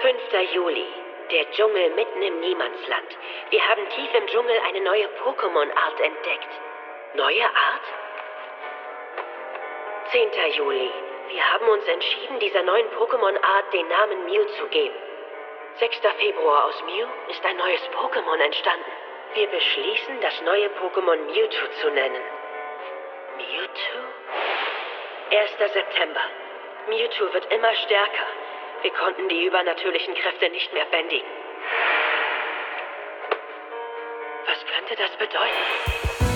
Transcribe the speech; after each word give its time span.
5. 0.00 0.54
Juli. 0.54 0.86
Der 1.30 1.50
Dschungel 1.52 1.90
mitten 1.90 2.22
im 2.22 2.40
Niemandsland. 2.40 3.16
Wir 3.50 3.68
haben 3.68 3.88
tief 3.90 4.14
im 4.14 4.26
Dschungel 4.26 4.58
eine 4.66 4.80
neue 4.80 5.06
Pokémon-Art 5.22 6.00
entdeckt. 6.00 6.48
Neue 7.14 7.44
Art? 7.44 7.86
10. 10.10 10.30
Juli. 10.56 10.90
Wir 11.28 11.52
haben 11.52 11.68
uns 11.68 11.86
entschieden, 11.86 12.38
dieser 12.40 12.62
neuen 12.62 12.88
Pokémon-Art 12.90 13.72
den 13.72 13.86
Namen 13.88 14.24
Mew 14.24 14.44
zu 14.58 14.66
geben. 14.68 14.96
6. 15.76 16.00
Februar 16.18 16.64
aus 16.64 16.82
Mew 16.84 17.06
ist 17.28 17.44
ein 17.44 17.56
neues 17.56 17.82
Pokémon 17.90 18.40
entstanden. 18.40 18.92
Wir 19.34 19.46
beschließen, 19.48 20.20
das 20.20 20.40
neue 20.42 20.68
Pokémon 20.68 21.16
Mewtwo 21.16 21.66
zu 21.80 21.90
nennen. 21.90 22.22
Mewtwo? 23.36 23.98
1. 25.30 25.72
September. 25.72 26.20
Mewtwo 26.88 27.32
wird 27.32 27.52
immer 27.52 27.74
stärker. 27.74 28.26
Wir 28.82 28.92
konnten 28.94 29.28
die 29.28 29.44
übernatürlichen 29.46 30.14
Kräfte 30.14 30.50
nicht 30.50 30.72
mehr 30.72 30.84
bändigen. 30.86 31.28
Was 34.46 34.58
könnte 34.66 34.96
das 34.96 35.10
bedeuten? 35.18 36.31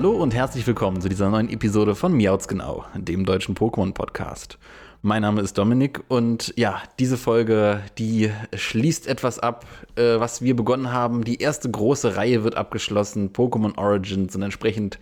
Hallo 0.00 0.12
und 0.12 0.32
herzlich 0.32 0.66
willkommen 0.66 1.02
zu 1.02 1.10
dieser 1.10 1.28
neuen 1.28 1.50
Episode 1.50 1.94
von 1.94 2.14
Miauts 2.14 2.48
Genau, 2.48 2.86
dem 2.94 3.26
deutschen 3.26 3.54
Pokémon-Podcast. 3.54 4.56
Mein 5.02 5.20
Name 5.20 5.42
ist 5.42 5.58
Dominik 5.58 6.00
und 6.08 6.54
ja, 6.56 6.80
diese 6.98 7.18
Folge, 7.18 7.82
die 7.98 8.30
schließt 8.54 9.06
etwas 9.06 9.38
ab, 9.38 9.66
äh, 9.96 10.18
was 10.18 10.40
wir 10.40 10.56
begonnen 10.56 10.90
haben. 10.90 11.22
Die 11.22 11.42
erste 11.42 11.70
große 11.70 12.16
Reihe 12.16 12.44
wird 12.44 12.54
abgeschlossen, 12.54 13.34
Pokémon 13.34 13.76
Origins 13.76 14.34
und 14.34 14.40
entsprechend 14.40 14.98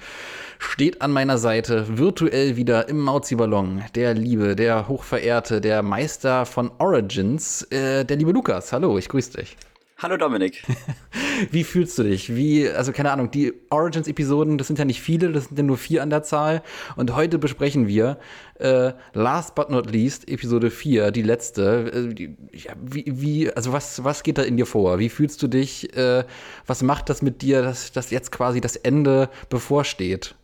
steht 0.59 1.01
an 1.01 1.13
meiner 1.13 1.39
Seite 1.39 1.97
virtuell 1.97 2.57
wieder 2.57 2.89
im 2.89 2.99
Mauzi-Ballon 2.99 3.85
der 3.95 4.15
Liebe, 4.15 4.57
der 4.57 4.89
Hochverehrte, 4.89 5.61
der 5.61 5.85
Meister 5.85 6.45
von 6.45 6.73
Origins, 6.79 7.63
äh, 7.71 8.05
der 8.05 8.17
liebe 8.17 8.33
Lukas. 8.33 8.73
Hallo, 8.73 8.99
ich 8.99 9.09
grüße 9.09 9.35
dich. 9.35 9.57
Hallo 10.01 10.17
Dominik. 10.17 10.63
Wie 11.51 11.65
fühlst 11.65 11.99
du 11.99 12.05
dich? 12.05 12.33
Wie, 12.33 12.69
also 12.69 12.93
keine 12.93 13.11
Ahnung, 13.11 13.33
die 13.33 13.53
Origins-Episoden, 13.71 14.57
das 14.57 14.69
sind 14.69 14.79
ja 14.79 14.85
nicht 14.85 15.03
viele, 15.03 15.33
das 15.33 15.47
sind 15.47 15.57
ja 15.57 15.65
nur 15.65 15.77
vier 15.77 16.05
an 16.05 16.11
der 16.11 16.23
Zahl. 16.23 16.63
Und 16.95 17.17
heute 17.17 17.37
besprechen 17.37 17.89
wir, 17.89 18.17
äh, 18.61 18.93
last 19.13 19.57
but 19.57 19.71
not 19.71 19.91
least, 19.91 20.29
Episode 20.29 20.71
4, 20.71 21.11
die 21.11 21.23
letzte. 21.23 21.91
Äh, 21.93 22.15
die, 22.15 22.37
ja, 22.53 22.75
wie, 22.81 23.07
wie, 23.09 23.53
also 23.53 23.73
was, 23.73 24.05
was 24.05 24.23
geht 24.23 24.39
da 24.39 24.43
in 24.43 24.57
dir 24.57 24.67
vor? 24.67 25.01
Wie 25.01 25.09
fühlst 25.09 25.43
du 25.43 25.49
dich? 25.49 25.93
Äh, 25.97 26.25
was 26.65 26.85
macht 26.85 27.09
das 27.09 27.21
mit 27.21 27.43
dir, 27.43 27.63
dass, 27.63 27.91
dass 27.91 28.13
jetzt 28.13 28.31
quasi 28.31 28.61
das 28.61 28.77
Ende 28.77 29.29
bevorsteht? 29.49 30.37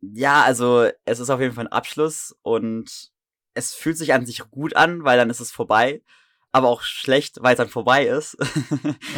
Ja, 0.00 0.42
also 0.42 0.90
es 1.04 1.20
ist 1.20 1.30
auf 1.30 1.40
jeden 1.40 1.54
Fall 1.54 1.66
ein 1.66 1.72
Abschluss 1.72 2.34
und 2.42 3.12
es 3.54 3.74
fühlt 3.74 3.96
sich 3.96 4.12
an 4.12 4.26
sich 4.26 4.42
gut 4.50 4.74
an, 4.74 5.04
weil 5.04 5.18
dann 5.18 5.30
ist 5.30 5.38
es 5.38 5.52
vorbei 5.52 6.02
aber 6.52 6.68
auch 6.68 6.82
schlecht, 6.82 7.38
weil 7.42 7.52
es 7.52 7.58
dann 7.58 7.68
vorbei 7.68 8.06
ist. 8.06 8.36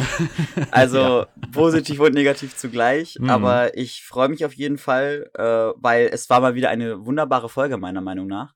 also 0.71 0.97
ja. 0.97 1.27
positiv 1.51 1.99
und 1.99 2.13
negativ 2.13 2.55
zugleich. 2.55 3.17
Mhm. 3.19 3.29
Aber 3.29 3.77
ich 3.77 4.03
freue 4.03 4.29
mich 4.29 4.43
auf 4.45 4.53
jeden 4.53 4.77
Fall, 4.77 5.29
äh, 5.35 5.43
weil 5.81 6.09
es 6.11 6.29
war 6.29 6.41
mal 6.41 6.55
wieder 6.55 6.69
eine 6.69 7.05
wunderbare 7.05 7.49
Folge, 7.49 7.77
meiner 7.77 8.01
Meinung 8.01 8.27
nach. 8.27 8.53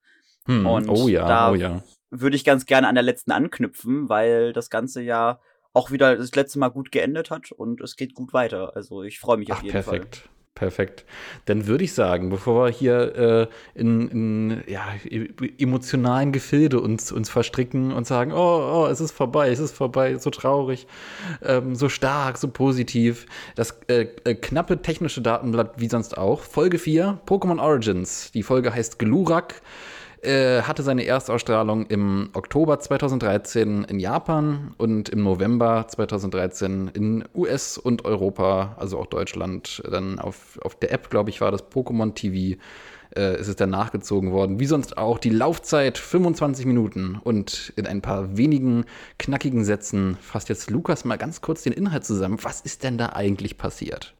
Mhm. 0.47 0.65
Und 0.65 0.89
oh 0.89 1.07
ja, 1.07 1.25
da 1.27 1.51
oh 1.51 1.55
ja. 1.55 1.81
würde 2.09 2.35
ich 2.35 2.43
ganz 2.43 2.65
gerne 2.65 2.87
an 2.87 2.95
der 2.95 3.03
letzten 3.03 3.31
anknüpfen, 3.31 4.09
weil 4.09 4.51
das 4.51 4.69
Ganze 4.69 5.01
ja 5.01 5.39
auch 5.71 5.91
wieder 5.91 6.15
das 6.15 6.35
letzte 6.35 6.59
Mal 6.59 6.69
gut 6.69 6.91
geendet 6.91 7.31
hat 7.31 7.51
und 7.51 7.81
es 7.81 7.95
geht 7.95 8.13
gut 8.13 8.33
weiter. 8.33 8.75
Also 8.75 9.03
ich 9.03 9.19
freue 9.19 9.37
mich 9.37 9.51
Ach, 9.51 9.57
auf 9.57 9.63
jeden 9.63 9.73
perfekt. 9.73 9.87
Fall. 9.87 9.99
Perfekt. 9.99 10.29
Dann 11.45 11.67
würde 11.67 11.83
ich 11.83 11.93
sagen, 11.93 12.29
bevor 12.29 12.65
wir 12.65 12.71
hier 12.71 13.15
äh, 13.15 13.47
in, 13.79 14.07
in 14.09 14.63
ja, 14.67 14.85
e, 15.03 15.27
emotionalen 15.57 16.31
Gefilde 16.31 16.79
uns, 16.79 17.11
uns 17.11 17.29
verstricken 17.29 17.91
und 17.91 18.05
sagen, 18.07 18.31
oh, 18.31 18.85
oh, 18.85 18.87
es 18.87 19.01
ist 19.01 19.11
vorbei, 19.11 19.49
es 19.49 19.59
ist 19.59 19.75
vorbei, 19.75 20.17
so 20.17 20.29
traurig, 20.29 20.87
ähm, 21.41 21.75
so 21.75 21.89
stark, 21.89 22.37
so 22.37 22.47
positiv. 22.47 23.25
Das 23.55 23.77
äh, 23.87 24.07
äh, 24.23 24.35
knappe 24.35 24.81
technische 24.81 25.21
Datenblatt 25.21 25.73
wie 25.77 25.89
sonst 25.89 26.17
auch. 26.17 26.41
Folge 26.41 26.77
4, 26.77 27.19
Pokémon 27.25 27.59
Origins. 27.59 28.31
Die 28.31 28.43
Folge 28.43 28.73
heißt 28.73 28.99
Glurak. 28.99 29.61
Äh, 30.23 30.61
hatte 30.61 30.83
seine 30.83 31.05
Erstausstrahlung 31.05 31.87
im 31.87 32.29
Oktober 32.31 32.79
2013 32.79 33.83
in 33.83 33.99
Japan 33.99 34.73
und 34.77 35.09
im 35.09 35.21
November 35.21 35.85
2013 35.85 36.91
in 36.93 37.25
US 37.35 37.77
und 37.77 38.05
Europa, 38.05 38.77
also 38.79 38.99
auch 38.99 39.07
Deutschland, 39.07 39.83
dann 39.91 40.19
auf, 40.19 40.57
auf 40.61 40.75
der 40.75 40.93
App, 40.93 41.09
glaube 41.09 41.29
ich, 41.29 41.41
war 41.41 41.51
das 41.51 41.69
Pokémon 41.69 42.13
TV. 42.13 42.57
Äh, 43.13 43.37
ist 43.37 43.49
es 43.49 43.57
dann 43.57 43.69
nachgezogen 43.69 44.31
worden. 44.31 44.61
Wie 44.61 44.65
sonst 44.65 44.97
auch 44.97 45.19
die 45.19 45.29
Laufzeit 45.29 45.97
25 45.97 46.65
Minuten 46.65 47.19
und 47.21 47.73
in 47.75 47.85
ein 47.85 48.01
paar 48.01 48.37
wenigen 48.37 48.85
knackigen 49.19 49.65
Sätzen 49.65 50.17
fasst 50.21 50.47
jetzt 50.47 50.71
Lukas 50.71 51.03
mal 51.03 51.17
ganz 51.17 51.41
kurz 51.41 51.63
den 51.63 51.73
Inhalt 51.73 52.05
zusammen. 52.05 52.39
Was 52.41 52.61
ist 52.61 52.83
denn 52.83 52.97
da 52.97 53.09
eigentlich 53.09 53.57
passiert? 53.57 54.15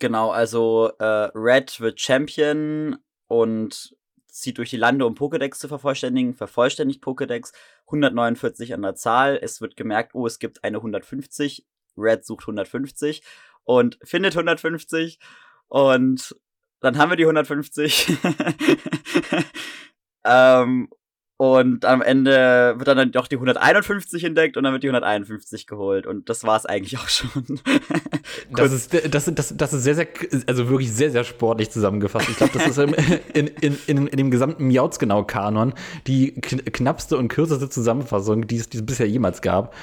Genau, 0.00 0.30
also 0.30 0.90
äh, 0.98 1.30
Red 1.34 1.80
wird 1.80 2.00
Champion 2.00 2.96
und 3.28 3.95
zieht 4.40 4.58
durch 4.58 4.70
die 4.70 4.76
Lande, 4.76 5.06
um 5.06 5.14
Pokédex 5.14 5.58
zu 5.58 5.68
vervollständigen, 5.68 6.34
vervollständigt 6.34 7.02
Pokédex, 7.02 7.52
149 7.86 8.74
an 8.74 8.82
der 8.82 8.94
Zahl. 8.94 9.38
Es 9.40 9.60
wird 9.60 9.76
gemerkt, 9.76 10.14
oh, 10.14 10.26
es 10.26 10.38
gibt 10.38 10.64
eine 10.64 10.78
150. 10.78 11.66
Red 11.96 12.24
sucht 12.24 12.44
150 12.44 13.22
und 13.64 13.98
findet 14.02 14.34
150 14.34 15.18
und 15.68 16.36
dann 16.80 16.98
haben 16.98 17.10
wir 17.10 17.16
die 17.16 17.24
150. 17.24 18.12
ähm, 20.24 20.88
und 21.38 21.84
am 21.84 22.00
Ende 22.00 22.74
wird 22.78 22.88
dann 22.88 23.12
doch 23.12 23.26
die 23.26 23.36
151 23.36 24.24
entdeckt 24.24 24.56
und 24.56 24.64
dann 24.64 24.72
wird 24.72 24.82
die 24.82 24.88
151 24.88 25.66
geholt. 25.66 26.06
Und 26.06 26.30
das 26.30 26.44
war 26.44 26.56
es 26.56 26.64
eigentlich 26.64 26.98
auch 26.98 27.08
schon. 27.10 27.60
das, 28.52 28.72
ist, 28.72 29.14
das, 29.14 29.30
das, 29.34 29.54
das 29.54 29.72
ist 29.74 29.82
sehr, 29.82 29.94
sehr, 29.96 30.08
also 30.46 30.70
wirklich 30.70 30.90
sehr, 30.90 31.10
sehr 31.10 31.24
sportlich 31.24 31.70
zusammengefasst. 31.70 32.30
Ich 32.30 32.38
glaube, 32.38 32.54
das 32.54 32.68
ist 32.68 32.78
in, 33.34 33.48
in, 33.48 33.78
in, 33.86 34.06
in 34.06 34.16
dem 34.16 34.30
gesamten 34.30 34.66
Miauts-Genau-Kanon 34.68 35.74
die 36.06 36.32
knappste 36.32 37.18
und 37.18 37.28
kürzeste 37.28 37.68
Zusammenfassung, 37.68 38.46
die 38.46 38.56
es, 38.56 38.70
die 38.70 38.78
es 38.78 38.86
bisher 38.86 39.06
jemals 39.06 39.42
gab. 39.42 39.74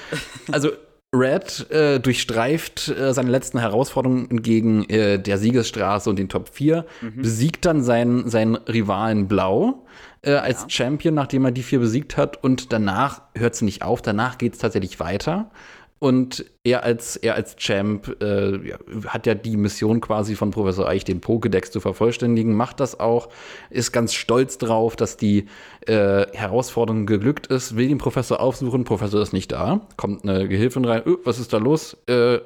Also, 0.52 0.72
Red 1.16 1.70
äh, 1.70 2.00
durchstreift 2.00 2.90
äh, 2.90 3.14
seine 3.14 3.30
letzten 3.30 3.60
Herausforderungen 3.60 4.42
gegen 4.42 4.90
äh, 4.90 5.20
der 5.20 5.38
Siegesstraße 5.38 6.10
und 6.10 6.18
den 6.18 6.28
Top 6.28 6.50
4, 6.50 6.86
mhm. 7.02 7.22
besiegt 7.22 7.66
dann 7.66 7.84
seinen, 7.84 8.28
seinen 8.32 8.56
Rivalen 8.56 9.28
Blau 9.28 9.86
äh, 10.24 10.34
als 10.34 10.62
ja. 10.64 10.70
Champion, 10.70 11.14
nachdem 11.14 11.46
er 11.46 11.52
die 11.52 11.64
vier 11.64 11.80
besiegt 11.80 12.18
hat. 12.18 12.44
Und 12.44 12.74
danach 12.74 13.22
hört 13.36 13.54
es 13.54 13.62
nicht 13.62 13.84
auf, 13.84 14.02
danach 14.02 14.38
geht 14.38 14.54
es 14.54 14.60
tatsächlich 14.60 15.00
weiter. 15.00 15.50
Und 16.04 16.44
er 16.66 16.84
als, 16.84 17.16
er 17.16 17.36
als 17.36 17.56
Champ 17.56 18.22
äh, 18.22 18.74
hat 19.08 19.26
ja 19.26 19.36
die 19.36 19.56
Mission 19.56 20.02
quasi 20.02 20.36
von 20.36 20.52
Professor 20.52 20.86
Eich, 20.86 21.06
den 21.06 21.22
Pokédex 21.22 21.72
zu 21.72 21.80
vervollständigen, 21.80 22.56
macht 22.56 22.82
das 22.82 23.00
auch, 23.00 23.30
ist 23.70 23.94
ganz 23.94 24.14
stolz 24.14 24.58
drauf, 24.58 24.98
dass 24.98 25.16
die 25.16 25.46
äh, 25.88 26.26
Herausforderung 26.34 27.06
geglückt 27.06 27.48
ist, 27.48 27.78
will 27.78 27.88
den 27.88 28.00
Professor 28.00 28.42
aufsuchen, 28.42 28.84
Professor 28.84 29.22
ist 29.22 29.32
nicht 29.32 29.54
da, 29.54 29.88
kommt 29.96 30.28
eine 30.28 30.50
Gehilfin 30.50 30.84
rein, 30.84 31.04
öh, 31.06 31.20
was 31.24 31.40
ist 31.40 31.54
da 31.54 31.58
los? 31.58 31.96
Äh, 32.08 32.40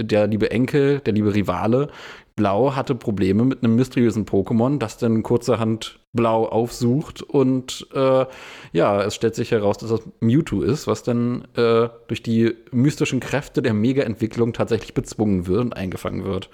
der 0.00 0.26
liebe 0.26 0.50
Enkel, 0.50 1.00
der 1.00 1.12
liebe 1.12 1.34
Rivale, 1.34 1.90
Blau 2.36 2.74
hatte 2.74 2.94
Probleme 2.94 3.44
mit 3.44 3.62
einem 3.62 3.76
mysteriösen 3.76 4.24
Pokémon, 4.24 4.78
das 4.78 4.98
dann 4.98 5.22
kurzerhand 5.22 6.00
Blau 6.12 6.46
aufsucht 6.46 7.22
und 7.22 7.86
äh, 7.94 8.26
ja, 8.72 9.02
es 9.02 9.14
stellt 9.14 9.34
sich 9.34 9.50
heraus, 9.50 9.78
dass 9.78 9.90
das 9.90 10.02
Mewtwo 10.20 10.62
ist, 10.62 10.86
was 10.86 11.02
dann 11.02 11.46
äh, 11.56 11.88
durch 12.08 12.22
die 12.22 12.54
mystischen 12.70 13.20
Kräfte 13.20 13.62
der 13.62 13.74
Mega-Entwicklung 13.74 14.52
tatsächlich 14.52 14.94
bezwungen 14.94 15.46
wird 15.46 15.60
und 15.60 15.76
eingefangen 15.76 16.24
wird. 16.24 16.50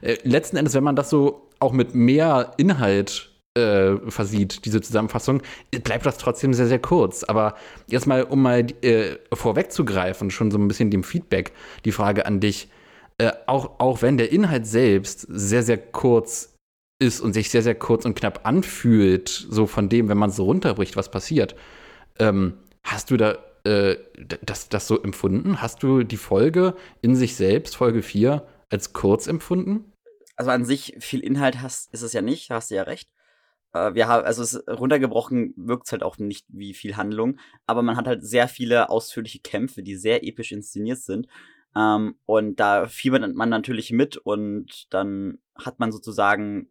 Äh, 0.00 0.16
letzten 0.22 0.56
Endes, 0.56 0.74
wenn 0.74 0.84
man 0.84 0.96
das 0.96 1.10
so 1.10 1.48
auch 1.60 1.72
mit 1.72 1.94
mehr 1.94 2.52
Inhalt 2.56 3.30
äh, 3.54 3.96
versieht, 4.08 4.64
diese 4.64 4.80
Zusammenfassung, 4.80 5.42
bleibt 5.82 6.06
das 6.06 6.18
trotzdem 6.18 6.54
sehr, 6.54 6.66
sehr 6.66 6.78
kurz. 6.78 7.24
Aber 7.24 7.54
jetzt 7.86 8.06
mal, 8.06 8.24
um 8.24 8.42
mal 8.42 8.66
äh, 8.82 9.16
vorwegzugreifen, 9.32 10.30
schon 10.30 10.50
so 10.50 10.58
ein 10.58 10.68
bisschen 10.68 10.90
dem 10.90 11.04
Feedback, 11.04 11.52
die 11.84 11.92
Frage 11.92 12.26
an 12.26 12.40
dich, 12.40 12.68
äh, 13.18 13.32
auch, 13.46 13.80
auch 13.80 14.02
wenn 14.02 14.16
der 14.16 14.32
Inhalt 14.32 14.66
selbst 14.66 15.26
sehr, 15.28 15.62
sehr 15.62 15.78
kurz 15.78 16.56
ist 16.98 17.20
und 17.20 17.32
sich 17.32 17.50
sehr, 17.50 17.62
sehr 17.62 17.74
kurz 17.74 18.04
und 18.04 18.14
knapp 18.14 18.46
anfühlt, 18.46 19.28
so 19.28 19.66
von 19.66 19.88
dem, 19.88 20.08
wenn 20.08 20.18
man 20.18 20.30
so 20.30 20.44
runterbricht, 20.44 20.96
was 20.96 21.10
passiert, 21.10 21.54
ähm, 22.18 22.54
hast 22.82 23.10
du 23.10 23.16
da 23.16 23.38
äh, 23.64 23.96
das, 24.42 24.68
das 24.68 24.86
so 24.86 25.02
empfunden? 25.02 25.60
Hast 25.60 25.82
du 25.82 26.02
die 26.02 26.16
Folge 26.16 26.74
in 27.02 27.16
sich 27.16 27.36
selbst, 27.36 27.76
Folge 27.76 28.02
4, 28.02 28.46
als 28.70 28.92
kurz 28.92 29.26
empfunden? 29.26 29.92
also 30.36 30.50
an 30.50 30.64
sich 30.64 30.96
viel 30.98 31.20
Inhalt 31.20 31.60
hast, 31.60 31.92
ist 31.92 32.02
es 32.02 32.12
ja 32.12 32.22
nicht, 32.22 32.50
hast 32.50 32.70
du 32.70 32.74
ja 32.74 32.82
recht. 32.82 33.10
Äh, 33.72 33.94
wir 33.94 34.08
haben, 34.08 34.24
also 34.24 34.42
es 34.42 34.66
runtergebrochen 34.68 35.54
wirkt 35.56 35.86
es 35.86 35.92
halt 35.92 36.02
auch 36.02 36.18
nicht 36.18 36.46
wie 36.48 36.74
viel 36.74 36.96
Handlung, 36.96 37.38
aber 37.66 37.82
man 37.82 37.96
hat 37.96 38.06
halt 38.06 38.24
sehr 38.24 38.48
viele 38.48 38.90
ausführliche 38.90 39.40
Kämpfe, 39.40 39.82
die 39.82 39.96
sehr 39.96 40.24
episch 40.24 40.52
inszeniert 40.52 40.98
sind. 40.98 41.26
Ähm, 41.76 42.16
und 42.26 42.60
da 42.60 42.86
fiebert 42.86 43.34
man 43.34 43.48
natürlich 43.48 43.90
mit 43.90 44.16
und 44.16 44.86
dann 44.90 45.38
hat 45.56 45.78
man 45.78 45.92
sozusagen 45.92 46.68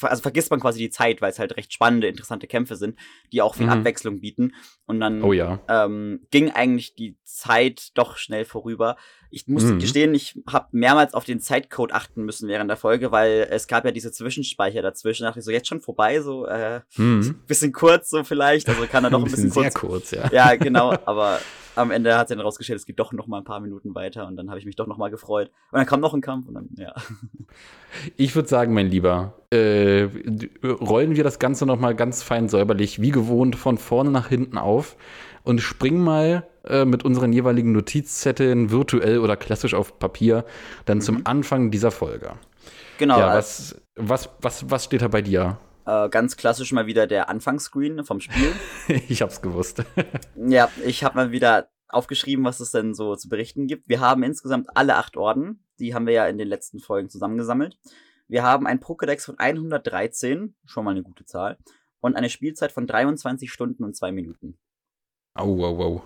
also 0.00 0.22
vergisst 0.22 0.50
man 0.50 0.60
quasi 0.60 0.78
die 0.78 0.90
Zeit, 0.90 1.20
weil 1.20 1.30
es 1.30 1.38
halt 1.38 1.56
recht 1.56 1.72
spannende, 1.72 2.06
interessante 2.06 2.46
Kämpfe 2.46 2.76
sind, 2.76 2.98
die 3.32 3.42
auch 3.42 3.54
viel 3.54 3.66
mhm. 3.66 3.72
Abwechslung 3.72 4.20
bieten. 4.20 4.54
Und 4.86 5.00
dann 5.00 5.22
oh, 5.22 5.32
ja. 5.32 5.60
ähm, 5.68 6.26
ging 6.30 6.50
eigentlich 6.50 6.94
die 6.94 7.16
Zeit 7.24 7.90
doch 7.94 8.16
schnell 8.16 8.44
vorüber. 8.44 8.96
Ich 9.30 9.46
muss 9.48 9.64
mhm. 9.64 9.78
gestehen, 9.78 10.14
ich 10.14 10.38
habe 10.48 10.68
mehrmals 10.72 11.14
auf 11.14 11.24
den 11.24 11.40
Zeitcode 11.40 11.92
achten 11.92 12.24
müssen 12.24 12.48
während 12.48 12.68
der 12.70 12.76
Folge, 12.76 13.12
weil 13.12 13.48
es 13.50 13.66
gab 13.66 13.84
ja 13.84 13.90
diese 13.90 14.12
Zwischenspeicher 14.12 14.82
dazwischen. 14.82 15.24
Da 15.24 15.30
dachte 15.30 15.40
ich 15.40 15.44
so, 15.44 15.50
jetzt 15.50 15.68
schon 15.68 15.80
vorbei, 15.80 16.20
so 16.20 16.46
äh, 16.46 16.80
mhm. 16.96 17.42
bisschen 17.46 17.72
kurz 17.72 18.10
so 18.10 18.24
vielleicht. 18.24 18.68
Also 18.68 18.86
kann 18.86 19.04
er 19.04 19.10
doch 19.10 19.18
ein 19.20 19.24
bisschen, 19.24 19.48
bisschen 19.48 19.62
sehr 19.62 19.72
kurz, 19.72 20.10
ja. 20.10 20.30
Ja, 20.32 20.56
genau, 20.56 20.96
aber 21.04 21.40
am 21.76 21.90
Ende 21.90 22.16
hat 22.16 22.28
sich 22.28 22.36
dann 22.36 22.44
rausgestellt, 22.44 22.78
es 22.78 22.86
geht 22.86 22.98
doch 22.98 23.12
noch 23.12 23.26
mal 23.26 23.38
ein 23.38 23.44
paar 23.44 23.60
Minuten 23.60 23.94
weiter 23.94 24.26
und 24.26 24.36
dann 24.36 24.48
habe 24.50 24.58
ich 24.58 24.66
mich 24.66 24.76
doch 24.76 24.86
noch 24.86 24.98
mal 24.98 25.10
gefreut. 25.10 25.50
Und 25.70 25.78
dann 25.78 25.86
kam 25.86 26.00
noch 26.00 26.14
ein 26.14 26.20
Kampf 26.20 26.48
und 26.48 26.54
dann, 26.54 26.68
ja. 26.76 26.94
Ich 28.16 28.34
würde 28.34 28.48
sagen, 28.48 28.72
mein 28.72 28.88
Lieber, 28.88 29.34
äh, 29.50 30.08
rollen 30.64 31.14
wir 31.14 31.24
das 31.24 31.38
Ganze 31.38 31.66
noch 31.66 31.78
mal 31.78 31.94
ganz 31.94 32.22
fein 32.22 32.48
säuberlich, 32.48 33.02
wie 33.02 33.10
gewohnt, 33.10 33.56
von 33.56 33.76
vorne 33.76 34.10
nach 34.10 34.28
hinten 34.28 34.56
auf 34.56 34.96
und 35.44 35.60
springen 35.60 36.02
mal 36.02 36.46
äh, 36.64 36.84
mit 36.84 37.04
unseren 37.04 37.32
jeweiligen 37.32 37.72
Notizzetteln 37.72 38.70
virtuell 38.70 39.18
oder 39.18 39.36
klassisch 39.36 39.74
auf 39.74 39.98
Papier 39.98 40.44
dann 40.84 40.98
mhm. 40.98 41.02
zum 41.02 41.20
Anfang 41.26 41.70
dieser 41.70 41.90
Folge. 41.90 42.32
Genau. 42.98 43.18
Ja, 43.18 43.34
was, 43.34 43.80
was, 43.96 44.28
was, 44.40 44.70
was 44.70 44.84
steht 44.84 45.02
da 45.02 45.08
bei 45.08 45.22
dir? 45.22 45.58
Äh, 45.86 46.08
ganz 46.08 46.36
klassisch 46.36 46.72
mal 46.72 46.86
wieder 46.86 47.06
der 47.06 47.28
Anfangsscreen 47.28 48.04
vom 48.04 48.20
Spiel. 48.20 48.52
ich 49.08 49.22
hab's 49.22 49.42
gewusst. 49.42 49.84
ja, 50.36 50.70
ich 50.84 51.04
habe 51.04 51.16
mal 51.16 51.32
wieder 51.32 51.70
aufgeschrieben, 51.88 52.44
was 52.44 52.60
es 52.60 52.70
denn 52.70 52.94
so 52.94 53.16
zu 53.16 53.28
berichten 53.28 53.66
gibt. 53.66 53.88
Wir 53.88 54.00
haben 54.00 54.22
insgesamt 54.22 54.68
alle 54.76 54.96
acht 54.96 55.16
Orden. 55.16 55.64
Die 55.78 55.94
haben 55.94 56.06
wir 56.06 56.14
ja 56.14 56.26
in 56.26 56.38
den 56.38 56.48
letzten 56.48 56.78
Folgen 56.78 57.10
zusammengesammelt. 57.10 57.78
Wir 58.28 58.42
haben 58.42 58.66
ein 58.66 58.80
Pokédex 58.80 59.26
von 59.26 59.38
113, 59.38 60.54
schon 60.64 60.84
mal 60.84 60.92
eine 60.92 61.02
gute 61.02 61.24
Zahl, 61.26 61.58
und 62.00 62.16
eine 62.16 62.30
Spielzeit 62.30 62.72
von 62.72 62.86
23 62.86 63.52
Stunden 63.52 63.84
und 63.84 63.94
zwei 63.94 64.12
Minuten. 64.12 64.58
Au, 65.34 65.64
au, 65.64 65.82
au. 65.82 66.02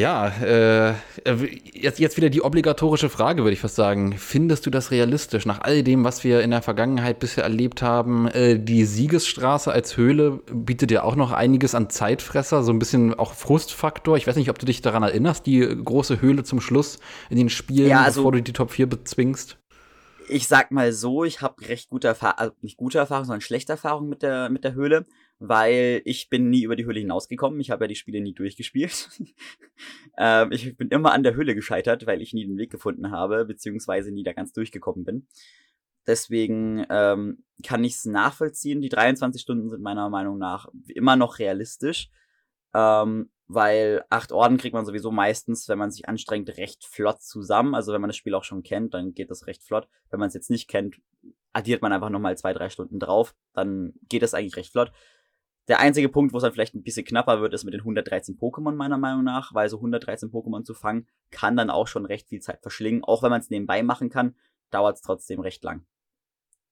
Ja, 0.00 0.28
äh, 0.28 0.94
jetzt, 1.74 1.98
jetzt 1.98 2.16
wieder 2.16 2.30
die 2.30 2.40
obligatorische 2.40 3.10
Frage, 3.10 3.42
würde 3.42 3.52
ich 3.52 3.60
fast 3.60 3.74
sagen. 3.74 4.14
Findest 4.16 4.64
du 4.64 4.70
das 4.70 4.90
realistisch, 4.92 5.44
nach 5.44 5.60
all 5.60 5.82
dem, 5.82 6.04
was 6.04 6.24
wir 6.24 6.40
in 6.40 6.52
der 6.52 6.62
Vergangenheit 6.62 7.18
bisher 7.18 7.44
erlebt 7.44 7.82
haben? 7.82 8.26
Äh, 8.28 8.58
die 8.58 8.86
Siegesstraße 8.86 9.70
als 9.70 9.98
Höhle 9.98 10.40
bietet 10.50 10.90
ja 10.90 11.02
auch 11.02 11.16
noch 11.16 11.32
einiges 11.32 11.74
an 11.74 11.90
Zeitfresser, 11.90 12.62
so 12.62 12.72
ein 12.72 12.78
bisschen 12.78 13.12
auch 13.12 13.34
Frustfaktor. 13.34 14.16
Ich 14.16 14.26
weiß 14.26 14.36
nicht, 14.36 14.48
ob 14.48 14.58
du 14.58 14.64
dich 14.64 14.80
daran 14.80 15.02
erinnerst, 15.02 15.44
die 15.44 15.60
große 15.60 16.22
Höhle 16.22 16.44
zum 16.44 16.62
Schluss 16.62 16.98
in 17.28 17.36
den 17.36 17.50
Spielen, 17.50 17.90
ja, 17.90 18.00
also, 18.00 18.22
bevor 18.22 18.32
du 18.32 18.42
die 18.42 18.54
Top 18.54 18.70
4 18.70 18.88
bezwingst. 18.88 19.58
Ich 20.30 20.48
sag 20.48 20.70
mal 20.70 20.94
so, 20.94 21.24
ich 21.24 21.42
habe 21.42 21.68
recht 21.68 21.90
gute 21.90 22.08
Erfahrung, 22.08 22.38
also 22.38 22.54
nicht 22.62 22.78
gute 22.78 22.96
Erfahrung, 22.96 23.26
sondern 23.26 23.42
schlechte 23.42 23.72
Erfahrung 23.72 24.08
mit 24.08 24.22
der, 24.22 24.48
mit 24.48 24.64
der 24.64 24.72
Höhle 24.72 25.04
weil 25.40 26.02
ich 26.04 26.28
bin 26.28 26.50
nie 26.50 26.64
über 26.64 26.76
die 26.76 26.84
Höhle 26.84 27.00
hinausgekommen. 27.00 27.58
Ich 27.60 27.70
habe 27.70 27.84
ja 27.84 27.88
die 27.88 27.96
Spiele 27.96 28.20
nie 28.20 28.34
durchgespielt. 28.34 29.08
ähm, 30.18 30.52
ich 30.52 30.76
bin 30.76 30.88
immer 30.88 31.12
an 31.12 31.22
der 31.22 31.34
Höhle 31.34 31.54
gescheitert, 31.54 32.06
weil 32.06 32.20
ich 32.20 32.34
nie 32.34 32.46
den 32.46 32.58
Weg 32.58 32.70
gefunden 32.70 33.10
habe, 33.10 33.46
beziehungsweise 33.46 34.12
nie 34.12 34.22
da 34.22 34.34
ganz 34.34 34.52
durchgekommen 34.52 35.04
bin. 35.04 35.26
Deswegen 36.06 36.84
ähm, 36.90 37.42
kann 37.64 37.82
ich 37.84 37.94
es 37.94 38.04
nachvollziehen. 38.04 38.82
Die 38.82 38.90
23 38.90 39.40
Stunden 39.40 39.70
sind 39.70 39.82
meiner 39.82 40.10
Meinung 40.10 40.36
nach 40.36 40.68
immer 40.86 41.16
noch 41.16 41.38
realistisch, 41.38 42.10
ähm, 42.74 43.30
weil 43.46 44.04
acht 44.10 44.32
Orden 44.32 44.58
kriegt 44.58 44.74
man 44.74 44.84
sowieso 44.84 45.10
meistens, 45.10 45.68
wenn 45.68 45.78
man 45.78 45.90
sich 45.90 46.06
anstrengt, 46.06 46.56
recht 46.58 46.84
flott 46.84 47.22
zusammen. 47.22 47.74
Also 47.74 47.94
wenn 47.94 48.00
man 48.02 48.08
das 48.08 48.16
Spiel 48.16 48.34
auch 48.34 48.44
schon 48.44 48.62
kennt, 48.62 48.92
dann 48.92 49.14
geht 49.14 49.30
das 49.30 49.46
recht 49.46 49.62
flott. 49.62 49.88
Wenn 50.10 50.20
man 50.20 50.28
es 50.28 50.34
jetzt 50.34 50.50
nicht 50.50 50.68
kennt, 50.68 50.96
addiert 51.54 51.80
man 51.80 51.94
einfach 51.94 52.10
nochmal 52.10 52.36
zwei, 52.36 52.52
drei 52.52 52.68
Stunden 52.68 52.98
drauf, 52.98 53.34
dann 53.54 53.94
geht 54.08 54.22
das 54.22 54.34
eigentlich 54.34 54.56
recht 54.56 54.72
flott. 54.72 54.92
Der 55.70 55.78
einzige 55.78 56.08
Punkt, 56.08 56.32
wo 56.32 56.38
es 56.38 56.42
dann 56.42 56.52
vielleicht 56.52 56.74
ein 56.74 56.82
bisschen 56.82 57.06
knapper 57.06 57.40
wird, 57.40 57.54
ist 57.54 57.62
mit 57.62 57.74
den 57.74 57.82
113 57.82 58.36
Pokémon 58.36 58.74
meiner 58.74 58.98
Meinung 58.98 59.22
nach, 59.22 59.54
weil 59.54 59.68
so 59.68 59.76
113 59.76 60.28
Pokémon 60.32 60.64
zu 60.64 60.74
fangen, 60.74 61.06
kann 61.30 61.56
dann 61.56 61.70
auch 61.70 61.86
schon 61.86 62.06
recht 62.06 62.28
viel 62.28 62.40
Zeit 62.40 62.60
verschlingen. 62.60 63.04
Auch 63.04 63.22
wenn 63.22 63.30
man 63.30 63.40
es 63.40 63.50
nebenbei 63.50 63.84
machen 63.84 64.10
kann, 64.10 64.34
dauert 64.72 64.96
es 64.96 65.02
trotzdem 65.02 65.38
recht 65.38 65.62
lang. 65.62 65.82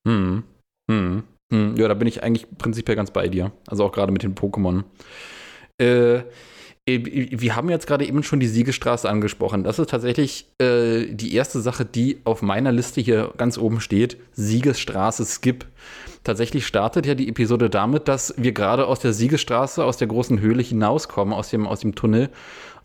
Hm. 0.04 0.42
Hm. 0.90 1.22
Hm. 1.52 1.76
Ja, 1.76 1.86
da 1.86 1.94
bin 1.94 2.08
ich 2.08 2.24
eigentlich 2.24 2.48
prinzipiell 2.58 2.96
ganz 2.96 3.12
bei 3.12 3.28
dir. 3.28 3.52
Also 3.68 3.84
auch 3.84 3.92
gerade 3.92 4.10
mit 4.10 4.24
den 4.24 4.34
Pokémon. 4.34 4.82
Äh, 5.78 6.24
wir 6.96 7.56
haben 7.56 7.68
jetzt 7.68 7.86
gerade 7.86 8.06
eben 8.06 8.22
schon 8.22 8.40
die 8.40 8.46
Siegestraße 8.46 9.08
angesprochen. 9.08 9.64
Das 9.64 9.78
ist 9.78 9.90
tatsächlich 9.90 10.46
äh, 10.58 11.06
die 11.06 11.34
erste 11.34 11.60
Sache, 11.60 11.84
die 11.84 12.18
auf 12.24 12.40
meiner 12.42 12.72
Liste 12.72 13.00
hier 13.00 13.32
ganz 13.36 13.58
oben 13.58 13.80
steht. 13.80 14.16
Siegesstraße 14.32 15.24
Skip. 15.24 15.66
Tatsächlich 16.24 16.66
startet 16.66 17.06
ja 17.06 17.14
die 17.14 17.28
Episode 17.28 17.70
damit, 17.70 18.08
dass 18.08 18.34
wir 18.36 18.52
gerade 18.52 18.86
aus 18.86 19.00
der 19.00 19.12
Siegesstraße, 19.12 19.84
aus 19.84 19.96
der 19.96 20.08
großen 20.08 20.40
Höhle 20.40 20.62
hinauskommen, 20.62 21.34
aus 21.34 21.50
dem, 21.50 21.66
aus 21.66 21.80
dem 21.80 21.94
Tunnel. 21.94 22.30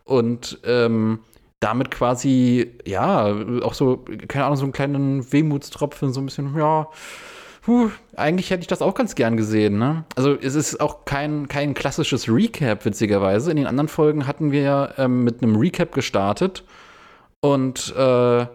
Und 0.06 0.60
ähm, 0.66 1.20
damit 1.60 1.92
quasi, 1.92 2.72
ja, 2.86 3.34
auch 3.62 3.74
so, 3.74 4.04
keine 4.28 4.46
Ahnung, 4.46 4.58
so 4.58 4.64
einen 4.64 4.74
kleinen 4.74 5.32
Wehmutstropfen, 5.32 6.12
so 6.12 6.20
ein 6.20 6.26
bisschen, 6.26 6.58
ja, 6.58 6.88
puh, 7.64 7.90
eigentlich 8.16 8.50
hätte 8.50 8.62
ich 8.62 8.68
das 8.68 8.82
auch 8.82 8.94
ganz 8.94 9.16
gern 9.16 9.38
gesehen, 9.38 9.78
ne? 9.78 10.06
Also 10.16 10.36
es 10.36 10.56
ist 10.56 10.80
auch 10.80 11.06
kein, 11.06 11.48
kein 11.48 11.74
klassisches 11.74 12.30
Recap, 12.30 12.86
witzigerweise. 12.86 13.52
In 13.52 13.58
den 13.58 13.68
anderen 13.68 13.88
Folgen 13.88 14.28
hatten 14.28 14.52
wir 14.52 14.62
ja 14.62 14.94
ähm, 14.98 15.24
mit 15.24 15.42
einem 15.42 15.56
Recap 15.56 15.94
gestartet 15.94 16.64
und 17.42 17.94
äh, 17.98 18.46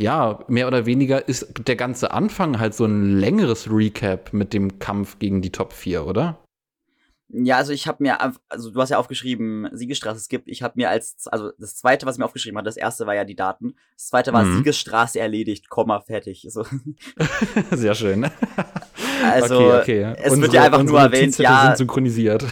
ja, 0.00 0.38
mehr 0.46 0.68
oder 0.68 0.86
weniger 0.86 1.26
ist 1.26 1.66
der 1.66 1.74
ganze 1.74 2.12
Anfang 2.12 2.60
halt 2.60 2.74
so 2.74 2.84
ein 2.84 3.18
längeres 3.18 3.70
Recap 3.70 4.32
mit 4.32 4.52
dem 4.52 4.78
Kampf 4.78 5.18
gegen 5.18 5.42
die 5.42 5.50
Top 5.50 5.72
4, 5.72 6.06
oder? 6.06 6.38
Ja, 7.30 7.58
also 7.58 7.72
ich 7.72 7.86
habe 7.86 8.02
mir, 8.02 8.18
also 8.48 8.70
du 8.70 8.80
hast 8.80 8.88
ja 8.88 8.96
aufgeschrieben, 8.96 9.68
Siegesstraße 9.72 10.20
Skip. 10.24 10.44
Ich 10.46 10.62
habe 10.62 10.74
mir 10.76 10.88
als, 10.88 11.26
also 11.26 11.50
das 11.58 11.76
zweite, 11.76 12.06
was 12.06 12.14
ich 12.14 12.18
mir 12.20 12.24
aufgeschrieben 12.24 12.56
habe, 12.56 12.64
das 12.64 12.78
erste 12.78 13.06
war 13.06 13.14
ja 13.14 13.24
die 13.24 13.36
Daten. 13.36 13.74
Das 13.96 14.08
zweite 14.08 14.32
war 14.32 14.44
mhm. 14.44 14.58
Siegesstraße 14.58 15.20
erledigt, 15.20 15.68
Komma, 15.68 16.00
fertig. 16.00 16.46
So. 16.48 16.64
Sehr 17.70 17.94
schön. 17.94 18.30
Also, 19.22 19.58
okay, 19.58 20.06
okay. 20.06 20.14
es 20.16 20.32
unsere, 20.32 20.40
wird 20.40 20.52
ja 20.54 20.62
einfach 20.62 20.82
nur 20.82 21.00
erwähnt, 21.00 21.36
ja. 21.36 21.66
sind 21.66 21.76
synchronisiert. 21.78 22.46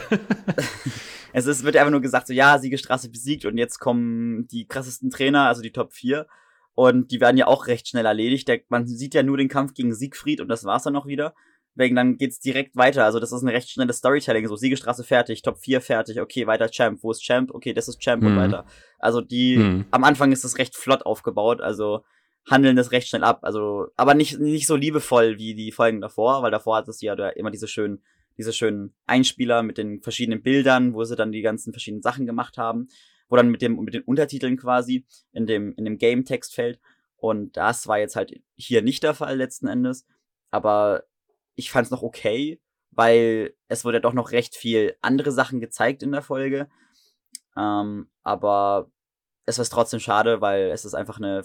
es 1.32 1.46
ist, 1.46 1.64
wird 1.64 1.74
ja 1.74 1.80
einfach 1.80 1.92
nur 1.92 2.02
gesagt, 2.02 2.26
so, 2.26 2.34
ja, 2.34 2.58
Siegesstraße 2.58 3.08
besiegt 3.08 3.46
und 3.46 3.56
jetzt 3.56 3.78
kommen 3.78 4.46
die 4.48 4.66
krassesten 4.66 5.08
Trainer, 5.08 5.46
also 5.46 5.62
die 5.62 5.72
Top 5.72 5.94
4. 5.94 6.26
Und 6.74 7.10
die 7.10 7.22
werden 7.22 7.38
ja 7.38 7.46
auch 7.46 7.66
recht 7.66 7.88
schnell 7.88 8.04
erledigt. 8.04 8.46
Der, 8.48 8.60
man 8.68 8.86
sieht 8.86 9.14
ja 9.14 9.22
nur 9.22 9.38
den 9.38 9.48
Kampf 9.48 9.72
gegen 9.72 9.94
Siegfried 9.94 10.42
und 10.42 10.48
das 10.48 10.64
war's 10.64 10.82
dann 10.82 10.92
noch 10.92 11.06
wieder. 11.06 11.34
Wegen 11.76 11.94
dann 11.94 12.16
geht's 12.16 12.40
direkt 12.40 12.74
weiter. 12.74 13.04
Also 13.04 13.20
das 13.20 13.32
ist 13.32 13.42
ein 13.42 13.48
recht 13.48 13.70
schnelles 13.70 13.98
Storytelling. 13.98 14.48
So 14.48 14.56
Siegestraße 14.56 15.04
fertig, 15.04 15.42
Top 15.42 15.58
4 15.58 15.80
fertig, 15.80 16.20
okay, 16.20 16.46
weiter 16.46 16.70
Champ. 16.70 17.02
Wo 17.02 17.10
ist 17.10 17.22
Champ? 17.22 17.52
Okay, 17.52 17.74
das 17.74 17.86
ist 17.86 18.00
Champ 18.00 18.22
mhm. 18.22 18.28
und 18.28 18.36
weiter. 18.36 18.64
Also 18.98 19.20
die, 19.20 19.58
mhm. 19.58 19.84
am 19.90 20.02
Anfang 20.04 20.32
ist 20.32 20.42
das 20.42 20.58
recht 20.58 20.74
flott 20.74 21.04
aufgebaut. 21.04 21.60
Also 21.60 22.02
handeln 22.50 22.76
das 22.76 22.92
recht 22.92 23.08
schnell 23.08 23.24
ab. 23.24 23.40
Also, 23.42 23.88
aber 23.96 24.14
nicht, 24.14 24.38
nicht 24.38 24.66
so 24.66 24.76
liebevoll 24.76 25.38
wie 25.38 25.54
die 25.54 25.72
Folgen 25.72 26.00
davor, 26.00 26.42
weil 26.42 26.50
davor 26.50 26.76
hat 26.76 26.88
es 26.88 27.00
ja 27.00 27.14
immer 27.30 27.50
diese 27.50 27.68
schönen, 27.68 28.02
diese 28.38 28.52
schönen 28.52 28.94
Einspieler 29.06 29.62
mit 29.62 29.78
den 29.78 30.00
verschiedenen 30.00 30.42
Bildern, 30.42 30.94
wo 30.94 31.04
sie 31.04 31.16
dann 31.16 31.32
die 31.32 31.42
ganzen 31.42 31.72
verschiedenen 31.72 32.02
Sachen 32.02 32.26
gemacht 32.26 32.56
haben, 32.56 32.88
wo 33.28 33.36
dann 33.36 33.50
mit 33.50 33.62
dem, 33.62 33.76
mit 33.76 33.94
den 33.94 34.02
Untertiteln 34.02 34.56
quasi 34.56 35.04
in 35.32 35.46
dem, 35.46 35.74
in 35.76 35.84
dem 35.84 35.98
Game-Text 35.98 36.54
fällt. 36.54 36.78
Und 37.16 37.56
das 37.56 37.86
war 37.86 37.98
jetzt 37.98 38.14
halt 38.14 38.32
hier 38.54 38.82
nicht 38.82 39.02
der 39.02 39.14
Fall 39.14 39.36
letzten 39.36 39.66
Endes. 39.66 40.06
Aber 40.50 41.02
ich 41.56 41.70
fand 41.70 41.86
es 41.86 41.90
noch 41.90 42.02
okay, 42.02 42.60
weil 42.90 43.54
es 43.68 43.84
wurde 43.84 43.98
ja 43.98 44.02
doch 44.02 44.12
noch 44.12 44.32
recht 44.32 44.54
viel 44.54 44.96
andere 45.02 45.32
Sachen 45.32 45.60
gezeigt 45.60 46.02
in 46.02 46.12
der 46.12 46.22
Folge. 46.22 46.68
Ähm, 47.56 48.08
aber 48.22 48.90
es 49.44 49.58
ist 49.58 49.70
trotzdem 49.70 50.00
schade, 50.00 50.40
weil 50.40 50.70
es 50.70 50.84
ist 50.84 50.94
einfach 50.94 51.18
eine 51.18 51.44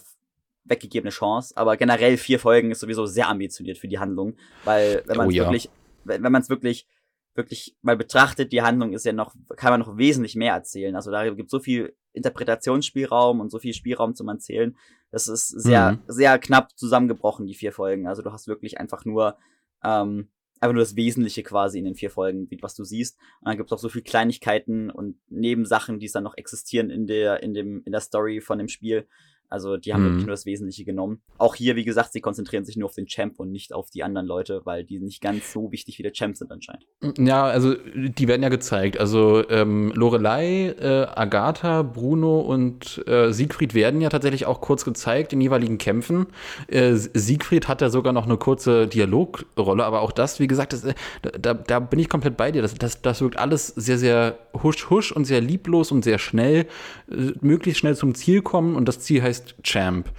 weggegebene 0.65 1.12
Chance. 1.12 1.56
Aber 1.58 1.77
generell 1.77 2.18
vier 2.18 2.39
Folgen 2.39 2.72
ist 2.72 2.82
sowieso 2.82 3.06
sehr 3.06 3.27
ambitioniert 3.27 3.77
für 3.77 3.88
die 3.88 4.00
Handlung, 4.00 4.36
weil 4.63 5.03
wenn 5.08 5.18
man 5.18 5.27
es 5.27 5.34
oh, 5.34 5.38
ja. 5.38 5.44
wirklich, 5.46 5.70
wenn 6.03 6.22
man 6.22 6.41
es 6.41 6.50
wirklich 6.50 6.88
wirklich 7.34 7.75
mal 7.82 7.96
betrachtet, 7.96 8.51
die 8.51 8.62
Handlung 8.62 8.94
ist 8.94 9.06
ja 9.06 9.13
noch, 9.13 9.34
kann 9.56 9.72
man 9.72 9.80
noch 9.80 9.98
wesentlich 9.98 10.36
mehr 10.36 10.53
erzählen. 10.53 10.96
Also 10.96 11.12
da 11.12 11.30
gibt 11.30 11.50
so 11.50 11.60
viel 11.60 11.96
Interpretationsspielraum 12.13 13.39
und 13.39 13.50
so 13.50 13.60
viel 13.60 13.74
Spielraum 13.74 14.15
zum 14.15 14.27
Erzählen. 14.27 14.75
Das 15.12 15.27
ist 15.27 15.48
sehr, 15.48 15.94
mhm. 15.94 16.00
sehr 16.08 16.38
knapp 16.39 16.77
zusammengebrochen, 16.77 17.46
die 17.46 17.53
vier 17.53 17.72
Folgen. 17.72 18.08
Also 18.08 18.22
du 18.22 18.32
hast 18.32 18.48
wirklich 18.48 18.80
einfach 18.80 19.06
nur 19.06 19.38
ähm, 19.83 20.29
einfach 20.59 20.73
nur 20.73 20.83
das 20.83 20.95
Wesentliche 20.95 21.43
quasi 21.43 21.79
in 21.79 21.85
den 21.85 21.95
vier 21.95 22.11
Folgen, 22.11 22.47
was 22.61 22.75
du 22.75 22.83
siehst. 22.83 23.17
Und 23.39 23.47
dann 23.47 23.57
gibt 23.57 23.69
es 23.69 23.73
auch 23.73 23.81
so 23.81 23.89
viele 23.89 24.03
Kleinigkeiten 24.03 24.91
und 24.91 25.17
Nebensachen, 25.27 26.00
die 26.00 26.05
dann 26.09 26.23
noch 26.23 26.38
existieren 26.38 26.89
in 26.89 27.07
der, 27.07 27.41
in 27.41 27.53
dem, 27.53 27.81
in 27.83 27.91
der 27.91 28.01
Story 28.01 28.41
von 28.41 28.59
dem 28.59 28.67
Spiel, 28.67 29.07
Also 29.51 29.77
die 29.77 29.93
haben 29.93 30.03
mhm. 30.03 30.08
wirklich 30.08 30.25
nur 30.27 30.34
das 30.34 30.46
Wesentliche 30.46 30.86
genommen. 30.86 31.22
Auch 31.38 31.55
hier, 31.55 31.75
wie 31.75 31.84
gesagt, 31.84 32.13
sie 32.13 32.22
konzentrieren 32.22 32.63
sich 32.63 32.77
nur 32.77 32.88
auf 32.88 32.96
den 32.96 33.05
Champ 33.05 33.39
und 33.39 33.51
nicht 33.51 33.74
auf 33.74 33.89
die 33.89 34.03
anderen 34.03 34.25
Leute, 34.25 34.62
weil 34.63 34.86
die 34.86 35.00
nicht 35.00 35.22
ganz 35.22 35.51
so 35.51 35.72
wichtig 35.72 36.00
wie 36.00 36.03
der 36.03 36.13
Champ 36.13 36.38
sind 36.38 36.51
anscheinend. 36.51 36.86
Ja, 37.17 37.43
also 37.43 37.75
die 37.75 38.27
werden 38.27 38.43
ja 38.43 38.50
gezeigt. 38.50 38.98
Also 38.98 39.48
ähm, 39.50 39.91
Lorelei, 39.93 40.67
äh, 40.70 41.05
Agatha, 41.13 41.81
Bruno 41.81 42.39
und 42.39 43.05
äh, 43.08 43.34
Siegfried 43.34 43.74
werden 43.74 44.00
ja 44.00 44.10
tatsächlich 44.10 44.46
auch 44.46 44.62
kurz 44.62 44.86
gezeigt 44.86 45.34
in 45.34 45.41
jeweiligen 45.41 45.77
Kämpfen. 45.77 46.27
Äh, 46.67 46.93
Siegfried 46.93 47.67
hat 47.67 47.81
ja 47.81 47.89
sogar 47.89 48.13
noch 48.13 48.25
eine 48.25 48.38
kurze 48.38 48.88
Dialogrolle, 48.88 49.84
aber 49.84 50.01
auch 50.01 50.13
das, 50.13 50.39
wie 50.39 50.48
gesagt, 50.48 50.72
das, 50.72 50.86
äh, 50.86 50.93
da, 51.22 51.53
da 51.53 51.79
bin 51.79 52.00
ich 52.00 52.08
komplett 52.08 52.38
bei 52.38 52.51
dir. 52.51 52.62
Das, 52.62 52.74
das, 52.75 53.01
das 53.01 53.22
wirkt 53.22 53.38
alles 53.38 53.67
sehr, 53.67 53.98
sehr 53.98 54.38
husch, 54.63 54.89
husch 54.89 55.12
und 55.12 55.25
sehr 55.25 55.41
lieblos 55.41 55.91
und 55.91 56.03
sehr 56.03 56.20
schnell, 56.20 56.67
äh, 57.10 57.34
möglichst 57.41 57.79
schnell 57.79 57.98
zum 57.98 58.15
Ziel 58.15 58.41
kommen 58.41 58.75
und 58.75 58.88
das 58.88 59.00
Ziel 59.00 59.22
heißt 59.22 59.40
Champ. 59.63 60.10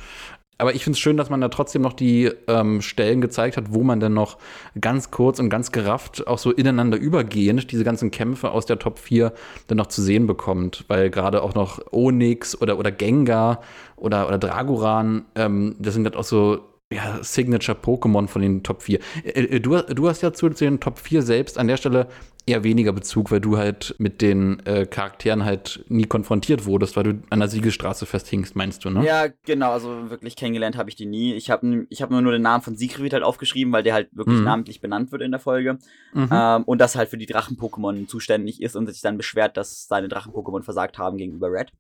Aber 0.62 0.75
ich 0.75 0.85
finde 0.85 0.95
es 0.95 1.00
schön, 1.00 1.17
dass 1.17 1.29
man 1.29 1.41
da 1.41 1.49
trotzdem 1.49 1.83
noch 1.83 1.93
die 1.93 2.31
ähm, 2.47 2.83
Stellen 2.83 3.21
gezeigt 3.21 3.57
hat, 3.57 3.75
wo 3.75 3.83
man 3.83 3.99
dann 3.99 4.14
noch 4.14 4.38
ganz 4.81 5.11
kurz 5.11 5.41
und 5.41 5.50
ganz 5.50 5.73
gerafft, 5.73 6.25
auch 6.29 6.38
so 6.38 6.52
ineinander 6.52 6.99
übergehend, 6.99 7.73
diese 7.73 7.83
ganzen 7.83 8.12
Kämpfe 8.12 8.52
aus 8.52 8.64
der 8.64 8.79
Top 8.79 9.00
4 9.00 9.33
dann 9.67 9.79
noch 9.79 9.88
zu 9.88 10.00
sehen 10.02 10.29
bekommt. 10.29 10.85
Weil 10.87 11.11
gerade 11.11 11.43
auch 11.43 11.55
noch 11.55 11.81
Onyx 11.91 12.61
oder, 12.62 12.79
oder 12.79 12.93
Gengar 12.93 13.61
oder, 13.97 14.29
oder 14.29 14.38
Dragoran, 14.38 15.25
ähm, 15.35 15.75
das 15.81 15.95
sind 15.95 16.05
halt 16.05 16.14
auch 16.14 16.23
so 16.23 16.61
ja, 16.93 17.19
Signature-Pokémon 17.23 18.29
von 18.29 18.43
den 18.43 18.63
Top 18.63 18.83
4. 18.83 18.99
Äh, 19.25 19.41
äh, 19.41 19.61
du, 19.61 19.81
du 19.81 20.09
hast 20.09 20.23
ja 20.23 20.33
zu, 20.33 20.51
zu 20.51 20.65
den 20.65 20.81
Top 20.81 20.99
4 20.99 21.23
selbst 21.23 21.59
an 21.59 21.69
der 21.69 21.77
Stelle 21.77 22.09
eher 22.45 22.65
weniger 22.65 22.93
Bezug, 22.93 23.31
weil 23.31 23.41
du 23.41 23.57
halt 23.57 23.95
mit 23.99 24.21
den 24.21 24.65
äh, 24.67 24.85
Charakteren 24.87 25.45
halt 25.45 25.85
nie 25.89 26.07
konfrontiert 26.07 26.67
wurdest, 26.67 26.97
weil 26.97 27.05
du 27.05 27.23
an 27.31 27.39
der 27.39 27.49
Siegesstraße 27.49 28.05
festhingst, 28.05 28.57
meinst 28.57 28.85
du, 28.85 28.91
ne? 28.91 29.05
Ja, 29.05 29.29
genau, 29.45 29.71
also 29.71 30.11
wirklich 30.11 30.35
kennengelernt 30.35 30.77
habe 30.77 30.91
ich 30.91 30.97
die 30.97 31.07
nie. 31.07 31.35
Ich 31.35 31.51
habe 31.51 31.87
ich 31.89 32.03
hab 32.03 32.11
nur, 32.11 32.21
nur 32.21 32.33
den 32.33 32.43
Namen 32.43 32.63
von 32.63 32.77
Siegfried 32.77 33.13
halt 33.13 33.23
aufgeschrieben, 33.23 33.73
weil 33.73 33.85
der 33.85 33.95
halt 33.95 34.09
wirklich 34.13 34.39
mhm. 34.39 34.45
namentlich 34.45 34.81
benannt 34.81 35.13
wird 35.13 35.23
in 35.23 35.31
der 35.31 35.41
Folge. 35.41 35.79
Mhm. 36.15 36.29
Ähm, 36.33 36.65
und 36.65 36.81
das 36.81 36.97
halt 36.97 37.11
für 37.11 37.19
die 37.19 37.27
Drachen-Pokémon 37.27 38.09
zuständig 38.09 38.61
ist 38.61 38.75
und 38.75 38.89
sich 38.89 39.03
dann 39.03 39.17
beschwert, 39.17 39.57
dass 39.57 39.87
seine 39.87 40.09
Drachen-Pokémon 40.09 40.65
versagt 40.65 40.99
haben 40.99 41.19
gegenüber 41.19 41.53
Red. 41.53 41.73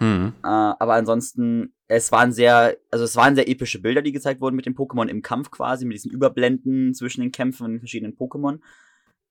Mhm. 0.00 0.32
Äh, 0.42 0.46
aber 0.46 0.94
ansonsten, 0.94 1.74
es 1.86 2.10
waren 2.10 2.32
sehr, 2.32 2.76
also 2.90 3.04
es 3.04 3.16
waren 3.16 3.34
sehr 3.34 3.48
epische 3.48 3.80
Bilder, 3.80 4.02
die 4.02 4.12
gezeigt 4.12 4.40
wurden 4.40 4.56
mit 4.56 4.66
den 4.66 4.74
Pokémon 4.74 5.06
im 5.06 5.22
Kampf 5.22 5.50
quasi, 5.50 5.84
mit 5.84 5.96
diesen 5.96 6.10
Überblenden 6.10 6.94
zwischen 6.94 7.20
den 7.20 7.32
Kämpfen 7.32 7.64
und 7.64 7.72
den 7.72 7.80
verschiedenen 7.80 8.16
Pokémon. 8.16 8.56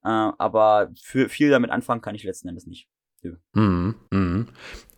Äh, 0.04 0.08
aber 0.38 0.92
für 1.02 1.28
viel 1.28 1.50
damit 1.50 1.72
anfangen 1.72 2.02
kann 2.02 2.16
ich 2.16 2.24
letzten 2.24 2.48
Endes 2.48 2.68
nicht. 2.68 2.88
Ja. 3.24 3.32
Mhm. 3.54 3.96
Mhm. 4.12 4.48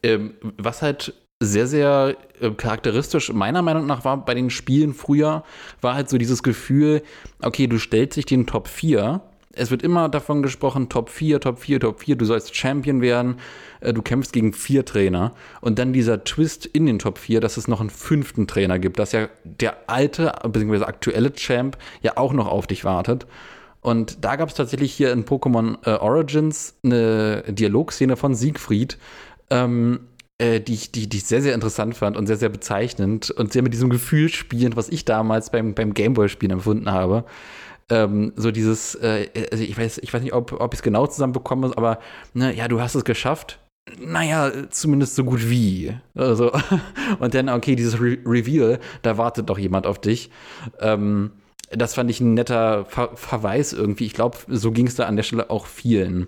Ähm, 0.03 0.35
was 0.57 0.81
halt 0.81 1.13
sehr, 1.41 1.65
sehr 1.65 2.17
äh, 2.39 2.51
charakteristisch 2.51 3.33
meiner 3.33 3.61
Meinung 3.63 3.87
nach 3.87 4.05
war 4.05 4.23
bei 4.23 4.35
den 4.35 4.49
Spielen 4.51 4.93
früher, 4.93 5.43
war 5.81 5.95
halt 5.95 6.09
so 6.09 6.17
dieses 6.17 6.43
Gefühl, 6.43 7.01
okay, 7.41 7.65
du 7.67 7.79
stellst 7.79 8.17
dich 8.17 8.25
den 8.25 8.45
Top 8.45 8.67
4 8.67 9.21
es 9.53 9.71
wird 9.71 9.83
immer 9.83 10.09
davon 10.09 10.41
gesprochen, 10.43 10.89
Top 10.89 11.09
4, 11.09 11.39
Top 11.39 11.59
4, 11.59 11.79
Top 11.79 11.99
4, 11.99 12.15
du 12.15 12.25
sollst 12.25 12.55
Champion 12.55 13.01
werden, 13.01 13.37
äh, 13.81 13.93
du 13.93 14.01
kämpfst 14.01 14.33
gegen 14.33 14.53
vier 14.53 14.85
Trainer. 14.85 15.33
Und 15.61 15.79
dann 15.79 15.93
dieser 15.93 16.23
Twist 16.23 16.65
in 16.65 16.85
den 16.85 16.99
Top 16.99 17.17
4, 17.17 17.41
dass 17.41 17.57
es 17.57 17.67
noch 17.67 17.81
einen 17.81 17.89
fünften 17.89 18.47
Trainer 18.47 18.79
gibt, 18.79 18.99
dass 18.99 19.11
ja 19.11 19.29
der 19.43 19.89
alte, 19.89 20.33
bzw. 20.47 20.85
aktuelle 20.85 21.33
Champ 21.33 21.77
ja 22.01 22.17
auch 22.17 22.33
noch 22.33 22.47
auf 22.47 22.67
dich 22.67 22.83
wartet. 22.85 23.25
Und 23.81 24.23
da 24.23 24.35
gab 24.35 24.49
es 24.49 24.55
tatsächlich 24.55 24.93
hier 24.93 25.11
in 25.11 25.25
Pokémon 25.25 25.77
äh, 25.85 25.97
Origins 25.97 26.75
eine 26.83 27.43
Dialogszene 27.47 28.15
von 28.15 28.35
Siegfried, 28.35 28.99
ähm, 29.49 30.01
äh, 30.37 30.59
die, 30.59 30.75
ich, 30.75 30.91
die, 30.91 31.09
die 31.09 31.17
ich 31.17 31.25
sehr, 31.25 31.41
sehr 31.41 31.55
interessant 31.55 31.97
fand 31.97 32.15
und 32.15 32.27
sehr, 32.27 32.37
sehr 32.37 32.49
bezeichnend 32.49 33.31
und 33.31 33.51
sehr 33.51 33.63
mit 33.63 33.73
diesem 33.73 33.89
Gefühl 33.89 34.29
spielend, 34.29 34.75
was 34.75 34.89
ich 34.89 35.03
damals 35.03 35.49
beim, 35.49 35.73
beim 35.73 35.95
Gameboy-Spielen 35.95 36.51
empfunden 36.51 36.91
habe 36.91 37.25
ähm, 37.91 38.31
so 38.35 38.51
dieses, 38.51 38.95
äh, 38.95 39.27
also 39.51 39.63
ich 39.63 39.77
weiß, 39.77 39.99
ich 39.99 40.13
weiß 40.13 40.21
nicht, 40.23 40.33
ob, 40.33 40.53
ob 40.53 40.73
ich 40.73 40.79
es 40.79 40.83
genau 40.83 41.05
zusammenbekomme, 41.05 41.73
aber 41.75 41.99
ne, 42.33 42.55
ja, 42.55 42.67
du 42.67 42.81
hast 42.81 42.95
es 42.95 43.03
geschafft. 43.03 43.59
Naja, 43.99 44.51
zumindest 44.69 45.15
so 45.15 45.25
gut 45.25 45.49
wie. 45.49 45.93
Also, 46.15 46.51
und 47.19 47.33
dann, 47.33 47.49
okay, 47.49 47.75
dieses 47.75 47.99
Re 47.99 48.17
Reveal, 48.25 48.79
da 49.01 49.17
wartet 49.17 49.49
doch 49.49 49.57
jemand 49.57 49.85
auf 49.85 49.99
dich. 49.99 50.31
Ähm, 50.79 51.31
das 51.71 51.93
fand 51.93 52.09
ich 52.09 52.21
ein 52.21 52.33
netter 52.33 52.85
Ver 52.85 53.11
Verweis 53.15 53.73
irgendwie. 53.73 54.05
Ich 54.05 54.13
glaube, 54.13 54.37
so 54.47 54.71
ging 54.71 54.87
es 54.87 54.95
da 54.95 55.05
an 55.05 55.15
der 55.17 55.23
Stelle 55.23 55.49
auch 55.49 55.65
vielen. 55.65 56.27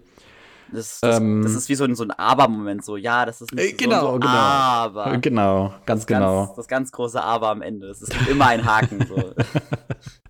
Das, 0.71 0.99
das, 1.01 1.19
ähm, 1.19 1.43
das, 1.43 1.53
ist 1.53 1.69
wie 1.69 1.75
so 1.75 1.83
ein, 1.83 1.95
so 1.95 2.03
ein 2.03 2.11
Aber-Moment, 2.11 2.83
so, 2.83 2.97
ja, 2.97 3.25
das 3.25 3.41
ist 3.41 3.53
nicht 3.53 3.77
genau, 3.77 4.01
so, 4.01 4.07
so 4.13 4.19
genau. 4.19 4.31
Aber. 4.31 5.17
Genau, 5.17 5.73
ganz 5.85 6.07
genau. 6.07 6.45
Ganz, 6.45 6.55
das 6.55 6.67
ganz 6.67 6.91
große 6.91 7.21
Aber 7.21 7.49
am 7.49 7.61
Ende. 7.61 7.87
Es 7.87 8.01
ist 8.01 8.13
immer 8.27 8.47
ein 8.47 8.65
Haken. 8.65 9.05
So. 9.07 9.15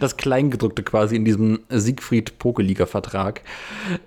das 0.00 0.16
Kleingedruckte 0.16 0.82
quasi 0.82 1.16
in 1.16 1.24
diesem 1.24 1.60
Siegfried-Pokeliga-Vertrag. 1.68 3.42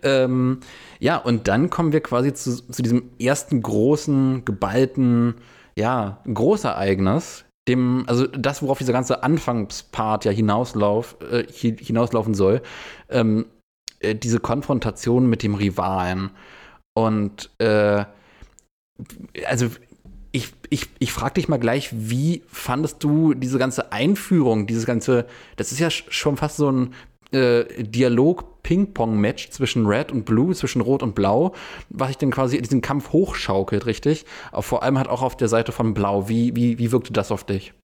Ähm, 0.01 0.59
ja, 0.99 1.17
und 1.17 1.47
dann 1.47 1.69
kommen 1.69 1.91
wir 1.91 2.01
quasi 2.01 2.33
zu, 2.33 2.65
zu 2.67 2.81
diesem 2.81 3.09
ersten 3.19 3.61
großen, 3.61 4.45
geballten, 4.45 5.35
ja, 5.77 6.21
Großereignis, 6.31 7.45
dem, 7.67 8.03
also 8.07 8.27
das, 8.27 8.61
worauf 8.61 8.77
dieser 8.77 8.93
ganze 8.93 9.23
Anfangspart 9.23 10.25
ja 10.25 10.31
hinauslauf, 10.31 11.17
äh, 11.31 11.45
hinauslaufen 11.51 12.33
soll, 12.33 12.61
ähm, 13.09 13.45
äh, 13.99 14.15
diese 14.15 14.39
Konfrontation 14.39 15.27
mit 15.29 15.43
dem 15.43 15.55
Rivalen. 15.55 16.31
Und 16.95 17.49
äh, 17.59 18.05
also 19.45 19.67
ich, 20.33 20.51
ich, 20.69 20.89
ich 20.97 21.13
frage 21.13 21.35
dich 21.35 21.47
mal 21.47 21.59
gleich, 21.59 21.89
wie 21.93 22.43
fandest 22.47 23.03
du 23.03 23.35
diese 23.35 23.59
ganze 23.59 23.91
Einführung, 23.91 24.65
dieses 24.65 24.85
ganze, 24.85 25.27
das 25.57 25.71
ist 25.71 25.79
ja 25.79 25.91
schon 25.91 26.37
fast 26.37 26.57
so 26.57 26.71
ein 26.71 26.95
äh, 27.31 27.83
Dialog-Ping-Pong-Match 27.83 29.51
zwischen 29.51 29.85
Red 29.85 30.11
und 30.11 30.25
Blue, 30.25 30.55
zwischen 30.55 30.81
Rot 30.81 31.03
und 31.03 31.13
Blau, 31.13 31.53
was 31.89 32.07
sich 32.07 32.17
dann 32.17 32.31
quasi 32.31 32.59
diesen 32.59 32.81
Kampf 32.81 33.13
hochschaukelt, 33.13 33.85
richtig? 33.85 34.25
Aber 34.51 34.63
vor 34.63 34.81
allem 34.81 34.97
halt 34.97 35.07
auch 35.07 35.21
auf 35.21 35.37
der 35.37 35.49
Seite 35.49 35.71
von 35.71 35.93
Blau. 35.93 36.27
Wie, 36.27 36.55
wie, 36.55 36.79
wie 36.79 36.91
wirkte 36.91 37.13
das 37.13 37.31
auf 37.31 37.43
dich? 37.43 37.75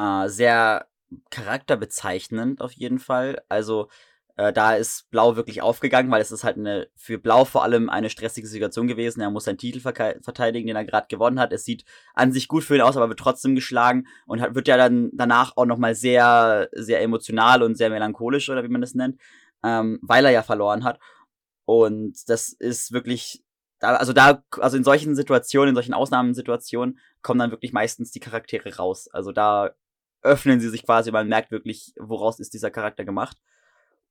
Uh, 0.00 0.28
sehr 0.28 0.86
charakterbezeichnend 1.30 2.60
auf 2.60 2.72
jeden 2.72 3.00
Fall. 3.00 3.42
Also 3.48 3.88
äh, 4.36 4.52
da 4.52 4.74
ist 4.74 5.10
Blau 5.10 5.36
wirklich 5.36 5.62
aufgegangen, 5.62 6.10
weil 6.10 6.20
es 6.20 6.30
ist 6.30 6.44
halt 6.44 6.56
eine 6.58 6.88
für 6.94 7.18
Blau 7.18 7.44
vor 7.44 7.62
allem 7.62 7.88
eine 7.88 8.10
stressige 8.10 8.46
Situation 8.46 8.86
gewesen. 8.86 9.20
Er 9.20 9.30
muss 9.30 9.44
seinen 9.44 9.58
Titel 9.58 9.80
verteidigen, 9.80 10.66
den 10.66 10.76
er 10.76 10.84
gerade 10.84 11.06
gewonnen 11.08 11.40
hat. 11.40 11.52
Es 11.52 11.64
sieht 11.64 11.84
an 12.14 12.32
sich 12.32 12.46
gut 12.48 12.62
für 12.62 12.76
ihn 12.76 12.82
aus, 12.82 12.96
aber 12.96 13.08
wird 13.08 13.18
trotzdem 13.18 13.54
geschlagen 13.54 14.06
und 14.26 14.40
hat, 14.40 14.54
wird 14.54 14.68
ja 14.68 14.76
dann 14.76 15.10
danach 15.14 15.56
auch 15.56 15.64
nochmal 15.64 15.94
sehr, 15.94 16.68
sehr 16.72 17.00
emotional 17.02 17.62
und 17.62 17.76
sehr 17.76 17.90
melancholisch 17.90 18.50
oder 18.50 18.62
wie 18.62 18.68
man 18.68 18.82
das 18.82 18.94
nennt, 18.94 19.18
ähm, 19.64 19.98
weil 20.02 20.24
er 20.24 20.32
ja 20.32 20.42
verloren 20.42 20.84
hat. 20.84 21.00
Und 21.64 22.28
das 22.28 22.50
ist 22.50 22.92
wirklich 22.92 23.42
da, 23.78 23.96
also 23.96 24.12
da, 24.12 24.42
also 24.58 24.76
in 24.76 24.84
solchen 24.84 25.14
Situationen, 25.16 25.70
in 25.70 25.74
solchen 25.74 25.94
Ausnahmesituationen 25.94 26.98
kommen 27.22 27.40
dann 27.40 27.50
wirklich 27.50 27.72
meistens 27.72 28.10
die 28.10 28.20
Charaktere 28.20 28.76
raus. 28.76 29.08
Also 29.12 29.32
da 29.32 29.70
öffnen 30.22 30.60
sie 30.60 30.68
sich 30.68 30.84
quasi, 30.84 31.10
man 31.10 31.28
merkt 31.28 31.50
wirklich, 31.50 31.94
woraus 31.98 32.40
ist 32.40 32.54
dieser 32.54 32.70
Charakter 32.70 33.04
gemacht. 33.04 33.38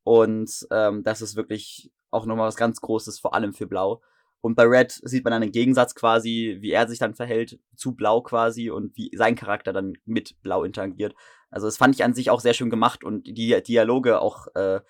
Und 0.06 0.68
ähm, 0.70 1.04
das 1.04 1.24
ist 1.24 1.36
wirklich 1.36 1.92
auch 2.12 2.28
nochmal 2.28 2.48
was 2.48 2.56
ganz 2.56 2.80
Großes, 2.80 3.20
vor 3.20 3.34
allem 3.34 3.54
für 3.54 3.66
Blau. 3.66 4.02
Und 4.40 4.54
bei 4.54 4.64
Red 4.64 4.92
sieht 5.04 5.24
man 5.24 5.32
dann 5.32 5.42
den 5.42 5.52
Gegensatz 5.52 5.96
quasi, 5.96 6.58
wie 6.60 6.70
er 6.70 6.88
sich 6.88 7.00
dann 7.00 7.16
verhält 7.16 7.60
zu 7.76 7.96
Blau 7.96 8.22
quasi 8.22 8.70
und 8.70 8.96
wie 8.96 9.10
sein 9.16 9.34
Charakter 9.34 9.74
dann 9.74 9.94
mit 10.06 10.40
Blau 10.44 10.64
interagiert. 10.64 11.16
Also 11.50 11.66
das 11.66 11.78
fand 11.78 11.96
ich 11.96 12.04
an 12.04 12.14
sich 12.14 12.30
auch 12.30 12.40
sehr 12.40 12.54
schön 12.54 12.70
gemacht 12.70 13.04
und 13.04 13.26
die 13.26 13.60
Dialoge 13.64 14.22
auch 14.22 14.48
äh, 14.54 14.82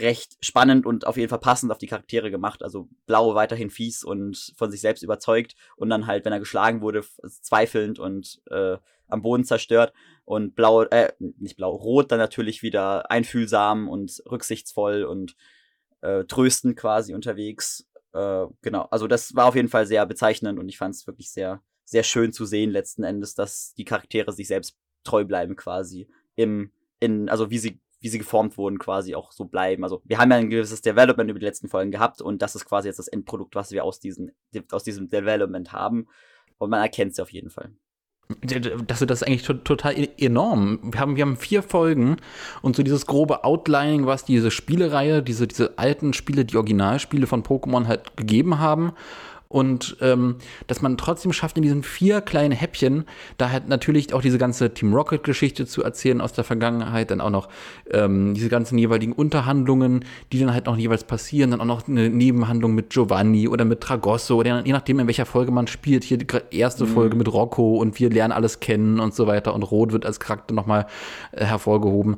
recht 0.00 0.36
spannend 0.40 0.86
und 0.86 1.06
auf 1.06 1.16
jeden 1.16 1.28
Fall 1.28 1.38
passend 1.38 1.72
auf 1.72 1.78
die 1.78 1.86
Charaktere 1.86 2.30
gemacht. 2.30 2.62
Also 2.62 2.88
Blau 3.06 3.34
weiterhin 3.34 3.70
fies 3.70 4.04
und 4.04 4.52
von 4.56 4.70
sich 4.70 4.80
selbst 4.80 5.02
überzeugt 5.02 5.54
und 5.76 5.90
dann 5.90 6.06
halt, 6.06 6.24
wenn 6.24 6.32
er 6.32 6.40
geschlagen 6.40 6.80
wurde, 6.80 7.04
zweifelnd 7.42 7.98
und 7.98 8.40
äh, 8.50 8.76
am 9.08 9.22
Boden 9.22 9.44
zerstört 9.44 9.92
und 10.24 10.54
blau, 10.54 10.82
äh, 10.82 11.12
nicht 11.18 11.56
blau, 11.56 11.74
rot 11.74 12.10
dann 12.10 12.18
natürlich 12.18 12.62
wieder 12.62 13.10
einfühlsam 13.10 13.88
und 13.88 14.22
rücksichtsvoll 14.30 15.04
und 15.04 15.36
äh, 16.00 16.24
tröstend 16.24 16.76
quasi 16.76 17.14
unterwegs. 17.14 17.86
Äh, 18.12 18.46
genau, 18.62 18.88
also 18.90 19.06
das 19.06 19.34
war 19.34 19.46
auf 19.46 19.54
jeden 19.54 19.68
Fall 19.68 19.86
sehr 19.86 20.04
bezeichnend 20.06 20.58
und 20.58 20.68
ich 20.68 20.78
fand 20.78 20.94
es 20.94 21.06
wirklich 21.06 21.30
sehr, 21.30 21.62
sehr 21.84 22.02
schön 22.02 22.32
zu 22.32 22.44
sehen 22.44 22.70
letzten 22.70 23.04
Endes, 23.04 23.34
dass 23.34 23.74
die 23.74 23.84
Charaktere 23.84 24.32
sich 24.32 24.48
selbst 24.48 24.76
treu 25.04 25.24
bleiben 25.24 25.56
quasi 25.56 26.08
im, 26.34 26.72
in, 26.98 27.28
also 27.28 27.50
wie 27.50 27.58
sie 27.58 27.80
wie 28.00 28.08
sie 28.08 28.18
geformt 28.18 28.58
wurden, 28.58 28.78
quasi 28.78 29.14
auch 29.14 29.32
so 29.32 29.44
bleiben. 29.44 29.82
Also 29.84 30.02
wir 30.04 30.18
haben 30.18 30.30
ja 30.30 30.36
ein 30.36 30.50
gewisses 30.50 30.82
Development 30.82 31.30
über 31.30 31.38
die 31.38 31.46
letzten 31.46 31.68
Folgen 31.68 31.90
gehabt 31.90 32.20
und 32.20 32.42
das 32.42 32.54
ist 32.54 32.64
quasi 32.64 32.88
jetzt 32.88 32.98
das 32.98 33.08
Endprodukt, 33.08 33.54
was 33.54 33.70
wir 33.72 33.84
aus, 33.84 34.00
diesen, 34.00 34.32
aus 34.70 34.84
diesem 34.84 35.08
Development 35.08 35.72
haben. 35.72 36.08
Und 36.58 36.70
man 36.70 36.80
erkennt 36.80 37.12
es 37.12 37.20
auf 37.20 37.30
jeden 37.30 37.50
Fall. 37.50 37.72
Das, 38.40 39.00
das 39.00 39.00
ist 39.02 39.22
eigentlich 39.22 39.44
total 39.44 39.96
e-, 39.96 40.08
enorm. 40.18 40.80
Wir 40.82 41.00
haben, 41.00 41.16
wir 41.16 41.22
haben 41.22 41.36
vier 41.36 41.62
Folgen 41.62 42.16
und 42.60 42.74
so 42.74 42.82
dieses 42.82 43.06
grobe 43.06 43.44
Outlining, 43.44 44.06
was 44.06 44.24
diese 44.24 44.50
Spielereihe, 44.50 45.22
diese, 45.22 45.46
diese 45.46 45.78
alten 45.78 46.12
Spiele, 46.12 46.44
die 46.44 46.56
Originalspiele 46.56 47.28
von 47.28 47.44
Pokémon 47.44 47.86
halt 47.86 48.16
gegeben 48.16 48.58
haben. 48.58 48.92
Und 49.48 49.96
ähm, 50.00 50.36
dass 50.66 50.82
man 50.82 50.96
trotzdem 50.96 51.32
schafft, 51.32 51.56
in 51.56 51.62
diesen 51.62 51.82
vier 51.82 52.20
kleinen 52.20 52.52
Häppchen 52.52 53.04
da 53.38 53.50
halt 53.50 53.68
natürlich 53.68 54.12
auch 54.12 54.20
diese 54.20 54.38
ganze 54.38 54.74
Team 54.74 54.92
Rocket-Geschichte 54.92 55.66
zu 55.66 55.82
erzählen 55.82 56.20
aus 56.20 56.32
der 56.32 56.44
Vergangenheit, 56.44 57.10
dann 57.10 57.20
auch 57.20 57.30
noch 57.30 57.48
ähm, 57.90 58.34
diese 58.34 58.48
ganzen 58.48 58.78
jeweiligen 58.78 59.12
Unterhandlungen, 59.12 60.04
die 60.32 60.40
dann 60.40 60.52
halt 60.52 60.66
noch 60.66 60.76
jeweils 60.76 61.04
passieren, 61.04 61.52
dann 61.52 61.60
auch 61.60 61.66
noch 61.66 61.88
eine 61.88 62.10
Nebenhandlung 62.10 62.74
mit 62.74 62.90
Giovanni 62.90 63.48
oder 63.48 63.64
mit 63.64 63.80
Tragosso 63.80 64.36
oder 64.36 64.64
je 64.64 64.72
nachdem, 64.72 64.98
in 64.98 65.06
welcher 65.06 65.26
Folge 65.26 65.52
man 65.52 65.66
spielt. 65.66 66.04
Hier 66.04 66.18
die 66.18 66.26
erste 66.50 66.84
mhm. 66.84 66.88
Folge 66.88 67.16
mit 67.16 67.32
Rocco 67.32 67.76
und 67.76 67.98
wir 67.98 68.10
lernen 68.10 68.32
alles 68.32 68.60
kennen 68.60 69.00
und 69.00 69.14
so 69.14 69.26
weiter 69.26 69.54
und 69.54 69.62
Rot 69.62 69.92
wird 69.92 70.06
als 70.06 70.20
Charakter 70.20 70.54
nochmal 70.54 70.86
äh, 71.32 71.44
hervorgehoben. 71.44 72.16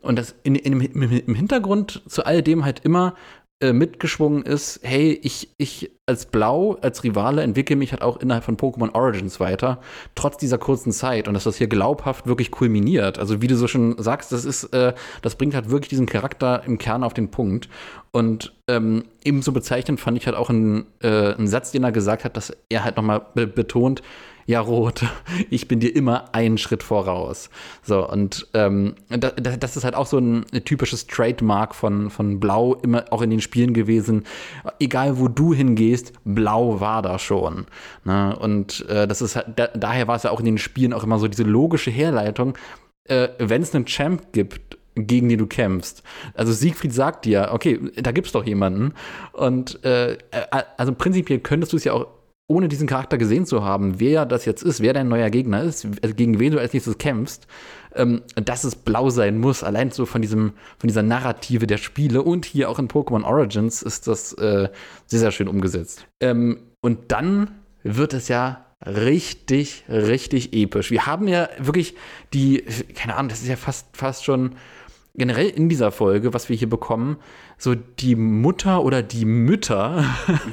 Und 0.00 0.16
das 0.16 0.36
in, 0.44 0.54
in, 0.54 0.80
im 0.80 1.34
Hintergrund 1.34 2.02
zu 2.06 2.24
all 2.24 2.40
dem 2.40 2.64
halt 2.64 2.80
immer 2.84 3.14
äh, 3.60 3.72
mitgeschwungen 3.72 4.44
ist, 4.44 4.80
hey, 4.84 5.18
ich, 5.22 5.50
ich 5.58 5.90
als 6.06 6.26
Blau, 6.26 6.78
als 6.80 7.02
Rivale 7.02 7.42
entwickle 7.42 7.74
mich 7.74 7.90
halt 7.90 8.02
auch 8.02 8.18
innerhalb 8.18 8.44
von 8.44 8.56
Pokémon 8.56 8.94
Origins 8.94 9.40
weiter, 9.40 9.80
trotz 10.14 10.36
dieser 10.36 10.58
kurzen 10.58 10.92
Zeit 10.92 11.26
und 11.26 11.34
dass 11.34 11.42
das 11.42 11.56
hier 11.56 11.66
glaubhaft 11.66 12.26
wirklich 12.28 12.52
kulminiert. 12.52 13.18
Also 13.18 13.42
wie 13.42 13.48
du 13.48 13.56
so 13.56 13.66
schon 13.66 13.96
sagst, 13.98 14.30
das 14.30 14.44
ist, 14.44 14.64
äh, 14.72 14.94
das 15.22 15.34
bringt 15.34 15.54
halt 15.54 15.70
wirklich 15.70 15.88
diesen 15.88 16.06
Charakter 16.06 16.62
im 16.64 16.78
Kern 16.78 17.02
auf 17.02 17.14
den 17.14 17.32
Punkt. 17.32 17.68
Und 18.12 18.54
ähm, 18.68 19.04
ebenso 19.24 19.50
bezeichnend 19.52 19.98
fand 19.98 20.16
ich 20.16 20.26
halt 20.26 20.36
auch 20.36 20.50
einen, 20.50 20.86
äh, 21.02 21.34
einen 21.34 21.48
Satz, 21.48 21.72
den 21.72 21.82
er 21.82 21.92
gesagt 21.92 22.24
hat, 22.24 22.36
dass 22.36 22.56
er 22.68 22.84
halt 22.84 22.96
nochmal 22.96 23.26
be 23.34 23.46
betont, 23.46 24.02
ja, 24.48 24.60
Rot, 24.60 25.02
ich 25.50 25.68
bin 25.68 25.78
dir 25.78 25.94
immer 25.94 26.34
einen 26.34 26.56
Schritt 26.56 26.82
voraus. 26.82 27.50
So, 27.82 28.08
und 28.08 28.48
ähm, 28.54 28.94
das, 29.10 29.34
das 29.60 29.76
ist 29.76 29.84
halt 29.84 29.94
auch 29.94 30.06
so 30.06 30.16
ein 30.16 30.46
typisches 30.64 31.06
Trademark 31.06 31.74
von, 31.74 32.08
von 32.08 32.40
Blau, 32.40 32.74
immer 32.76 33.04
auch 33.10 33.20
in 33.20 33.28
den 33.28 33.42
Spielen 33.42 33.74
gewesen. 33.74 34.24
Egal, 34.80 35.18
wo 35.18 35.28
du 35.28 35.52
hingehst, 35.52 36.14
Blau 36.24 36.80
war 36.80 37.02
da 37.02 37.18
schon. 37.18 37.66
Ne? 38.04 38.34
Und 38.38 38.88
äh, 38.88 39.06
das 39.06 39.20
ist 39.20 39.36
halt, 39.36 39.48
da, 39.56 39.66
daher 39.66 40.08
war 40.08 40.16
es 40.16 40.22
ja 40.22 40.30
auch 40.30 40.40
in 40.40 40.46
den 40.46 40.56
Spielen 40.56 40.94
auch 40.94 41.04
immer 41.04 41.18
so 41.18 41.28
diese 41.28 41.42
logische 41.42 41.90
Herleitung, 41.90 42.56
äh, 43.04 43.28
wenn 43.38 43.60
es 43.60 43.74
einen 43.74 43.84
Champ 43.84 44.32
gibt, 44.32 44.78
gegen 44.94 45.28
den 45.28 45.38
du 45.40 45.46
kämpfst. 45.46 46.02
Also 46.32 46.54
Siegfried 46.54 46.94
sagt 46.94 47.26
dir, 47.26 47.50
okay, 47.52 47.78
da 47.96 48.12
gibt's 48.12 48.32
doch 48.32 48.46
jemanden. 48.46 48.94
Und 49.32 49.84
äh, 49.84 50.12
äh 50.12 50.16
also 50.78 50.94
prinzipiell 50.94 51.40
könntest 51.40 51.74
du 51.74 51.76
es 51.76 51.84
ja 51.84 51.92
auch 51.92 52.06
ohne 52.48 52.68
diesen 52.68 52.88
Charakter 52.88 53.18
gesehen 53.18 53.46
zu 53.46 53.62
haben, 53.62 54.00
wer 54.00 54.26
das 54.26 54.46
jetzt 54.46 54.62
ist, 54.62 54.80
wer 54.80 54.94
dein 54.94 55.08
neuer 55.08 55.30
Gegner 55.30 55.62
ist, 55.62 55.86
gegen 56.16 56.40
wen 56.40 56.52
du 56.52 56.58
als 56.58 56.72
nächstes 56.72 56.98
kämpfst, 56.98 57.46
ähm, 57.94 58.22
dass 58.34 58.64
es 58.64 58.74
blau 58.74 59.10
sein 59.10 59.38
muss, 59.38 59.62
allein 59.62 59.90
so 59.90 60.06
von 60.06 60.22
diesem, 60.22 60.54
von 60.78 60.88
dieser 60.88 61.02
Narrative 61.02 61.66
der 61.66 61.76
Spiele 61.76 62.22
und 62.22 62.46
hier 62.46 62.70
auch 62.70 62.78
in 62.78 62.88
Pokémon 62.88 63.22
Origins 63.22 63.82
ist 63.82 64.08
das 64.08 64.32
äh, 64.32 64.68
sehr, 65.06 65.20
sehr 65.20 65.30
schön 65.30 65.46
umgesetzt. 65.46 66.06
Ähm, 66.20 66.60
und 66.80 67.12
dann 67.12 67.50
wird 67.82 68.14
es 68.14 68.28
ja 68.28 68.64
richtig, 68.84 69.84
richtig 69.88 70.54
episch. 70.54 70.90
Wir 70.90 71.06
haben 71.06 71.28
ja 71.28 71.48
wirklich 71.58 71.96
die, 72.32 72.64
keine 72.94 73.16
Ahnung, 73.16 73.28
das 73.28 73.42
ist 73.42 73.48
ja 73.48 73.56
fast, 73.56 73.88
fast 73.92 74.24
schon 74.24 74.52
generell 75.18 75.48
in 75.48 75.68
dieser 75.68 75.90
Folge, 75.90 76.32
was 76.32 76.48
wir 76.48 76.56
hier 76.56 76.68
bekommen, 76.68 77.18
so 77.58 77.74
die 77.74 78.14
Mutter 78.14 78.82
oder 78.84 79.02
die 79.02 79.24
Mütter 79.24 80.04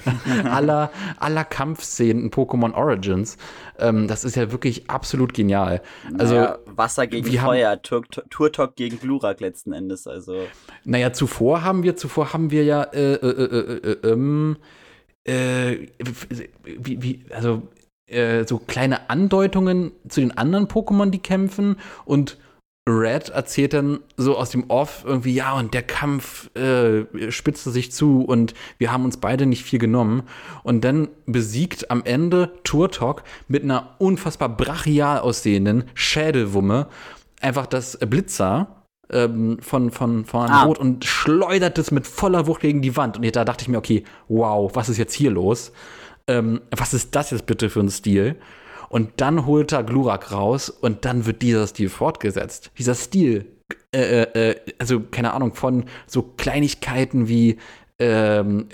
aller, 0.44 0.92
aller 1.18 1.44
Kampfszenen 1.44 2.24
in 2.24 2.32
Pokémon 2.32 2.74
Origins. 2.74 3.38
Ähm, 3.80 4.08
das 4.08 4.24
ist 4.24 4.36
ja 4.36 4.52
wirklich 4.52 4.90
absolut 4.90 5.34
genial. 5.34 5.82
Also 6.18 6.36
naja, 6.36 6.58
Wasser 6.66 7.08
gegen 7.08 7.32
Feuer, 7.38 7.82
Turtok 7.82 8.76
gegen 8.76 9.00
Glurak 9.00 9.40
letzten 9.40 9.72
Endes. 9.72 10.08
Also. 10.08 10.40
Naja, 10.84 11.14
zuvor 11.14 11.64
haben 11.64 11.84
wir, 11.84 11.96
zuvor 11.96 12.34
haben 12.34 12.52
wir 12.52 12.64
ja 12.64 12.84
äh, 12.84 13.14
äh, 13.14 13.28
äh, 13.28 13.92
äh 13.92 14.12
ähm, 14.12 14.58
äh 15.26 15.88
wie, 16.64 17.02
wie, 17.02 17.26
also 17.32 17.62
äh, 18.08 18.46
so 18.46 18.60
kleine 18.60 19.10
Andeutungen 19.10 19.92
zu 20.08 20.22
den 20.22 20.36
anderen 20.38 20.68
Pokémon, 20.68 21.10
die 21.10 21.20
kämpfen 21.20 21.78
und 22.06 22.38
Red 22.88 23.30
erzählt 23.30 23.74
dann 23.74 24.00
so 24.16 24.38
aus 24.38 24.52
dem 24.52 24.70
Off 24.70 25.04
irgendwie, 25.06 25.34
ja, 25.34 25.54
und 25.54 25.74
der 25.74 25.82
Kampf 25.82 26.56
äh, 26.56 27.32
spitzte 27.32 27.72
sich 27.72 27.92
zu 27.92 28.22
und 28.22 28.54
wir 28.78 28.92
haben 28.92 29.06
uns 29.06 29.18
beide 29.18 29.48
nicht 29.48 29.64
viel 29.64 29.80
genommen. 29.80 30.24
Und 30.62 30.84
dann 30.84 31.08
besiegt 31.26 31.90
am 31.90 32.04
Ende 32.04 32.54
Turtok 32.64 33.24
mit 33.48 33.64
einer 33.64 33.96
unfassbar 33.98 34.50
brachial 34.50 35.20
aussehenden 35.20 35.86
Schädelwumme 35.96 36.88
einfach 37.42 37.66
das 37.66 37.98
Blitzer 37.98 38.84
ähm, 39.10 39.58
von, 39.62 39.92
von, 39.92 40.26
von 40.26 40.50
ah. 40.50 40.64
Rot 40.64 40.78
und 40.78 41.06
schleudert 41.06 41.80
es 41.80 41.90
mit 41.90 42.06
voller 42.06 42.46
Wucht 42.46 42.62
gegen 42.62 42.82
die 42.82 42.96
Wand. 42.96 43.18
Und 43.18 43.36
da 43.36 43.46
dachte 43.46 43.64
ich 43.64 43.68
mir, 43.68 43.78
okay, 43.78 44.04
wow, 44.28 44.70
was 44.76 44.90
ist 44.90 44.98
jetzt 44.98 45.14
hier 45.14 45.32
los? 45.32 45.72
Ähm, 46.28 46.62
was 46.72 46.94
ist 46.94 47.16
das 47.16 47.32
jetzt 47.32 47.48
bitte 47.48 47.70
für 47.70 47.80
ein 47.80 47.90
Stil? 47.90 48.36
Und 48.96 49.10
dann 49.18 49.46
holt 49.46 49.74
er 49.74 49.84
Glurak 49.84 50.32
raus 50.32 50.70
und 50.70 51.04
dann 51.04 51.26
wird 51.26 51.42
dieser 51.42 51.68
Stil 51.68 51.90
fortgesetzt. 51.90 52.72
Dieser 52.78 52.96
Stil, 52.96 53.46
äh, 53.94 54.22
äh, 54.22 54.52
äh 54.52 54.56
also 54.80 55.02
keine 55.02 55.34
Ahnung, 55.34 55.54
von 55.54 55.84
so 56.08 56.22
Kleinigkeiten 56.22 57.28
wie 57.28 57.58
ähm, 58.00 58.70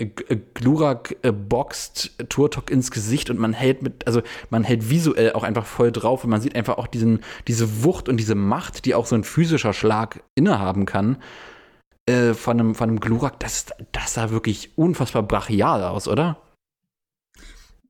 Glurak 0.54 1.16
äh, 1.22 1.32
boxt 1.32 2.12
Turtok 2.28 2.70
ins 2.70 2.92
Gesicht 2.92 3.30
und 3.30 3.40
man 3.40 3.52
hält 3.52 3.82
mit, 3.82 4.06
also 4.06 4.22
man 4.48 4.62
hält 4.62 4.88
visuell 4.88 5.32
auch 5.32 5.42
einfach 5.42 5.66
voll 5.66 5.90
drauf 5.90 6.22
und 6.22 6.30
man 6.30 6.40
sieht 6.40 6.54
einfach 6.54 6.78
auch 6.78 6.86
diesen, 6.86 7.18
diese 7.48 7.82
Wucht 7.82 8.08
und 8.08 8.16
diese 8.16 8.36
Macht, 8.36 8.84
die 8.84 8.94
auch 8.94 9.06
so 9.06 9.16
ein 9.16 9.24
physischer 9.24 9.72
Schlag 9.72 10.22
innehaben 10.36 10.86
kann. 10.86 11.16
Äh, 12.06 12.34
von 12.34 12.60
einem, 12.60 12.74
von 12.76 12.90
einem 12.90 13.00
Glurak, 13.00 13.40
das, 13.40 13.66
das 13.90 14.14
sah 14.14 14.30
wirklich 14.30 14.78
unfassbar 14.78 15.24
brachial 15.24 15.82
aus, 15.82 16.06
oder? 16.06 16.36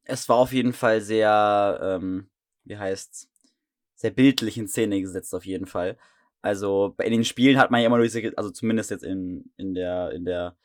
Es 0.04 0.28
war 0.28 0.36
auf 0.36 0.52
jeden 0.52 0.72
Fall 0.72 1.00
sehr, 1.00 1.80
ähm, 1.82 2.28
wie 2.64 2.76
heißt's, 2.76 3.28
sehr 3.94 4.10
bildlich 4.10 4.58
in 4.58 4.68
Szene 4.68 5.00
gesetzt 5.00 5.34
auf 5.34 5.46
jeden 5.46 5.66
Fall. 5.66 5.96
Also 6.40 6.94
in 7.00 7.12
den 7.12 7.24
Spielen 7.24 7.58
hat 7.58 7.70
man 7.70 7.80
ja 7.80 7.86
immer 7.86 7.98
nur 7.98 8.06
diese, 8.06 8.32
also 8.36 8.50
zumindest 8.50 8.90
jetzt 8.90 9.04
in, 9.04 9.52
in 9.56 9.74
der, 9.74 10.10
in 10.10 10.24
der, 10.24 10.56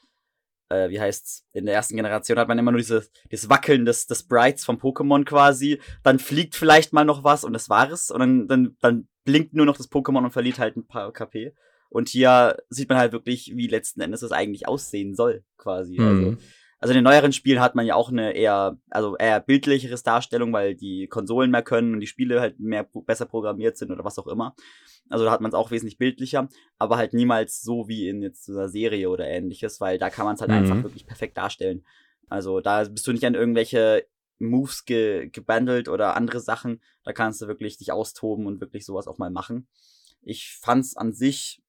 äh, 0.69 0.89
wie 0.89 1.00
heißt's, 1.00 1.45
in 1.54 1.65
der 1.67 1.76
ersten 1.76 1.95
Generation 1.95 2.39
hat 2.39 2.47
man 2.47 2.58
immer 2.58 2.71
nur 2.71 2.80
dieses, 2.80 3.12
dieses 3.32 3.50
Wackeln 3.50 3.86
des, 3.86 4.08
des 4.08 4.21
Sprites 4.21 4.65
vom 4.65 4.78
Pokémon 4.78 5.23
quasi. 5.23 5.80
Dann 6.02 6.17
fliegt 6.17 6.56
vielleicht 6.56 6.93
mal 6.93 7.06
noch 7.06 7.23
was 7.23 7.43
und 7.43 7.54
das 7.54 7.69
war 7.69 7.91
es. 7.91 8.10
Und 8.10 8.19
dann, 8.19 8.47
dann, 8.47 8.78
dann 8.82 9.08
blinkt 9.23 9.54
nur 9.54 9.67
noch 9.67 9.78
das 9.78 9.91
Pokémon 9.91 10.23
und 10.23 10.32
verliert 10.32 10.58
halt 10.58 10.76
ein 10.76 10.88
paar 10.88 11.13
KP. 11.13 11.54
Und 11.89 12.10
hier 12.10 12.58
sieht 12.69 12.89
man 12.89 12.97
halt 12.97 13.12
wirklich, 13.12 13.56
wie 13.56 13.67
letzten 13.67 14.02
Endes 14.02 14.23
es 14.23 14.32
eigentlich 14.32 14.67
aussehen 14.67 15.13
soll, 15.15 15.43
quasi. 15.58 16.00
Mhm. 16.00 16.08
Also 16.08 16.38
also 16.79 16.91
in 16.91 16.97
den 16.97 17.03
neueren 17.05 17.33
Spielen 17.33 17.59
hat 17.59 17.73
man 17.73 17.85
ja 17.85 17.95
auch 17.95 18.09
eine 18.09 18.33
eher, 18.33 18.77
also 18.89 19.17
eher 19.17 19.39
bildlicheres 19.39 20.03
Darstellung, 20.03 20.53
weil 20.53 20.75
die 20.75 21.07
Konsolen 21.07 21.49
mehr 21.49 21.63
können 21.63 21.93
und 21.93 22.01
die 22.01 22.07
Spiele 22.07 22.39
halt 22.39 22.59
mehr 22.59 22.87
besser 23.05 23.25
programmiert 23.25 23.77
sind 23.77 23.91
oder 23.91 24.05
was 24.05 24.19
auch 24.19 24.27
immer. 24.27 24.55
Also 25.09 25.25
da 25.25 25.31
hat 25.31 25.41
man 25.41 25.49
es 25.49 25.55
auch 25.55 25.71
wesentlich 25.71 25.97
bildlicher, 25.97 26.49
aber 26.77 26.97
halt 26.97 27.13
niemals 27.13 27.61
so 27.61 27.87
wie 27.87 28.07
in 28.07 28.21
jetzt 28.21 28.49
einer 28.49 28.69
Serie 28.69 29.09
oder 29.09 29.27
ähnliches, 29.27 29.81
weil 29.81 29.97
da 29.97 30.09
kann 30.09 30.25
man 30.25 30.35
es 30.35 30.41
halt 30.41 30.51
mhm. 30.51 30.57
einfach 30.57 30.83
wirklich 30.83 31.07
perfekt 31.07 31.37
darstellen. 31.37 31.83
Also 32.29 32.59
da 32.59 32.83
bist 32.83 33.07
du 33.07 33.11
nicht 33.11 33.25
an 33.25 33.35
irgendwelche 33.35 34.05
Moves 34.37 34.85
ge 34.85 35.29
gebundelt 35.29 35.89
oder 35.89 36.15
andere 36.15 36.39
Sachen. 36.39 36.81
Da 37.03 37.11
kannst 37.11 37.41
du 37.41 37.47
wirklich 37.47 37.77
dich 37.77 37.91
austoben 37.91 38.45
und 38.45 38.61
wirklich 38.61 38.85
sowas 38.85 39.07
auch 39.07 39.17
mal 39.17 39.31
machen. 39.31 39.67
Ich 40.21 40.57
fand's 40.61 40.95
an 40.95 41.13
sich 41.13 41.63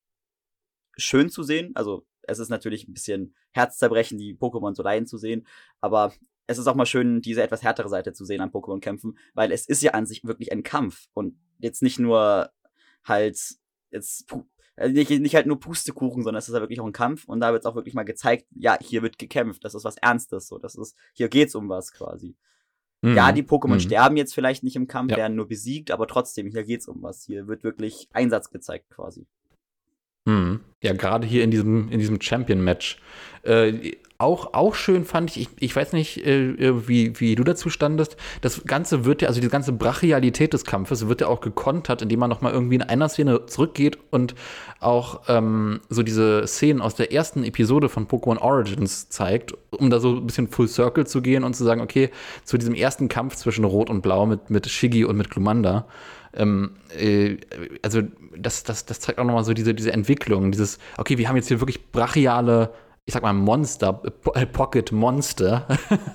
schön 0.97 1.31
zu 1.31 1.43
sehen. 1.43 1.73
Also 1.77 2.07
es 2.29 2.39
ist 2.39 2.49
natürlich 2.49 2.87
ein 2.87 2.95
bisschen 2.95 3.35
Herzzerbrechend, 3.53 4.21
die 4.21 4.37
Pokémon 4.37 4.75
so 4.75 4.83
leiden 4.83 5.07
zu 5.07 5.19
sehen, 5.19 5.47
aber 5.81 6.13
es 6.47 6.59
ist 6.59 6.67
auch 6.67 6.75
mal 6.75 6.87
schön, 6.87 7.21
diese 7.21 7.43
etwas 7.43 7.63
härtere 7.63 7.89
Seite 7.89 8.13
zu 8.13 8.25
sehen 8.25 8.41
an 8.41 8.51
Pokémon-Kämpfen, 8.51 9.19
weil 9.35 9.53
es 9.53 9.67
ist 9.67 9.83
ja 9.83 9.93
an 9.93 10.07
sich 10.07 10.25
wirklich 10.25 10.53
ein 10.53 10.63
Kampf 10.63 11.09
und 11.13 11.39
jetzt 11.59 11.83
nicht 11.83 11.99
nur 11.99 12.51
halt 13.05 13.39
jetzt 13.91 14.33
also 14.77 14.95
nicht, 14.95 15.11
nicht 15.11 15.35
halt 15.35 15.47
nur 15.47 15.59
Pustekuchen, 15.59 16.23
sondern 16.23 16.39
es 16.39 16.49
ist 16.49 16.55
ja 16.55 16.61
wirklich 16.61 16.81
auch 16.81 16.87
ein 16.87 16.93
Kampf 16.93 17.25
und 17.25 17.41
da 17.41 17.53
wird 17.53 17.63
es 17.63 17.67
auch 17.67 17.75
wirklich 17.75 17.95
mal 17.95 18.05
gezeigt, 18.05 18.47
ja, 18.55 18.79
hier 18.81 19.03
wird 19.03 19.19
gekämpft, 19.19 19.65
das 19.65 19.75
ist 19.75 19.85
was 19.85 19.97
Ernstes, 19.97 20.47
so, 20.47 20.59
das 20.59 20.77
ist, 20.77 20.97
hier 21.15 21.29
geht's 21.29 21.55
um 21.55 21.69
was 21.69 21.93
quasi. 21.93 22.37
Mhm. 23.03 23.17
Ja, 23.17 23.33
die 23.33 23.43
Pokémon 23.43 23.75
mhm. 23.75 23.81
sterben 23.81 24.17
jetzt 24.17 24.35
vielleicht 24.35 24.63
nicht 24.63 24.77
im 24.77 24.87
Kampf, 24.87 25.13
ja. 25.13 25.19
werden 25.19 25.37
nur 25.37 25.49
besiegt, 25.49 25.91
aber 25.91 26.07
trotzdem, 26.07 26.49
hier 26.49 26.65
geht's 26.65 26.89
um 26.89 27.03
was. 27.03 27.25
Hier 27.25 27.47
wird 27.47 27.63
wirklich 27.63 28.09
Einsatz 28.13 28.51
gezeigt 28.51 28.91
quasi. 28.91 29.27
Mhm. 30.29 30.61
Ja, 30.83 30.93
gerade 30.93 31.27
hier 31.27 31.43
in 31.43 31.51
diesem, 31.51 31.89
in 31.91 31.99
diesem 31.99 32.21
Champion-Match. 32.21 32.99
Äh, 33.43 33.93
auch, 34.19 34.53
auch 34.53 34.75
schön 34.75 35.05
fand 35.05 35.31
ich, 35.31 35.43
ich, 35.43 35.49
ich 35.61 35.77
weiß 35.77 35.93
nicht, 35.93 36.27
äh, 36.27 36.89
wie, 36.89 37.19
wie 37.21 37.37
du 37.37 37.45
dazu 37.45 37.71
standest, 37.71 38.17
das 38.41 38.65
Ganze 38.65 39.05
wird 39.05 39.23
ja, 39.23 39.29
also 39.29 39.41
die 39.41 39.49
ganze 39.49 39.73
Brachialität 39.73 40.53
des 40.53 40.65
Kampfes 40.65 41.09
wird 41.09 41.21
ja 41.21 41.29
auch 41.29 41.41
gekontert, 41.41 42.03
indem 42.03 42.19
man 42.19 42.29
nochmal 42.29 42.53
irgendwie 42.53 42.75
in 42.75 42.83
einer 42.83 43.09
Szene 43.09 43.47
zurückgeht 43.47 43.97
und 44.11 44.35
auch 44.81 45.23
ähm, 45.29 45.81
so 45.89 46.03
diese 46.03 46.47
Szenen 46.49 46.81
aus 46.81 46.97
der 46.97 47.13
ersten 47.13 47.45
Episode 47.45 47.89
von 47.89 48.09
Pokémon 48.09 48.39
Origins 48.39 49.09
zeigt, 49.09 49.55
um 49.71 49.89
da 49.89 50.01
so 50.01 50.17
ein 50.17 50.27
bisschen 50.27 50.49
Full 50.49 50.69
Circle 50.69 51.07
zu 51.07 51.23
gehen 51.23 51.45
und 51.45 51.55
zu 51.55 51.65
sagen, 51.65 51.81
okay, 51.81 52.11
zu 52.45 52.59
diesem 52.59 52.75
ersten 52.75 53.09
Kampf 53.09 53.37
zwischen 53.37 53.65
Rot 53.65 53.89
und 53.89 54.03
Blau 54.03 54.27
mit, 54.27 54.51
mit 54.51 54.69
Shiggy 54.69 55.05
und 55.05 55.17
mit 55.17 55.31
Glumanda, 55.31 55.87
ähm, 56.35 56.73
äh, 56.97 57.37
also 57.83 58.03
das, 58.37 58.65
das, 58.65 58.87
das 58.87 59.01
zeigt 59.01 59.19
auch 59.19 59.25
nochmal 59.25 59.45
so 59.45 59.53
diese, 59.53 59.75
diese 59.75 59.93
Entwicklung, 59.93 60.51
dieses, 60.53 60.79
okay, 60.97 61.19
wir 61.19 61.29
haben 61.29 61.37
jetzt 61.37 61.49
hier 61.49 61.61
wirklich 61.61 61.91
brachiale 61.91 62.71
ich 63.09 63.15
sag 63.15 63.23
mal, 63.23 63.33
Monster, 63.33 64.03
äh, 64.35 64.45
Pocket 64.45 64.93
Monster, 64.93 65.67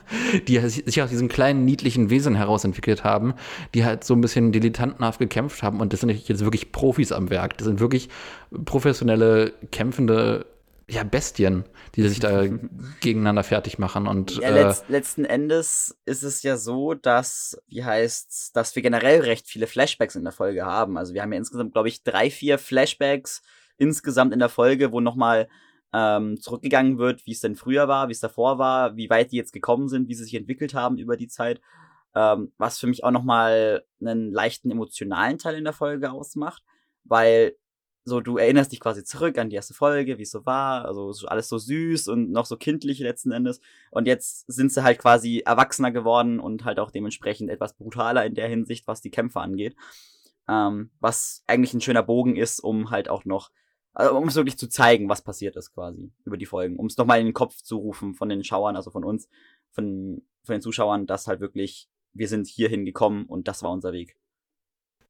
die 0.48 0.60
sich 0.60 1.02
aus 1.02 1.10
diesem 1.10 1.28
kleinen, 1.28 1.66
niedlichen 1.66 2.12
Wesen 2.12 2.36
herausentwickelt 2.36 3.04
haben, 3.04 3.34
die 3.74 3.84
halt 3.84 4.04
so 4.04 4.14
ein 4.14 4.22
bisschen 4.22 4.52
dilettantenhaft 4.52 5.18
gekämpft 5.18 5.64
haben. 5.64 5.82
Und 5.82 5.92
das 5.92 6.02
sind 6.02 6.12
jetzt 6.12 6.44
wirklich 6.44 6.72
Profis 6.72 7.12
am 7.12 7.32
Werk. 7.32 7.58
Das 7.58 7.66
sind 7.66 7.80
wirklich 7.80 8.10
professionelle, 8.66 9.54
kämpfende 9.72 10.46
ja, 10.90 11.04
Bestien, 11.04 11.64
die 11.96 12.08
sich 12.08 12.20
da 12.20 12.46
gegeneinander 13.02 13.44
fertig 13.44 13.80
machen. 13.80 14.08
Und, 14.08 14.38
ja, 14.38 14.50
letzt, 14.50 14.90
äh, 14.90 14.92
letzten 14.92 15.26
Endes 15.26 15.98
ist 16.06 16.24
es 16.24 16.44
ja 16.44 16.58
so, 16.58 16.94
dass, 16.94 17.58
wie 17.68 17.84
heißt's, 17.84 18.52
dass 18.52 18.76
wir 18.76 18.82
generell 18.82 19.22
recht 19.22 19.48
viele 19.48 19.68
Flashbacks 19.68 20.16
in 20.16 20.24
der 20.24 20.34
Folge 20.34 20.66
haben. 20.66 20.98
Also 20.98 21.14
wir 21.14 21.22
haben 21.22 21.32
ja 21.32 21.38
insgesamt, 21.38 21.74
glaube 21.74 21.88
ich, 21.88 22.04
drei, 22.04 22.30
vier 22.30 22.58
Flashbacks 22.58 23.42
insgesamt 23.78 24.34
in 24.34 24.40
der 24.40 24.50
Folge, 24.50 24.92
wo 24.92 25.00
nochmal 25.00 25.48
ähm, 25.94 26.40
zurückgegangen 26.40 26.98
wird, 26.98 27.26
wie 27.26 27.32
es 27.32 27.40
denn 27.40 27.56
früher 27.56 27.88
war, 27.88 28.08
wie 28.08 28.14
es 28.14 28.20
davor 28.20 28.58
war, 28.58 28.96
wie 28.98 29.10
weit 29.10 29.32
die 29.32 29.38
jetzt 29.38 29.54
gekommen 29.54 29.88
sind, 29.88 30.10
wie 30.10 30.16
sie 30.16 30.24
sich 30.24 30.36
entwickelt 30.36 30.74
haben 30.74 30.98
über 30.98 31.18
die 31.18 31.28
Zeit. 31.28 31.62
Ähm, 32.16 32.52
was 32.58 32.78
für 32.78 32.88
mich 32.88 33.04
auch 33.04 33.12
nochmal 33.12 33.84
einen 34.00 34.32
leichten 34.32 34.70
emotionalen 34.70 35.38
Teil 35.38 35.56
in 35.56 35.64
der 35.64 35.74
Folge 35.74 36.12
ausmacht, 36.12 36.64
weil 37.04 37.56
so 38.06 38.20
du 38.20 38.38
erinnerst 38.38 38.72
dich 38.72 38.80
quasi 38.80 39.04
zurück 39.04 39.38
an 39.38 39.50
die 39.50 39.56
erste 39.56 39.74
Folge, 39.74 40.18
wie 40.18 40.24
es 40.24 40.32
so 40.32 40.46
war, 40.46 40.86
also 40.86 41.14
alles 41.28 41.48
so 41.48 41.58
süß 41.58 42.08
und 42.10 42.32
noch 42.32 42.46
so 42.46 42.58
kindlich 42.58 43.00
letzten 43.00 43.32
Endes. 43.32 43.62
Und 43.92 44.08
jetzt 44.08 44.46
sind 44.52 44.72
sie 44.72 44.84
halt 44.84 45.00
quasi 45.00 45.42
erwachsener 45.46 45.92
geworden 45.92 46.40
und 46.40 46.66
halt 46.66 46.80
auch 46.80 46.92
dementsprechend 46.92 47.50
etwas 47.50 47.74
brutaler 47.74 48.26
in 48.26 48.36
der 48.36 48.50
Hinsicht, 48.50 48.88
was 48.88 49.02
die 49.02 49.12
Kämpfe 49.12 49.40
angeht. 49.40 49.76
Ähm, 50.50 50.92
was 51.00 51.44
eigentlich 51.48 51.74
ein 51.74 51.82
schöner 51.82 52.04
Bogen 52.04 52.36
ist, 52.36 52.60
um 52.60 52.92
halt 52.92 53.10
auch 53.10 53.24
noch 53.24 53.52
also, 53.94 54.18
um 54.18 54.28
es 54.28 54.36
wirklich 54.36 54.58
zu 54.58 54.68
zeigen, 54.68 55.08
was 55.08 55.22
passiert 55.22 55.56
ist 55.56 55.72
quasi 55.72 56.12
über 56.26 56.38
die 56.38 56.48
Folgen. 56.48 56.78
Um 56.78 56.88
es 56.88 56.98
nochmal 56.98 57.20
in 57.20 57.28
den 57.28 57.34
Kopf 57.34 57.62
zu 57.62 57.78
rufen 57.78 58.16
von 58.16 58.28
den 58.28 58.44
Schauern, 58.44 58.76
also 58.76 58.90
von 58.90 59.04
uns, 59.04 59.30
von, 59.72 60.24
von 60.44 60.54
den 60.54 60.62
Zuschauern, 60.62 61.06
dass 61.06 61.28
halt 61.28 61.40
wirklich, 61.40 61.90
wir 62.12 62.28
sind 62.28 62.48
hierhin 62.48 62.86
gekommen 62.86 63.26
und 63.26 63.48
das 63.48 63.62
war 63.62 63.72
unser 63.72 63.94
Weg. 63.94 64.18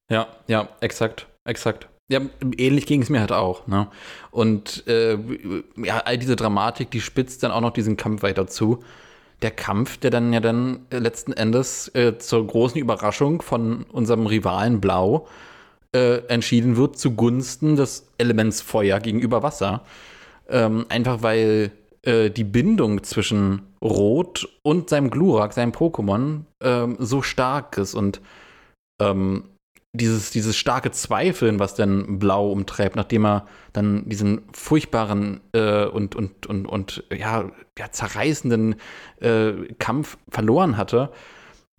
Ja, 0.10 0.28
ja, 0.48 0.68
exakt, 0.82 1.28
exakt. 1.46 1.88
Ja, 2.10 2.20
ähnlich 2.58 2.86
ging 2.86 3.02
es 3.02 3.10
mir 3.10 3.22
halt 3.22 3.32
auch. 3.32 3.66
Ne? 3.68 3.88
Und 4.32 4.86
äh, 4.88 5.18
ja, 5.78 6.00
all 6.00 6.18
diese 6.18 6.36
Dramatik, 6.36 6.92
die 6.92 7.02
spitzt 7.02 7.44
dann 7.44 7.52
auch 7.52 7.62
noch 7.62 7.72
diesen 7.72 7.98
Kampf 7.98 8.24
weiter 8.24 8.48
zu. 8.48 8.84
Der 9.42 9.52
Kampf, 9.52 9.98
der 9.98 10.12
dann 10.12 10.34
ja 10.34 10.40
dann 10.40 10.86
letzten 10.92 11.34
Endes 11.34 11.90
äh, 11.96 12.18
zur 12.18 12.46
großen 12.46 12.80
Überraschung 12.80 13.42
von 13.42 13.84
unserem 13.92 14.28
Rivalen 14.28 14.82
Blau 14.82 15.28
äh, 15.94 16.18
entschieden 16.28 16.76
wird 16.76 16.98
zugunsten 16.98 17.76
des 17.76 18.08
Elements 18.18 18.62
Feuer 18.62 19.00
gegenüber 19.00 19.44
Wasser. 19.44 19.84
Ähm, 20.50 20.86
einfach 20.90 21.22
weil 21.22 21.72
äh, 22.04 22.30
die 22.30 22.44
Bindung 22.44 23.04
zwischen 23.04 23.62
Rot 23.82 24.48
und 24.62 24.90
seinem 24.90 25.10
Glurak, 25.10 25.54
seinem 25.54 25.72
Pokémon, 25.72 26.42
ähm, 26.62 26.98
so 27.00 27.22
stark 27.22 27.78
ist 27.78 27.96
und 27.96 28.22
ähm, 29.00 29.46
dieses, 29.94 30.32
dieses 30.32 30.58
starke 30.58 30.92
Zweifeln, 30.92 31.60
was 31.60 31.76
dann 31.76 32.18
Blau 32.18 32.52
umtreibt, 32.52 32.96
nachdem 32.96 33.26
er 33.26 33.46
dann 33.74 34.10
diesen 34.10 34.42
furchtbaren 34.52 35.40
äh, 35.54 35.86
und, 35.86 36.16
und, 36.16 36.48
und, 36.48 36.66
und 36.66 37.04
ja, 37.16 37.52
ja 37.78 37.92
zerreißenden 37.92 38.76
äh, 39.22 39.52
Kampf 39.78 40.18
verloren 40.30 40.78
hatte, 40.78 41.12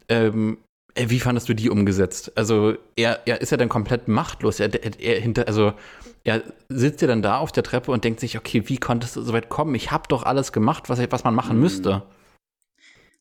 ähm, 0.09 0.59
äh, 0.95 1.11
wie 1.11 1.19
fandest 1.19 1.49
du 1.49 1.55
die 1.55 1.71
umgesetzt? 1.71 2.33
Also, 2.37 2.75
er, 2.95 3.27
er 3.27 3.41
ist 3.41 3.51
ja 3.51 3.57
dann 3.57 3.69
komplett 3.69 4.07
machtlos. 4.07 4.61
Er, 4.61 4.73
er, 4.73 5.01
er, 5.01 5.21
hinter, 5.21 5.49
also, 5.49 5.73
er 6.23 6.43
sitzt 6.69 7.03
ja 7.03 7.09
dann 7.09 7.21
da 7.21 7.39
auf 7.39 7.51
der 7.51 7.65
Treppe 7.65 7.91
und 7.91 8.05
denkt 8.05 8.21
sich, 8.21 8.39
okay, 8.39 8.63
wie 8.67 8.79
konntest 8.79 9.17
du 9.17 9.23
so 9.23 9.33
weit 9.33 9.49
kommen? 9.49 9.75
Ich 9.75 9.91
habe 9.91 10.05
doch 10.09 10.23
alles 10.23 10.53
gemacht, 10.53 10.89
was, 10.89 11.01
was 11.11 11.25
man 11.25 11.35
machen 11.35 11.57
mhm. 11.57 11.63
müsste. 11.63 12.03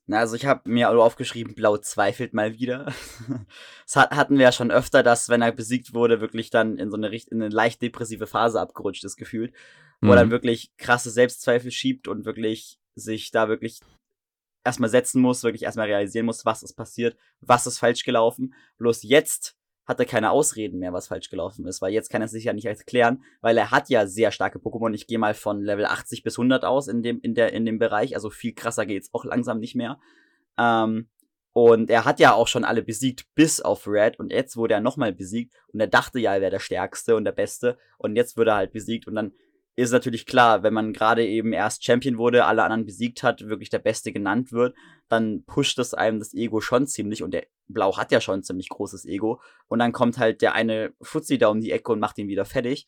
Na, 0.06 0.20
also 0.20 0.36
ich 0.36 0.46
habe 0.46 0.70
mir 0.70 0.90
aufgeschrieben, 0.90 1.56
Blau 1.56 1.78
zweifelt 1.78 2.34
mal 2.34 2.54
wieder. 2.54 2.94
das 3.86 3.96
hatten 3.96 4.36
wir 4.36 4.44
ja 4.44 4.52
schon 4.52 4.70
öfter, 4.70 5.02
dass, 5.02 5.30
wenn 5.30 5.42
er 5.42 5.54
besiegt 5.54 5.94
wurde, 5.94 6.20
wirklich 6.20 6.50
dann 6.50 6.78
in 6.78 6.92
so 6.92 6.98
eine, 6.98 7.08
in 7.08 7.42
eine 7.42 7.50
leicht 7.50 7.82
depressive 7.82 8.28
Phase 8.28 8.60
abgerutscht 8.60 9.06
ist, 9.06 9.16
gefühlt. 9.16 9.54
Wo 10.02 10.08
mhm. 10.08 10.12
er 10.12 10.16
dann 10.18 10.32
wirklich 10.32 10.76
krasse 10.78 11.10
Selbstzweifel 11.10 11.72
schiebt 11.72 12.10
und 12.10 12.26
wirklich 12.26 12.80
sich 12.96 13.32
da 13.32 13.48
wirklich 13.48 13.80
erstmal 14.66 14.90
setzen 14.90 15.22
muss, 15.22 15.44
wirklich 15.44 15.64
erstmal 15.64 15.88
realisieren 15.88 16.26
muss, 16.26 16.46
was 16.46 16.64
ist 16.64 16.74
passiert, 16.74 17.18
was 17.40 17.66
ist 17.66 17.80
falsch 17.80 18.04
gelaufen. 18.04 18.54
Bloß 18.78 19.04
jetzt 19.04 19.56
hat 19.86 20.00
er 20.00 20.06
keine 20.06 20.32
Ausreden 20.32 20.80
mehr, 20.80 20.94
was 20.94 21.08
falsch 21.08 21.30
gelaufen 21.30 21.66
ist, 21.66 21.82
weil 21.82 21.94
jetzt 21.94 22.10
kann 22.10 22.22
er 22.22 22.28
sich 22.28 22.46
ja 22.46 22.54
nicht 22.54 22.66
erklären, 22.66 23.24
weil 23.42 23.58
er 23.58 23.72
hat 23.72 23.90
ja 23.90 24.08
sehr 24.08 24.32
starke 24.32 24.60
Pokémon. 24.60 24.94
Ich 24.94 25.08
gehe 25.08 25.20
mal 25.20 25.34
von 25.34 25.62
Level 25.62 25.86
80 25.86 26.24
bis 26.24 26.38
100 26.38 26.64
aus 26.64 26.88
in 26.88 27.04
dem, 27.04 27.20
in 27.20 27.36
der, 27.36 27.54
in 27.54 27.66
dem 27.66 27.80
Bereich, 27.80 28.16
also 28.16 28.30
viel 28.30 28.54
krasser 28.54 28.86
geht's 28.86 29.14
auch 29.14 29.26
langsam 29.26 29.60
nicht 29.60 29.76
mehr. 29.76 30.00
Ähm, 30.58 31.10
und 31.54 31.92
er 31.92 32.04
hat 32.04 32.20
ja 32.20 32.34
auch 32.34 32.48
schon 32.48 32.64
alle 32.64 32.82
besiegt, 32.82 33.28
bis 33.36 33.62
auf 33.62 33.88
Red. 33.88 34.18
Und 34.20 34.32
jetzt 34.32 34.58
wurde 34.58 34.74
er 34.74 34.82
nochmal 34.82 35.14
besiegt. 35.14 35.54
Und 35.72 35.80
er 35.80 35.88
dachte 35.88 36.20
ja, 36.20 36.34
er 36.34 36.42
wäre 36.42 36.52
der 36.52 36.60
Stärkste 36.60 37.16
und 37.16 37.26
der 37.26 37.32
Beste. 37.32 37.78
Und 38.00 38.16
jetzt 38.16 38.38
wird 38.38 38.48
er 38.48 38.56
halt 38.56 38.72
besiegt. 38.72 39.08
Und 39.08 39.14
dann 39.14 39.34
ist 39.76 39.92
natürlich 39.92 40.26
klar, 40.26 40.62
wenn 40.62 40.74
man 40.74 40.94
gerade 40.94 41.26
eben 41.26 41.52
erst 41.52 41.84
Champion 41.84 42.18
wurde, 42.18 42.46
alle 42.46 42.64
anderen 42.64 42.86
besiegt 42.86 43.24
hat, 43.24 43.48
wirklich 43.48 43.70
der 43.70 43.80
Beste 43.80 44.12
genannt 44.12 44.52
wird, 44.52 44.76
dann 45.10 45.44
pusht 45.46 45.80
es 45.80 45.94
einem 45.94 46.20
das 46.20 46.34
Ego 46.34 46.62
schon 46.62 46.86
ziemlich 46.86 47.24
und 47.24 47.32
der 47.32 47.48
Blau 47.68 47.98
hat 47.98 48.12
ja 48.12 48.22
schon 48.22 48.40
ein 48.40 48.44
ziemlich 48.44 48.70
großes 48.70 49.06
Ego 49.06 49.42
und 49.68 49.80
dann 49.80 49.92
kommt 49.92 50.20
halt 50.20 50.42
der 50.42 50.54
eine 50.54 50.94
Fuzzi 51.02 51.38
da 51.40 51.48
um 51.48 51.60
die 51.60 51.72
Ecke 51.72 51.92
und 51.92 52.00
macht 52.00 52.20
ihn 52.20 52.28
wieder 52.28 52.46
fertig, 52.46 52.88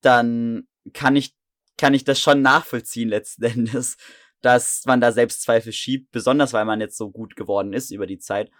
dann 0.00 0.66
kann 0.94 1.16
ich, 1.16 1.34
kann 1.76 1.92
ich 1.92 2.04
das 2.04 2.18
schon 2.18 2.40
nachvollziehen 2.40 3.10
letzten 3.10 3.44
Endes, 3.44 3.96
dass 4.40 4.84
man 4.86 5.00
da 5.00 5.12
Selbstzweifel 5.12 5.72
schiebt, 5.72 6.12
besonders 6.12 6.52
weil 6.54 6.64
man 6.64 6.80
jetzt 6.80 6.96
so 6.96 7.10
gut 7.10 7.36
geworden 7.36 7.74
ist 7.74 7.90
über 7.90 8.06
die 8.06 8.18
Zeit. 8.18 8.50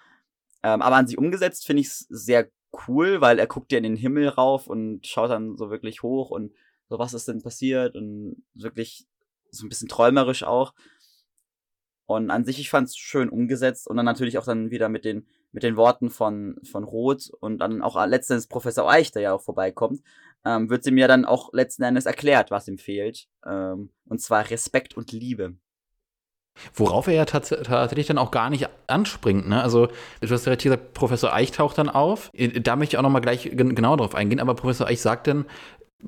Ähm, 0.63 0.83
aber 0.83 0.97
an 0.97 1.07
sich 1.07 1.17
umgesetzt 1.17 1.67
finde 1.67 1.83
ich 1.83 1.89
es 1.89 2.07
sehr 2.11 2.51
cool, 2.87 3.21
weil 3.21 3.39
er 3.39 3.47
guckt 3.47 3.73
ja 3.73 3.79
in 3.79 3.85
den 3.85 3.97
Himmel 3.97 4.29
rauf 4.29 4.67
und 4.67 5.07
schaut 5.07 5.31
dann 5.31 5.57
so 5.57 5.71
wirklich 5.71 6.03
hoch 6.03 6.31
und 6.31 6.53
so 6.89 6.99
was 6.99 7.15
ist 7.15 7.29
denn 7.29 7.43
passiert 7.43 7.97
und 7.97 8.45
wirklich 8.55 9.07
so 9.51 9.67
ein 9.67 9.69
bisschen 9.69 9.89
träumerisch 9.89 10.43
auch. 10.45 10.75
Und 12.07 12.31
an 12.31 12.45
sich, 12.45 12.61
ich 12.61 12.71
fand 12.71 12.89
es 12.89 12.97
schön 12.97 13.29
umgesetzt 13.29 13.89
und 13.89 13.97
dann 13.97 14.07
natürlich 14.07 14.39
auch 14.39 14.45
dann 14.45 14.71
wieder 14.71 14.89
mit 14.89 15.05
den, 15.05 15.27
mit 15.51 15.65
den 15.65 15.77
Worten 15.77 16.09
von, 16.11 16.57
von 16.63 16.85
Roth 16.85 17.31
und 17.41 17.59
dann 17.59 17.83
auch 17.83 18.05
letztens 18.07 18.47
Professor 18.47 18.89
Eich, 18.89 19.11
der 19.11 19.23
ja 19.23 19.33
auch 19.33 19.43
vorbeikommt, 19.43 20.03
ähm, 20.45 20.71
wird 20.71 20.85
sie 20.85 20.93
mir 20.93 21.09
dann 21.09 21.25
auch 21.25 21.53
letzten 21.53 21.83
Endes 21.83 22.07
erklärt, 22.07 22.53
was 22.53 22.69
ihm 22.69 22.79
fehlt. 22.79 23.27
Ähm, 23.45 23.91
und 24.07 24.21
zwar 24.21 24.49
Respekt 24.49 24.97
und 24.97 25.11
Liebe. 25.11 25.57
Worauf 26.75 27.07
er 27.07 27.15
ja 27.15 27.25
tats 27.25 27.51
tatsächlich 27.51 28.07
dann 28.07 28.19
auch 28.19 28.31
gar 28.31 28.49
nicht 28.51 28.69
anspringt. 28.87 29.49
Ne? 29.49 29.63
Also, 29.63 29.89
du 30.21 30.31
hast 30.31 30.47
ja 30.47 30.55
gesagt, 30.55 30.95
Professor 30.95 31.33
Eich 31.33 31.51
taucht 31.51 31.77
dann 31.77 31.89
auf. 31.89 32.31
Da 32.35 32.77
möchte 32.77 32.95
ich 32.95 32.99
auch 32.99 33.03
nochmal 33.03 33.21
gleich 33.21 33.51
genau 33.53 33.97
drauf 33.97 34.15
eingehen. 34.15 34.41
Aber 34.41 34.55
Professor 34.55 34.87
Eich 34.87 35.01
sagt 35.03 35.27
dann, 35.27 35.45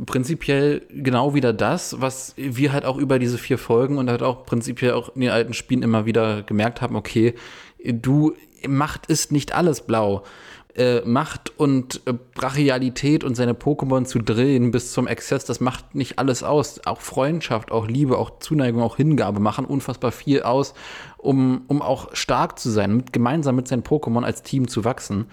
prinzipiell 0.06 0.82
genau 0.90 1.34
wieder 1.34 1.52
das, 1.52 2.00
was 2.00 2.34
wir 2.36 2.72
halt 2.72 2.84
auch 2.84 2.98
über 2.98 3.18
diese 3.18 3.38
vier 3.38 3.58
Folgen 3.58 3.98
und 3.98 4.10
halt 4.10 4.22
auch 4.22 4.44
prinzipiell 4.44 4.92
auch 4.92 5.14
in 5.14 5.22
den 5.22 5.30
alten 5.30 5.54
Spielen 5.54 5.82
immer 5.82 6.06
wieder 6.06 6.42
gemerkt 6.42 6.80
haben, 6.82 6.96
okay, 6.96 7.34
du, 7.84 8.34
Macht 8.66 9.06
ist 9.06 9.32
nicht 9.32 9.54
alles 9.54 9.82
blau. 9.82 10.24
Äh, 10.74 11.00
Macht 11.04 11.58
und 11.58 12.02
äh, 12.06 12.12
Brachialität 12.34 13.24
und 13.24 13.34
seine 13.34 13.54
Pokémon 13.54 14.04
zu 14.04 14.18
drillen 14.18 14.70
bis 14.70 14.92
zum 14.92 15.06
Exzess, 15.06 15.44
das 15.44 15.60
macht 15.60 15.94
nicht 15.94 16.18
alles 16.18 16.42
aus. 16.42 16.80
Auch 16.86 17.00
Freundschaft, 17.00 17.72
auch 17.72 17.88
Liebe, 17.88 18.18
auch 18.18 18.38
Zuneigung, 18.38 18.82
auch 18.82 18.96
Hingabe 18.96 19.40
machen 19.40 19.64
unfassbar 19.64 20.12
viel 20.12 20.42
aus, 20.42 20.74
um, 21.16 21.62
um 21.66 21.82
auch 21.82 22.14
stark 22.14 22.58
zu 22.58 22.70
sein, 22.70 22.96
mit, 22.96 23.12
gemeinsam 23.12 23.56
mit 23.56 23.66
seinen 23.66 23.82
Pokémon 23.82 24.22
als 24.24 24.42
Team 24.42 24.68
zu 24.68 24.84
wachsen. 24.84 25.26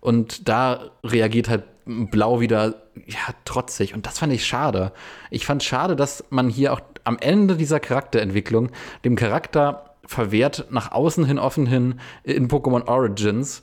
Und 0.00 0.48
da 0.48 0.90
reagiert 1.02 1.48
halt 1.48 1.64
Blau 1.86 2.40
wieder 2.40 2.82
ja, 3.06 3.34
trotzig. 3.44 3.94
Und 3.94 4.06
das 4.06 4.18
fand 4.18 4.32
ich 4.32 4.44
schade. 4.44 4.92
Ich 5.30 5.46
fand 5.46 5.62
schade, 5.62 5.96
dass 5.96 6.24
man 6.30 6.48
hier 6.48 6.72
auch 6.72 6.80
am 7.04 7.18
Ende 7.18 7.56
dieser 7.56 7.80
Charakterentwicklung 7.80 8.70
dem 9.04 9.16
Charakter 9.16 9.96
verwehrt, 10.04 10.66
nach 10.70 10.92
außen 10.92 11.24
hin, 11.24 11.38
offen 11.38 11.66
hin, 11.66 12.00
in 12.24 12.48
Pokémon 12.48 12.86
Origins, 12.86 13.62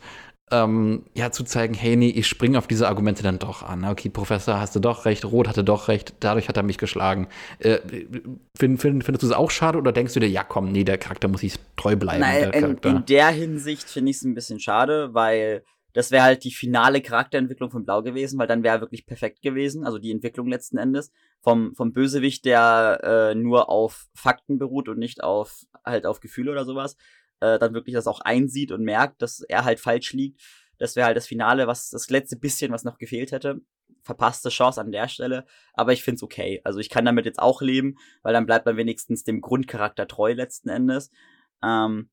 ähm, 0.52 1.04
ja, 1.16 1.32
zu 1.32 1.44
zeigen, 1.44 1.74
hey, 1.74 1.96
nee, 1.96 2.10
ich 2.10 2.28
springe 2.28 2.58
auf 2.58 2.68
diese 2.68 2.88
Argumente 2.88 3.24
dann 3.24 3.40
doch 3.40 3.64
an. 3.64 3.84
Okay, 3.86 4.10
Professor, 4.10 4.60
hast 4.60 4.76
du 4.76 4.80
doch 4.80 5.06
recht, 5.06 5.26
Rot 5.26 5.48
hatte 5.48 5.64
doch 5.64 5.88
recht, 5.88 6.14
dadurch 6.20 6.48
hat 6.48 6.58
er 6.58 6.64
mich 6.64 6.78
geschlagen. 6.78 7.28
Äh, 7.60 7.80
find, 8.56 8.80
find, 8.80 9.04
findest 9.04 9.24
du 9.24 9.28
es 9.28 9.34
auch 9.34 9.50
schade 9.50 9.78
oder 9.78 9.92
denkst 9.92 10.14
du 10.14 10.20
dir, 10.20 10.30
ja, 10.30 10.44
komm, 10.44 10.72
nee, 10.72 10.84
der 10.84 10.98
Charakter 10.98 11.28
muss 11.28 11.42
sich 11.42 11.56
treu 11.76 11.96
bleiben? 11.96 12.20
Nein, 12.20 12.52
in, 12.52 12.78
in, 12.78 13.06
der 13.06 13.30
Hinsicht 13.30 13.90
finde 13.90 14.12
ich 14.12 14.18
es 14.18 14.24
ein 14.24 14.36
bisschen 14.36 14.60
schade, 14.60 15.14
weil 15.14 15.64
das 15.93 16.10
wäre 16.12 16.23
halt 16.23 16.43
die 16.43 16.51
finale 16.51 17.01
Charakterentwicklung 17.01 17.69
von 17.69 17.86
Blau 17.86 18.01
gewesen, 18.01 18.39
weil 18.39 18.47
dann 18.47 18.63
wäre 18.63 18.77
er 18.77 18.82
wirklich 18.82 19.06
perfekt 19.06 19.41
gewesen. 19.41 19.86
Also 19.86 19.99
die 19.99 20.12
Entwicklung 20.12 20.47
letzten 20.47 20.77
Endes 20.77 21.12
vom, 21.41 21.75
vom 21.75 21.93
Bösewicht, 21.93 22.45
der 22.45 22.99
äh, 23.03 23.36
nur 23.36 23.69
auf 23.69 24.08
Fakten 24.15 24.58
beruht 24.58 24.89
und 24.89 24.97
nicht 24.97 25.23
auf 25.23 25.62
halt 25.86 26.06
auf 26.06 26.19
Gefühle 26.19 26.51
oder 26.51 26.65
sowas, 26.65 26.97
äh, 27.41 27.60
dann 27.60 27.73
wirklich 27.73 27.93
das 27.93 28.08
auch 28.08 28.21
einsieht 28.21 28.71
und 28.71 28.84
merkt, 28.84 29.21
dass 29.21 29.41
er 29.41 29.65
halt 29.65 29.79
falsch 29.79 30.13
liegt. 30.13 30.41
Das 30.79 30.95
wäre 30.95 31.06
halt 31.06 31.17
das 31.17 31.27
Finale, 31.27 31.67
was 31.67 31.89
das 31.89 32.10
letzte 32.10 32.38
bisschen, 32.38 32.71
was 32.71 32.84
noch 32.84 32.97
gefehlt 32.97 33.32
hätte. 33.32 33.62
verpasste 34.01 34.49
Chance 34.49 34.82
an 34.82 34.91
der 34.91 35.08
Stelle, 35.08 35.45
aber 35.73 35.93
ich 35.93 36.03
find's 36.03 36.23
okay. 36.23 36.60
Also 36.63 36.79
ich 36.79 36.89
kann 36.89 37.06
damit 37.06 37.25
jetzt 37.25 37.39
auch 37.39 37.62
leben, 37.62 37.95
weil 38.21 38.34
dann 38.34 38.45
bleibt 38.45 38.65
man 38.65 38.77
wenigstens 38.77 39.23
dem 39.23 39.41
Grundcharakter 39.41 40.08
treu 40.08 40.34
letzten 40.34 40.69
Endes. 40.69 41.12
Ähm, 41.63 42.10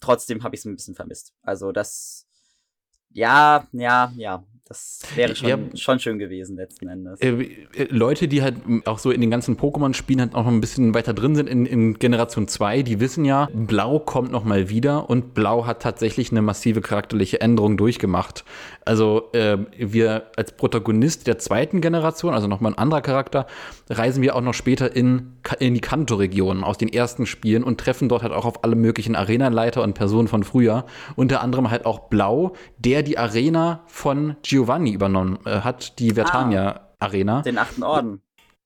trotzdem 0.00 0.42
habe 0.42 0.54
ich 0.54 0.62
es 0.62 0.64
ein 0.64 0.74
bisschen 0.74 0.96
vermisst. 0.96 1.34
Also 1.42 1.70
das, 1.70 2.26
ja, 3.12 3.66
ja, 3.72 4.12
ja, 4.16 4.42
das 4.70 5.00
wäre 5.16 5.34
schon, 5.34 5.48
ja, 5.48 5.58
schon 5.74 5.98
schön 5.98 6.20
gewesen 6.20 6.54
letzten 6.54 6.86
Endes. 6.86 7.20
Äh, 7.20 7.30
äh, 7.30 7.88
Leute, 7.88 8.28
die 8.28 8.40
halt 8.40 8.54
auch 8.84 9.00
so 9.00 9.10
in 9.10 9.20
den 9.20 9.28
ganzen 9.28 9.56
Pokémon-Spielen 9.56 10.20
halt 10.20 10.34
auch 10.36 10.44
noch 10.44 10.52
ein 10.52 10.60
bisschen 10.60 10.94
weiter 10.94 11.12
drin 11.12 11.34
sind 11.34 11.48
in, 11.48 11.66
in 11.66 11.98
Generation 11.98 12.46
2, 12.46 12.82
die 12.82 13.00
wissen 13.00 13.24
ja, 13.24 13.48
Blau 13.52 13.98
kommt 13.98 14.30
noch 14.30 14.44
mal 14.44 14.68
wieder 14.68 15.10
und 15.10 15.34
Blau 15.34 15.66
hat 15.66 15.82
tatsächlich 15.82 16.30
eine 16.30 16.40
massive 16.40 16.82
charakterliche 16.82 17.40
Änderung 17.40 17.78
durchgemacht. 17.78 18.44
Also 18.84 19.30
äh, 19.32 19.58
wir 19.76 20.30
als 20.36 20.52
Protagonist 20.52 21.26
der 21.26 21.38
zweiten 21.40 21.80
Generation, 21.80 22.32
also 22.32 22.46
nochmal 22.46 22.70
ein 22.72 22.78
anderer 22.78 23.02
Charakter, 23.02 23.46
reisen 23.88 24.22
wir 24.22 24.36
auch 24.36 24.40
noch 24.40 24.54
später 24.54 24.94
in, 24.94 25.32
in 25.58 25.74
die 25.74 25.80
Kanto-Region 25.80 26.62
aus 26.62 26.78
den 26.78 26.88
ersten 26.88 27.26
Spielen 27.26 27.64
und 27.64 27.80
treffen 27.80 28.08
dort 28.08 28.22
halt 28.22 28.32
auch 28.32 28.44
auf 28.44 28.62
alle 28.62 28.76
möglichen 28.76 29.16
Arenaleiter 29.16 29.82
und 29.82 29.94
Personen 29.94 30.28
von 30.28 30.44
früher. 30.44 30.86
Unter 31.16 31.40
anderem 31.40 31.72
halt 31.72 31.86
auch 31.86 32.08
Blau, 32.08 32.52
der 32.78 33.02
die 33.02 33.18
Arena 33.18 33.82
von 33.88 34.36
Giovanni 34.60 34.92
übernommen 34.92 35.38
äh, 35.44 35.60
hat, 35.60 35.98
die 35.98 36.12
Vertania 36.12 36.80
ah, 36.98 37.06
Arena. 37.06 37.42
Den 37.42 37.58
achten 37.58 37.82
Orden. 37.82 38.20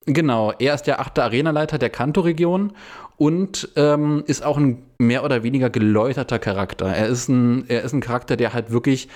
Genau, 0.06 0.52
er 0.58 0.74
ist 0.74 0.82
der 0.82 1.00
achte 1.00 1.22
Arenaleiter 1.22 1.78
der 1.78 1.88
Kanto-Region 1.88 2.72
und 3.16 3.70
ähm, 3.76 4.24
ist 4.26 4.44
auch 4.44 4.58
ein 4.58 4.82
mehr 4.98 5.24
oder 5.24 5.42
weniger 5.42 5.70
geläuterter 5.70 6.38
Charakter. 6.38 6.86
Er 6.86 7.06
ist 7.06 7.28
ein, 7.28 7.64
er 7.68 7.82
ist 7.82 7.92
ein 7.92 8.00
Charakter, 8.00 8.36
der 8.36 8.52
halt 8.52 8.70
wirklich 8.70 9.08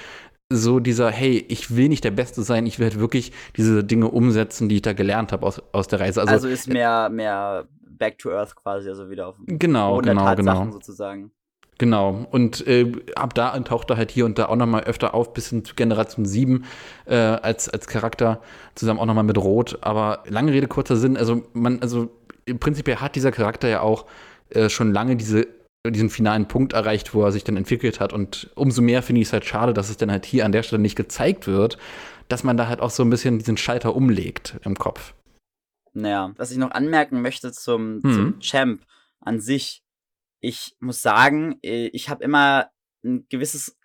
so 0.50 0.80
dieser, 0.80 1.10
hey, 1.10 1.44
ich 1.48 1.76
will 1.76 1.88
nicht 1.88 2.04
der 2.04 2.10
Beste 2.10 2.42
sein, 2.42 2.64
ich 2.64 2.78
will 2.78 2.86
halt 2.86 2.98
wirklich 2.98 3.32
diese 3.56 3.84
Dinge 3.84 4.08
umsetzen, 4.08 4.68
die 4.68 4.76
ich 4.76 4.82
da 4.82 4.94
gelernt 4.94 5.32
habe 5.32 5.44
aus, 5.44 5.60
aus 5.72 5.88
der 5.88 6.00
Reise. 6.00 6.22
Also, 6.22 6.32
also 6.32 6.48
ist 6.48 6.68
mehr, 6.68 7.10
mehr 7.10 7.66
Back 7.86 8.18
to 8.18 8.30
Earth 8.30 8.54
quasi, 8.56 8.88
also 8.88 9.10
wieder 9.10 9.28
auf 9.28 9.36
genau, 9.46 9.98
genau, 9.98 10.24
Tatsachen 10.24 10.60
genau. 10.60 10.72
sozusagen. 10.72 11.32
Genau, 11.78 12.26
und 12.32 12.66
äh, 12.66 12.90
ab 13.14 13.34
da 13.34 13.58
taucht 13.60 13.90
er 13.90 13.96
halt 13.96 14.10
hier 14.10 14.24
und 14.24 14.36
da 14.36 14.46
auch 14.46 14.56
noch 14.56 14.66
mal 14.66 14.82
öfter 14.82 15.14
auf, 15.14 15.32
bis 15.32 15.50
hin 15.50 15.64
zu 15.64 15.76
Generation 15.76 16.26
7 16.26 16.64
äh, 17.06 17.14
als, 17.14 17.68
als 17.68 17.86
Charakter, 17.86 18.42
zusammen 18.74 18.98
auch 18.98 19.06
noch 19.06 19.14
mal 19.14 19.22
mit 19.22 19.38
Rot. 19.38 19.78
Aber 19.82 20.24
lange 20.26 20.52
Rede, 20.52 20.66
kurzer 20.66 20.96
Sinn, 20.96 21.16
also 21.16 21.44
man, 21.52 21.80
also 21.80 22.10
im 22.46 22.58
Prinzip 22.58 22.88
hat 23.00 23.14
dieser 23.14 23.30
Charakter 23.30 23.68
ja 23.68 23.80
auch 23.80 24.06
äh, 24.50 24.68
schon 24.68 24.92
lange 24.92 25.16
diese 25.16 25.46
diesen 25.86 26.10
finalen 26.10 26.48
Punkt 26.48 26.72
erreicht, 26.72 27.14
wo 27.14 27.22
er 27.22 27.32
sich 27.32 27.44
dann 27.44 27.56
entwickelt 27.56 28.00
hat. 28.00 28.12
Und 28.12 28.50
umso 28.56 28.82
mehr 28.82 29.02
finde 29.02 29.22
ich 29.22 29.28
es 29.28 29.32
halt 29.32 29.44
schade, 29.44 29.72
dass 29.72 29.88
es 29.88 29.96
dann 29.96 30.10
halt 30.10 30.26
hier 30.26 30.44
an 30.44 30.52
der 30.52 30.62
Stelle 30.62 30.82
nicht 30.82 30.96
gezeigt 30.96 31.46
wird, 31.46 31.78
dass 32.28 32.44
man 32.44 32.56
da 32.56 32.66
halt 32.68 32.80
auch 32.80 32.90
so 32.90 33.02
ein 33.04 33.10
bisschen 33.10 33.38
diesen 33.38 33.56
Schalter 33.56 33.94
umlegt 33.94 34.58
im 34.64 34.74
Kopf. 34.74 35.14
Naja, 35.94 36.32
was 36.36 36.50
ich 36.50 36.58
noch 36.58 36.72
anmerken 36.72 37.22
möchte 37.22 37.52
zum, 37.52 38.02
hm. 38.02 38.12
zum 38.12 38.40
Champ 38.40 38.82
an 39.20 39.40
sich, 39.40 39.82
ich 40.40 40.76
muss 40.80 41.02
sagen, 41.02 41.58
äh, 41.62 41.88
ich 41.88 42.08
habe 42.08 42.24
immer 42.24 42.70
ein 43.04 43.26
gewisses 43.28 43.76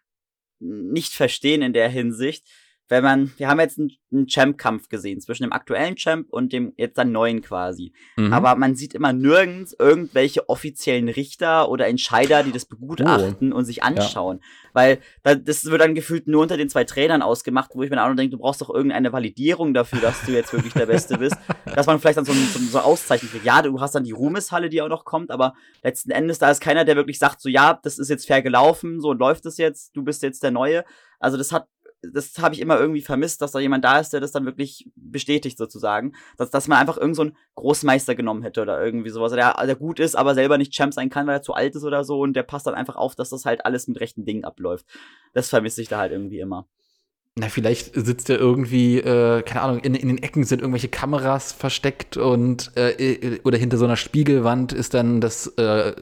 Nicht-Verstehen 0.59 1.61
in 1.61 1.73
der 1.73 1.89
Hinsicht, 1.89 2.47
wenn 2.89 3.04
man, 3.04 3.32
wir 3.38 3.48
haben 3.48 3.60
jetzt 3.60 3.80
einen, 3.80 3.91
einen 4.12 4.28
Champ-Kampf 4.28 4.89
gesehen 4.89 5.22
zwischen 5.22 5.43
dem 5.43 5.54
aktuellen 5.54 5.96
Champ 5.96 6.28
und 6.30 6.52
dem 6.54 6.74
jetzt 6.78 6.98
dann 6.98 7.12
neuen 7.12 7.41
quasi. 7.41 7.93
Mhm. 8.17 8.34
Aber 8.34 8.56
man 8.56 8.76
sieht 8.76 8.93
immer 8.93 9.13
nirgends 9.13 9.76
irgendwelche 9.78 10.50
offiziellen 10.50 11.10
Richter 11.10 11.69
oder 11.69 11.88
Entscheider, 11.88 12.43
die 12.43 12.52
das 12.52 12.65
begutachten 12.65 13.54
oh. 13.54 13.56
und 13.56 13.65
sich 13.65 13.84
anschauen. 13.84 14.39
Ja. 14.41 14.46
Weil 14.74 15.00
das 15.24 15.65
wird 15.65 15.82
dann 15.82 15.96
gefühlt 15.96 16.28
nur 16.28 16.41
unter 16.41 16.58
den 16.58 16.69
zwei 16.69 16.84
Trainern 16.84 17.22
ausgemacht, 17.22 17.72
wo 17.74 17.84
ich 17.84 17.89
mir 17.89 18.04
auch 18.04 18.10
noch 18.10 18.15
denke, 18.15 18.36
du 18.36 18.41
brauchst 18.41 18.62
doch 18.62 18.69
irgendeine 18.69 19.13
Validierung 19.13 19.74
dafür, 19.74 20.00
dass 20.00 20.22
du 20.26 20.32
jetzt 20.32 20.52
wirklich 20.52 20.74
der 20.74 20.88
Beste 20.88 21.17
bist. 21.17 21.38
Dass 21.76 21.88
man 21.88 22.00
vielleicht 22.00 22.17
dann 22.17 22.26
so, 22.26 22.34
so, 22.34 22.60
so 22.60 22.80
Auszeichnung 22.80 23.32
kriegt. 23.32 23.46
Ja, 23.46 23.62
du 23.62 23.80
hast 23.80 23.96
dann 23.96 24.04
die 24.04 24.12
Ruhmeshalle, 24.12 24.69
die 24.69 24.82
auch 24.82 24.89
noch 24.89 25.06
kommt, 25.06 25.32
aber 25.32 25.54
letzten 25.82 26.12
Endes, 26.12 26.38
da 26.38 26.52
ist 26.52 26.62
keiner, 26.62 26.86
der 26.86 26.96
wirklich 26.96 27.17
sagt, 27.17 27.41
so 27.41 27.50
ja, 27.50 27.80
das 27.82 27.98
ist 27.98 28.10
jetzt 28.10 28.28
fair 28.28 28.43
gelaufen, 28.43 29.02
so 29.02 29.13
läuft 29.13 29.46
es 29.48 29.58
jetzt, 29.58 29.96
du 29.96 30.04
bist 30.04 30.22
jetzt 30.22 30.43
der 30.43 30.52
Neue. 30.52 30.84
Also 31.19 31.38
das 31.38 31.52
hat 31.52 31.67
das 32.11 32.37
habe 32.39 32.55
ich 32.55 32.61
immer 32.61 32.79
irgendwie 32.79 33.01
vermisst, 33.01 33.41
dass 33.41 33.51
da 33.51 33.59
jemand 33.59 33.85
da 33.85 33.99
ist, 33.99 34.11
der 34.11 34.19
das 34.19 34.31
dann 34.31 34.45
wirklich 34.45 34.89
bestätigt 34.95 35.57
sozusagen. 35.57 36.13
Dass, 36.37 36.49
dass 36.49 36.67
man 36.67 36.79
einfach 36.79 36.97
irgendeinen 36.97 37.31
so 37.31 37.35
Großmeister 37.55 38.15
genommen 38.15 38.43
hätte 38.43 38.61
oder 38.61 38.83
irgendwie 38.83 39.09
sowas, 39.09 39.31
der, 39.31 39.53
der 39.65 39.75
gut 39.75 39.99
ist, 39.99 40.15
aber 40.15 40.33
selber 40.33 40.57
nicht 40.57 40.73
Champ 40.73 40.93
sein 40.93 41.09
kann, 41.09 41.27
weil 41.27 41.37
er 41.37 41.41
zu 41.41 41.53
alt 41.53 41.75
ist 41.75 41.83
oder 41.83 42.03
so 42.03 42.19
und 42.19 42.33
der 42.33 42.43
passt 42.43 42.67
dann 42.67 42.75
einfach 42.75 42.95
auf, 42.95 43.15
dass 43.15 43.29
das 43.29 43.45
halt 43.45 43.65
alles 43.65 43.87
mit 43.87 43.99
rechten 43.99 44.25
Dingen 44.25 44.43
abläuft. 44.43 44.85
Das 45.33 45.49
vermisse 45.49 45.81
ich 45.81 45.87
da 45.87 45.99
halt 45.99 46.11
irgendwie 46.11 46.39
immer. 46.39 46.67
Na, 47.36 47.50
vielleicht 47.50 47.96
sitzt 47.96 48.30
er 48.30 48.38
irgendwie, 48.38 49.00
äh, 49.00 49.41
keine 49.41 49.62
Ahnung, 49.63 49.80
in, 49.80 49.96
in 49.96 50.08
den 50.08 50.22
Ecken 50.22 50.43
sind 50.43 50.62
irgendwelche 50.62 50.88
Kameras 50.88 51.52
versteckt 51.52 52.15
und 52.15 52.72
äh, 52.78 52.91
äh 52.91 53.39
oder 53.43 53.58
hinter 53.58 53.78
so 53.78 53.86
einer 53.86 53.96
Spiegelwand 53.96 54.72
ist 54.72 54.93
dann 54.93 55.19
das 55.19 55.48
äh, 55.58 55.93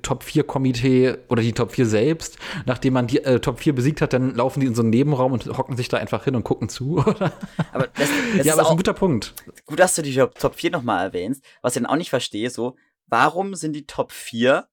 Top 0.00 0.22
4 0.22 0.44
Komitee 0.44 1.14
oder 1.28 1.42
die 1.42 1.52
Top 1.52 1.72
4 1.72 1.84
selbst. 1.84 2.38
Nachdem 2.64 2.94
man 2.94 3.06
die 3.06 3.22
äh, 3.22 3.38
Top 3.38 3.60
4 3.60 3.74
besiegt 3.74 4.00
hat, 4.00 4.14
dann 4.14 4.34
laufen 4.34 4.60
die 4.60 4.66
in 4.66 4.74
so 4.74 4.80
einen 4.80 4.88
Nebenraum 4.88 5.32
und 5.32 5.44
hocken 5.58 5.76
sich 5.76 5.88
da 5.88 5.98
einfach 5.98 6.24
hin 6.24 6.34
und 6.34 6.44
gucken 6.44 6.70
zu, 6.70 6.96
oder? 7.06 7.34
Aber 7.74 7.88
das, 7.88 8.08
das 8.38 8.46
ja, 8.46 8.54
aber 8.54 8.62
ist 8.62 8.70
ein 8.70 8.76
guter 8.78 8.94
Punkt. 8.94 9.34
Gut, 9.66 9.78
dass 9.78 9.94
du 9.94 10.00
die 10.00 10.14
Top 10.14 10.54
4 10.54 10.70
nochmal 10.70 11.04
erwähnst. 11.04 11.44
Was 11.60 11.76
ich 11.76 11.82
dann 11.82 11.90
auch 11.90 11.96
nicht 11.96 12.08
verstehe, 12.08 12.48
so, 12.48 12.76
warum 13.08 13.54
sind 13.54 13.74
die 13.74 13.86
Top 13.86 14.10
4 14.10 14.66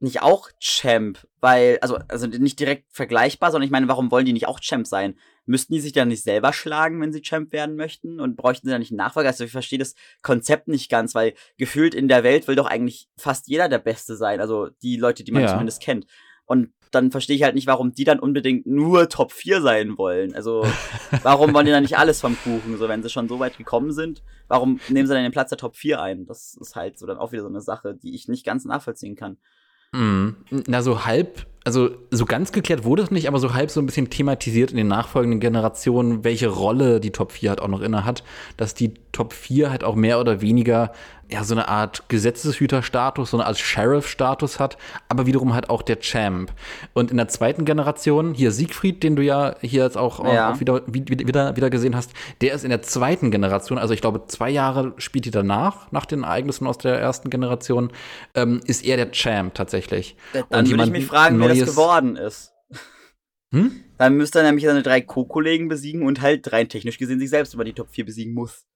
nicht 0.00 0.22
auch 0.22 0.50
Champ? 0.60 1.26
Weil, 1.40 1.78
also, 1.80 1.98
also 2.08 2.26
nicht 2.26 2.58
direkt 2.58 2.84
vergleichbar, 2.90 3.50
sondern 3.50 3.66
ich 3.66 3.70
meine, 3.70 3.88
warum 3.88 4.10
wollen 4.10 4.26
die 4.26 4.32
nicht 4.32 4.48
auch 4.48 4.60
Champ 4.60 4.86
sein? 4.86 5.16
Müssten 5.46 5.74
die 5.74 5.80
sich 5.80 5.92
dann 5.92 6.08
nicht 6.08 6.22
selber 6.22 6.52
schlagen, 6.52 7.00
wenn 7.00 7.12
sie 7.12 7.22
Champ 7.22 7.52
werden 7.52 7.76
möchten? 7.76 8.20
Und 8.20 8.36
bräuchten 8.36 8.66
sie 8.66 8.70
dann 8.70 8.80
nicht 8.80 8.92
einen 8.92 8.98
Nachfolger? 8.98 9.28
Also 9.28 9.44
ich 9.44 9.52
verstehe 9.52 9.78
das 9.78 9.94
Konzept 10.22 10.68
nicht 10.68 10.90
ganz, 10.90 11.14
weil 11.14 11.34
gefühlt 11.58 11.94
in 11.94 12.08
der 12.08 12.24
Welt 12.24 12.48
will 12.48 12.56
doch 12.56 12.66
eigentlich 12.66 13.08
fast 13.16 13.48
jeder 13.48 13.68
der 13.68 13.78
Beste 13.78 14.16
sein. 14.16 14.40
Also 14.40 14.68
die 14.82 14.96
Leute, 14.96 15.24
die 15.24 15.32
man 15.32 15.42
ja. 15.42 15.48
zumindest 15.48 15.82
kennt. 15.82 16.06
Und 16.46 16.72
dann 16.94 17.10
verstehe 17.10 17.36
ich 17.36 17.42
halt 17.42 17.54
nicht, 17.54 17.66
warum 17.66 17.92
die 17.92 18.04
dann 18.04 18.20
unbedingt 18.20 18.66
nur 18.66 19.08
Top 19.08 19.32
4 19.32 19.60
sein 19.62 19.98
wollen. 19.98 20.34
Also, 20.34 20.64
warum 21.22 21.52
wollen 21.52 21.66
die 21.66 21.72
dann 21.72 21.82
nicht 21.82 21.98
alles 21.98 22.20
vom 22.20 22.36
Kuchen? 22.36 22.76
So, 22.78 22.88
wenn 22.88 23.02
sie 23.02 23.10
schon 23.10 23.28
so 23.28 23.38
weit 23.38 23.56
gekommen 23.56 23.92
sind, 23.92 24.22
warum 24.48 24.80
nehmen 24.88 25.06
sie 25.06 25.14
dann 25.14 25.22
den 25.22 25.32
Platz 25.32 25.48
der 25.48 25.58
Top 25.58 25.76
4 25.76 26.00
ein? 26.00 26.26
Das 26.26 26.56
ist 26.60 26.76
halt 26.76 26.98
so 26.98 27.06
dann 27.06 27.18
auch 27.18 27.32
wieder 27.32 27.42
so 27.42 27.48
eine 27.48 27.60
Sache, 27.60 27.94
die 27.94 28.14
ich 28.14 28.28
nicht 28.28 28.44
ganz 28.44 28.64
nachvollziehen 28.64 29.16
kann. 29.16 29.38
Mhm. 29.94 30.34
Na, 30.66 30.82
so 30.82 31.04
halb, 31.06 31.46
also 31.64 31.90
so 32.10 32.26
ganz 32.26 32.52
geklärt 32.52 32.84
wurde 32.84 33.02
es 33.02 33.10
nicht, 33.10 33.26
aber 33.26 33.38
so 33.38 33.54
halb 33.54 33.70
so 33.70 33.80
ein 33.80 33.86
bisschen 33.86 34.10
thematisiert 34.10 34.70
in 34.70 34.76
den 34.76 34.88
nachfolgenden 34.88 35.40
Generationen, 35.40 36.22
welche 36.22 36.48
Rolle 36.48 37.00
die 37.00 37.10
Top 37.10 37.32
4 37.32 37.50
halt 37.50 37.60
auch 37.62 37.68
noch 37.68 37.80
inne 37.80 38.04
hat, 38.04 38.22
dass 38.58 38.74
die 38.74 38.94
Top 39.12 39.32
4 39.32 39.70
halt 39.70 39.82
auch 39.82 39.94
mehr 39.94 40.20
oder 40.20 40.42
weniger 40.42 40.92
ja, 41.30 41.42
so 41.42 41.54
eine 41.54 41.68
Art 41.68 42.04
Gesetzeshüterstatus, 42.08 43.30
so 43.30 43.38
eine 43.38 43.46
Art 43.46 43.58
Sheriff-Status 43.58 44.60
hat, 44.60 44.76
aber 45.08 45.26
wiederum 45.26 45.54
halt 45.54 45.70
auch 45.70 45.82
der 45.82 45.98
Champ. 46.00 46.52
Und 46.92 47.10
in 47.10 47.16
der 47.16 47.28
zweiten 47.28 47.64
Generation, 47.64 48.34
hier 48.34 48.50
Siegfried, 48.50 49.02
den 49.02 49.16
du 49.16 49.22
ja 49.22 49.56
hier 49.60 49.84
jetzt 49.84 49.96
auch, 49.96 50.24
ja. 50.24 50.52
auch 50.52 50.60
wieder, 50.60 50.82
wieder, 50.86 51.56
wieder 51.56 51.70
gesehen 51.70 51.96
hast, 51.96 52.12
der 52.40 52.54
ist 52.54 52.64
in 52.64 52.70
der 52.70 52.82
zweiten 52.82 53.30
Generation, 53.30 53.78
also 53.78 53.94
ich 53.94 54.00
glaube 54.00 54.22
zwei 54.28 54.50
Jahre 54.50 54.92
spielt 54.98 55.24
die 55.24 55.30
danach, 55.30 55.90
nach 55.92 56.06
den 56.06 56.24
Ereignissen 56.24 56.66
aus 56.66 56.78
der 56.78 57.00
ersten 57.00 57.30
Generation, 57.30 57.90
ähm, 58.34 58.60
ist 58.66 58.84
er 58.84 58.96
der 58.96 59.10
Champ 59.12 59.54
tatsächlich. 59.54 60.16
Dann 60.50 60.68
würde 60.68 60.84
ich 60.84 60.90
mich 60.90 61.06
fragen, 61.06 61.40
wer 61.40 61.53
das 61.60 61.70
geworden 61.70 62.16
ist. 62.16 62.52
Hm? 63.52 63.80
Dann 63.98 64.16
müsste 64.16 64.40
er 64.40 64.46
nämlich 64.46 64.64
seine 64.64 64.82
drei 64.82 65.00
Co-Kollegen 65.00 65.68
besiegen 65.68 66.02
und 66.02 66.20
halt 66.20 66.52
rein 66.52 66.68
technisch 66.68 66.98
gesehen 66.98 67.20
sich 67.20 67.30
selbst 67.30 67.54
über 67.54 67.64
die 67.64 67.72
Top 67.72 67.88
4 67.90 68.04
besiegen 68.04 68.34
muss 68.34 68.66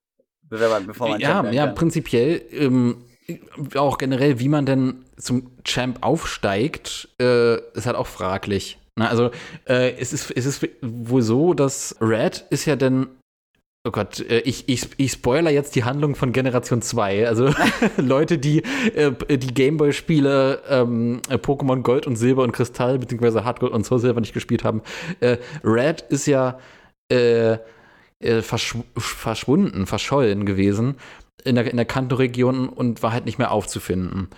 bevor 0.49 1.09
man 1.11 1.21
ja, 1.21 1.51
ja, 1.51 1.67
kann. 1.67 1.75
prinzipiell 1.75 2.43
ähm, 2.53 3.05
auch 3.75 3.99
generell, 3.99 4.39
wie 4.41 4.49
man 4.49 4.67
denn 4.67 5.05
zum 5.17 5.51
Champ 5.65 5.99
aufsteigt, 6.01 7.09
äh, 7.21 7.57
ist 7.73 7.87
halt 7.87 7.97
auch 7.97 8.07
fraglich. 8.07 8.79
Na, 8.97 9.09
also 9.09 9.31
äh, 9.69 9.93
es, 9.99 10.13
ist, 10.13 10.31
es 10.31 10.47
ist 10.47 10.67
wohl 10.81 11.23
so, 11.23 11.55
dass 11.55 11.97
Red 12.01 12.47
ist 12.51 12.65
ja 12.65 12.77
dann 12.77 13.09
Oh 13.89 13.91
Gott, 13.91 14.21
äh, 14.21 14.41
ich, 14.41 14.69
ich, 14.69 14.87
ich 14.99 15.13
spoiler 15.13 15.51
jetzt 15.51 15.75
die 15.75 15.85
Handlung 15.85 16.15
von 16.15 16.33
Generation 16.33 16.83
2. 16.83 17.27
Also 17.27 17.55
Leute, 17.97 18.37
die 18.37 18.63
äh, 18.95 19.39
die 19.39 19.55
Gameboy-Spiele 19.55 20.61
ähm, 20.69 21.23
äh, 21.31 21.37
Pokémon 21.37 21.81
Gold 21.81 22.07
und 22.07 22.17
Silber 22.17 22.43
und 22.43 22.53
Kristall, 22.53 22.99
beziehungsweise 22.99 23.45
Hard 23.45 23.61
Gold 23.61 23.73
und 23.73 23.87
Soul 23.87 23.99
Silver 23.99 24.21
nicht 24.21 24.35
gespielt 24.35 24.63
haben. 24.63 24.83
Äh, 25.21 25.39
Red 25.65 26.03
ist 26.11 26.27
ja 26.27 26.59
äh, 27.09 27.57
verschw 28.43 28.81
verschwunden, 28.99 29.87
verschollen 29.87 30.45
gewesen 30.45 30.97
in 31.45 31.55
der, 31.55 31.71
in 31.71 31.79
der 31.79 31.87
Kanto-Region 31.87 32.69
und 32.69 33.03
war 33.03 33.13
halt 33.13 33.25
nicht 33.25 33.39
mehr 33.39 33.53
aufzufinden. 33.53 34.29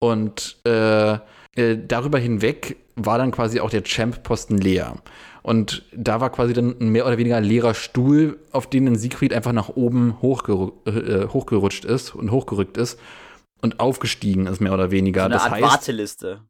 Und 0.00 0.58
äh, 0.64 1.16
äh, 1.58 1.76
darüber 1.76 2.18
hinweg 2.18 2.76
war 2.94 3.18
dann 3.18 3.30
quasi 3.30 3.60
auch 3.60 3.70
der 3.70 3.82
Champ-Posten 3.82 4.58
leer. 4.58 4.96
Und 5.42 5.84
da 5.94 6.20
war 6.20 6.30
quasi 6.30 6.52
dann 6.52 6.76
ein 6.80 6.90
mehr 6.90 7.06
oder 7.06 7.18
weniger 7.18 7.40
leerer 7.40 7.74
Stuhl, 7.74 8.38
auf 8.52 8.68
den 8.68 8.86
ein 8.86 8.96
Siegfried 8.96 9.32
einfach 9.32 9.52
nach 9.52 9.70
oben 9.70 10.20
hochgeru 10.20 10.72
äh, 10.84 11.26
hochgerutscht 11.28 11.84
ist 11.84 12.14
und 12.14 12.30
hochgerückt 12.30 12.76
ist 12.76 12.98
und 13.62 13.80
aufgestiegen 13.80 14.46
ist, 14.46 14.60
mehr 14.60 14.72
oder 14.72 14.90
weniger. 14.90 15.22
So 15.22 15.26
eine 15.26 15.34
das 15.34 15.44
Art 15.44 15.52
heißt, 15.52 15.62
Warteliste. 15.62 16.40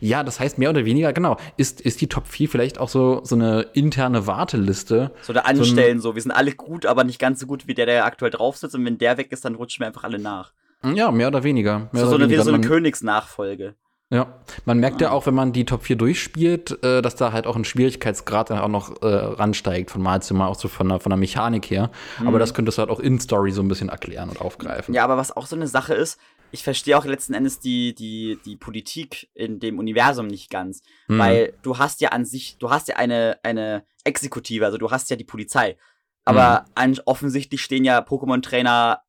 Ja, 0.00 0.22
das 0.22 0.40
heißt 0.40 0.58
mehr 0.58 0.70
oder 0.70 0.84
weniger, 0.84 1.12
genau. 1.12 1.36
Ist, 1.56 1.80
ist 1.82 2.00
die 2.00 2.08
Top 2.08 2.26
4 2.26 2.48
vielleicht 2.48 2.78
auch 2.78 2.88
so, 2.88 3.20
so 3.24 3.34
eine 3.34 3.62
interne 3.74 4.26
Warteliste? 4.26 5.12
So 5.22 5.32
da 5.32 5.42
anstellen, 5.42 6.00
so, 6.00 6.10
so, 6.10 6.14
wir 6.14 6.22
sind 6.22 6.30
alle 6.32 6.52
gut, 6.52 6.86
aber 6.86 7.04
nicht 7.04 7.18
ganz 7.18 7.40
so 7.40 7.46
gut 7.46 7.66
wie 7.66 7.74
der, 7.74 7.84
der 7.84 8.06
aktuell 8.06 8.30
drauf 8.30 8.56
sitzt. 8.56 8.74
Und 8.74 8.84
wenn 8.86 8.96
der 8.96 9.18
weg 9.18 9.32
ist, 9.32 9.44
dann 9.44 9.54
rutschen 9.54 9.82
wir 9.82 9.88
einfach 9.88 10.04
alle 10.04 10.18
nach. 10.18 10.52
Ja, 10.82 11.10
mehr 11.10 11.28
oder 11.28 11.42
weniger. 11.42 11.78
Mehr 11.78 11.88
so, 11.92 11.98
oder 12.00 12.08
so, 12.08 12.14
eine, 12.14 12.24
weniger. 12.24 12.44
so 12.44 12.52
eine 12.52 12.60
Königsnachfolge. 12.66 13.74
Ja, 14.08 14.40
man 14.64 14.78
merkt 14.78 15.00
ja 15.00 15.10
auch, 15.10 15.26
wenn 15.26 15.34
man 15.34 15.52
die 15.52 15.64
Top 15.64 15.82
4 15.82 15.96
durchspielt, 15.96 16.82
äh, 16.84 17.02
dass 17.02 17.16
da 17.16 17.32
halt 17.32 17.46
auch 17.46 17.56
ein 17.56 17.64
Schwierigkeitsgrad 17.64 18.50
dann 18.50 18.60
auch 18.60 18.68
noch 18.68 19.02
äh, 19.02 19.06
ransteigt, 19.06 19.90
von 19.90 20.00
Mal 20.00 20.22
zu 20.22 20.32
Mal, 20.32 20.46
auch 20.46 20.54
so 20.54 20.68
von 20.68 20.88
der, 20.88 21.00
von 21.00 21.10
der 21.10 21.16
Mechanik 21.16 21.68
her. 21.70 21.90
Aber 22.24 22.38
das 22.38 22.54
könntest 22.54 22.78
du 22.78 22.82
halt 22.82 22.90
auch 22.90 23.00
in 23.00 23.18
Story 23.18 23.50
so 23.50 23.62
ein 23.62 23.68
bisschen 23.68 23.88
erklären 23.88 24.28
und 24.28 24.40
aufgreifen. 24.40 24.92
Mhm. 24.92 24.96
Ja, 24.96 25.04
aber 25.04 25.16
was 25.16 25.36
auch 25.36 25.46
so 25.46 25.56
eine 25.56 25.66
Sache 25.66 25.94
ist, 25.94 26.20
ich 26.52 26.62
verstehe 26.62 26.96
auch 26.96 27.04
letzten 27.04 27.34
Endes 27.34 27.58
die, 27.58 27.94
die, 27.94 28.38
die 28.44 28.56
Politik 28.56 29.28
in 29.34 29.58
dem 29.58 29.80
Universum 29.80 30.28
nicht 30.28 30.50
ganz. 30.50 30.82
Hm. 31.06 31.18
Weil 31.18 31.54
du 31.62 31.78
hast 31.78 32.00
ja 32.00 32.10
an 32.10 32.24
sich, 32.24 32.56
du 32.58 32.70
hast 32.70 32.86
ja 32.86 32.96
eine, 32.96 33.38
eine 33.42 33.84
Exekutive, 34.04 34.64
also 34.64 34.78
du 34.78 34.90
hast 34.92 35.10
ja 35.10 35.16
die 35.16 35.24
Polizei. 35.24 35.76
Aber 36.24 36.64
an, 36.74 36.98
offensichtlich 37.04 37.62
stehen 37.62 37.84
ja 37.84 38.00
Pokémon-Trainer 38.00 39.00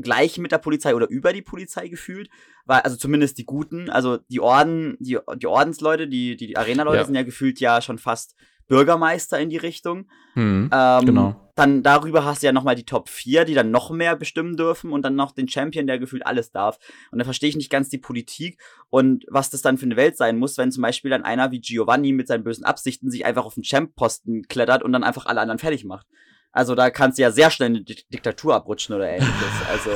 gleich 0.00 0.38
mit 0.38 0.52
der 0.52 0.58
Polizei 0.58 0.94
oder 0.94 1.08
über 1.08 1.32
die 1.32 1.42
Polizei 1.42 1.88
gefühlt. 1.88 2.28
Weil, 2.64 2.80
also 2.80 2.96
zumindest 2.96 3.38
die 3.38 3.44
Guten, 3.44 3.90
also 3.90 4.18
die 4.28 4.40
Orden, 4.40 4.96
die, 5.00 5.18
die 5.36 5.46
Ordensleute, 5.46 6.08
die, 6.08 6.36
die, 6.36 6.46
die 6.48 6.56
Arena-Leute 6.56 6.98
Ja. 6.98 7.04
sind 7.04 7.14
ja 7.14 7.22
gefühlt 7.22 7.60
ja 7.60 7.82
schon 7.82 7.98
fast 7.98 8.34
Bürgermeister 8.68 9.38
in 9.38 9.50
die 9.50 9.56
Richtung. 9.58 10.08
Hm. 10.34 10.70
Ähm, 10.72 11.04
Genau. 11.04 11.38
Dann 11.54 11.82
darüber 11.82 12.24
hast 12.24 12.42
du 12.42 12.46
ja 12.46 12.52
nochmal 12.52 12.76
die 12.76 12.86
Top 12.86 13.10
4, 13.10 13.44
die 13.44 13.52
dann 13.52 13.70
noch 13.70 13.90
mehr 13.90 14.16
bestimmen 14.16 14.56
dürfen 14.56 14.90
und 14.90 15.02
dann 15.02 15.14
noch 15.14 15.32
den 15.32 15.48
Champion, 15.48 15.86
der 15.86 15.98
gefühlt 15.98 16.24
alles 16.24 16.50
darf. 16.50 16.78
Und 17.10 17.18
da 17.18 17.26
verstehe 17.26 17.50
ich 17.50 17.56
nicht 17.56 17.68
ganz 17.68 17.90
die 17.90 17.98
Politik 17.98 18.58
und 18.88 19.26
was 19.28 19.50
das 19.50 19.60
dann 19.60 19.76
für 19.76 19.84
eine 19.84 19.96
Welt 19.96 20.16
sein 20.16 20.38
muss, 20.38 20.56
wenn 20.56 20.72
zum 20.72 20.80
Beispiel 20.82 21.10
dann 21.10 21.24
einer 21.24 21.50
wie 21.50 21.60
Giovanni 21.60 22.12
mit 22.12 22.26
seinen 22.26 22.42
bösen 22.42 22.64
Absichten 22.64 23.10
sich 23.10 23.26
einfach 23.26 23.44
auf 23.44 23.52
den 23.54 23.64
Champ-Posten 23.64 24.48
klettert 24.48 24.82
und 24.82 24.92
dann 24.92 25.04
einfach 25.04 25.26
alle 25.26 25.42
anderen 25.42 25.58
fertig 25.58 25.84
macht. 25.84 26.06
Also 26.52 26.74
da 26.74 26.90
kannst 26.90 27.18
du 27.18 27.22
ja 27.22 27.30
sehr 27.30 27.50
schnell 27.50 27.70
in 27.70 27.76
eine 27.76 27.84
Dik- 27.84 28.04
Diktatur 28.12 28.54
abrutschen 28.54 28.94
oder 28.94 29.08
ähnliches. 29.08 29.32
Also 29.70 29.90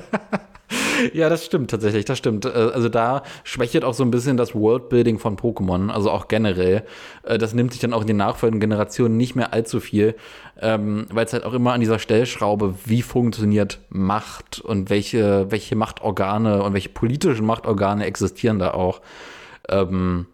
Ja, 1.12 1.28
das 1.28 1.44
stimmt 1.44 1.70
tatsächlich, 1.70 2.06
das 2.06 2.18
stimmt. 2.18 2.44
Äh, 2.44 2.48
Also 2.48 2.88
da 2.88 3.22
schwächelt 3.44 3.84
auch 3.84 3.94
so 3.94 4.02
ein 4.02 4.10
bisschen 4.10 4.36
das 4.36 4.54
Worldbuilding 4.54 5.18
von 5.18 5.36
Pokémon, 5.36 5.90
also 5.90 6.10
auch 6.10 6.26
generell. 6.26 6.84
Äh, 7.22 7.38
Das 7.38 7.54
nimmt 7.54 7.72
sich 7.72 7.80
dann 7.80 7.92
auch 7.92 8.00
in 8.00 8.06
den 8.08 8.16
nachfolgenden 8.16 8.60
Generationen 8.68 9.16
nicht 9.16 9.36
mehr 9.36 9.52
allzu 9.52 9.78
viel, 9.78 10.16
ähm, 10.60 11.06
weil 11.10 11.26
es 11.26 11.32
halt 11.32 11.44
auch 11.44 11.52
immer 11.52 11.72
an 11.72 11.80
dieser 11.80 11.98
Stellschraube, 11.98 12.74
wie 12.84 13.02
funktioniert 13.02 13.78
Macht 13.90 14.58
und 14.60 14.90
welche, 14.90 15.50
welche 15.50 15.76
Machtorgane 15.76 16.62
und 16.62 16.72
welche 16.72 16.88
politischen 16.88 17.46
Machtorgane 17.46 18.04
existieren 18.06 18.58
da 18.58 18.72
auch. 18.72 19.02
Ähm, 19.68 20.26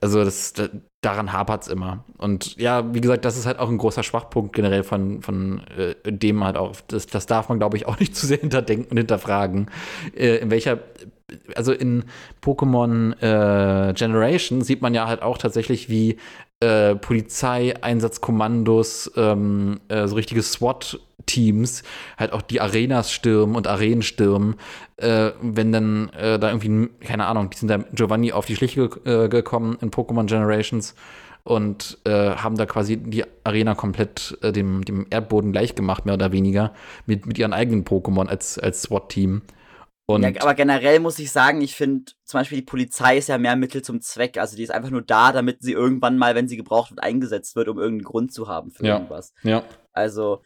also 0.00 0.24
das, 0.24 0.52
da, 0.52 0.68
daran 1.00 1.32
hapert 1.32 1.62
es 1.62 1.68
immer. 1.68 2.04
Und 2.18 2.56
ja, 2.56 2.92
wie 2.94 3.00
gesagt, 3.00 3.24
das 3.24 3.38
ist 3.38 3.46
halt 3.46 3.58
auch 3.58 3.68
ein 3.68 3.78
großer 3.78 4.02
Schwachpunkt 4.02 4.54
generell 4.54 4.82
von, 4.82 5.22
von 5.22 5.62
äh, 5.76 6.12
dem 6.12 6.44
halt 6.44 6.56
auch, 6.56 6.74
das, 6.88 7.06
das 7.06 7.26
darf 7.26 7.48
man, 7.48 7.58
glaube 7.58 7.76
ich, 7.76 7.86
auch 7.86 7.98
nicht 8.00 8.16
zu 8.16 8.26
sehr 8.26 8.38
hinterdenken 8.38 8.90
und 8.90 8.96
hinterfragen. 8.96 9.70
Äh, 10.16 10.38
in 10.38 10.50
welcher, 10.50 10.80
also 11.54 11.72
in 11.72 12.04
Pokémon 12.42 13.12
äh, 13.20 13.92
Generation 13.94 14.62
sieht 14.62 14.82
man 14.82 14.94
ja 14.94 15.06
halt 15.06 15.22
auch 15.22 15.38
tatsächlich, 15.38 15.88
wie 15.88 16.16
äh, 16.60 16.96
Polizeieinsatzkommandos, 16.96 19.12
ähm, 19.16 19.80
äh, 19.88 20.08
so 20.08 20.16
richtige 20.16 20.42
SWAT-Teams 21.26 21.82
halt 22.16 22.32
auch 22.32 22.42
die 22.42 22.60
Arenas 22.60 23.12
stürmen 23.12 23.56
und 23.56 23.66
Arenen 23.66 24.02
stürmen, 24.02 24.56
äh, 24.96 25.30
wenn 25.40 25.72
dann 25.72 26.08
äh, 26.10 26.38
da 26.38 26.50
irgendwie, 26.50 26.88
keine 27.04 27.26
Ahnung, 27.26 27.50
die 27.50 27.58
sind 27.58 27.68
da 27.68 27.78
Giovanni 27.92 28.32
auf 28.32 28.46
die 28.46 28.56
Schliche 28.56 28.84
äh, 29.04 29.28
gekommen 29.28 29.76
in 29.80 29.90
Pokémon 29.90 30.26
Generations 30.26 30.94
und 31.44 31.98
äh, 32.04 32.10
haben 32.36 32.56
da 32.56 32.66
quasi 32.66 32.96
die 32.96 33.24
Arena 33.44 33.74
komplett 33.74 34.36
äh, 34.42 34.52
dem, 34.52 34.84
dem 34.84 35.06
Erdboden 35.10 35.52
gleich 35.52 35.74
gemacht, 35.74 36.04
mehr 36.04 36.14
oder 36.14 36.32
weniger, 36.32 36.72
mit, 37.06 37.26
mit 37.26 37.38
ihren 37.38 37.52
eigenen 37.52 37.84
Pokémon 37.84 38.26
als, 38.26 38.58
als 38.58 38.82
SWAT-Team. 38.82 39.42
Und 40.08 40.22
ja, 40.22 40.30
aber 40.40 40.54
generell 40.54 41.00
muss 41.00 41.18
ich 41.18 41.32
sagen, 41.32 41.60
ich 41.60 41.74
finde 41.74 42.12
zum 42.24 42.38
Beispiel 42.38 42.58
die 42.58 42.64
Polizei 42.64 43.18
ist 43.18 43.28
ja 43.28 43.38
mehr 43.38 43.56
Mittel 43.56 43.82
zum 43.82 44.00
Zweck. 44.00 44.38
Also 44.38 44.56
die 44.56 44.62
ist 44.62 44.70
einfach 44.70 44.90
nur 44.90 45.02
da, 45.02 45.32
damit 45.32 45.62
sie 45.62 45.72
irgendwann 45.72 46.16
mal, 46.16 46.36
wenn 46.36 46.46
sie 46.46 46.56
gebraucht 46.56 46.92
wird, 46.92 47.02
eingesetzt 47.02 47.56
wird, 47.56 47.68
um 47.68 47.78
irgendeinen 47.78 48.04
Grund 48.04 48.32
zu 48.32 48.46
haben 48.46 48.70
für 48.70 48.86
Ja. 48.86 48.94
irgendwas. 48.94 49.32
ja, 49.42 49.64
Also, 49.92 50.42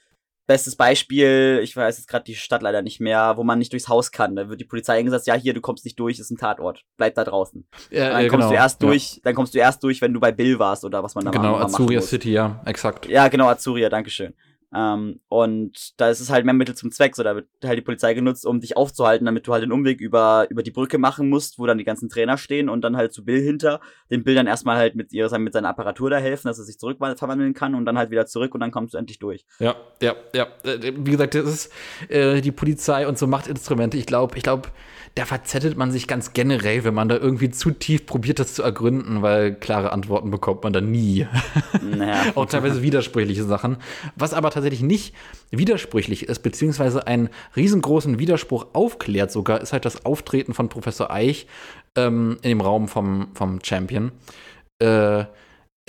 bestes 0.51 0.75
Beispiel, 0.75 1.61
ich 1.63 1.77
weiß 1.77 1.97
jetzt 1.99 2.09
gerade 2.09 2.25
die 2.25 2.35
Stadt 2.35 2.61
leider 2.61 2.83
nicht 2.83 2.99
mehr, 2.99 3.37
wo 3.37 3.45
man 3.45 3.61
nicht 3.61 3.73
durchs 3.73 3.89
Haus 3.89 4.11
kann. 4.11 4.35
Da 4.35 4.49
wird 4.49 4.61
die 4.61 4.65
Polizei 4.65 4.99
eingesetzt, 4.99 5.29
ja, 5.29 5.35
hier, 5.35 5.55
du 5.55 5.61
kommst 5.61 5.85
nicht 5.85 5.97
durch, 6.01 6.19
ist 6.19 6.29
ein 6.33 6.39
Tatort. 6.39 6.83
Bleib 6.97 7.15
da 7.15 7.23
draußen. 7.23 7.65
ja 7.93 8.11
dann 8.11 8.23
kommst 8.23 8.33
genau, 8.33 8.49
du 8.49 8.55
erst 8.57 8.83
ja. 8.83 8.89
durch, 8.89 9.21
dann 9.23 9.37
kommst 9.37 9.55
du 9.55 9.59
erst 9.61 9.81
durch, 9.85 10.01
wenn 10.01 10.13
du 10.13 10.19
bei 10.19 10.33
Bill 10.33 10.59
warst 10.59 10.85
oder 10.85 11.05
was 11.05 11.15
man 11.15 11.25
da 11.25 11.31
Genau, 11.31 11.53
mal 11.53 11.59
machen 11.61 11.75
Azuria. 11.75 12.01
City, 12.01 12.33
ja, 12.33 12.61
exakt. 12.65 13.07
Ja, 13.07 13.29
genau, 13.29 13.47
Azuria, 13.47 13.89
dankeschön. 13.89 14.35
Ähm, 14.75 15.21
und 15.29 16.01
da 16.01 16.11
ist 16.11 16.21
es 16.21 16.31
halt 16.31 16.45
mehr 16.45 16.55
Mittel 16.55 16.75
zum 16.75 16.93
Zweck. 16.93 17.17
So, 17.17 17.23
da 17.23 17.35
wird 17.35 17.49
halt 17.65 17.79
die 17.79 17.83
Polizei 17.83 18.15
genutzt, 18.15 18.47
um 18.47 18.61
dich 18.61 18.77
aufzuhalten, 18.77 19.25
damit 19.25 19.47
du 19.47 19.53
halt 19.53 19.63
den 19.63 19.73
Umweg 19.73 20.01
über, 20.01 20.47
über 20.51 20.63
die 20.63 20.71
Brücke 20.71 20.99
machen 20.99 21.29
musst, 21.29 21.59
wo 21.59 21.67
dann 21.67 21.79
die 21.79 21.85
ganzen 21.85 22.09
Trainer 22.09 22.39
stehen 22.39 22.69
und 22.69 22.83
dann 22.83 22.97
halt 22.97 23.13
zu 23.13 23.25
Bill 23.25 23.41
hinter. 23.41 23.81
Den 24.11 24.23
Bill 24.23 24.35
dann 24.35 24.47
erstmal 24.47 24.77
halt 24.77 24.95
mit, 24.95 25.13
ihrer, 25.13 25.39
mit 25.39 25.53
seiner 25.53 25.69
Apparatur 25.69 26.11
da 26.11 26.19
helfen, 26.19 26.49
dass 26.49 26.59
er 26.59 26.65
sich 26.65 26.79
zurückverwandeln 26.79 27.55
kann 27.55 27.75
und 27.75 27.85
dann 27.85 27.99
halt 27.99 28.11
wieder 28.11 28.27
zurück 28.27 28.55
und 28.55 28.61
dann 28.61 28.71
kommst 28.71 28.95
du 28.95 28.99
endlich 28.99 29.19
durch. 29.19 29.45
Ja, 29.59 29.75
ja, 30.01 30.15
ja. 30.35 30.47
Äh, 30.65 30.93
Wie 30.97 31.11
gesagt, 31.11 31.35
das 31.35 31.45
ist 31.45 31.73
äh, 32.09 32.41
die 32.41 32.53
Polizei 32.53 33.07
und 33.09 33.19
so 33.19 33.27
Machtinstrumente. 33.27 33.97
Ich 33.97 34.07
glaube, 34.07 34.37
ich 34.37 34.43
glaube, 34.43 34.69
da 35.17 35.25
verzettelt 35.25 35.77
man 35.77 35.91
sich 35.91 36.07
ganz 36.07 36.33
generell, 36.33 36.85
wenn 36.85 36.95
man 36.95 37.09
da 37.09 37.17
irgendwie 37.17 37.51
zu 37.51 37.73
tief 37.73 38.07
probiert, 38.07 38.39
das 38.39 38.55
zu 38.55 38.63
ergründen, 38.63 39.23
weil 39.23 39.55
klare 39.55 39.93
Antworten 39.93 40.31
bekommt 40.31 40.63
man 40.63 40.73
da 40.73 40.81
nie. 40.81 41.27
Naja. 41.83 42.23
Auch 42.37 42.47
teilweise 42.47 42.83
widersprüchliche 42.83 43.45
Sachen. 43.45 43.79
Was 44.15 44.35
aber 44.35 44.51
tatsächlich 44.51 44.83
nicht 44.83 45.15
widersprüchlich 45.51 46.29
ist, 46.29 46.41
beziehungsweise 46.41 47.07
einen 47.07 47.29
riesengroßen 47.57 48.19
Widerspruch 48.19 48.69
aufklärt 48.73 49.33
sogar, 49.33 49.61
ist 49.61 49.73
halt 49.73 49.85
das 49.85 50.05
Auftreten 50.05 50.55
von 50.55 50.69
Professor 50.69 51.11
Eich 51.11 51.47
ähm, 51.97 52.39
in 52.43 52.51
dem 52.51 52.61
Raum 52.61 52.87
vom, 52.87 53.29
vom 53.35 53.59
Champion. 53.63 54.13
Äh, 54.81 55.25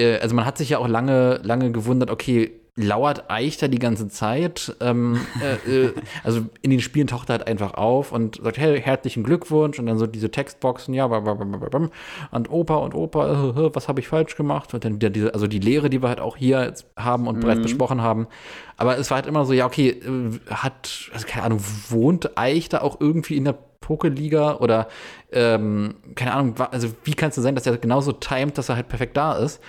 äh, 0.02 0.18
also 0.20 0.36
man 0.36 0.46
hat 0.46 0.58
sich 0.58 0.70
ja 0.70 0.80
auch 0.80 0.88
lange, 0.88 1.40
lange 1.44 1.72
gewundert, 1.72 2.10
okay, 2.10 2.61
lauert 2.76 3.30
Eich 3.30 3.58
da 3.58 3.68
die 3.68 3.80
ganze 3.80 4.08
Zeit? 4.08 4.76
Ähm, 4.80 5.20
äh, 5.42 5.86
äh, 5.88 5.94
also 6.24 6.46
in 6.62 6.70
den 6.72 6.80
Spielen 6.80 7.08
taucht 7.08 7.30
er 7.30 7.40
halt 7.40 7.48
einfach 7.48 7.74
auf 7.74 8.12
und 8.12 8.40
sagt, 8.42 8.58
hey, 8.58 8.80
herzlichen 8.82 9.24
Glückwunsch 9.24 9.78
und 9.78 9.86
dann 9.88 9.98
so 9.98 10.08
diese 10.08 10.32
Textboxen, 10.32 10.94
ja, 10.94 11.08
bam. 11.08 11.90
und 12.32 12.50
Opa 12.50 12.76
und 12.76 12.96
Opa, 12.96 13.52
äh, 13.52 13.76
was 13.76 13.88
habe 13.88 14.00
ich 14.00 14.08
falsch 14.08 14.36
gemacht? 14.36 14.74
Und 14.74 14.86
dann 14.86 14.96
wieder 14.96 15.10
diese, 15.10 15.34
also 15.34 15.48
die 15.48 15.60
Lehre, 15.60 15.90
die 15.90 16.02
wir 16.02 16.10
halt 16.10 16.22
auch 16.22 16.38
hier 16.38 16.64
jetzt 16.64 16.86
haben 16.98 17.28
und 17.28 17.42
bereits 17.42 17.60
Mhm. 17.60 17.64
besprochen 17.64 18.02
haben. 18.02 18.28
Aber 18.78 18.98
es 18.98 19.12
war 19.12 19.16
halt 19.16 19.28
immer 19.28 19.46
so, 19.46 19.54
ja, 19.54 19.66
okay, 19.66 19.90
äh, 19.90 20.40
hat, 20.50 21.10
also 21.14 21.28
keine 21.28 21.46
Ahnung, 21.46 21.60
wohnt 21.90 22.38
Eich 22.38 22.70
da 22.70 22.82
auch 22.82 23.00
irgendwie 23.02 23.36
in 23.38 23.46
der 23.46 23.56
Pokeliga 23.82 24.58
oder 24.58 24.88
ähm, 25.32 25.96
keine 26.16 26.34
Ahnung, 26.34 26.56
also 26.72 26.90
wie 27.04 27.14
kann 27.16 27.30
es 27.30 27.36
denn 27.36 27.44
sein, 27.44 27.56
dass 27.56 27.66
er 27.66 27.78
genauso 27.78 28.12
timet, 28.12 28.58
dass 28.58 28.70
er 28.70 28.76
halt 28.76 28.88
perfekt 28.88 29.18
da 29.18 29.34
ist? 29.34 29.60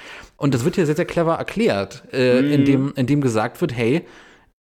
Und 0.42 0.54
das 0.54 0.64
wird 0.64 0.74
hier 0.74 0.86
sehr, 0.86 0.96
sehr 0.96 1.04
clever 1.04 1.34
erklärt, 1.36 2.02
äh, 2.12 2.42
Mhm. 2.42 2.50
indem, 2.52 2.92
indem 2.96 3.20
gesagt 3.20 3.60
wird, 3.60 3.72
hey, 3.76 4.04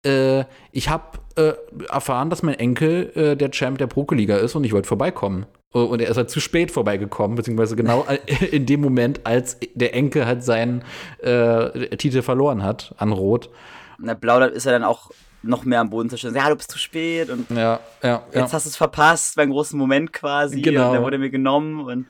äh, 0.05 0.43
ich 0.71 0.89
habe 0.89 1.17
äh, 1.37 1.53
erfahren, 1.89 2.29
dass 2.29 2.43
mein 2.43 2.55
Enkel 2.55 3.11
äh, 3.15 3.35
der 3.35 3.49
Champ 3.51 3.77
der 3.79 3.87
Pokeliga 3.87 4.37
ist 4.37 4.53
und 4.55 4.63
ich 4.63 4.73
wollte 4.73 4.87
vorbeikommen. 4.87 5.47
Äh, 5.73 5.79
Und 5.79 5.99
er 6.01 6.09
ist 6.09 6.17
halt 6.17 6.29
zu 6.29 6.39
spät 6.39 6.69
vorbeigekommen, 6.71 7.35
beziehungsweise 7.35 7.75
genau 7.75 8.05
in 8.51 8.65
dem 8.67 8.79
Moment, 8.81 9.21
als 9.25 9.57
der 9.73 9.95
Enkel 9.95 10.25
halt 10.27 10.43
seinen 10.43 10.83
äh, 11.23 11.95
Titel 11.97 12.21
verloren 12.21 12.61
hat 12.63 12.93
an 12.97 13.11
Rot. 13.11 13.49
Und 13.97 14.05
der 14.07 14.15
Blau, 14.15 14.39
da 14.39 14.45
ist 14.47 14.65
er 14.67 14.73
dann 14.73 14.83
auch 14.83 15.09
noch 15.41 15.65
mehr 15.65 15.79
am 15.79 15.89
Boden 15.89 16.09
zerstört. 16.11 16.35
Ja, 16.35 16.49
du 16.49 16.55
bist 16.57 16.69
zu 16.69 16.77
spät 16.77 17.31
und 17.31 17.49
Ja, 17.49 17.79
ja, 18.03 18.09
ja. 18.09 18.23
jetzt 18.41 18.53
hast 18.53 18.65
du 18.67 18.69
es 18.69 18.77
verpasst, 18.77 19.35
beim 19.35 19.49
großen 19.49 19.79
Moment 19.79 20.13
quasi. 20.13 20.61
Genau. 20.61 20.87
Und 20.89 20.93
der 20.93 21.01
wurde 21.01 21.17
mir 21.17 21.31
genommen 21.31 21.79
und 21.85 22.05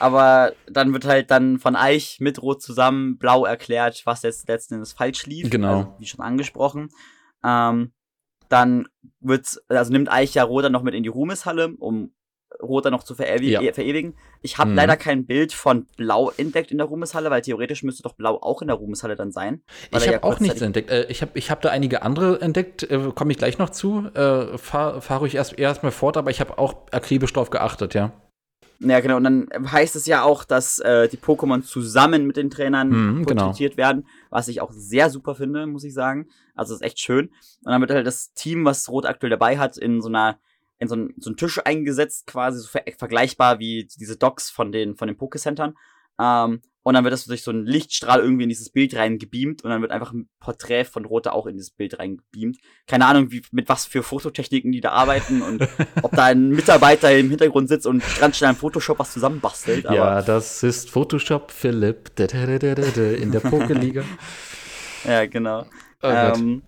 aber 0.00 0.52
dann 0.68 0.92
wird 0.92 1.04
halt 1.04 1.30
dann 1.30 1.58
von 1.58 1.76
Eich 1.76 2.18
mit 2.20 2.42
Rot 2.42 2.62
zusammen 2.62 3.18
blau 3.18 3.44
erklärt, 3.44 4.02
was 4.04 4.22
jetzt 4.22 4.48
letzten 4.48 4.74
Endes 4.74 4.92
falsch 4.92 5.26
lief. 5.26 5.50
Genau. 5.50 5.68
Also, 5.76 5.94
wie 5.98 6.06
schon 6.06 6.20
angesprochen. 6.24 6.88
Ähm, 7.44 7.92
dann 8.48 8.88
wird's, 9.20 9.60
also 9.68 9.92
nimmt 9.92 10.10
Eich 10.10 10.34
ja 10.34 10.42
Rot 10.42 10.64
dann 10.64 10.72
noch 10.72 10.82
mit 10.82 10.94
in 10.94 11.02
die 11.02 11.08
Ruhmeshalle, 11.08 11.74
um 11.78 12.12
Rot 12.60 12.84
dann 12.84 12.92
noch 12.92 13.04
zu 13.04 13.14
verewi 13.14 13.50
Ja. 13.52 13.62
eh- 13.62 13.72
verewigen. 13.72 14.16
Ich 14.42 14.58
habe 14.58 14.70
Mhm. 14.70 14.76
leider 14.76 14.96
kein 14.96 15.24
Bild 15.24 15.52
von 15.52 15.86
Blau 15.96 16.30
entdeckt 16.36 16.72
in 16.72 16.78
der 16.78 16.88
Ruhmeshalle, 16.88 17.30
weil 17.30 17.42
theoretisch 17.42 17.82
müsste 17.84 18.02
doch 18.02 18.14
Blau 18.14 18.38
auch 18.42 18.60
in 18.60 18.68
der 18.68 18.76
Ruhmeshalle 18.76 19.14
dann 19.16 19.30
sein. 19.30 19.62
Ich 19.90 20.00
habe 20.02 20.12
ja 20.12 20.22
auch 20.24 20.40
nichts 20.40 20.60
entdeckt. 20.60 20.90
Äh, 20.90 21.04
ich 21.06 21.22
habe 21.22 21.30
ich 21.38 21.50
hab 21.50 21.62
da 21.62 21.70
einige 21.70 22.02
andere 22.02 22.40
entdeckt, 22.40 22.82
äh, 22.90 23.12
komme 23.14 23.30
ich 23.32 23.38
gleich 23.38 23.58
noch 23.58 23.70
zu. 23.70 24.08
Äh, 24.14 24.58
Fahre 24.58 25.00
fahr 25.00 25.20
ruhig 25.20 25.36
erst, 25.36 25.58
erst 25.58 25.82
mal 25.84 25.92
fort, 25.92 26.16
aber 26.16 26.30
ich 26.30 26.40
habe 26.40 26.58
auch 26.58 26.74
akribisch 26.90 27.32
drauf 27.32 27.50
geachtet, 27.50 27.94
ja. 27.94 28.12
Ja, 28.82 29.00
genau. 29.00 29.16
Und 29.16 29.24
dann 29.24 29.48
heißt 29.70 29.94
es 29.94 30.06
ja 30.06 30.22
auch, 30.22 30.44
dass 30.44 30.78
äh, 30.78 31.06
die 31.08 31.18
Pokémon 31.18 31.62
zusammen 31.62 32.26
mit 32.26 32.36
den 32.38 32.48
Trainern 32.48 32.88
Mhm, 32.88 33.26
genau. 33.26 33.44
porträtiert 33.44 33.76
werden, 33.76 34.06
was 34.30 34.48
ich 34.48 34.62
auch 34.62 34.72
sehr 34.72 35.10
super 35.10 35.34
finde, 35.34 35.66
muss 35.66 35.84
ich 35.84 35.92
sagen. 35.92 36.28
Also 36.54 36.74
ist 36.74 36.80
echt 36.82 36.98
schön. 36.98 37.26
Und 37.62 37.72
dann 37.72 37.80
wird 37.82 37.90
halt 37.90 38.06
das 38.06 38.32
Team, 38.32 38.64
was 38.64 38.88
Rot 38.88 39.04
aktuell 39.04 39.30
dabei 39.30 39.58
hat, 39.58 39.76
in 39.76 40.00
so 40.00 40.08
einer 40.08 40.38
in 40.78 40.88
so 40.88 40.94
einen, 40.94 41.12
so 41.18 41.28
einen 41.28 41.36
Tisch 41.36 41.60
eingesetzt, 41.62 42.26
quasi 42.26 42.58
so 42.58 42.66
ver 42.68 42.82
vergleichbar 42.96 43.58
wie 43.58 43.86
diese 44.00 44.16
Docks 44.16 44.48
von 44.48 44.72
den, 44.72 44.96
von 44.96 45.08
den 45.08 45.18
Pokécentern. 45.18 45.74
Ähm, 46.18 46.62
und 46.90 46.94
dann 46.94 47.04
wird 47.04 47.12
das 47.12 47.24
durch 47.24 47.44
so 47.44 47.52
einen 47.52 47.66
Lichtstrahl 47.66 48.18
irgendwie 48.18 48.42
in 48.42 48.48
dieses 48.48 48.70
Bild 48.70 48.96
reingebeamt 48.96 49.62
und 49.62 49.70
dann 49.70 49.80
wird 49.80 49.92
einfach 49.92 50.12
ein 50.12 50.28
Porträt 50.40 50.86
von 50.86 51.04
Rote 51.04 51.32
auch 51.32 51.46
in 51.46 51.54
dieses 51.54 51.70
Bild 51.70 51.96
reingebeamt. 52.00 52.58
Keine 52.88 53.06
Ahnung, 53.06 53.30
wie, 53.30 53.42
mit 53.52 53.68
was 53.68 53.86
für 53.86 54.02
Fototechniken 54.02 54.72
die 54.72 54.80
da 54.80 54.90
arbeiten 54.90 55.40
und 55.40 55.68
ob 56.02 56.10
da 56.16 56.24
ein 56.24 56.48
Mitarbeiter 56.48 57.16
im 57.16 57.30
Hintergrund 57.30 57.68
sitzt 57.68 57.86
und 57.86 58.02
ganz 58.18 58.38
schnell 58.38 58.50
im 58.50 58.56
Photoshop 58.56 58.98
was 58.98 59.12
zusammenbastelt. 59.12 59.86
Aber 59.86 59.94
ja, 59.94 60.20
das 60.20 60.64
ist 60.64 60.90
Photoshop 60.90 61.52
Philipp 61.52 62.10
in 62.18 63.30
der 63.30 63.38
Pokeliga. 63.38 64.02
ja, 65.04 65.26
genau. 65.26 65.66
Oh 66.02 66.08
ähm, 66.08 66.62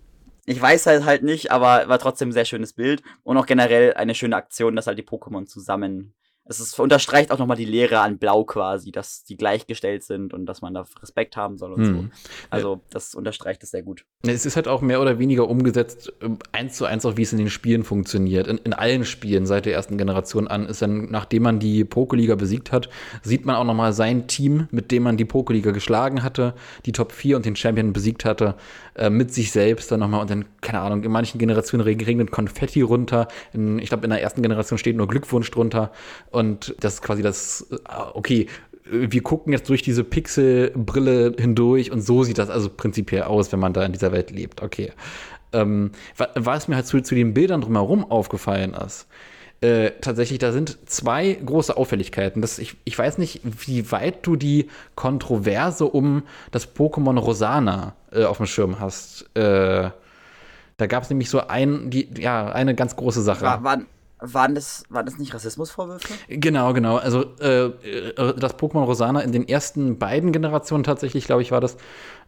ich 0.45 0.61
weiß 0.61 0.85
halt 0.85 1.03
halt 1.03 1.23
nicht, 1.23 1.51
aber 1.51 1.89
war 1.89 1.99
trotzdem 1.99 2.29
ein 2.29 2.33
sehr 2.33 2.45
schönes 2.45 2.71
Bild 2.71 3.03
und 3.23 3.35
auch 3.35 3.45
generell 3.45 3.93
eine 3.95 4.15
schöne 4.15 4.37
Aktion, 4.37 4.77
dass 4.77 4.87
halt 4.87 4.97
die 4.97 5.03
Pokémon 5.03 5.47
zusammen 5.47 6.13
es 6.45 6.59
ist, 6.59 6.77
unterstreicht 6.77 7.31
auch 7.31 7.39
nochmal 7.39 7.55
die 7.55 7.65
Lehre 7.65 7.99
an 8.01 8.17
Blau 8.17 8.43
quasi, 8.43 8.91
dass 8.91 9.23
die 9.23 9.37
gleichgestellt 9.37 10.03
sind 10.03 10.33
und 10.33 10.45
dass 10.45 10.61
man 10.61 10.73
da 10.73 10.85
Respekt 11.01 11.37
haben 11.37 11.57
soll 11.57 11.71
und 11.73 11.85
hm. 11.85 11.95
so. 11.95 12.05
Also, 12.49 12.81
das 12.89 13.15
unterstreicht 13.15 13.63
es 13.63 13.71
sehr 13.71 13.81
gut. 13.81 14.05
Es 14.27 14.45
ist 14.45 14.57
halt 14.57 14.67
auch 14.67 14.81
mehr 14.81 15.01
oder 15.01 15.19
weniger 15.19 15.47
umgesetzt, 15.47 16.11
ähm, 16.21 16.39
eins 16.51 16.75
zu 16.75 16.85
eins 16.85 17.05
auch, 17.05 17.15
wie 17.15 17.21
es 17.21 17.31
in 17.31 17.39
den 17.39 17.49
Spielen 17.49 17.85
funktioniert. 17.85 18.47
In, 18.47 18.57
in 18.57 18.73
allen 18.73 19.05
Spielen 19.05 19.45
seit 19.45 19.65
der 19.65 19.73
ersten 19.73 19.97
Generation 19.97 20.49
an 20.49 20.65
ist 20.65 20.81
dann, 20.81 21.09
nachdem 21.09 21.43
man 21.43 21.59
die 21.59 21.85
Pokeliga 21.85 22.35
besiegt 22.35 22.73
hat, 22.73 22.89
sieht 23.21 23.45
man 23.45 23.55
auch 23.55 23.65
nochmal 23.65 23.93
sein 23.93 24.27
Team, 24.27 24.67
mit 24.71 24.91
dem 24.91 25.03
man 25.03 25.15
die 25.15 25.25
Pokeliga 25.25 25.71
geschlagen 25.71 26.23
hatte, 26.23 26.55
die 26.85 26.91
Top 26.91 27.13
4 27.13 27.37
und 27.37 27.45
den 27.45 27.55
Champion 27.55 27.93
besiegt 27.93 28.25
hatte, 28.25 28.55
äh, 28.95 29.09
mit 29.09 29.33
sich 29.33 29.51
selbst 29.51 29.91
dann 29.91 29.99
nochmal 29.99 30.21
und 30.21 30.29
dann, 30.29 30.45
keine 30.61 30.81
Ahnung, 30.81 31.03
in 31.03 31.11
manchen 31.11 31.39
Generationen 31.39 31.83
regnet 31.83 32.31
Konfetti 32.31 32.81
runter. 32.81 33.27
In, 33.53 33.79
ich 33.79 33.89
glaube, 33.89 34.03
in 34.03 34.09
der 34.09 34.21
ersten 34.21 34.41
Generation 34.41 34.77
steht 34.77 34.95
nur 34.95 35.07
Glückwunsch 35.07 35.49
drunter 35.51 35.91
und 36.31 36.75
das 36.79 36.95
ist 36.95 37.01
quasi 37.01 37.21
das, 37.21 37.67
äh, 37.71 37.75
okay, 38.13 38.47
wir 38.85 39.23
gucken 39.23 39.53
jetzt 39.53 39.69
durch 39.69 39.81
diese 39.81 40.03
Pixelbrille 40.03 41.35
hindurch 41.39 41.91
und 41.91 42.01
so 42.01 42.23
sieht 42.23 42.37
das 42.37 42.49
also 42.49 42.69
prinzipiell 42.69 43.23
aus, 43.23 43.51
wenn 43.51 43.59
man 43.59 43.73
da 43.73 43.85
in 43.85 43.93
dieser 43.93 44.11
Welt 44.11 44.31
lebt. 44.31 44.61
Okay. 44.61 44.91
Ähm, 45.53 45.91
was 46.35 46.67
mir 46.67 46.75
halt 46.75 46.87
zu, 46.87 47.01
zu 47.01 47.15
den 47.15 47.33
Bildern 47.33 47.61
drumherum 47.61 48.09
aufgefallen 48.09 48.73
ist, 48.73 49.07
äh, 49.63 49.91
tatsächlich, 50.01 50.39
da 50.39 50.51
sind 50.51 50.77
zwei 50.89 51.33
große 51.33 51.77
Auffälligkeiten. 51.77 52.41
Das, 52.41 52.59
ich, 52.59 52.75
ich 52.83 52.99
weiß 52.99 53.17
nicht, 53.17 53.39
wie 53.43 53.91
weit 53.93 54.27
du 54.27 54.35
die 54.35 54.69
Kontroverse 54.95 55.85
um 55.85 56.23
das 56.51 56.75
Pokémon 56.75 57.17
Rosana 57.17 57.95
äh, 58.11 58.25
auf 58.25 58.37
dem 58.37 58.45
Schirm 58.45 58.81
hast. 58.81 59.25
Äh, 59.35 59.89
da 60.75 60.87
gab 60.87 61.03
es 61.03 61.09
nämlich 61.09 61.29
so 61.29 61.47
ein, 61.47 61.89
die, 61.89 62.09
ja, 62.19 62.51
eine 62.51 62.75
ganz 62.75 62.97
große 62.97 63.21
Sache. 63.21 63.45
War, 63.45 63.63
waren, 63.63 63.85
waren, 64.19 64.53
das, 64.53 64.83
waren 64.89 65.05
das 65.05 65.17
nicht 65.17 65.33
Rassismusvorwürfe? 65.33 66.13
Genau, 66.27 66.73
genau. 66.73 66.97
Also 66.97 67.23
äh, 67.39 67.67
äh, 67.67 68.33
das 68.37 68.57
Pokémon 68.57 68.83
Rosana 68.83 69.21
in 69.21 69.31
den 69.31 69.47
ersten 69.47 69.97
beiden 69.97 70.33
Generationen 70.33 70.83
tatsächlich, 70.83 71.23
glaube 71.23 71.41
ich, 71.41 71.51
war 71.51 71.61
das. 71.61 71.77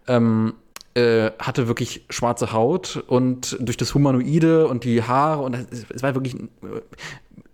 Ähm, 0.08 0.54
äh, 0.96 1.32
hatte 1.40 1.68
wirklich 1.68 2.06
schwarze 2.10 2.54
Haut 2.54 3.04
und 3.08 3.58
durch 3.60 3.78
das 3.78 3.94
Humanoide 3.94 4.68
und 4.68 4.84
die 4.84 5.04
Haare 5.04 5.44
und 5.44 5.56
es 5.94 6.02
war 6.02 6.16
wirklich 6.16 6.36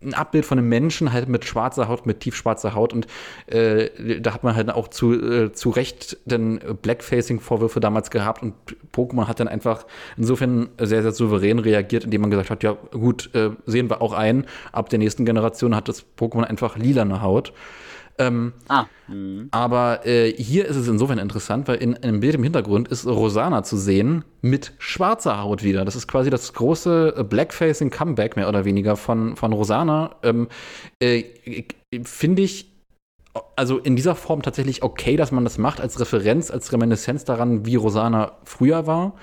ein 0.04 0.14
Abbild 0.14 0.46
von 0.46 0.58
einem 0.58 0.70
Menschen 0.70 1.14
halt 1.14 1.28
mit 1.28 1.46
schwarzer 1.46 1.88
Haut, 1.88 2.06
mit 2.06 2.20
tiefschwarzer 2.22 2.74
Haut 2.74 2.94
und 2.94 3.08
äh, 3.48 4.20
da 4.20 4.34
hat 4.34 4.44
man 4.44 4.56
halt 4.56 4.70
auch 4.70 4.88
zu, 4.88 5.14
äh, 5.14 5.52
zu 5.54 5.70
Recht 5.70 6.18
den 6.26 6.60
Blackfacing-Vorwürfe 6.82 7.80
damals 7.80 8.10
gehabt 8.12 8.42
und 8.42 8.54
Pokémon 8.94 9.28
hat 9.28 9.40
dann 9.40 9.48
einfach 9.48 9.86
insofern 10.18 10.70
sehr, 10.80 11.02
sehr 11.02 11.12
souverän 11.12 11.60
reagiert, 11.60 12.04
indem 12.04 12.22
man 12.22 12.32
gesagt 12.32 12.50
hat, 12.50 12.64
ja 12.64 12.78
gut, 12.92 13.34
äh, 13.34 13.52
sehen 13.66 13.90
wir 13.90 14.02
auch 14.02 14.14
ein, 14.14 14.46
ab 14.72 14.90
der 14.90 15.00
nächsten 15.00 15.26
Generation 15.26 15.76
hat 15.76 15.88
das 15.88 16.06
Pokémon 16.18 16.44
einfach 16.44 16.78
lilane 16.78 17.22
Haut. 17.22 17.54
Ähm, 18.18 18.54
ah. 18.68 18.86
Mhm. 19.08 19.48
Aber 19.52 20.06
äh, 20.06 20.32
hier 20.32 20.66
ist 20.66 20.76
es 20.76 20.88
insofern 20.88 21.18
interessant, 21.18 21.68
weil 21.68 21.78
in, 21.78 21.94
in 21.94 22.04
einem 22.04 22.20
Bild 22.20 22.36
im 22.36 22.44
Hintergrund 22.44 22.88
ist 22.88 23.06
Rosana 23.06 23.64
zu 23.64 23.78
sehen 23.78 24.24
mit 24.42 24.74
schwarzer 24.78 25.42
Haut 25.42 25.64
wieder. 25.64 25.86
Das 25.86 25.96
ist 25.96 26.08
quasi 26.08 26.30
das 26.30 26.54
große 26.54 27.16
äh, 27.18 27.24
Blackfacing 27.24 27.90
Comeback 27.90 28.36
mehr 28.36 28.50
oder 28.50 28.66
weniger 28.66 28.96
von, 28.96 29.36
von 29.36 29.54
Rosana. 29.54 30.16
Ähm, 30.24 30.48
äh, 31.00 31.24
Finde 32.04 32.42
ich 32.42 32.72
also 33.56 33.78
in 33.78 33.96
dieser 33.96 34.16
Form 34.16 34.42
tatsächlich 34.42 34.84
okay, 34.84 35.16
dass 35.16 35.32
man 35.32 35.44
das 35.44 35.58
macht 35.58 35.80
als 35.80 36.00
Referenz, 36.00 36.52
als 36.52 36.74
Reminiszenz 36.74 37.24
daran, 37.24 37.66
wie 37.66 37.76
Rosana 37.76 38.34
früher 38.44 38.88
war, 38.88 39.14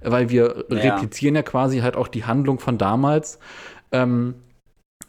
weil 0.00 0.30
wir 0.30 0.64
ja. 0.70 0.94
replizieren 0.94 1.34
ja 1.34 1.42
quasi 1.42 1.80
halt 1.80 1.96
auch 1.96 2.08
die 2.08 2.24
Handlung 2.24 2.58
von 2.60 2.78
damals. 2.78 3.38
Ähm, 3.92 4.36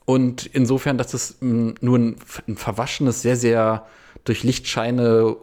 und 0.09 0.47
insofern, 0.47 0.97
dass 0.97 1.13
es 1.13 1.37
mm, 1.39 1.73
nur 1.81 1.99
ein, 1.99 2.15
ein, 2.47 2.57
verwaschenes, 2.57 3.21
sehr, 3.21 3.35
sehr 3.35 3.85
durch 4.23 4.41
Lichtscheine 4.41 5.35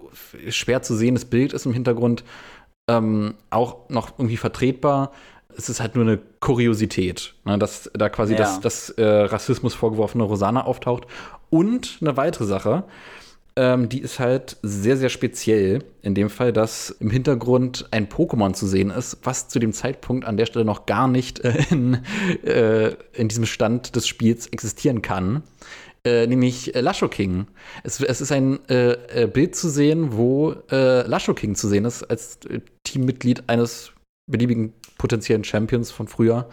schwer 0.49 0.83
zu 0.83 0.97
sehendes 0.97 1.25
Bild 1.25 1.53
ist 1.53 1.67
im 1.67 1.73
Hintergrund, 1.73 2.25
ähm, 2.91 3.35
auch 3.49 3.89
noch 3.91 4.19
irgendwie 4.19 4.37
vertretbar. 4.37 5.13
Es 5.57 5.69
ist 5.69 5.79
halt 5.79 5.95
nur 5.95 6.03
eine 6.03 6.19
Kuriosität, 6.41 7.37
ne, 7.45 7.61
dass 7.61 7.89
da 7.95 8.09
quasi 8.09 8.33
ja. 8.33 8.41
das, 8.41 8.61
das 8.61 8.91
äh, 8.91 9.05
Rassismus 9.05 9.73
vorgeworfene 9.73 10.25
Rosana 10.25 10.65
auftaucht. 10.65 11.07
Und 11.49 11.99
eine 12.01 12.17
weitere 12.17 12.45
Sache, 12.45 12.83
ähm, 13.57 13.89
die 13.89 14.01
ist 14.01 14.19
halt 14.19 14.59
sehr, 14.63 14.97
sehr 14.97 15.09
speziell. 15.09 15.83
In 16.03 16.15
dem 16.15 16.31
Fall, 16.31 16.53
dass 16.53 16.91
im 17.01 17.11
Hintergrund 17.11 17.89
ein 17.91 18.09
Pokémon 18.09 18.53
zu 18.53 18.67
sehen 18.67 18.91
ist, 18.91 19.19
was 19.23 19.49
zu 19.49 19.59
dem 19.59 19.73
Zeitpunkt 19.73 20.25
an 20.27 20.37
der 20.37 20.47
Stelle 20.47 20.65
noch 20.65 20.87
gar 20.87 21.09
nicht 21.09 21.41
äh, 21.41 21.65
in, 21.71 21.95
äh, 22.45 22.95
in 23.13 23.29
diesem 23.29 23.47
Stand 23.47 23.97
des 23.97 24.07
Spiels 24.07 24.47
existieren 24.49 25.03
kann. 25.03 25.43
Äh, 26.05 26.27
nämlich 26.29 26.75
äh, 26.75 26.81
Lasho 26.81 27.09
King. 27.09 27.47
Es, 27.83 28.01
es 28.01 28.21
ist 28.21 28.31
ein 28.31 28.61
äh, 28.69 29.27
Bild 29.33 29.57
zu 29.57 29.69
sehen, 29.69 30.17
wo 30.17 30.55
Lasho 30.69 31.35
King 31.35 31.57
zu 31.57 31.69
sehen 31.69 31.85
ist, 31.85 32.05
als 32.05 32.39
Teammitglied 32.85 33.49
eines 33.49 33.93
beliebigen 34.31 34.73
potenziellen 34.99 35.45
Champions 35.45 35.91
von 35.91 36.07
früher. 36.07 36.49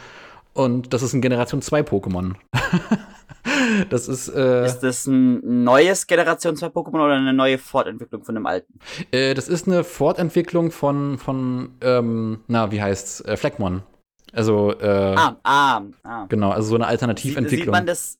Und 0.54 0.93
das 0.93 1.04
ist 1.04 1.14
ein 1.14 1.22
Generation 1.22 1.62
2 1.62 1.82
Pokémon. 1.82 2.34
Das 3.89 4.07
ist. 4.07 4.30
Äh, 4.30 4.66
ist 4.66 4.80
das 4.80 5.05
ein 5.07 5.64
neues 5.64 6.07
Generation 6.07 6.55
2 6.55 6.68
Pokémon 6.68 7.03
oder 7.03 7.16
eine 7.16 7.34
neue 7.34 7.57
Fortentwicklung 7.57 8.24
von 8.24 8.36
dem 8.36 8.45
alten? 8.45 8.80
Äh, 9.11 9.34
das 9.34 9.47
ist 9.47 9.68
eine 9.68 9.84
Fortentwicklung 9.84 10.72
von, 10.72 11.18
von 11.18 11.72
ähm, 11.82 12.39
na, 12.47 12.72
wie 12.72 12.82
heißt's? 12.82 13.22
Äh, 13.22 13.38
Fleckmon. 13.38 13.84
Also, 14.32 14.74
äh, 14.80 14.88
ah, 14.88 15.38
ah, 15.43 15.82
ah. 16.03 16.26
Genau, 16.28 16.49
also 16.49 16.70
so 16.70 16.76
eine 16.76 16.88
Alternativentwicklung. 16.88 17.66
Sieht, 17.66 17.72
man 17.72 17.86
das, 17.86 18.18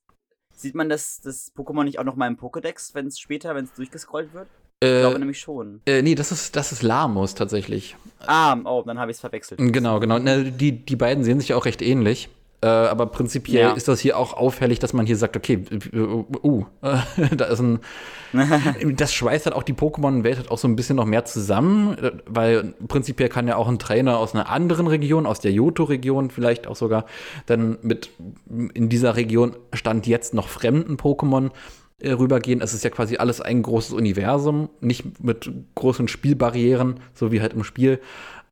sieht 0.56 0.76
man 0.76 0.90
das, 0.90 1.22
das 1.22 1.52
Pokémon 1.56 1.84
nicht 1.84 2.00
auch 2.00 2.04
noch 2.04 2.16
mal 2.16 2.28
im 2.28 2.38
Pokédex, 2.38 2.94
wenn 2.94 3.08
es 3.08 3.20
später, 3.20 3.56
wenn 3.56 3.66
es 3.66 3.74
durchgescrollt 3.74 4.34
wird? 4.34 4.48
Ich 4.80 4.90
äh, 4.90 5.00
glaube 5.00 5.20
nämlich 5.20 5.40
schon. 5.40 5.82
Äh, 5.86 6.02
nee, 6.02 6.14
das 6.14 6.32
ist, 6.32 6.56
das 6.56 6.72
ist 6.72 6.84
Lamus 6.84 7.36
tatsächlich. 7.36 7.96
Ah, 8.28 8.56
oh, 8.66 8.84
dann 8.86 9.00
habe 9.00 9.12
ich 9.12 9.18
es 9.18 9.22
verwechselt. 9.22 9.60
Genau, 9.60 10.00
genau. 10.00 10.20
Na, 10.20 10.38
die, 10.38 10.86
die 10.86 10.96
beiden 10.96 11.24
sehen 11.24 11.40
sich 11.40 11.54
auch 11.54 11.66
recht 11.66 11.82
ähnlich. 11.82 12.30
Äh, 12.64 12.68
aber 12.68 13.08
prinzipiell 13.08 13.64
ja. 13.64 13.74
ist 13.74 13.90
das 13.90 14.00
hier 14.00 14.18
auch 14.18 14.34
auffällig, 14.34 14.80
dass 14.80 14.94
man 14.94 15.06
hier 15.06 15.18
sagt, 15.18 15.36
okay, 15.36 15.66
uh, 15.94 16.24
uh 16.42 16.66
da 17.36 17.46
ist 17.46 17.60
ein. 17.60 17.80
das 18.96 19.14
schweißt 19.14 19.46
halt 19.46 19.56
auch 19.56 19.64
die 19.64 19.74
Pokémon-Welt 19.74 20.38
halt 20.38 20.50
auch 20.50 20.58
so 20.58 20.70
ein 20.70 20.78
bisschen 20.78 20.96
noch 20.96 21.04
mehr 21.04 21.26
zusammen, 21.26 21.98
äh, 21.98 22.12
weil 22.26 22.74
prinzipiell 22.88 23.28
kann 23.28 23.50
ja 23.50 23.58
auch 23.58 23.68
ein 23.68 23.80
Trainer 23.80 24.18
aus 24.18 24.34
einer 24.34 24.50
anderen 24.50 24.88
Region, 24.88 25.26
aus 25.26 25.42
der 25.42 25.52
Johto-Region 25.52 26.30
vielleicht 26.30 26.66
auch 26.66 26.78
sogar, 26.78 27.06
dann 27.48 27.80
mit 27.82 28.12
in 28.74 28.88
dieser 28.88 29.18
Region 29.18 29.58
stand 29.74 30.08
jetzt 30.08 30.34
noch 30.34 30.48
fremden 30.48 30.96
Pokémon 30.96 31.52
rübergehen. 32.02 32.62
Es 32.62 32.74
ist 32.74 32.84
ja 32.84 32.90
quasi 32.90 33.18
alles 33.18 33.40
ein 33.42 33.62
großes 33.62 33.94
Universum, 33.94 34.70
nicht 34.80 35.22
mit 35.24 35.52
großen 35.76 36.08
Spielbarrieren, 36.08 37.02
so 37.14 37.32
wie 37.32 37.42
halt 37.42 37.54
im 37.54 37.64
Spiel, 37.64 38.00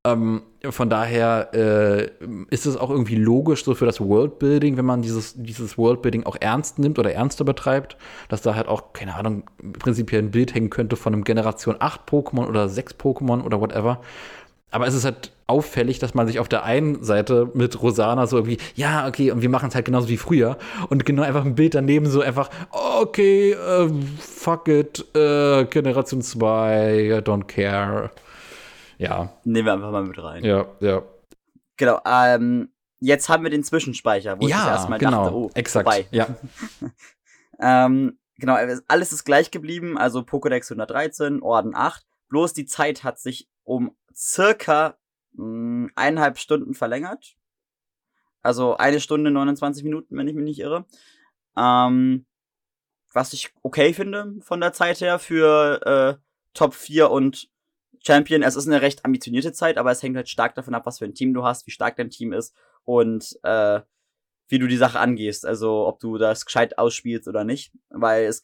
ähm, 0.04 0.41
von 0.70 0.89
daher 0.89 1.49
äh, 1.54 2.10
ist 2.49 2.66
es 2.66 2.76
auch 2.76 2.89
irgendwie 2.89 3.16
logisch 3.16 3.64
so 3.64 3.76
für 3.76 3.86
das 3.86 3.99
Worldbuilding, 3.99 4.78
wenn 4.78 4.86
man 4.86 5.02
dieses, 5.02 5.36
dieses 5.36 5.78
Worldbuilding 5.78 6.24
auch 6.26 6.38
ernst 6.39 6.80
nimmt 6.80 6.97
oder 6.97 7.14
ernster 7.14 7.43
betreibt, 7.43 7.97
dass 8.30 8.41
da 8.41 8.56
halt 8.56 8.68
auch, 8.68 8.93
keine 8.93 9.16
Ahnung, 9.16 9.43
prinzipiell 9.80 10.22
ein 10.22 10.32
Bild 10.32 10.56
hängen 10.56 10.70
könnte 10.70 10.95
von 10.95 11.14
einem 11.14 11.24
Generation 11.24 11.76
8 11.80 12.02
Pokémon 12.10 12.47
oder 12.47 12.68
6 12.68 12.95
Pokémon 12.95 13.43
oder 13.43 13.62
whatever. 13.62 14.02
Aber 14.72 14.88
es 14.88 14.95
ist 14.95 15.04
halt 15.04 15.34
auffällig, 15.47 15.99
dass 15.99 16.14
man 16.14 16.28
sich 16.28 16.39
auf 16.39 16.47
der 16.47 16.64
einen 16.64 17.04
Seite 17.04 17.49
mit 17.54 17.82
Rosana 17.82 18.26
so 18.26 18.38
irgendwie, 18.38 18.58
ja, 18.74 19.06
okay, 19.06 19.30
und 19.32 19.41
wir 19.41 19.49
machen 19.49 19.68
es 19.68 19.76
halt 19.76 19.86
genauso 19.86 20.08
wie 20.08 20.18
früher. 20.18 20.58
Und 20.89 21.06
genau 21.06 21.24
einfach 21.24 21.43
ein 21.43 21.56
Bild 21.56 21.76
daneben 21.76 22.06
so 22.06 22.22
einfach, 22.22 22.49
okay, 22.72 23.56
uh, 23.56 23.89
fuck 24.18 24.68
it, 24.70 25.06
uh, 25.16 25.66
Generation 25.66 26.22
2, 26.22 27.18
I 27.18 27.22
don't 27.22 27.43
care. 27.43 28.12
Ja. 29.02 29.34
Nehmen 29.43 29.66
wir 29.66 29.74
einfach 29.74 29.91
mal 29.91 30.04
mit 30.04 30.22
rein. 30.22 30.43
Ja, 30.43 30.68
ja. 30.80 31.02
Genau, 31.76 31.99
ähm, 32.06 32.72
jetzt 32.99 33.30
haben 33.30 33.41
wir 33.41 33.49
den 33.49 33.64
Zwischenspeicher, 33.64 34.39
wo 34.39 34.47
ja, 34.47 34.62
ich 34.62 34.68
erstmal 34.68 34.99
genau, 34.99 35.24
dachte, 35.24 35.36
oh, 35.36 35.52
exakt. 35.56 35.86
vorbei. 35.86 36.08
Ja. 36.12 36.28
ähm, 37.60 38.20
genau, 38.38 38.58
alles 38.88 39.12
ist 39.12 39.24
gleich 39.24 39.49
geblieben, 39.49 39.97
also 39.97 40.20
Pokédex 40.20 40.66
113, 40.66 41.41
Orden 41.41 41.74
8, 41.74 42.06
bloß 42.30 42.54
die 42.54 42.68
Zeit 42.68 43.04
hat 43.04 43.20
sich 43.20 43.49
um 43.64 43.95
circa 44.16 44.99
mh, 45.34 45.45
hm, 45.45 45.91
eineinhalb 45.95 46.38
Stunden 46.38 46.76
verlängert. 46.76 47.36
Also 48.43 48.78
eine 48.78 48.99
Stunde 48.99 49.32
29 49.32 49.84
Minuten, 49.84 50.16
wenn 50.16 50.28
ich 50.28 50.36
mich 50.36 50.45
nicht 50.45 50.60
irre. 50.60 50.86
Ähm, 51.58 52.28
was 53.12 53.34
ich 53.34 53.52
okay 53.64 53.93
finde 53.95 54.36
von 54.41 54.62
der 54.62 54.74
Zeit 54.74 55.02
her 55.02 55.18
für 55.18 56.20
äh, 56.20 56.24
Top 56.54 56.76
4 56.76 57.10
und 57.10 57.49
Champion. 58.06 58.43
Es 58.43 58.56
ist 58.56 58.68
eine 58.68 58.82
recht 58.82 59.06
ambitionierte 59.06 59.54
Zeit, 59.54 59.78
aber 59.78 59.91
es 59.91 60.02
hängt 60.02 60.16
halt 60.16 60.30
stark 60.30 60.56
davon 60.56 60.74
ab, 60.74 60.86
was 60.86 60.99
für 60.99 61.06
ein 61.06 61.14
Team 61.14 61.34
du 61.34 61.43
hast, 61.43 61.68
wie 61.68 61.72
stark 61.72 61.95
dein 61.95 62.10
Team 62.10 62.34
ist 62.34 62.56
und 62.84 63.38
äh, 63.43 63.82
wie 64.47 64.60
du 64.60 64.68
die 64.68 64.78
Sache 64.78 64.99
angehst. 64.99 65.45
Also 65.45 65.88
ob 65.88 65.99
du 65.99 66.18
das 66.18 66.45
gescheit 66.45 66.78
ausspielst 66.78 67.28
oder 67.28 67.43
nicht. 67.43 67.72
Weil 67.89 68.26
es 68.26 68.41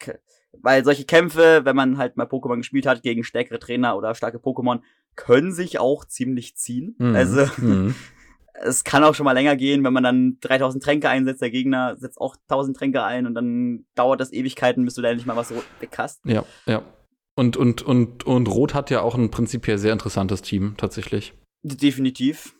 weil 0.53 0.84
solche 0.84 1.05
Kämpfe, 1.05 1.62
wenn 1.66 1.76
man 1.76 1.97
halt 1.97 2.18
mal 2.18 2.26
Pokémon 2.26 2.58
gespielt 2.58 2.86
hat 2.86 3.03
gegen 3.03 3.24
stärkere 3.24 3.60
Trainer 3.60 3.97
oder 3.97 4.16
starke 4.16 4.38
Pokémon, 4.38 4.82
können 5.16 5.51
sich 5.51 5.80
auch 5.80 6.05
ziemlich 6.05 6.55
ziehen. 6.55 6.95
Mhm. 6.97 7.16
Also 7.16 7.45
mhm. 7.58 7.95
es 8.53 8.84
kann 8.84 9.03
auch 9.03 9.16
schon 9.16 9.26
mal 9.26 9.34
länger 9.34 9.55
gehen, 9.55 9.84
wenn 9.84 9.93
man 9.93 10.03
dann 10.03 10.38
3000 10.41 10.84
Tränke 10.84 11.10
einsetzt, 11.10 11.41
der 11.41 11.51
Gegner 11.51 11.97
setzt 11.97 12.20
auch 12.20 12.36
1000 12.47 12.78
Tränke 12.78 13.03
ein 13.03 13.26
und 13.26 13.36
dann 13.36 13.86
dauert 13.95 14.22
das 14.22 14.32
Ewigkeiten, 14.32 14.86
bis 14.86 14.95
du 14.95 15.01
da 15.01 15.10
endlich 15.10 15.28
mal 15.28 15.36
was 15.36 15.51
weg 15.51 15.97
hast. 15.97 16.26
Ja, 16.26 16.45
ja. 16.66 16.84
Und, 17.38 17.56
und, 17.56 17.84
und, 17.84 18.26
und 18.26 18.48
Rot 18.48 18.74
hat 18.74 18.90
ja 18.90 19.02
auch 19.02 19.14
ein 19.14 19.30
prinzipiell 19.30 19.78
sehr 19.78 19.94
interessantes 19.94 20.42
Team, 20.42 20.74
tatsächlich. 20.76 21.34
Definitiv. 21.62 22.56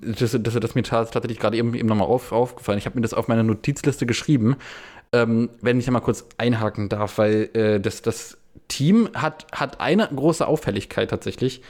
Das, 0.00 0.34
das, 0.40 0.54
das 0.54 0.74
mir 0.74 0.82
tatsächlich 0.82 1.38
gerade 1.38 1.58
eben, 1.58 1.74
eben 1.74 1.86
nochmal 1.88 2.08
auf, 2.08 2.32
aufgefallen. 2.32 2.78
Ich 2.78 2.86
habe 2.86 2.96
mir 2.96 3.02
das 3.02 3.12
auf 3.12 3.28
meine 3.28 3.44
Notizliste 3.44 4.06
geschrieben, 4.06 4.56
ähm, 5.12 5.50
wenn 5.60 5.78
ich 5.78 5.84
da 5.84 5.90
mal 5.90 6.00
kurz 6.00 6.26
einhaken 6.38 6.88
darf, 6.88 7.18
weil 7.18 7.50
äh, 7.52 7.80
das, 7.80 8.00
das 8.00 8.38
Team 8.68 9.10
hat, 9.14 9.46
hat 9.52 9.80
eine 9.80 10.08
große 10.08 10.46
Auffälligkeit 10.46 11.10
tatsächlich. 11.10 11.60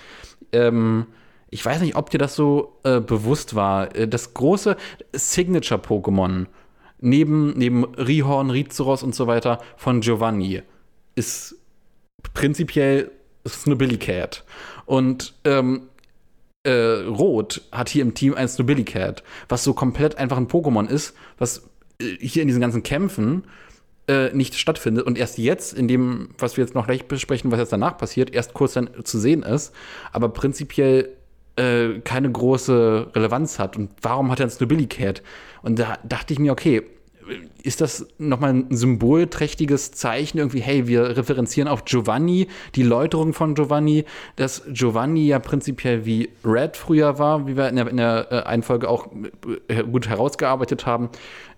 Ähm, 0.52 1.06
ich 1.50 1.66
weiß 1.66 1.80
nicht, 1.80 1.96
ob 1.96 2.10
dir 2.10 2.18
das 2.18 2.36
so 2.36 2.78
äh, 2.84 3.00
bewusst 3.00 3.56
war. 3.56 3.96
Äh, 3.96 4.06
das 4.06 4.32
große 4.32 4.76
Signature-Pokémon 5.12 6.46
neben, 7.00 7.58
neben 7.58 7.84
Rihorn, 7.84 8.50
Rizuros 8.50 9.02
und 9.02 9.12
so 9.12 9.26
weiter 9.26 9.60
von 9.76 10.02
Giovanni 10.02 10.62
ist 11.16 11.56
prinzipiell 12.32 13.10
Snowbilly 13.46 13.98
Cat. 13.98 14.44
Und 14.86 15.34
ähm, 15.44 15.88
äh, 16.64 16.72
Rot 16.72 17.62
hat 17.72 17.88
hier 17.88 18.02
im 18.02 18.14
Team 18.14 18.34
ein 18.34 18.48
Snowbilly 18.48 18.84
Cat, 18.84 19.22
was 19.48 19.64
so 19.64 19.74
komplett 19.74 20.16
einfach 20.16 20.36
ein 20.36 20.48
Pokémon 20.48 20.88
ist, 20.88 21.14
was 21.38 21.68
äh, 22.00 22.16
hier 22.20 22.42
in 22.42 22.48
diesen 22.48 22.60
ganzen 22.60 22.82
Kämpfen 22.82 23.44
äh, 24.08 24.30
nicht 24.34 24.54
stattfindet 24.54 25.06
und 25.06 25.18
erst 25.18 25.38
jetzt, 25.38 25.72
in 25.72 25.88
dem, 25.88 26.30
was 26.38 26.56
wir 26.56 26.64
jetzt 26.64 26.74
noch 26.74 26.86
gleich 26.86 27.06
besprechen, 27.06 27.50
was 27.50 27.58
jetzt 27.58 27.72
danach 27.72 27.96
passiert, 27.96 28.34
erst 28.34 28.54
kurz 28.54 28.74
dann 28.74 28.90
zu 29.04 29.18
sehen 29.18 29.42
ist, 29.42 29.74
aber 30.12 30.28
prinzipiell 30.30 31.10
äh, 31.56 32.00
keine 32.00 32.30
große 32.30 33.10
Relevanz 33.14 33.58
hat. 33.58 33.76
Und 33.76 33.90
warum 34.02 34.30
hat 34.30 34.40
er 34.40 34.46
ein 34.46 34.50
Snowbilly 34.50 34.86
Cat? 34.86 35.22
Und 35.62 35.78
da 35.78 35.98
dachte 36.02 36.32
ich 36.32 36.38
mir, 36.38 36.52
okay, 36.52 36.82
ist 37.62 37.80
das 37.80 38.06
nochmal 38.18 38.50
ein 38.50 38.66
symbolträchtiges 38.70 39.92
Zeichen 39.92 40.38
irgendwie, 40.38 40.60
hey, 40.60 40.86
wir 40.86 41.16
referenzieren 41.16 41.68
auf 41.68 41.84
Giovanni, 41.84 42.48
die 42.74 42.82
Läuterung 42.82 43.32
von 43.32 43.54
Giovanni, 43.54 44.04
dass 44.36 44.62
Giovanni 44.68 45.26
ja 45.26 45.38
prinzipiell 45.38 46.04
wie 46.04 46.30
Red 46.44 46.76
früher 46.76 47.18
war, 47.18 47.46
wie 47.46 47.56
wir 47.56 47.68
in 47.68 47.76
der, 47.76 47.88
in 47.88 47.96
der 47.96 48.28
äh, 48.30 48.42
Einfolge 48.42 48.88
auch 48.88 49.08
äh, 49.68 49.82
gut 49.84 50.08
herausgearbeitet 50.08 50.86
haben, 50.86 51.08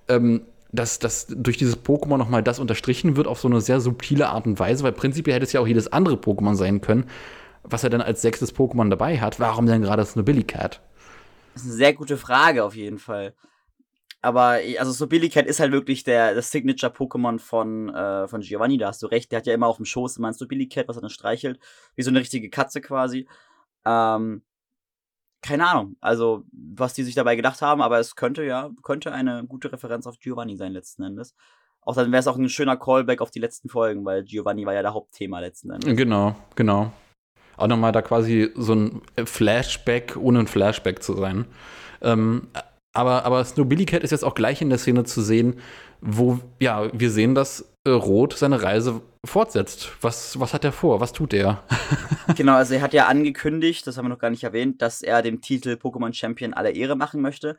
ähm, 0.08 0.42
dass, 0.72 0.98
dass 0.98 1.26
durch 1.28 1.56
dieses 1.56 1.82
Pokémon 1.82 2.18
nochmal 2.18 2.42
das 2.42 2.58
unterstrichen 2.58 3.16
wird 3.16 3.26
auf 3.26 3.40
so 3.40 3.48
eine 3.48 3.60
sehr 3.60 3.80
subtile 3.80 4.28
Art 4.28 4.46
und 4.46 4.58
Weise, 4.58 4.84
weil 4.84 4.92
prinzipiell 4.92 5.36
hätte 5.36 5.44
es 5.44 5.52
ja 5.52 5.60
auch 5.60 5.66
jedes 5.66 5.92
andere 5.92 6.16
Pokémon 6.16 6.54
sein 6.54 6.80
können, 6.80 7.06
was 7.62 7.82
er 7.82 7.90
dann 7.90 8.00
als 8.02 8.22
sechstes 8.22 8.54
Pokémon 8.54 8.90
dabei 8.90 9.18
hat. 9.18 9.40
Warum 9.40 9.66
denn 9.66 9.82
gerade 9.82 10.04
Snowbilly 10.04 10.44
Cat? 10.44 10.80
Das 11.54 11.62
ist 11.62 11.68
eine 11.68 11.76
sehr 11.76 11.94
gute 11.94 12.16
Frage 12.16 12.64
auf 12.64 12.76
jeden 12.76 12.98
Fall. 12.98 13.32
Aber 14.26 14.58
also 14.80 14.90
so 14.90 15.06
Billy 15.06 15.28
Cat 15.28 15.46
ist 15.46 15.60
halt 15.60 15.70
wirklich 15.70 16.02
der 16.02 16.34
das 16.34 16.50
Signature 16.50 16.92
Pokémon 16.92 17.38
von 17.38 17.94
äh, 17.94 18.26
von 18.26 18.40
Giovanni, 18.40 18.76
da 18.76 18.88
hast 18.88 19.00
du 19.00 19.06
recht, 19.06 19.30
der 19.30 19.38
hat 19.38 19.46
ja 19.46 19.54
immer 19.54 19.68
auf 19.68 19.76
dem 19.76 19.84
Schoß 19.84 20.16
immer 20.16 20.32
so 20.32 20.48
Billy 20.48 20.68
Cat, 20.68 20.88
was 20.88 20.96
er 20.96 21.02
dann 21.02 21.10
streichelt, 21.10 21.60
wie 21.94 22.02
so 22.02 22.10
eine 22.10 22.18
richtige 22.18 22.50
Katze 22.50 22.80
quasi. 22.80 23.28
Ähm, 23.84 24.42
keine 25.42 25.68
Ahnung, 25.68 25.94
also 26.00 26.42
was 26.50 26.94
die 26.94 27.04
sich 27.04 27.14
dabei 27.14 27.36
gedacht 27.36 27.62
haben, 27.62 27.80
aber 27.80 28.00
es 28.00 28.16
könnte 28.16 28.42
ja 28.42 28.70
könnte 28.82 29.12
eine 29.12 29.44
gute 29.46 29.72
Referenz 29.72 30.08
auf 30.08 30.18
Giovanni 30.18 30.56
sein 30.56 30.72
letzten 30.72 31.04
Endes. 31.04 31.36
Auch 31.82 31.94
dann 31.94 32.10
wäre 32.10 32.18
es 32.18 32.26
auch 32.26 32.36
ein 32.36 32.48
schöner 32.48 32.76
Callback 32.76 33.20
auf 33.20 33.30
die 33.30 33.38
letzten 33.38 33.68
Folgen, 33.68 34.04
weil 34.04 34.24
Giovanni 34.24 34.66
war 34.66 34.74
ja 34.74 34.82
der 34.82 34.92
Hauptthema 34.92 35.38
letzten 35.38 35.70
Endes. 35.70 35.96
Genau, 35.96 36.34
genau. 36.56 36.92
Auch 37.56 37.68
nochmal 37.68 37.92
da 37.92 38.02
quasi 38.02 38.50
so 38.56 38.74
ein 38.74 39.02
Flashback, 39.24 40.16
ohne 40.16 40.40
ein 40.40 40.48
Flashback 40.48 41.00
zu 41.00 41.14
sein. 41.14 41.44
Ähm, 42.02 42.48
aber, 42.97 43.24
aber 43.24 43.44
Snowbilly 43.44 43.84
Cat 43.84 44.03
ist 44.03 44.11
jetzt 44.11 44.24
auch 44.24 44.34
gleich 44.34 44.62
in 44.62 44.70
der 44.70 44.78
Szene 44.78 45.05
zu 45.05 45.20
sehen, 45.20 45.57
wo, 46.01 46.38
ja, 46.61 46.90
wir 46.92 47.11
sehen, 47.11 47.34
dass 47.34 47.72
äh, 47.84 47.90
Rot 47.90 48.34
seine 48.34 48.62
Reise 48.62 49.03
fortsetzt. 49.24 49.90
Was, 50.01 50.38
was 50.40 50.55
hat 50.55 50.64
er 50.64 50.72
vor? 50.72 51.01
Was 51.01 51.12
tut 51.12 51.34
er? 51.34 51.62
genau, 52.36 52.55
also 52.55 52.74
er 52.74 52.82
hat 52.82 52.94
ja 52.94 53.07
angekündigt, 53.07 53.86
das 53.86 53.97
haben 53.97 54.07
wir 54.07 54.11
noch 54.11 54.18
gar 54.18 54.30
nicht 54.30 54.44
erwähnt, 54.44 54.80
dass 54.82 55.03
er 55.03 55.22
dem 55.22 55.40
Titel 55.40 55.72
Pokémon 55.74 56.12
Champion 56.12 56.55
aller 56.55 56.74
Ehre 56.74 56.97
machen 56.97 57.20
möchte. 57.20 57.57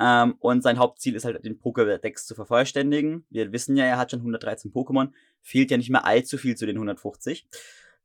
Ähm, 0.00 0.36
und 0.38 0.62
sein 0.62 0.78
Hauptziel 0.78 1.16
ist 1.16 1.24
halt, 1.24 1.44
den 1.44 1.60
Pokédex 1.60 2.26
zu 2.26 2.34
vervollständigen. 2.34 3.26
Wir 3.30 3.52
wissen 3.52 3.76
ja, 3.76 3.84
er 3.84 3.98
hat 3.98 4.10
schon 4.10 4.20
113 4.20 4.72
Pokémon. 4.72 5.10
Fehlt 5.42 5.70
ja 5.70 5.76
nicht 5.76 5.90
mehr 5.90 6.04
allzu 6.04 6.38
viel 6.38 6.56
zu 6.56 6.66
den 6.66 6.76
150. 6.76 7.46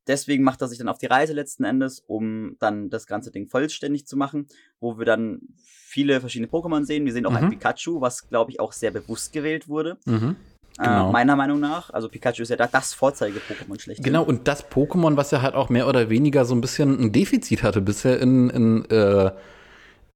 Deswegen 0.07 0.43
macht 0.43 0.61
er 0.61 0.67
sich 0.67 0.77
dann 0.77 0.89
auf 0.89 0.97
die 0.97 1.05
Reise 1.05 1.33
letzten 1.33 1.63
Endes, 1.63 2.03
um 2.05 2.57
dann 2.59 2.89
das 2.89 3.07
ganze 3.07 3.31
Ding 3.31 3.47
vollständig 3.47 4.05
zu 4.05 4.17
machen, 4.17 4.47
wo 4.79 4.97
wir 4.97 5.05
dann 5.05 5.39
viele 5.57 6.19
verschiedene 6.19 6.49
Pokémon 6.49 6.85
sehen. 6.85 7.05
Wir 7.05 7.13
sehen 7.13 7.25
auch 7.25 7.31
mhm. 7.31 7.37
ein 7.37 7.49
Pikachu, 7.49 8.01
was 8.01 8.27
glaube 8.27 8.51
ich 8.51 8.59
auch 8.59 8.73
sehr 8.73 8.91
bewusst 8.91 9.31
gewählt 9.31 9.69
wurde. 9.69 9.97
Mhm. 10.05 10.35
Äh, 10.79 10.83
genau. 10.83 11.09
Äh, 11.09 11.11
meiner 11.11 11.35
Meinung 11.35 11.59
nach. 11.59 11.89
Also 11.91 12.09
Pikachu 12.09 12.41
ist 12.41 12.49
ja 12.49 12.55
da 12.55 12.67
das 12.67 12.93
Vorzeige-Pokémon 12.93 13.79
schlecht. 13.79 14.03
Genau, 14.03 14.23
und 14.23 14.47
das 14.47 14.69
Pokémon, 14.69 15.15
was 15.17 15.31
ja 15.31 15.41
halt 15.41 15.55
auch 15.55 15.69
mehr 15.69 15.87
oder 15.87 16.09
weniger 16.09 16.45
so 16.45 16.55
ein 16.55 16.61
bisschen 16.61 16.99
ein 16.99 17.11
Defizit 17.11 17.63
hatte 17.63 17.81
bisher 17.81 18.19
in, 18.19 18.49
in, 18.49 18.85
äh, 18.89 19.31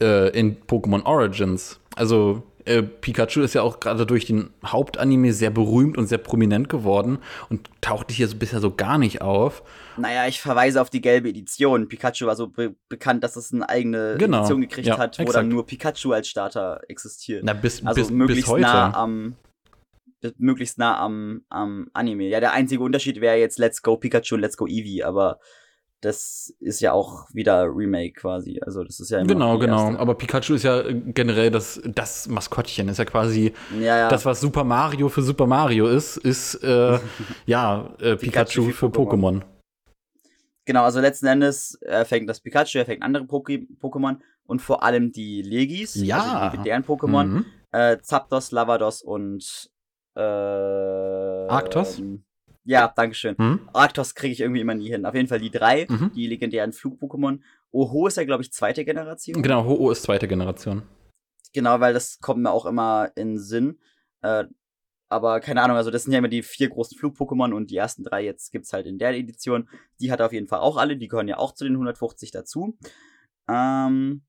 äh, 0.01 0.38
in 0.38 0.57
Pokémon 0.63 1.05
Origins. 1.05 1.79
Also 1.95 2.43
äh, 2.68 2.84
Pikachu 2.84 3.41
ist 3.41 3.53
ja 3.53 3.61
auch 3.61 3.80
gerade 3.80 4.05
durch 4.05 4.26
den 4.26 4.49
Hauptanime 4.65 5.34
sehr 5.34 5.49
berühmt 5.49 5.97
und 5.97 6.07
sehr 6.07 6.18
prominent 6.18 6.70
geworden 6.70 7.20
und 7.49 7.70
tauchte 7.82 8.13
hier 8.13 8.28
so 8.28 8.36
bisher 8.38 8.59
so 8.59 8.72
gar 8.72 8.97
nicht 8.97 9.22
auf. 9.22 9.63
Naja, 9.97 10.28
ich 10.28 10.41
verweise 10.41 10.82
auf 10.82 10.89
die 10.89 11.01
gelbe 11.01 11.30
Edition. 11.30 11.88
Pikachu 11.88 12.26
war 12.26 12.36
so 12.36 12.47
be 12.47 12.76
bekannt, 12.89 13.24
dass 13.24 13.36
es 13.36 13.53
eine 13.53 13.68
eigene 13.68 14.15
genau. 14.18 14.39
Edition 14.39 14.61
gekriegt 14.61 14.88
ja, 14.88 14.97
hat, 14.97 15.18
wo 15.18 15.24
exakt. 15.24 15.38
dann 15.38 15.47
nur 15.47 15.65
Pikachu 15.65 16.11
als 16.11 16.28
Starter 16.28 16.82
existiert. 16.88 17.43
Na, 17.43 17.53
bis, 17.53 17.86
also 17.86 18.01
bis, 18.01 18.11
möglichst 18.11 18.45
bis 18.45 18.51
heute. 18.51 18.61
nah 18.63 18.93
am 18.93 19.36
möglichst 20.38 20.78
nah 20.78 20.99
am, 20.99 21.43
am 21.49 21.88
Anime. 21.93 22.26
Ja, 22.26 22.39
der 22.39 22.51
einzige 22.51 22.84
Unterschied 22.84 23.22
wäre 23.22 23.38
jetzt 23.38 23.59
Let's 23.59 23.82
Go 23.82 23.97
Pikachu 23.97 24.36
und 24.36 24.41
Let's 24.41 24.57
Go 24.57 24.68
Eevee, 24.68 25.03
aber 25.03 25.39
das 26.01 26.53
ist 26.59 26.79
ja 26.79 26.93
auch 26.93 27.27
wieder 27.33 27.63
Remake 27.63 28.13
quasi. 28.13 28.59
Also 28.63 28.83
das 28.83 28.99
ist 28.99 29.09
ja 29.09 29.19
immer 29.19 29.27
Genau, 29.27 29.57
genau. 29.57 29.95
Aber 29.97 30.15
Pikachu 30.15 30.53
ist 30.53 30.63
ja 30.63 30.83
generell 30.91 31.49
das, 31.49 31.81
das 31.85 32.27
Maskottchen, 32.27 32.87
ist 32.89 32.99
ja 32.99 33.05
quasi 33.05 33.53
ja, 33.79 33.97
ja. 33.97 34.09
das, 34.09 34.25
was 34.25 34.39
Super 34.39 34.63
Mario 34.63 35.09
für 35.09 35.23
Super 35.23 35.47
Mario 35.47 35.87
ist, 35.87 36.17
ist 36.17 36.55
äh, 36.63 36.99
ja 37.45 37.89
äh, 37.99 38.15
Pikachu, 38.15 38.65
Pikachu, 38.65 38.71
für 38.71 38.87
Pokémon. 38.87 39.41
Genau, 40.65 40.83
also 40.83 40.99
letzten 40.99 41.27
Endes 41.27 41.81
äh, 41.81 42.05
fängt 42.05 42.29
das 42.29 42.41
Pikachu, 42.41 42.77
er 42.77 42.85
fängt 42.85 43.01
andere 43.01 43.23
Pokémon 43.23 44.17
und 44.45 44.61
vor 44.61 44.83
allem 44.83 45.11
die 45.11 45.41
Legis, 45.41 45.95
ja. 45.95 46.17
also 46.17 46.35
die 46.35 46.43
legendären 46.43 46.83
Pokémon, 46.83 47.25
mhm. 47.25 47.45
äh, 47.71 47.97
Zapdos, 48.01 48.51
Lavados 48.51 49.01
und 49.01 49.71
äh, 50.15 50.19
Arctos? 50.19 52.01
Ja, 52.68 52.89
Dankeschön. 52.93 53.36
Mhm. 53.38 53.70
Arctos 53.72 54.13
kriege 54.13 54.34
ich 54.34 54.41
irgendwie 54.41 54.59
immer 54.59 54.76
nie 54.76 54.89
hin. 54.89 55.05
Auf 55.05 55.15
jeden 55.15 55.30
Fall 55.30 55.39
die 55.39 55.49
drei, 55.49 55.88
mhm. 55.88 56.11
die 56.13 56.28
legendären 56.28 56.74
Flug-Pokémon. 56.74 57.39
Oho 57.72 58.07
ist 58.07 58.18
ja, 58.18 58.26
glaube 58.26 58.43
ich, 58.43 58.51
zweite 58.51 58.84
Generation. 58.84 59.41
Genau, 59.41 59.63
Ho-Oh 59.63 59.89
ist 59.89 60.03
zweite 60.03 60.28
Generation. 60.28 60.84
Genau, 61.53 61.80
weil 61.80 61.93
das 61.93 62.20
kommt 62.20 62.43
mir 62.43 62.51
auch 62.51 62.65
immer 62.65 63.09
in 63.15 63.39
Sinn. 63.39 63.80
Äh, 64.22 64.43
aber 65.07 65.39
keine 65.39 65.61
Ahnung, 65.61 65.78
also 65.78 65.91
das 65.91 66.03
sind 66.03 66.11
ja 66.11 66.20
immer 66.20 66.28
die 66.28 66.43
vier 66.43 66.68
großen 66.68 66.97
Flug-Pokémon 66.97 67.53
und 67.53 67.72
die 67.72 67.78
ersten 67.78 68.03
drei 68.03 68.26
jetzt 68.26 68.51
gibt's 68.51 68.74
halt 68.74 68.86
in 68.86 68.97
der 68.97 69.11
Edition. 69.11 69.70
Die 70.01 70.11
hat 70.11 70.20
er 70.20 70.26
auf 70.26 70.34
jeden 70.34 70.49
Fall 70.49 70.59
auch 70.59 70.76
alle, 70.76 70.97
die 70.97 71.07
gehören 71.07 71.30
ja 71.30 71.38
auch 71.38 71.53
zu 71.53 71.63
den 71.63 71.74
150 71.74 72.32
dazu. 72.32 72.78
Ähm, 73.49 74.24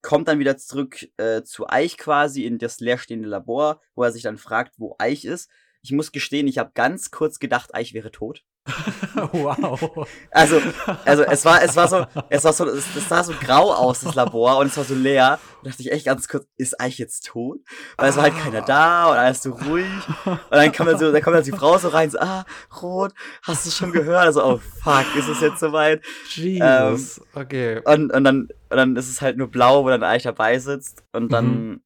kommt 0.00 0.28
dann 0.28 0.38
wieder 0.38 0.56
zurück 0.56 1.06
äh, 1.18 1.42
zu 1.42 1.68
Eich 1.68 1.98
quasi 1.98 2.46
in 2.46 2.56
das 2.56 2.80
leerstehende 2.80 3.28
Labor, 3.28 3.82
wo 3.94 4.02
er 4.02 4.12
sich 4.12 4.22
dann 4.22 4.38
fragt, 4.38 4.78
wo 4.78 4.96
Eich 4.98 5.26
ist 5.26 5.50
ich 5.82 5.92
muss 5.92 6.12
gestehen, 6.12 6.48
ich 6.48 6.58
habe 6.58 6.70
ganz 6.74 7.10
kurz 7.10 7.38
gedacht, 7.38 7.74
Eich 7.74 7.94
wäre 7.94 8.10
tot. 8.10 8.44
wow. 9.32 10.08
Also, 10.30 10.60
also 11.04 11.22
es 11.22 11.44
war, 11.44 11.62
es 11.62 11.76
war 11.76 11.88
so, 11.88 12.06
es 12.28 12.44
war 12.44 12.52
so, 12.52 12.66
es, 12.66 12.84
es, 12.96 13.08
sah 13.08 13.22
so 13.22 13.32
grau 13.40 13.72
aus, 13.72 14.00
das 14.00 14.14
Labor, 14.14 14.58
und 14.58 14.66
es 14.66 14.76
war 14.76 14.84
so 14.84 14.94
leer. 14.94 15.38
Da 15.62 15.70
dachte 15.70 15.82
ich 15.82 15.92
echt 15.92 16.06
ganz 16.06 16.28
kurz, 16.28 16.46
ist 16.56 16.80
Eich 16.80 16.98
jetzt 16.98 17.26
tot? 17.26 17.60
Weil 17.96 18.10
es 18.10 18.16
war 18.16 18.24
halt 18.24 18.36
keiner 18.36 18.62
da 18.62 19.10
und 19.10 19.16
alles 19.16 19.42
so 19.42 19.52
ruhig. 19.52 19.86
Und 20.24 20.38
dann 20.50 20.72
kam 20.72 20.86
dann 20.86 20.98
so, 20.98 21.10
dann 21.10 21.22
kommt 21.22 21.36
dann 21.36 21.44
die 21.44 21.52
Frau 21.52 21.78
so 21.78 21.88
rein, 21.88 22.10
so, 22.10 22.18
ah, 22.18 22.44
Rot, 22.82 23.14
hast 23.42 23.66
du 23.66 23.70
schon 23.70 23.92
gehört? 23.92 24.26
Also, 24.26 24.44
oh 24.44 24.60
fuck, 24.82 25.06
ist 25.16 25.28
es 25.28 25.40
jetzt 25.40 25.60
soweit? 25.60 26.02
Jesus, 26.30 27.18
ähm, 27.18 27.24
okay. 27.34 27.80
Und, 27.84 28.12
und 28.12 28.24
dann, 28.24 28.48
und 28.68 28.76
dann 28.76 28.96
ist 28.96 29.08
es 29.08 29.22
halt 29.22 29.36
nur 29.36 29.48
blau, 29.48 29.84
wo 29.84 29.88
dann 29.88 30.02
Eich 30.02 30.24
dabei 30.24 30.58
sitzt. 30.58 31.04
Und 31.12 31.32
dann, 31.32 31.46
mhm 31.46 31.80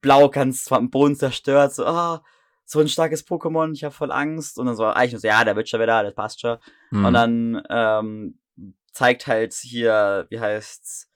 Blau 0.00 0.28
ganz 0.28 0.64
zwar 0.64 0.78
am 0.78 0.90
Boden 0.90 1.16
zerstört, 1.16 1.74
so, 1.74 1.86
ah, 1.86 2.22
so 2.70 2.78
ein 2.78 2.88
starkes 2.88 3.26
Pokémon, 3.26 3.72
ich 3.72 3.82
habe 3.82 3.94
voll 3.94 4.12
Angst. 4.12 4.58
Und 4.58 4.66
dann 4.66 4.76
so, 4.76 4.84
eigentlich 4.84 5.20
so, 5.20 5.26
ja, 5.26 5.44
der 5.44 5.56
wird 5.56 5.68
schon 5.68 5.80
wieder, 5.80 6.04
das 6.04 6.14
passt 6.14 6.40
schon. 6.40 6.58
Mhm. 6.90 7.04
Und 7.04 7.14
dann 7.14 7.62
ähm, 7.68 8.38
zeigt 8.92 9.26
halt 9.26 9.54
hier, 9.54 10.26
wie 10.30 10.38
heißt's, 10.38 11.10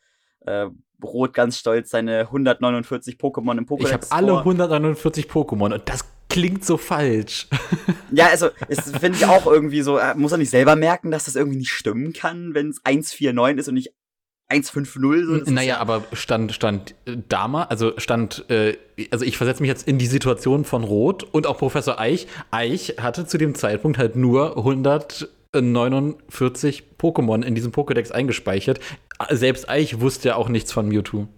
äh, 0.47 0.67
Rot 1.03 1.35
ganz 1.35 1.59
stolz 1.59 1.91
seine 1.91 2.21
149 2.21 3.17
Pokémon 3.17 3.59
im 3.59 3.67
Pokédex 3.67 3.87
ich 3.87 3.93
habe 3.93 4.07
alle 4.09 4.29
vor. 4.29 4.39
149 4.39 5.27
Pokémon 5.27 5.75
und 5.75 5.83
das 5.87 6.07
klingt 6.31 6.65
so 6.65 6.77
falsch. 6.77 7.49
Ja, 8.11 8.29
also, 8.29 8.51
das 8.69 8.93
finde 8.93 9.19
ich 9.19 9.27
auch 9.27 9.45
irgendwie 9.45 9.83
so, 9.83 9.99
äh, 9.99 10.15
muss 10.15 10.31
er 10.31 10.39
nicht 10.39 10.51
selber 10.51 10.77
merken, 10.77 11.11
dass 11.11 11.25
das 11.25 11.35
irgendwie 11.35 11.59
nicht 11.59 11.73
stimmen 11.73 12.13
kann, 12.13 12.55
wenn 12.55 12.69
es 12.69 12.81
149 12.85 13.59
ist 13.59 13.69
und 13.69 13.75
nicht 13.75 13.93
150. 14.49 15.47
So, 15.47 15.53
naja, 15.53 15.75
ja- 15.75 15.79
aber 15.79 16.05
stand, 16.13 16.53
stand 16.53 16.95
äh, 17.07 17.17
damals, 17.29 17.71
also 17.71 17.93
stand, 17.99 18.49
äh, 18.51 18.77
also 19.11 19.25
ich 19.25 19.37
versetze 19.37 19.63
mich 19.63 19.69
jetzt 19.69 19.89
in 19.89 19.99
die 19.99 20.07
Situation 20.07 20.65
von 20.65 20.85
Rot 20.85 21.25
und 21.25 21.47
auch 21.47 21.59
Professor 21.59 21.99
Eich. 21.99 22.27
Eich 22.51 22.97
hatte 23.01 23.27
zu 23.27 23.39
dem 23.39 23.55
Zeitpunkt 23.55 23.99
halt 23.99 24.17
nur 24.17 24.57
149 24.57 26.85
Pokémon 26.99 27.43
in 27.43 27.55
diesem 27.55 27.73
Pokédex 27.73 28.13
eingespeichert. 28.13 28.81
Selbst 29.31 29.69
Eich 29.69 30.01
wusste 30.01 30.29
ja 30.29 30.37
auch 30.37 30.49
nichts 30.49 30.73
von 30.73 30.89
Mewtwo. 30.89 31.29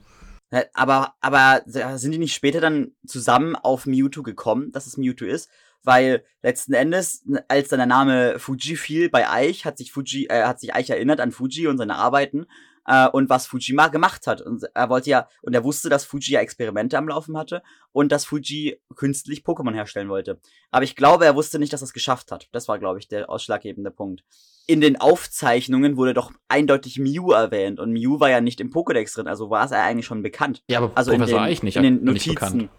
Aber, 0.74 1.14
aber 1.20 1.62
sind 1.66 2.12
die 2.12 2.18
nicht 2.18 2.34
später 2.34 2.60
dann 2.60 2.92
zusammen 3.06 3.56
auf 3.56 3.86
Mewtwo 3.86 4.22
gekommen, 4.22 4.72
dass 4.72 4.86
es 4.86 4.96
Mewtwo 4.96 5.26
ist? 5.26 5.50
Weil 5.82 6.24
letzten 6.42 6.72
Endes, 6.72 7.24
als 7.48 7.68
dann 7.68 7.78
der 7.78 7.86
Name 7.86 8.38
Fuji 8.38 8.76
fiel 8.76 9.10
bei 9.10 9.28
Eich, 9.28 9.64
hat 9.64 9.78
sich 9.78 9.92
Fuji, 9.92 10.26
äh, 10.26 10.44
hat 10.44 10.60
sich 10.60 10.74
Eich 10.74 10.90
erinnert 10.90 11.20
an 11.20 11.32
Fuji 11.32 11.66
und 11.68 11.78
seine 11.78 11.96
Arbeiten 11.96 12.46
äh, 12.86 13.08
und 13.08 13.28
was 13.28 13.46
Fuji 13.46 13.74
mal 13.74 13.88
gemacht 13.88 14.26
hat. 14.26 14.40
Und 14.40 14.64
er 14.74 14.88
wollte 14.88 15.10
ja, 15.10 15.28
und 15.42 15.54
er 15.54 15.64
wusste, 15.64 15.88
dass 15.88 16.04
Fuji 16.04 16.32
ja 16.32 16.40
Experimente 16.40 16.98
am 16.98 17.08
Laufen 17.08 17.36
hatte 17.36 17.62
und 17.92 18.12
dass 18.12 18.24
Fuji 18.24 18.80
künstlich 18.94 19.40
Pokémon 19.40 19.74
herstellen 19.74 20.08
wollte. 20.08 20.40
Aber 20.70 20.84
ich 20.84 20.96
glaube, 20.96 21.24
er 21.24 21.34
wusste 21.36 21.58
nicht, 21.58 21.72
dass 21.72 21.82
er 21.82 21.86
es 21.86 21.92
geschafft 21.92 22.32
hat. 22.32 22.48
Das 22.52 22.68
war, 22.68 22.78
glaube 22.78 22.98
ich, 22.98 23.08
der 23.08 23.28
ausschlaggebende 23.30 23.90
Punkt. 23.90 24.24
In 24.68 24.80
den 24.80 25.00
Aufzeichnungen 25.00 25.96
wurde 25.96 26.12
doch 26.14 26.32
eindeutig 26.48 26.98
Mew 26.98 27.30
erwähnt 27.32 27.78
und 27.78 27.92
Mew 27.92 28.18
war 28.18 28.30
ja 28.30 28.40
nicht 28.40 28.60
im 28.60 28.72
Pokédex 28.72 29.14
drin, 29.14 29.28
also 29.28 29.48
war 29.48 29.64
es 29.64 29.70
ja 29.70 29.82
eigentlich 29.84 30.06
schon 30.06 30.22
bekannt. 30.22 30.64
Ja, 30.68 30.78
aber 30.78 30.90
Also 30.96 31.12
Professor 31.12 31.38
in 31.38 31.44
den, 31.44 31.52
Eich 31.52 31.62
nicht, 31.62 31.76
in 31.76 31.82
den 31.84 31.94
nicht 32.02 32.26
Notizen. 32.26 32.34
bekannt. 32.34 32.70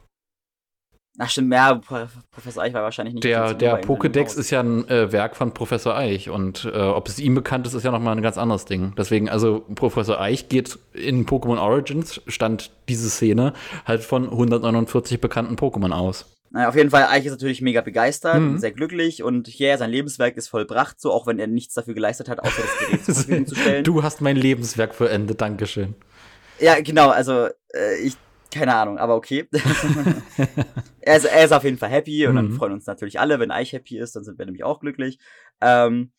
Ach 1.20 1.30
stimmt, 1.30 1.51
Pro- 1.88 2.05
Professor 2.32 2.61
Eich 2.63 2.74
war 2.74 2.84
wahrscheinlich 2.84 3.15
nicht 3.15 3.24
Der, 3.24 3.53
der 3.55 3.82
Pokédex 3.84 4.38
ist 4.38 4.51
ja 4.51 4.59
ein 4.59 4.88
äh, 4.88 5.11
Werk 5.11 5.36
von 5.36 5.51
Professor 5.53 5.95
Eich 5.95 6.30
und 6.30 6.65
äh, 6.72 6.78
ob 6.78 7.07
es 7.07 7.18
ihm 7.18 7.34
bekannt 7.34 7.65
ist, 7.65 7.74
ist 7.74 7.84
ja 7.84 7.91
nochmal 7.91 8.15
ein 8.15 8.22
ganz 8.22 8.38
anderes 8.38 8.65
Ding. 8.65 8.93
Deswegen, 8.97 9.28
also 9.28 9.65
Professor 9.74 10.22
Eich 10.22 10.47
geht 10.47 10.78
in 10.93 11.26
Pokémon 11.26 11.57
Origins, 11.59 12.22
stand 12.28 12.70
diese 12.88 13.09
Szene 13.09 13.53
halt 13.86 14.03
von 14.03 14.30
149 14.30 15.20
bekannten 15.20 15.55
Pokémon 15.55 15.91
aus. 15.91 16.26
Naja, 16.51 16.70
auf 16.70 16.76
jeden 16.76 16.91
Fall, 16.91 17.07
Eich 17.09 17.26
ist 17.26 17.32
natürlich 17.32 17.61
mega 17.61 17.82
begeistert 17.82 18.39
Mhm. 18.39 18.49
und 18.51 18.59
sehr 18.59 18.72
glücklich 18.72 19.22
und 19.24 19.59
yeah, 19.59 19.78
sein 19.78 19.89
Lebenswerk 19.89 20.38
ist 20.38 20.47
vollbracht, 20.49 21.01
so 21.01 21.11
auch 21.11 21.26
wenn 21.28 21.39
er 21.39 21.47
nichts 21.47 21.74
dafür 21.74 21.93
geleistet 21.95 22.30
hat, 22.30 22.39
außer 22.39 22.61
das 22.61 22.78
Gerät 22.88 23.03
zur 23.05 23.15
Verfügung 23.15 23.47
zu 23.47 23.55
stellen. 23.55 23.84
Du 23.84 24.03
hast 24.03 24.22
mein 24.22 24.36
Lebenswerk 24.38 24.93
vollendet, 24.95 25.41
Dankeschön. 25.41 25.95
Ja, 26.59 26.80
genau, 26.80 27.09
also 27.09 27.47
äh, 27.74 27.97
ich, 28.03 28.15
keine 28.52 28.76
Ahnung, 28.76 28.98
aber 28.98 29.16
okay. 29.16 29.48
er, 31.02 31.18
ist, 31.18 31.26
er 31.26 31.45
ist 31.45 31.52
auf 31.52 31.64
jeden 31.64 31.78
Fall 31.78 31.89
happy 31.89 32.28
und 32.28 32.36
dann 32.36 32.48
Mhm. 32.50 32.54
freuen 32.54 32.74
uns 32.74 32.86
natürlich 32.86 33.20
alle, 33.20 33.39
wenn 33.39 33.52
Eich 33.52 33.74
happy 33.74 33.98
ist, 33.98 34.16
dann 34.16 34.24
sind 34.24 34.38
wir 34.38 34.45
nämlich 34.45 34.64
auch 34.64 34.80
glücklich. 34.80 35.20
Ähm, 35.62 36.12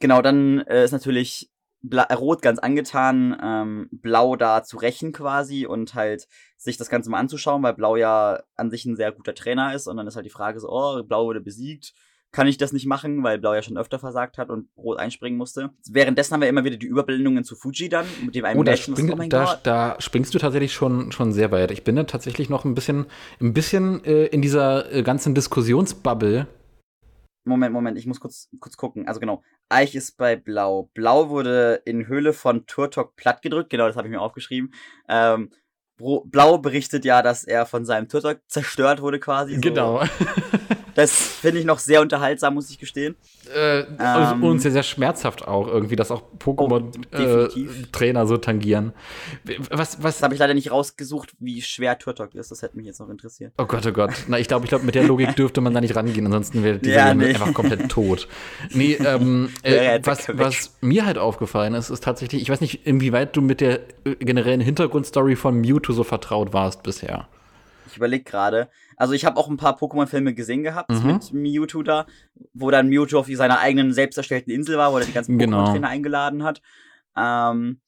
genau, 0.00 0.22
dann 0.22 0.60
äh, 0.60 0.84
ist 0.84 0.92
natürlich 0.92 1.50
Bla 1.82 2.02
Rot 2.12 2.42
ganz 2.42 2.58
angetan, 2.58 3.38
ähm, 3.42 3.88
Blau 3.90 4.36
da 4.36 4.62
zu 4.62 4.76
rächen 4.76 5.12
quasi 5.12 5.64
und 5.66 5.94
halt 5.94 6.28
sich 6.58 6.76
das 6.76 6.90
Ganze 6.90 7.08
mal 7.08 7.18
anzuschauen, 7.18 7.62
weil 7.62 7.72
Blau 7.72 7.96
ja 7.96 8.42
an 8.54 8.70
sich 8.70 8.84
ein 8.84 8.96
sehr 8.96 9.12
guter 9.12 9.34
Trainer 9.34 9.74
ist 9.74 9.86
und 9.86 9.96
dann 9.96 10.06
ist 10.06 10.14
halt 10.16 10.26
die 10.26 10.30
Frage 10.30 10.60
so, 10.60 10.68
oh, 10.68 11.02
Blau 11.02 11.24
wurde 11.24 11.40
besiegt. 11.40 11.94
Kann 12.32 12.46
ich 12.46 12.58
das 12.58 12.72
nicht 12.72 12.86
machen, 12.86 13.24
weil 13.24 13.38
Blau 13.38 13.54
ja 13.54 13.62
schon 13.62 13.76
öfter 13.76 13.98
versagt 13.98 14.38
hat 14.38 14.50
und 14.50 14.68
Rot 14.76 15.00
einspringen 15.00 15.36
musste. 15.36 15.70
Währenddessen 15.90 16.34
haben 16.34 16.42
wir 16.42 16.48
immer 16.48 16.64
wieder 16.64 16.76
die 16.76 16.86
Überblendungen 16.86 17.42
zu 17.42 17.56
Fuji 17.56 17.88
dann, 17.88 18.06
mit 18.24 18.36
dem 18.36 18.44
einen 18.44 18.60
Oh, 18.60 18.62
da, 18.62 18.76
spring, 18.76 19.12
oh 19.12 19.28
da, 19.28 19.44
Gott. 19.44 19.60
da 19.64 19.96
springst 19.98 20.32
du 20.32 20.38
tatsächlich 20.38 20.72
schon, 20.72 21.10
schon 21.10 21.32
sehr 21.32 21.50
weit. 21.50 21.72
Ich 21.72 21.82
bin 21.82 21.96
da 21.96 22.04
tatsächlich 22.04 22.48
noch 22.48 22.64
ein 22.64 22.74
bisschen, 22.74 23.06
ein 23.40 23.52
bisschen 23.52 24.04
äh, 24.04 24.26
in 24.26 24.42
dieser 24.42 24.92
äh, 24.92 25.02
ganzen 25.02 25.34
Diskussionsbubble. 25.34 26.46
Moment, 27.44 27.72
Moment, 27.72 27.98
ich 27.98 28.06
muss 28.06 28.20
kurz, 28.20 28.48
kurz 28.60 28.76
gucken. 28.76 29.08
Also 29.08 29.18
genau, 29.18 29.42
Eich 29.68 29.94
ist 29.94 30.16
bei 30.16 30.36
Blau. 30.36 30.90
Blau 30.94 31.30
wurde 31.30 31.82
in 31.84 32.06
Höhle 32.06 32.32
von 32.32 32.66
Turtok 32.66 33.16
plattgedrückt, 33.16 33.70
genau, 33.70 33.86
das 33.86 33.96
habe 33.96 34.08
ich 34.08 34.12
mir 34.12 34.20
aufgeschrieben. 34.20 34.72
Ähm, 35.08 35.50
Blau 35.96 36.58
berichtet 36.58 37.04
ja, 37.04 37.22
dass 37.22 37.44
er 37.44 37.66
von 37.66 37.84
seinem 37.84 38.08
Turtok 38.08 38.40
zerstört 38.48 39.02
wurde 39.02 39.20
quasi. 39.20 39.60
So. 39.62 40.02
Das 40.94 41.12
finde 41.12 41.58
ich 41.60 41.64
noch 41.64 41.78
sehr 41.78 42.00
unterhaltsam, 42.00 42.54
muss 42.54 42.70
ich 42.70 42.78
gestehen. 42.78 43.16
äh, 43.54 43.80
Ähm. 43.98 44.42
und 44.44 44.60
sehr, 44.60 44.70
sehr 44.70 44.82
schmerzhaft 44.82 45.46
auch 45.46 45.66
irgendwie, 45.66 45.96
dass 45.96 46.10
auch 46.10 46.22
Oh, 46.46 46.68
definitiv. 47.12 47.70
Pokémon-Trainer 47.70 48.26
so 48.26 48.36
tangieren. 48.36 48.92
Was, 49.70 50.02
was, 50.02 50.16
Das 50.16 50.22
habe 50.22 50.34
ich 50.34 50.40
leider 50.40 50.54
nicht 50.54 50.70
rausgesucht, 50.70 51.34
wie 51.38 51.60
schwer 51.62 51.98
Turtok 51.98 52.34
ist. 52.34 52.50
Das 52.50 52.62
hätte 52.62 52.76
mich 52.76 52.86
jetzt 52.86 53.00
noch 53.00 53.08
interessiert. 53.08 53.52
Oh 53.58 53.64
Gott, 53.66 53.86
oh 53.86 53.92
Gott. 53.92 54.10
Na, 54.28 54.38
ich 54.38 54.48
glaube, 54.48 54.64
ich 54.64 54.68
glaube, 54.70 54.84
mit 54.84 54.94
der 54.94 55.04
Logik 55.04 55.34
dürfte 55.36 55.60
man 55.60 55.74
da 55.74 55.80
nicht 55.80 55.94
rangehen, 55.96 56.26
ansonsten 56.26 56.62
wäre 56.62 56.78
dieser 56.78 56.94
Ja, 56.96 57.14
nee. 57.14 57.26
einfach 57.28 57.52
komplett 57.54 57.88
tot. 57.90 58.28
Nee, 58.72 58.94
ähm, 58.94 59.50
äh, 59.62 59.94
jetzt 59.96 60.06
was, 60.06 60.28
was 60.32 60.76
mir 60.80 61.04
halt 61.06 61.18
aufgefallen 61.18 61.74
ist, 61.74 61.90
ist 61.90 62.04
tatsächlich, 62.04 62.42
ich 62.42 62.50
weiß 62.50 62.60
nicht, 62.60 62.86
inwieweit 62.86 63.36
du 63.36 63.42
mit 63.42 63.60
der 63.60 63.80
äh, 64.04 64.14
generellen 64.18 64.60
Hintergrundstory 64.60 65.36
von 65.36 65.60
Mewtwo 65.60 65.92
so 65.92 66.04
vertraut 66.04 66.52
warst 66.52 66.82
bisher. 66.82 67.28
Ich 67.90 67.96
überlege 67.96 68.24
gerade. 68.24 68.68
Also 68.96 69.12
ich 69.14 69.24
habe 69.24 69.36
auch 69.36 69.48
ein 69.48 69.56
paar 69.56 69.76
Pokémon-Filme 69.78 70.34
gesehen 70.34 70.62
gehabt 70.62 70.90
Mhm. 70.90 71.06
mit 71.06 71.32
Mewtwo 71.32 71.82
da, 71.82 72.06
wo 72.54 72.70
dann 72.70 72.88
Mewtwo 72.88 73.18
auf 73.18 73.26
seiner 73.30 73.58
eigenen 73.60 73.92
selbst 73.92 74.16
erstellten 74.16 74.50
Insel 74.50 74.76
war, 74.78 74.92
wo 74.92 74.98
er 74.98 75.04
die 75.04 75.12
ganzen 75.12 75.38
Genau. 75.38 75.58
Pokémon-Trainer 75.64 75.88
eingeladen 75.88 76.42
hat. 76.42 76.60
Ähm, 77.16 77.80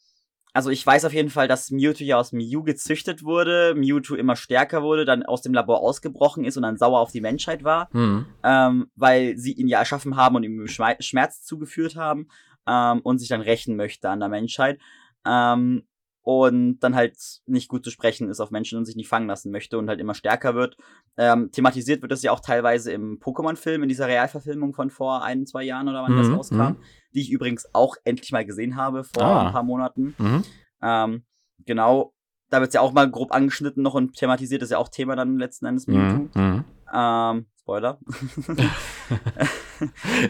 also 0.54 0.68
ich 0.68 0.84
weiß 0.86 1.06
auf 1.06 1.14
jeden 1.14 1.30
Fall, 1.30 1.48
dass 1.48 1.70
Mewtwo 1.70 2.04
ja 2.04 2.18
aus 2.18 2.32
Mew 2.32 2.62
gezüchtet 2.62 3.22
wurde, 3.24 3.74
Mewtwo 3.74 4.14
immer 4.16 4.36
stärker 4.36 4.82
wurde, 4.82 5.04
dann 5.06 5.22
aus 5.22 5.40
dem 5.40 5.54
Labor 5.54 5.80
ausgebrochen 5.80 6.44
ist 6.44 6.56
und 6.58 6.62
dann 6.62 6.76
sauer 6.76 7.00
auf 7.00 7.10
die 7.12 7.22
Menschheit 7.22 7.64
war, 7.64 7.88
Hm. 7.92 8.26
ähm, 8.44 8.90
weil 8.94 9.38
sie 9.38 9.52
ihn 9.52 9.68
ja 9.68 9.78
erschaffen 9.78 10.16
haben 10.16 10.36
und 10.36 10.42
ihm 10.42 10.66
Schme 10.66 10.96
Schmerz 11.00 11.42
zugeführt 11.42 11.96
haben 11.96 12.28
ähm, 12.66 13.00
und 13.00 13.18
sich 13.18 13.28
dann 13.28 13.40
rächen 13.40 13.76
möchte 13.76 14.10
an 14.10 14.20
der 14.20 14.28
Menschheit. 14.28 14.78
Ähm, 15.26 15.84
und 16.22 16.78
dann 16.80 16.94
halt 16.94 17.16
nicht 17.46 17.68
gut 17.68 17.84
zu 17.84 17.90
sprechen 17.90 18.28
ist 18.30 18.40
auf 18.40 18.50
Menschen 18.50 18.78
und 18.78 18.84
sich 18.84 18.94
nicht 18.96 19.08
fangen 19.08 19.26
lassen 19.26 19.50
möchte 19.50 19.76
und 19.76 19.88
halt 19.88 20.00
immer 20.00 20.14
stärker 20.14 20.54
wird. 20.54 20.76
Ähm, 21.16 21.50
thematisiert 21.50 22.00
wird 22.00 22.12
das 22.12 22.22
ja 22.22 22.30
auch 22.30 22.40
teilweise 22.40 22.92
im 22.92 23.18
Pokémon-Film, 23.18 23.82
in 23.82 23.88
dieser 23.88 24.06
Realverfilmung 24.06 24.72
von 24.72 24.90
vor 24.90 25.22
ein, 25.24 25.46
zwei 25.46 25.64
Jahren 25.64 25.88
oder 25.88 26.02
wann 26.02 26.16
das 26.16 26.28
Mhm, 26.28 26.34
rauskam, 26.34 26.76
die 27.12 27.20
ich 27.22 27.30
übrigens 27.30 27.66
auch 27.74 27.96
endlich 28.04 28.30
mal 28.32 28.44
gesehen 28.46 28.76
habe 28.76 29.02
vor 29.04 29.22
Ah. 29.22 29.46
ein 29.46 29.52
paar 29.52 29.64
Monaten. 29.64 30.14
Mhm. 30.18 30.42
Ähm, 30.80 31.24
genau, 31.66 32.14
da 32.50 32.60
wird 32.60 32.68
es 32.68 32.74
ja 32.74 32.80
auch 32.82 32.92
mal 32.92 33.10
grob 33.10 33.32
angeschnitten 33.32 33.82
noch 33.82 33.94
und 33.94 34.14
thematisiert, 34.16 34.62
das 34.62 34.68
ist 34.68 34.72
ja 34.72 34.78
auch 34.78 34.88
Thema 34.88 35.16
dann 35.16 35.38
letzten 35.38 35.66
Endes 35.66 35.86
Mewtwo. 35.88 36.28
Mhm. 36.38 36.42
Mhm. 36.54 36.64
Ähm, 36.94 37.46
Spoiler. 37.62 37.96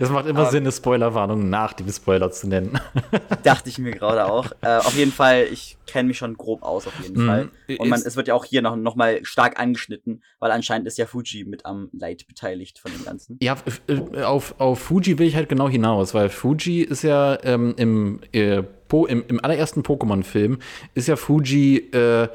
Es 0.01 0.11
macht 0.11 0.27
immer 0.27 0.41
Aber- 0.41 0.51
Sinn, 0.51 0.65
eine 0.65 0.73
Spoilerwarnung 0.73 1.49
nach 1.49 1.73
dem 1.73 1.89
Spoiler 1.91 2.31
zu 2.31 2.47
nennen. 2.47 2.79
Dachte 3.43 3.71
ich 3.71 3.79
mir 3.79 3.93
gerade 3.93 4.27
auch. 4.31 4.53
Äh, 4.61 4.77
auf 4.79 4.95
jeden 4.97 5.13
Fall, 5.13 5.47
ich 5.51 5.79
kenne 5.87 6.09
mich 6.09 6.19
schon 6.19 6.37
grob 6.37 6.63
aus, 6.63 6.87
auf 6.87 6.93
jeden 7.03 7.23
Mhm. 7.23 7.27
Fall. 7.27 7.49
Und 7.79 7.89
man, 7.89 8.01
es 8.03 8.17
wird 8.17 8.29
ja 8.29 8.35
auch 8.35 8.45
hier 8.45 8.61
noch, 8.61 8.77
noch 8.77 8.97
mal 8.97 9.25
stark 9.25 9.59
angeschnitten, 9.59 10.23
weil 10.41 10.51
anscheinend 10.51 10.87
ist 10.87 10.99
ja 10.99 11.07
Fuji 11.07 11.45
mit 11.45 11.65
am 11.65 11.89
Leid 11.93 12.27
beteiligt 12.27 12.79
von 12.79 12.93
dem 12.93 13.03
Ganzen. 13.05 13.39
Ja, 13.41 13.57
äh, 13.89 14.23
auf, 14.23 14.55
auf 14.59 14.79
Fuji 14.81 15.19
will 15.19 15.27
ich 15.27 15.37
halt 15.37 15.49
genau 15.49 15.69
hinaus, 15.71 16.13
weil 16.13 16.29
Fuji 16.29 16.83
ist 16.83 17.03
ja 17.03 17.39
ähm, 17.45 17.75
im, 17.79 18.21
äh, 18.33 18.63
po, 18.63 19.07
im, 19.07 19.25
im 19.29 19.43
allerersten 19.43 19.83
Pokémon-Film 19.83 20.59
ist 20.95 21.09
ja 21.09 21.17
Fuji 21.17 21.79
äh, 21.93 22.29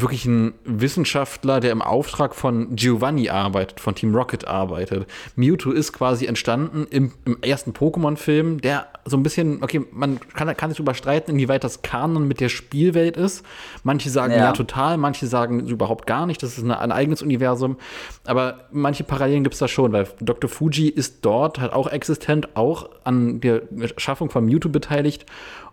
wirklich 0.00 0.24
ein 0.26 0.54
Wissenschaftler, 0.64 1.60
der 1.60 1.72
im 1.72 1.82
Auftrag 1.82 2.34
von 2.34 2.74
Giovanni 2.76 3.30
arbeitet, 3.30 3.80
von 3.80 3.94
Team 3.94 4.14
Rocket 4.14 4.46
arbeitet. 4.46 5.06
Mewtwo 5.36 5.70
ist 5.70 5.92
quasi 5.92 6.26
entstanden 6.26 6.86
im, 6.90 7.12
im 7.24 7.38
ersten 7.42 7.72
Pokémon-Film, 7.72 8.60
der 8.60 8.88
so 9.04 9.16
ein 9.16 9.22
bisschen, 9.22 9.62
okay, 9.62 9.82
man 9.92 10.18
kann, 10.34 10.54
kann 10.56 10.70
sich 10.70 10.76
darüber 10.78 10.94
streiten, 10.94 11.30
inwieweit 11.30 11.64
das 11.64 11.82
Kanon 11.82 12.28
mit 12.28 12.40
der 12.40 12.48
Spielwelt 12.48 13.16
ist. 13.16 13.44
Manche 13.84 14.10
sagen 14.10 14.32
ja, 14.32 14.38
Ja. 14.38 14.52
total, 14.52 14.96
manche 14.96 15.26
sagen 15.26 15.66
überhaupt 15.66 16.06
gar 16.06 16.26
nicht, 16.26 16.42
das 16.42 16.58
ist 16.58 16.64
eine, 16.64 16.78
ein 16.80 16.92
eigenes 16.92 17.22
Universum. 17.22 17.76
Aber 18.24 18.66
manche 18.72 19.04
Parallelen 19.04 19.44
gibt 19.44 19.54
es 19.54 19.60
da 19.60 19.68
schon, 19.68 19.92
weil 19.92 20.08
Dr. 20.20 20.50
Fuji 20.50 20.88
ist 20.88 21.24
dort 21.24 21.60
halt 21.60 21.72
auch 21.72 21.88
existent, 21.90 22.56
auch 22.56 22.90
an 23.04 23.40
der 23.40 23.62
Schaffung 23.96 24.30
von 24.30 24.44
Mewtwo 24.44 24.68
beteiligt. 24.68 25.26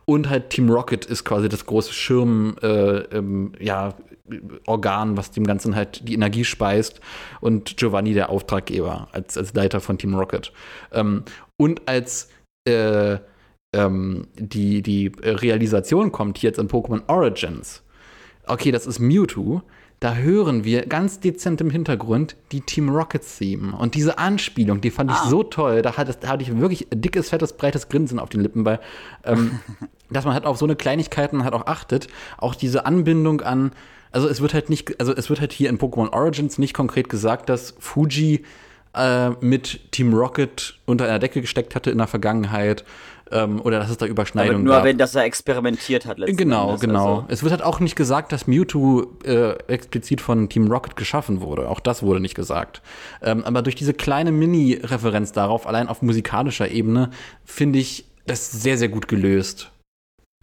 Und 0.05 0.29
halt 0.29 0.49
Team 0.49 0.69
Rocket 0.69 1.05
ist 1.05 1.23
quasi 1.23 1.47
das 1.47 1.65
große 1.65 1.93
Schirm, 1.93 2.55
äh, 2.61 2.67
ähm, 2.67 3.53
ja, 3.59 3.93
Organ, 4.65 5.17
was 5.17 5.31
dem 5.31 5.45
Ganzen 5.45 5.75
halt 5.75 6.07
die 6.07 6.13
Energie 6.13 6.45
speist. 6.45 7.01
Und 7.41 7.77
Giovanni 7.77 8.13
der 8.13 8.29
Auftraggeber 8.29 9.07
als, 9.11 9.37
als 9.37 9.53
Leiter 9.53 9.81
von 9.81 9.97
Team 9.97 10.15
Rocket. 10.15 10.51
Ähm, 10.91 11.23
und 11.57 11.87
als 11.87 12.29
äh, 12.67 13.17
ähm, 13.75 14.27
die, 14.35 14.81
die 14.81 15.11
Realisation 15.21 16.11
kommt 16.11 16.37
hier 16.37 16.49
jetzt 16.49 16.59
in 16.59 16.69
Pokémon 16.69 17.01
Origins, 17.07 17.83
okay, 18.47 18.71
das 18.71 18.85
ist 18.87 18.99
Mewtwo, 18.99 19.61
da 19.99 20.15
hören 20.15 20.65
wir 20.65 20.85
ganz 20.85 21.21
dezent 21.21 21.61
im 21.61 21.69
Hintergrund 21.69 22.35
die 22.51 22.59
Team 22.59 22.89
Rocket 22.89 23.23
Theme. 23.25 23.73
Und 23.77 23.95
diese 23.95 24.17
Anspielung, 24.17 24.81
die 24.81 24.91
fand 24.91 25.11
ich 25.11 25.17
Ah. 25.17 25.29
so 25.29 25.43
toll. 25.43 25.81
Da 25.81 25.95
hatte, 25.95 26.13
da 26.19 26.27
hatte 26.27 26.43
ich 26.43 26.57
wirklich 26.57 26.87
dickes, 26.93 27.29
fettes, 27.29 27.53
breites 27.53 27.87
Grinsen 27.87 28.19
auf 28.19 28.27
den 28.27 28.41
Lippen, 28.41 28.65
weil, 28.65 28.79
ähm, 29.23 29.59
dass 30.09 30.25
man 30.25 30.33
halt 30.33 30.45
auf 30.45 30.57
so 30.57 30.65
eine 30.65 30.75
Kleinigkeiten 30.75 31.45
halt 31.45 31.53
auch 31.53 31.67
achtet. 31.67 32.09
Auch 32.37 32.53
diese 32.53 32.85
Anbindung 32.85 33.39
an, 33.41 33.71
also 34.13 34.29
es 34.29 34.41
wird 34.41 34.53
halt 34.53 34.69
nicht, 34.69 34.99
also 34.99 35.13
es 35.13 35.29
wird 35.29 35.41
halt 35.41 35.51
hier 35.51 35.69
in 35.69 35.77
Pokémon 35.77 36.13
Origins 36.13 36.57
nicht 36.57 36.73
konkret 36.73 37.09
gesagt, 37.09 37.49
dass 37.49 37.75
Fuji 37.79 38.43
äh, 38.95 39.31
mit 39.41 39.91
Team 39.91 40.13
Rocket 40.13 40.75
unter 40.85 41.05
einer 41.05 41.19
Decke 41.19 41.41
gesteckt 41.41 41.75
hatte 41.75 41.91
in 41.91 41.97
der 41.97 42.07
Vergangenheit 42.07 42.85
ähm, 43.31 43.59
oder 43.61 43.79
dass 43.79 43.89
es 43.89 43.97
da 43.97 44.05
Überschneidungen 44.05 44.63
nur 44.63 44.75
gab. 44.75 44.83
wenn 44.83 44.97
das 44.97 45.15
er 45.15 45.23
experimentiert 45.23 46.05
hat 46.05 46.19
letzten 46.19 46.37
Genau, 46.37 46.67
Endes, 46.67 46.81
genau. 46.81 47.15
Also, 47.15 47.25
Es 47.29 47.43
wird 47.43 47.51
halt 47.51 47.63
auch 47.63 47.79
nicht 47.79 47.95
gesagt, 47.95 48.31
dass 48.31 48.45
Mewtwo 48.45 49.07
äh, 49.25 49.53
explizit 49.67 50.21
von 50.21 50.47
Team 50.49 50.71
Rocket 50.71 50.95
geschaffen 50.95 51.41
wurde. 51.41 51.69
Auch 51.69 51.79
das 51.79 52.03
wurde 52.03 52.19
nicht 52.19 52.35
gesagt. 52.35 52.81
Ähm, 53.21 53.43
aber 53.43 53.61
durch 53.61 53.75
diese 53.75 53.93
kleine 53.93 54.31
Mini-Referenz 54.31 55.31
darauf, 55.31 55.65
allein 55.65 55.87
auf 55.87 56.01
musikalischer 56.01 56.69
Ebene, 56.69 57.09
finde 57.43 57.79
ich 57.79 58.05
das 58.27 58.51
sehr, 58.51 58.77
sehr 58.77 58.89
gut 58.89 59.07
gelöst. 59.07 59.71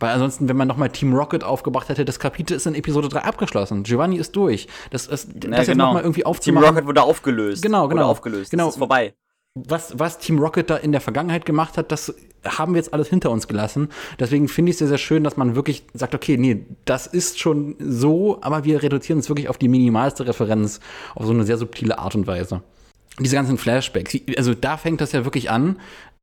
Weil 0.00 0.10
ansonsten, 0.10 0.48
wenn 0.48 0.56
man 0.56 0.66
nochmal 0.66 0.88
Team 0.88 1.14
Rocket 1.14 1.44
aufgebracht 1.44 1.88
hätte, 1.90 2.04
das 2.04 2.18
Kapitel 2.18 2.54
ist 2.54 2.66
in 2.66 2.74
Episode 2.74 3.08
3 3.08 3.20
abgeschlossen. 3.20 3.82
Giovanni 3.82 4.16
ist 4.16 4.34
durch. 4.34 4.66
Das, 4.90 5.06
das, 5.06 5.24
ja, 5.26 5.50
das 5.50 5.58
jetzt 5.58 5.66
genau. 5.68 5.86
nochmal 5.88 6.02
irgendwie 6.02 6.22
Team 6.22 6.30
aufzumachen. 6.30 6.68
Rocket 6.68 6.86
wurde 6.86 7.02
aufgelöst. 7.02 7.62
Genau, 7.62 7.84
Wurde 7.84 7.96
genau. 7.96 8.08
aufgelöst. 8.08 8.50
Genau. 8.50 8.64
Das 8.64 8.74
ist 8.74 8.78
vorbei. 8.78 9.14
was, 9.54 9.98
was 9.98 10.18
Team 10.18 10.38
Rocket 10.38 10.70
da 10.70 10.76
in 10.76 10.92
der 10.92 11.00
Vergangenheit 11.00 11.44
gemacht 11.44 11.76
hat, 11.76 11.92
das 11.92 12.14
haben 12.44 12.72
wir 12.72 12.78
jetzt 12.78 12.94
alles 12.94 13.08
hinter 13.08 13.30
uns 13.30 13.46
gelassen. 13.46 13.88
Deswegen 14.18 14.48
finde 14.48 14.70
ich 14.70 14.74
es 14.74 14.78
sehr, 14.78 14.88
sehr 14.88 14.98
schön, 14.98 15.22
dass 15.22 15.36
man 15.36 15.54
wirklich 15.54 15.84
sagt, 15.92 16.14
okay, 16.14 16.38
nee, 16.38 16.64
das 16.86 17.06
ist 17.06 17.38
schon 17.38 17.76
so, 17.78 18.38
aber 18.40 18.64
wir 18.64 18.82
reduzieren 18.82 19.18
es 19.18 19.28
wirklich 19.28 19.48
auf 19.48 19.58
die 19.58 19.68
minimalste 19.68 20.26
Referenz, 20.26 20.80
auf 21.14 21.26
so 21.26 21.32
eine 21.32 21.44
sehr 21.44 21.58
subtile 21.58 21.98
Art 21.98 22.14
und 22.14 22.26
Weise. 22.26 22.62
Diese 23.18 23.36
ganzen 23.36 23.58
Flashbacks, 23.58 24.16
also 24.36 24.54
da 24.54 24.76
fängt 24.76 25.00
das 25.00 25.12
ja 25.12 25.24
wirklich 25.24 25.50
an, 25.50 25.76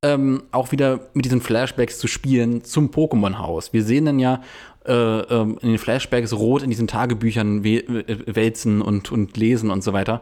ähm, 0.03 0.43
auch 0.51 0.71
wieder 0.71 1.09
mit 1.13 1.25
diesen 1.25 1.41
Flashbacks 1.41 1.99
zu 1.99 2.07
spielen 2.07 2.63
zum 2.63 2.89
Pokémon-Haus. 2.89 3.73
Wir 3.73 3.83
sehen 3.83 4.05
dann 4.05 4.19
ja 4.19 4.41
äh, 4.85 4.93
ähm, 4.93 5.57
in 5.61 5.69
den 5.69 5.77
Flashbacks 5.79 6.33
rot 6.33 6.63
in 6.63 6.69
diesen 6.69 6.87
Tagebüchern 6.87 7.63
äh, 7.65 7.83
wälzen 8.25 8.81
und, 8.81 9.11
und 9.11 9.35
lesen 9.37 9.69
und 9.69 9.83
so 9.83 9.93
weiter 9.93 10.21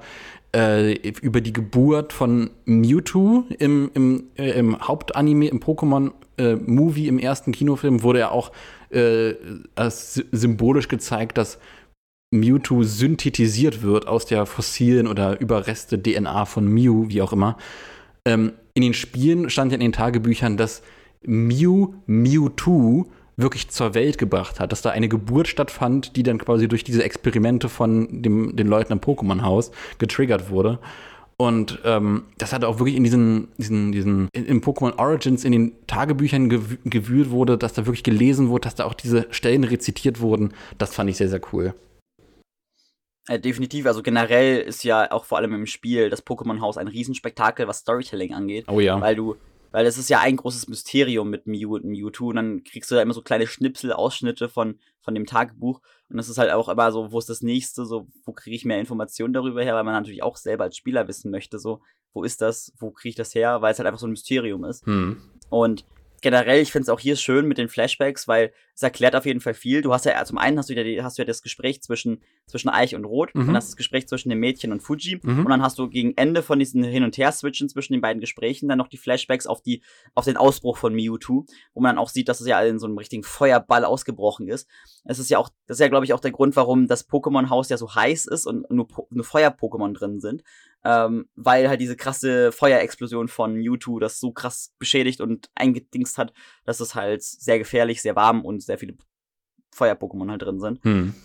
äh, 0.55 0.93
über 1.21 1.41
die 1.41 1.53
Geburt 1.53 2.13
von 2.13 2.49
Mewtwo 2.65 3.43
im, 3.59 3.91
im, 3.93 4.23
äh, 4.37 4.51
im 4.51 4.79
Hauptanime, 4.79 5.47
im 5.47 5.59
Pokémon-Movie, 5.59 7.07
im 7.07 7.19
ersten 7.19 7.51
Kinofilm 7.51 8.03
wurde 8.03 8.19
ja 8.19 8.31
auch 8.31 8.51
äh, 8.89 9.33
symbolisch 10.31 10.87
gezeigt, 10.87 11.37
dass 11.37 11.59
Mewtwo 12.31 12.83
synthetisiert 12.83 13.81
wird 13.81 14.07
aus 14.07 14.25
der 14.25 14.45
fossilen 14.45 15.07
oder 15.07 15.39
Überreste 15.39 16.01
DNA 16.01 16.45
von 16.45 16.67
Mew, 16.67 17.09
wie 17.09 17.21
auch 17.21 17.33
immer. 17.33 17.57
Ähm, 18.25 18.53
in 18.73 18.81
den 18.81 18.93
Spielen 18.93 19.49
stand 19.49 19.71
ja 19.71 19.75
in 19.75 19.81
den 19.81 19.93
Tagebüchern, 19.93 20.57
dass 20.57 20.81
Mew 21.23 21.93
Mewtwo 22.05 23.05
wirklich 23.37 23.69
zur 23.69 23.93
Welt 23.93 24.17
gebracht 24.17 24.59
hat, 24.59 24.71
dass 24.71 24.81
da 24.81 24.91
eine 24.91 25.09
Geburt 25.09 25.47
stattfand, 25.47 26.15
die 26.15 26.23
dann 26.23 26.37
quasi 26.37 26.67
durch 26.67 26.83
diese 26.83 27.03
Experimente 27.03 27.69
von 27.69 28.21
dem, 28.21 28.55
den 28.55 28.67
Leuten 28.67 28.93
am 28.93 28.99
Pokémon-Haus 28.99 29.71
getriggert 29.97 30.49
wurde. 30.49 30.79
Und 31.37 31.79
ähm, 31.83 32.23
das 32.37 32.53
hat 32.53 32.63
auch 32.63 32.79
wirklich 32.79 32.95
in 32.95 33.03
diesen, 33.03 33.49
diesen, 33.57 33.91
diesen, 33.91 34.29
in, 34.31 34.61
Pokémon 34.61 34.97
Origins 34.97 35.43
in 35.43 35.51
den 35.51 35.73
Tagebüchern 35.85 36.47
gew 36.47 36.61
gewühlt 36.85 37.29
wurde, 37.29 37.57
dass 37.57 37.73
da 37.73 37.85
wirklich 37.85 38.03
gelesen 38.03 38.47
wurde, 38.47 38.61
dass 38.61 38.75
da 38.75 38.85
auch 38.85 38.93
diese 38.93 39.27
Stellen 39.31 39.65
rezitiert 39.65 40.21
wurden. 40.21 40.53
Das 40.77 40.95
fand 40.95 41.09
ich 41.09 41.17
sehr, 41.17 41.27
sehr 41.27 41.41
cool. 41.51 41.73
Äh, 43.27 43.39
definitiv, 43.39 43.85
also 43.87 44.03
generell 44.03 44.61
ist 44.61 44.83
ja 44.83 45.11
auch 45.11 45.25
vor 45.25 45.39
allem 45.39 45.53
im 45.53 45.65
Spiel 45.65 46.09
das 46.09 46.25
Pokémon-Haus 46.25 46.77
ein 46.77 46.87
Riesenspektakel, 46.87 47.67
was 47.67 47.79
Storytelling 47.79 48.33
angeht. 48.33 48.65
Oh 48.67 48.79
ja. 48.79 49.01
Weil 49.01 49.15
du, 49.15 49.35
weil 49.71 49.85
es 49.87 49.97
ist 49.97 50.09
ja 50.09 50.19
ein 50.19 50.35
großes 50.35 50.67
Mysterium 50.67 51.29
mit 51.29 51.47
Mew 51.47 51.75
und 51.75 51.85
Mewtwo 51.85 52.29
und 52.29 52.35
dann 52.35 52.63
kriegst 52.63 52.91
du 52.91 52.95
da 52.95 53.01
immer 53.01 53.13
so 53.13 53.21
kleine 53.21 53.47
Schnipsel, 53.47 53.91
Ausschnitte 53.93 54.47
von, 54.47 54.79
von 55.01 55.15
dem 55.15 55.25
Tagebuch 55.25 55.81
und 56.09 56.17
das 56.17 56.29
ist 56.29 56.37
halt 56.37 56.51
auch 56.51 56.69
immer 56.69 56.91
so, 56.91 57.11
wo 57.11 57.17
ist 57.17 57.29
das 57.29 57.41
nächste, 57.41 57.85
so, 57.85 58.07
wo 58.25 58.31
kriege 58.31 58.55
ich 58.55 58.65
mehr 58.65 58.79
Informationen 58.79 59.33
darüber 59.33 59.63
her, 59.63 59.73
weil 59.73 59.83
man 59.83 59.95
natürlich 59.95 60.21
auch 60.21 60.37
selber 60.37 60.65
als 60.65 60.77
Spieler 60.77 61.07
wissen 61.07 61.31
möchte, 61.31 61.57
so, 61.57 61.81
wo 62.13 62.23
ist 62.23 62.41
das, 62.41 62.73
wo 62.77 62.91
kriege 62.91 63.09
ich 63.09 63.15
das 63.15 63.33
her, 63.33 63.61
weil 63.61 63.71
es 63.71 63.79
halt 63.79 63.87
einfach 63.87 63.99
so 63.99 64.07
ein 64.07 64.11
Mysterium 64.11 64.63
ist. 64.65 64.85
Hm. 64.85 65.17
Und 65.49 65.85
generell, 66.25 66.59
ich 66.59 66.71
finde 66.71 66.83
es 66.83 66.89
auch 66.89 66.99
hier 66.99 67.15
schön 67.15 67.47
mit 67.47 67.59
den 67.59 67.67
Flashbacks, 67.69 68.27
weil 68.27 68.51
es 68.73 68.81
erklärt 68.81 69.15
auf 69.15 69.27
jeden 69.27 69.41
Fall 69.41 69.53
viel. 69.53 69.83
Du 69.83 69.93
hast 69.93 70.05
ja 70.05 70.25
zum 70.25 70.39
einen 70.39 70.57
hast 70.57 70.69
du 70.69 70.73
ja, 70.73 70.83
die, 70.83 71.03
hast 71.03 71.17
du 71.17 71.21
ja 71.21 71.25
das 71.27 71.43
Gespräch 71.43 71.83
zwischen, 71.83 72.23
zwischen 72.47 72.69
Eich 72.69 72.95
und 72.95 73.05
Rot, 73.05 73.35
Mhm. 73.35 73.45
dann 73.45 73.55
hast 73.55 73.67
du 73.67 73.71
das 73.73 73.77
Gespräch 73.77 74.07
zwischen 74.07 74.29
dem 74.29 74.39
Mädchen 74.39 74.71
und 74.71 74.81
Fuji 74.81 75.19
Mhm. 75.21 75.39
und 75.45 75.49
dann 75.49 75.61
hast 75.61 75.77
du 75.77 75.87
gegen 75.87 76.13
Ende 76.17 76.41
von 76.41 76.57
diesen 76.57 76.83
Hin- 76.83 77.03
und 77.03 77.15
Her-Switchen 77.15 77.69
zwischen 77.69 77.93
den 77.93 78.01
beiden 78.01 78.19
Gesprächen 78.19 78.67
dann 78.67 78.79
noch 78.79 78.87
die 78.87 78.97
Flashbacks 78.97 79.45
auf 79.45 79.61
die, 79.61 79.83
auf 80.15 80.25
den 80.25 80.35
Ausbruch 80.35 80.77
von 80.77 80.95
Mewtwo, 80.95 81.45
wo 81.75 81.79
man 81.81 81.95
dann 81.95 82.03
auch 82.03 82.09
sieht, 82.09 82.27
dass 82.27 82.41
es 82.41 82.47
ja 82.47 82.59
in 82.61 82.79
so 82.79 82.87
einem 82.87 82.97
richtigen 82.97 83.21
Feuerball 83.23 83.85
ausgebrochen 83.85 84.47
ist. 84.47 84.67
Es 85.03 85.19
ist 85.19 85.29
ja 85.29 85.37
auch, 85.37 85.49
das 85.67 85.75
ist 85.77 85.81
ja, 85.81 85.87
glaube 85.87 86.05
ich, 86.05 86.13
auch 86.13 86.19
der 86.19 86.31
Grund, 86.31 86.55
warum 86.55 86.87
das 86.87 87.07
Pokémon-Haus 87.07 87.69
ja 87.69 87.77
so 87.77 87.93
heiß 87.93 88.25
ist 88.25 88.47
und 88.47 88.67
nur, 88.71 88.87
nur 89.11 89.23
Feuer-Pokémon 89.23 89.93
drin 89.93 90.19
sind. 90.19 90.41
Ähm, 90.87 91.27
weil 91.35 91.67
halt 91.67 91.81
diese 91.81 91.95
krasse 91.95 92.51
Feuerexplosion 92.51 93.27
von 93.27 93.55
Mewtwo 93.55 93.97
das 93.97 94.19
so 94.19 94.31
krass 94.31 94.71
beschädigt 94.77 95.19
und 95.19 95.49
eingedingst 95.55 96.19
hat, 96.19 96.31
dass 96.63 96.79
es 96.79 96.93
halt 96.93 97.23
sehr 97.23 97.57
gefährlich, 97.57 98.03
sehr 98.03 98.15
warm 98.15 98.45
und 98.45 98.61
sehr 98.61 98.77
viele 98.77 98.95
Feuer-Pokémon 99.73 100.29
halt 100.29 100.43
drin 100.43 100.59
sind. 100.59 100.83
Hm. 100.83 101.15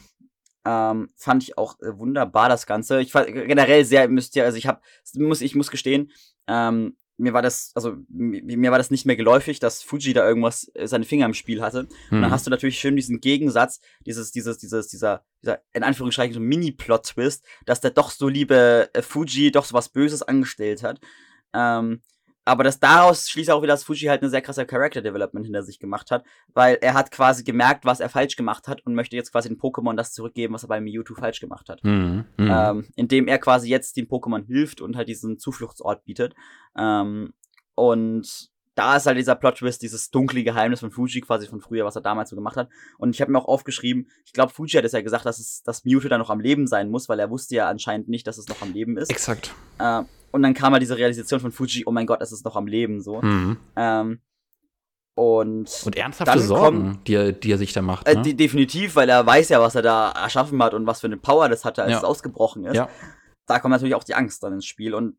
Ähm, 0.65 1.11
fand 1.17 1.43
ich 1.43 1.59
auch 1.59 1.79
äh, 1.81 1.99
wunderbar 1.99 2.49
das 2.49 2.67
Ganze. 2.67 3.01
Ich 3.01 3.13
fand 3.13 3.27
generell 3.29 3.85
sehr 3.85 4.09
mysteriös. 4.09 4.47
Also 4.47 4.59
ich 4.59 4.67
habe, 4.67 4.81
muss 5.15 5.43
ich 5.43 5.55
muss 5.55 5.71
gestehen, 5.71 6.11
ähm, 6.47 6.97
mir 7.21 7.33
war 7.33 7.43
das, 7.43 7.73
also 7.75 7.97
mi- 8.09 8.43
mir 8.57 8.71
war 8.71 8.79
das 8.79 8.91
nicht 8.91 9.07
mehr 9.07 9.17
geläufig, 9.17 9.61
dass 9.61 9.83
Fuji 9.83 10.13
da 10.13 10.27
irgendwas 10.27 10.71
äh, 10.75 10.87
seine 10.89 11.05
Finger 11.05 11.27
im 11.27 11.35
Spiel 11.35 11.63
hatte. 11.63 11.81
Und 11.81 11.91
Hm. 12.11 12.23
dann 12.23 12.31
hast 12.31 12.47
du 12.47 12.51
natürlich 12.51 12.79
schön 12.81 12.97
diesen 12.97 13.21
Gegensatz, 13.21 13.81
dieses, 14.07 14.33
dieses, 14.33 14.59
dieses, 14.59 14.89
dieser, 14.89 15.23
dieser, 15.43 15.61
in 15.73 15.83
Anführungsstrichen, 15.83 16.35
so 16.35 16.41
Mini-Plot-Twist, 16.41 17.45
dass 17.67 17.81
der 17.81 17.91
doch 17.91 18.11
so 18.11 18.29
liebe 18.29 18.91
äh, 18.93 19.03
Fuji 19.03 19.51
doch 19.53 19.65
so 19.65 19.75
was 19.75 19.89
Böses 19.91 20.23
angestellt 20.23 20.83
hat. 20.83 21.01
Ähm, 21.53 22.01
aber 22.45 22.65
dass 22.65 22.81
daraus 22.81 23.29
schließt 23.29 23.51
auch 23.51 23.63
wieder, 23.63 23.75
dass 23.75 23.85
Fuji 23.85 24.07
halt 24.07 24.23
eine 24.23 24.31
sehr 24.31 24.41
krasse 24.41 24.67
Character 24.67 25.03
Development 25.03 25.45
hinter 25.45 25.63
sich 25.63 25.79
gemacht 25.79 26.11
hat, 26.11 26.25
weil 26.53 26.79
er 26.81 26.95
hat 26.95 27.11
quasi 27.11 27.45
gemerkt, 27.45 27.85
was 27.85 28.01
er 28.01 28.09
falsch 28.09 28.37
gemacht 28.37 28.67
hat 28.67 28.85
und 28.87 28.95
möchte 28.95 29.17
jetzt 29.17 29.33
quasi 29.33 29.49
den 29.49 29.59
Pokémon 29.59 29.95
das 29.95 30.13
zurückgeben, 30.13 30.55
was 30.55 30.65
er 30.65 30.69
bei 30.69 30.81
Mewtwo 30.81 31.15
falsch 31.15 31.41
gemacht 31.41 31.69
hat. 31.69 31.83
Hm. 31.83 32.25
Hm. 32.37 32.51
Ähm, 32.51 32.89
indem 32.97 33.29
er 33.29 33.39
quasi 33.39 33.69
jetzt 33.69 33.97
den 33.97 34.09
Pokémon 34.09 34.47
hilft 34.47 34.81
und 34.81 34.97
halt 34.97 35.09
diesen 35.09 35.39
Zufluchtsort 35.39 36.05
bietet. 36.05 36.35
Ähm, 36.77 37.35
und 37.75 38.51
da 38.81 38.97
ist 38.97 39.05
halt 39.07 39.19
dieser 39.19 39.35
Plot-Twist, 39.35 39.83
dieses 39.83 40.11
dunkle 40.11 40.43
Geheimnis 40.43 40.81
von 40.81 40.91
Fuji 40.91 41.21
quasi 41.21 41.47
von 41.47 41.61
früher, 41.61 41.85
was 41.85 41.97
er 41.97 42.01
damals 42.01 42.31
so 42.31 42.37
gemacht 42.37 42.57
hat. 42.57 42.69
Und 42.99 43.15
ich 43.15 43.21
habe 43.21 43.31
mir 43.31 43.39
auch 43.39 43.45
aufgeschrieben, 43.45 44.09
ich 44.25 44.33
glaube, 44.33 44.53
Fuji 44.53 44.71
hat 44.79 44.85
es 44.85 44.93
ja 44.93 45.03
gesagt, 45.03 45.27
dass, 45.27 45.39
es, 45.39 45.63
dass 45.63 45.85
Mewtwo 45.85 46.09
da 46.09 46.17
noch 46.17 46.31
am 46.31 46.41
Leben 46.41 46.67
sein 46.67 46.91
muss, 46.91 47.09
weil 47.11 47.19
er 47.21 47.29
wusste 47.29 47.55
ja 47.57 47.69
anscheinend 47.69 48.09
nicht, 48.09 48.27
dass 48.27 48.39
es 48.39 48.49
noch 48.49 48.63
am 48.63 48.73
Leben 48.73 48.97
ist. 48.97 49.11
Exakt. 49.11 49.55
Äh, 49.79 50.03
und 50.33 50.43
dann 50.43 50.55
kam 50.55 50.73
halt 50.73 50.81
diese 50.83 50.97
Realisation 50.97 51.41
von 51.41 51.53
Fuji, 51.53 51.85
oh 51.87 51.91
mein 51.93 52.07
Gott, 52.07 52.23
es 52.23 52.33
ist 52.33 52.45
noch 52.45 52.57
am 52.57 52.67
Leben 52.67 53.03
so. 53.03 53.21
Hm. 53.21 53.59
Ähm, 53.77 54.21
und 55.15 55.69
Und 55.85 55.97
ernsthafte 55.97 56.39
Dann 56.39 56.47
Sorgen, 56.47 57.01
die 57.07 57.15
er, 57.15 57.33
die 57.33 57.53
er 57.53 57.59
sich 57.59 57.73
da 57.73 57.83
macht. 57.83 58.07
äh, 58.09 58.15
Ne? 58.15 58.23
de 58.23 58.33
definitiv, 58.35 58.97
weil 58.97 59.09
er 59.09 59.27
weiß 59.27 59.51
ja, 59.51 59.61
was 59.61 59.75
er 59.75 59.83
da 59.83 60.13
erschaffen 60.13 60.63
hat 60.63 60.73
und 60.73 60.87
was 60.87 61.01
für 61.01 61.09
eine 61.09 61.17
Power 61.19 61.49
das 61.49 61.65
hatte, 61.65 61.83
als 61.83 61.93
Ja. 61.93 61.99
es 61.99 62.05
ausgebrochen 62.05 62.65
ist. 62.65 62.77
ja. 62.77 62.89
da 63.47 63.59
kommt 63.59 63.73
natürlich 63.73 63.95
auch 63.97 64.05
die 64.05 64.15
Angst 64.15 64.43
dann 64.43 64.53
ins 64.55 64.65
Spiel. 64.65 64.95
Und 64.95 65.17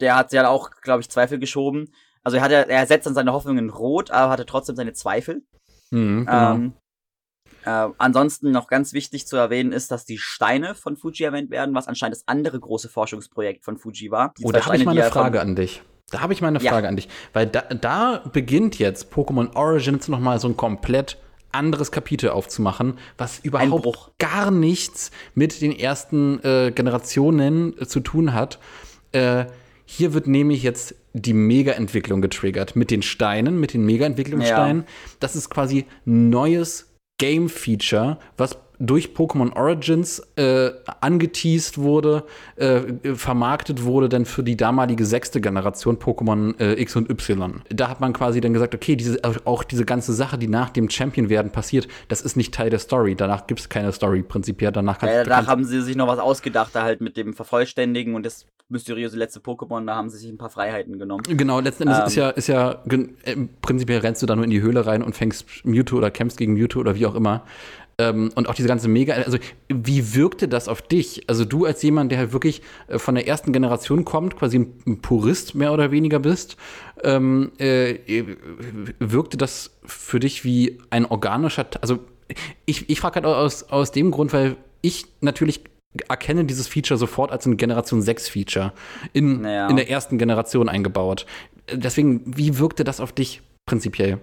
der 0.00 0.16
hat 0.16 0.32
ja 0.32 0.48
auch, 0.48 0.70
glaube 0.82 1.00
ich, 1.00 1.08
Zweifel 1.08 1.38
geschoben. 1.38 1.94
Also 2.24 2.36
er 2.38 2.42
hat 2.42 2.50
ja, 2.50 2.60
er 2.60 2.86
setzt 2.86 3.06
dann 3.06 3.14
seine 3.14 3.32
Hoffnungen 3.32 3.64
in 3.64 3.70
Rot, 3.70 4.10
aber 4.10 4.32
hatte 4.32 4.46
trotzdem 4.46 4.76
seine 4.76 4.92
Zweifel. 4.92 5.42
Hm, 5.90 6.26
genau. 6.26 6.54
Ähm, 6.54 6.72
äh, 7.64 7.88
ansonsten 7.98 8.50
noch 8.50 8.66
ganz 8.68 8.92
wichtig 8.92 9.26
zu 9.26 9.36
erwähnen 9.36 9.72
ist, 9.72 9.90
dass 9.90 10.04
die 10.04 10.18
Steine 10.18 10.74
von 10.74 10.96
Fuji 10.96 11.24
erwähnt 11.24 11.50
werden, 11.50 11.74
was 11.74 11.88
anscheinend 11.88 12.16
das 12.16 12.28
andere 12.28 12.58
große 12.58 12.88
Forschungsprojekt 12.88 13.64
von 13.64 13.76
Fuji 13.76 14.10
war. 14.10 14.32
Die 14.38 14.44
Oh, 14.44 14.52
da 14.52 14.64
habe 14.64 14.76
ich 14.76 14.84
mal 14.84 14.92
eine 14.92 15.10
Frage 15.10 15.40
an 15.40 15.56
dich. 15.56 15.82
Da 16.10 16.20
habe 16.20 16.32
ich 16.32 16.40
mal 16.40 16.48
eine 16.48 16.60
Ja. 16.60 16.72
Frage 16.72 16.88
an 16.88 16.96
dich. 16.96 17.08
Weil 17.32 17.46
da, 17.46 17.62
da 17.62 18.22
beginnt 18.32 18.78
jetzt 18.78 19.12
Pokémon 19.12 19.54
Origins 19.54 20.08
nochmal 20.08 20.40
so 20.40 20.48
ein 20.48 20.56
komplett 20.56 21.18
anderes 21.52 21.90
Kapitel 21.90 22.30
aufzumachen, 22.30 22.98
was 23.16 23.38
überhaupt 23.40 24.18
gar 24.18 24.50
nichts 24.50 25.10
mit 25.34 25.60
den 25.60 25.72
ersten 25.72 26.42
äh, 26.44 26.72
Generationen 26.74 27.78
äh, 27.78 27.86
zu 27.86 28.00
tun 28.00 28.34
hat. 28.34 28.58
Äh, 29.12 29.46
hier 29.90 30.12
wird 30.12 30.26
nämlich 30.26 30.62
jetzt 30.62 30.94
die 31.14 31.32
Mega-Entwicklung 31.32 32.20
getriggert 32.20 32.76
mit 32.76 32.90
den 32.90 33.00
Steinen, 33.00 33.58
mit 33.58 33.72
den 33.72 33.86
Mega-Entwicklungssteinen. 33.86 34.84
Das 35.18 35.34
ist 35.34 35.48
quasi 35.48 35.86
neues 36.04 36.94
Game-Feature, 37.18 38.18
was 38.36 38.58
durch 38.78 39.08
Pokémon 39.08 39.54
Origins 39.56 40.20
äh, 40.36 40.70
angeteased 41.00 41.78
wurde, 41.78 42.24
äh, 42.56 43.14
vermarktet 43.14 43.84
wurde 43.84 44.08
dann 44.08 44.24
für 44.24 44.42
die 44.42 44.56
damalige 44.56 45.04
sechste 45.04 45.40
Generation 45.40 45.98
Pokémon 45.98 46.58
äh, 46.60 46.80
X 46.80 46.96
und 46.96 47.10
Y. 47.10 47.62
Da 47.70 47.88
hat 47.88 48.00
man 48.00 48.12
quasi 48.12 48.40
dann 48.40 48.52
gesagt, 48.52 48.74
okay, 48.74 48.96
diese, 48.96 49.20
auch 49.44 49.64
diese 49.64 49.84
ganze 49.84 50.12
Sache, 50.12 50.38
die 50.38 50.48
nach 50.48 50.70
dem 50.70 50.88
Champion 50.90 51.28
werden 51.28 51.50
passiert, 51.50 51.88
das 52.08 52.22
ist 52.22 52.36
nicht 52.36 52.54
Teil 52.54 52.70
der 52.70 52.78
Story. 52.78 53.14
Danach 53.16 53.46
gibt 53.46 53.60
es 53.60 53.68
keine 53.68 53.92
Story 53.92 54.22
prinzipiell. 54.22 54.72
Danach, 54.72 55.02
ja, 55.02 55.24
danach 55.24 55.48
haben 55.48 55.64
sie 55.64 55.80
sich 55.82 55.96
noch 55.96 56.06
was 56.06 56.18
ausgedacht, 56.18 56.70
da 56.74 56.82
halt 56.82 57.00
mit 57.00 57.16
dem 57.16 57.34
Vervollständigen 57.34 58.14
und 58.14 58.24
das 58.24 58.46
mysteriöse 58.68 59.16
letzte 59.16 59.40
Pokémon, 59.40 59.86
da 59.86 59.96
haben 59.96 60.10
sie 60.10 60.18
sich 60.18 60.30
ein 60.30 60.38
paar 60.38 60.50
Freiheiten 60.50 60.98
genommen. 60.98 61.22
Genau, 61.26 61.60
letzten 61.60 61.84
Endes 61.84 61.98
ähm, 61.98 62.06
ist 62.06 62.14
ja, 62.16 62.28
ist 62.30 62.46
ja, 62.48 62.82
prinzipiell 63.62 64.00
rennst 64.00 64.22
du 64.22 64.26
da 64.26 64.36
nur 64.36 64.44
in 64.44 64.50
die 64.50 64.60
Höhle 64.60 64.86
rein 64.86 65.02
und 65.02 65.16
fängst 65.16 65.46
Mewtwo 65.64 65.96
oder 65.96 66.10
kämpfst 66.10 66.38
gegen 66.38 66.52
Mewtwo 66.52 66.80
oder 66.80 66.94
wie 66.94 67.06
auch 67.06 67.14
immer. 67.14 67.44
Ähm, 68.00 68.30
und 68.36 68.48
auch 68.48 68.54
diese 68.54 68.68
ganze 68.68 68.86
Mega, 68.86 69.14
also 69.14 69.38
wie 69.68 70.14
wirkte 70.14 70.46
das 70.46 70.68
auf 70.68 70.82
dich? 70.82 71.28
Also 71.28 71.44
du 71.44 71.64
als 71.64 71.82
jemand, 71.82 72.12
der 72.12 72.18
halt 72.18 72.32
wirklich 72.32 72.62
äh, 72.86 72.98
von 72.98 73.16
der 73.16 73.26
ersten 73.26 73.52
Generation 73.52 74.04
kommt, 74.04 74.36
quasi 74.36 74.68
ein 74.86 75.00
Purist 75.02 75.56
mehr 75.56 75.72
oder 75.72 75.90
weniger 75.90 76.20
bist, 76.20 76.56
ähm, 77.02 77.50
äh, 77.58 77.96
wirkte 79.00 79.36
das 79.36 79.78
für 79.84 80.20
dich 80.20 80.44
wie 80.44 80.78
ein 80.90 81.06
organischer, 81.06 81.66
also 81.80 81.98
ich, 82.66 82.88
ich 82.88 83.00
frage 83.00 83.16
halt 83.16 83.26
aus, 83.26 83.64
aus 83.64 83.90
dem 83.90 84.12
Grund, 84.12 84.32
weil 84.32 84.56
ich 84.80 85.06
natürlich 85.20 85.64
erkenne 86.08 86.44
dieses 86.44 86.68
Feature 86.68 86.98
sofort 86.98 87.32
als 87.32 87.46
ein 87.46 87.56
Generation 87.56 88.02
6 88.02 88.28
Feature 88.28 88.72
in, 89.12 89.40
naja. 89.40 89.68
in 89.68 89.76
der 89.76 89.90
ersten 89.90 90.18
Generation 90.18 90.68
eingebaut. 90.68 91.26
Deswegen, 91.72 92.22
wie 92.26 92.58
wirkte 92.58 92.84
das 92.84 93.00
auf 93.00 93.12
dich 93.12 93.42
prinzipiell? 93.66 94.20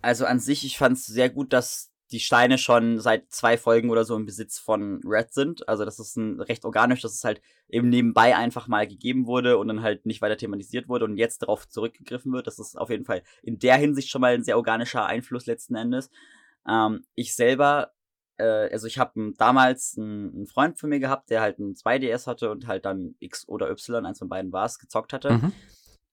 Also 0.00 0.24
an 0.26 0.38
sich, 0.38 0.64
ich 0.64 0.78
fand 0.78 0.96
es 0.96 1.06
sehr 1.06 1.28
gut, 1.28 1.52
dass 1.52 1.93
die 2.12 2.20
Steine 2.20 2.58
schon 2.58 3.00
seit 3.00 3.30
zwei 3.32 3.56
Folgen 3.56 3.90
oder 3.90 4.04
so 4.04 4.14
im 4.14 4.26
Besitz 4.26 4.58
von 4.58 5.00
Red 5.04 5.32
sind. 5.32 5.68
Also 5.68 5.84
das 5.84 5.98
ist 5.98 6.16
ein 6.16 6.40
recht 6.40 6.64
organisch, 6.64 7.00
dass 7.00 7.14
es 7.14 7.24
halt 7.24 7.40
eben 7.68 7.88
nebenbei 7.88 8.36
einfach 8.36 8.68
mal 8.68 8.86
gegeben 8.86 9.26
wurde 9.26 9.56
und 9.58 9.68
dann 9.68 9.82
halt 9.82 10.04
nicht 10.04 10.20
weiter 10.20 10.36
thematisiert 10.36 10.88
wurde 10.88 11.06
und 11.06 11.16
jetzt 11.16 11.42
darauf 11.42 11.68
zurückgegriffen 11.68 12.32
wird. 12.32 12.46
Das 12.46 12.58
ist 12.58 12.76
auf 12.78 12.90
jeden 12.90 13.04
Fall 13.04 13.22
in 13.42 13.58
der 13.58 13.76
Hinsicht 13.76 14.10
schon 14.10 14.20
mal 14.20 14.34
ein 14.34 14.44
sehr 14.44 14.56
organischer 14.56 15.06
Einfluss 15.06 15.46
letzten 15.46 15.74
Endes. 15.76 16.10
Ähm, 16.68 17.04
ich 17.14 17.34
selber, 17.34 17.92
äh, 18.36 18.70
also 18.70 18.86
ich 18.86 18.98
habe 18.98 19.32
damals 19.38 19.96
einen, 19.98 20.46
Freund 20.46 20.78
von 20.78 20.90
mir 20.90 21.00
gehabt, 21.00 21.30
der 21.30 21.40
halt 21.40 21.58
ein 21.58 21.74
2DS 21.74 22.26
hatte 22.26 22.50
und 22.50 22.66
halt 22.66 22.84
dann 22.84 23.14
X 23.18 23.48
oder 23.48 23.70
Y, 23.70 24.04
eins 24.04 24.18
von 24.18 24.28
beiden 24.28 24.52
war 24.52 24.66
es, 24.66 24.78
gezockt 24.78 25.12
hatte. 25.12 25.32
Mhm. 25.32 25.52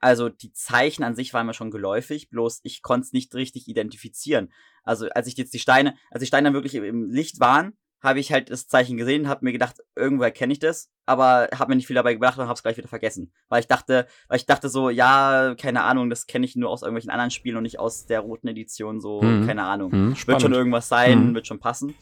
Also 0.02 0.30
die 0.30 0.52
Zeichen 0.52 1.04
an 1.04 1.16
sich 1.16 1.34
waren 1.34 1.45
mir 1.45 1.54
schon 1.54 1.72
geläufig, 1.72 2.30
bloß 2.30 2.62
ich 2.64 2.82
konnte 2.82 3.06
es 3.06 3.14
nicht 3.14 3.34
richtig 3.36 3.68
identifizieren. 3.68 4.52
Also 4.84 5.08
als 5.10 5.28
ich 5.28 5.38
jetzt 5.38 5.54
die 5.54 5.60
Steine, 5.60 5.95
als 6.10 6.22
die 6.22 6.26
Steine 6.26 6.45
dann 6.45 6.54
wirklich 6.56 6.74
im 6.76 7.10
Licht 7.12 7.39
waren, 7.39 7.78
habe 8.02 8.20
ich 8.20 8.32
halt 8.32 8.49
das 8.49 8.68
Zeichen 8.68 8.97
gesehen, 8.97 9.28
habe 9.28 9.45
mir 9.45 9.52
gedacht, 9.52 9.78
irgendwo 9.95 10.24
erkenne 10.24 10.54
ich 10.54 10.60
das, 10.60 10.91
aber 11.06 11.49
habe 11.56 11.70
mir 11.70 11.76
nicht 11.76 11.86
viel 11.86 11.95
dabei 11.95 12.16
gedacht 12.16 12.38
und 12.39 12.45
habe 12.45 12.54
es 12.54 12.64
gleich 12.64 12.78
wieder 12.78 12.88
vergessen, 12.88 13.32
weil 13.47 13.60
ich 13.60 13.68
dachte, 13.68 14.08
weil 14.28 14.38
ich 14.38 14.47
dachte 14.47 14.70
so, 14.70 14.89
ja, 14.89 15.54
keine 15.56 15.84
Ahnung, 15.84 16.10
das 16.10 16.26
kenne 16.26 16.45
ich 16.45 16.56
nur 16.56 16.72
aus 16.72 16.82
irgendwelchen 16.82 17.12
anderen 17.12 17.30
Spielen 17.30 17.58
und 17.58 17.64
nicht 17.64 17.80
aus 17.80 18.08
der 18.08 18.22
roten 18.22 18.47
Edition, 18.47 18.99
so 18.99 19.22
mhm. 19.22 19.45
keine 19.45 19.64
Ahnung, 19.64 19.91
mhm, 19.91 20.16
wird 20.26 20.41
schon 20.41 20.54
irgendwas 20.54 20.89
sein, 20.89 21.30
mhm. 21.30 21.36
wird 21.36 21.45
schon 21.45 21.60
passen. 21.60 21.93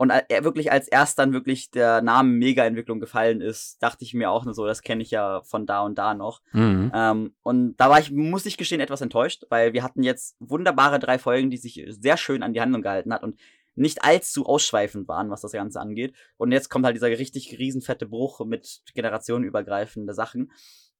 Und 0.00 0.10
er 0.10 0.44
wirklich 0.44 0.70
als 0.70 0.86
erst 0.86 1.18
dann 1.18 1.32
wirklich 1.32 1.72
der 1.72 2.02
Name 2.02 2.30
Mega-Entwicklung 2.30 3.00
gefallen 3.00 3.40
ist, 3.40 3.82
dachte 3.82 4.04
ich 4.04 4.14
mir 4.14 4.30
auch 4.30 4.44
nur 4.44 4.54
so, 4.54 4.64
das 4.64 4.82
kenne 4.82 5.02
ich 5.02 5.10
ja 5.10 5.42
von 5.42 5.66
da 5.66 5.80
und 5.80 5.98
da 5.98 6.14
noch. 6.14 6.40
Mhm. 6.52 6.92
Ähm, 6.94 7.34
und 7.42 7.76
da 7.78 7.90
war 7.90 7.98
ich, 7.98 8.12
muss 8.12 8.46
ich 8.46 8.56
gestehen, 8.56 8.80
etwas 8.80 9.00
enttäuscht, 9.00 9.46
weil 9.50 9.72
wir 9.72 9.82
hatten 9.82 10.04
jetzt 10.04 10.36
wunderbare 10.38 11.00
drei 11.00 11.18
Folgen, 11.18 11.50
die 11.50 11.56
sich 11.56 11.84
sehr 11.88 12.16
schön 12.16 12.44
an 12.44 12.52
die 12.52 12.60
Handlung 12.60 12.80
gehalten 12.80 13.12
hat 13.12 13.24
und 13.24 13.40
nicht 13.74 14.04
allzu 14.04 14.46
ausschweifend 14.46 15.08
waren, 15.08 15.30
was 15.30 15.40
das 15.40 15.50
Ganze 15.50 15.80
angeht. 15.80 16.14
Und 16.36 16.52
jetzt 16.52 16.68
kommt 16.68 16.84
halt 16.84 16.94
dieser 16.94 17.08
richtig 17.08 17.58
riesenfette 17.58 18.06
Bruch 18.06 18.44
mit 18.46 18.82
generationenübergreifende 18.94 20.14
Sachen. 20.14 20.52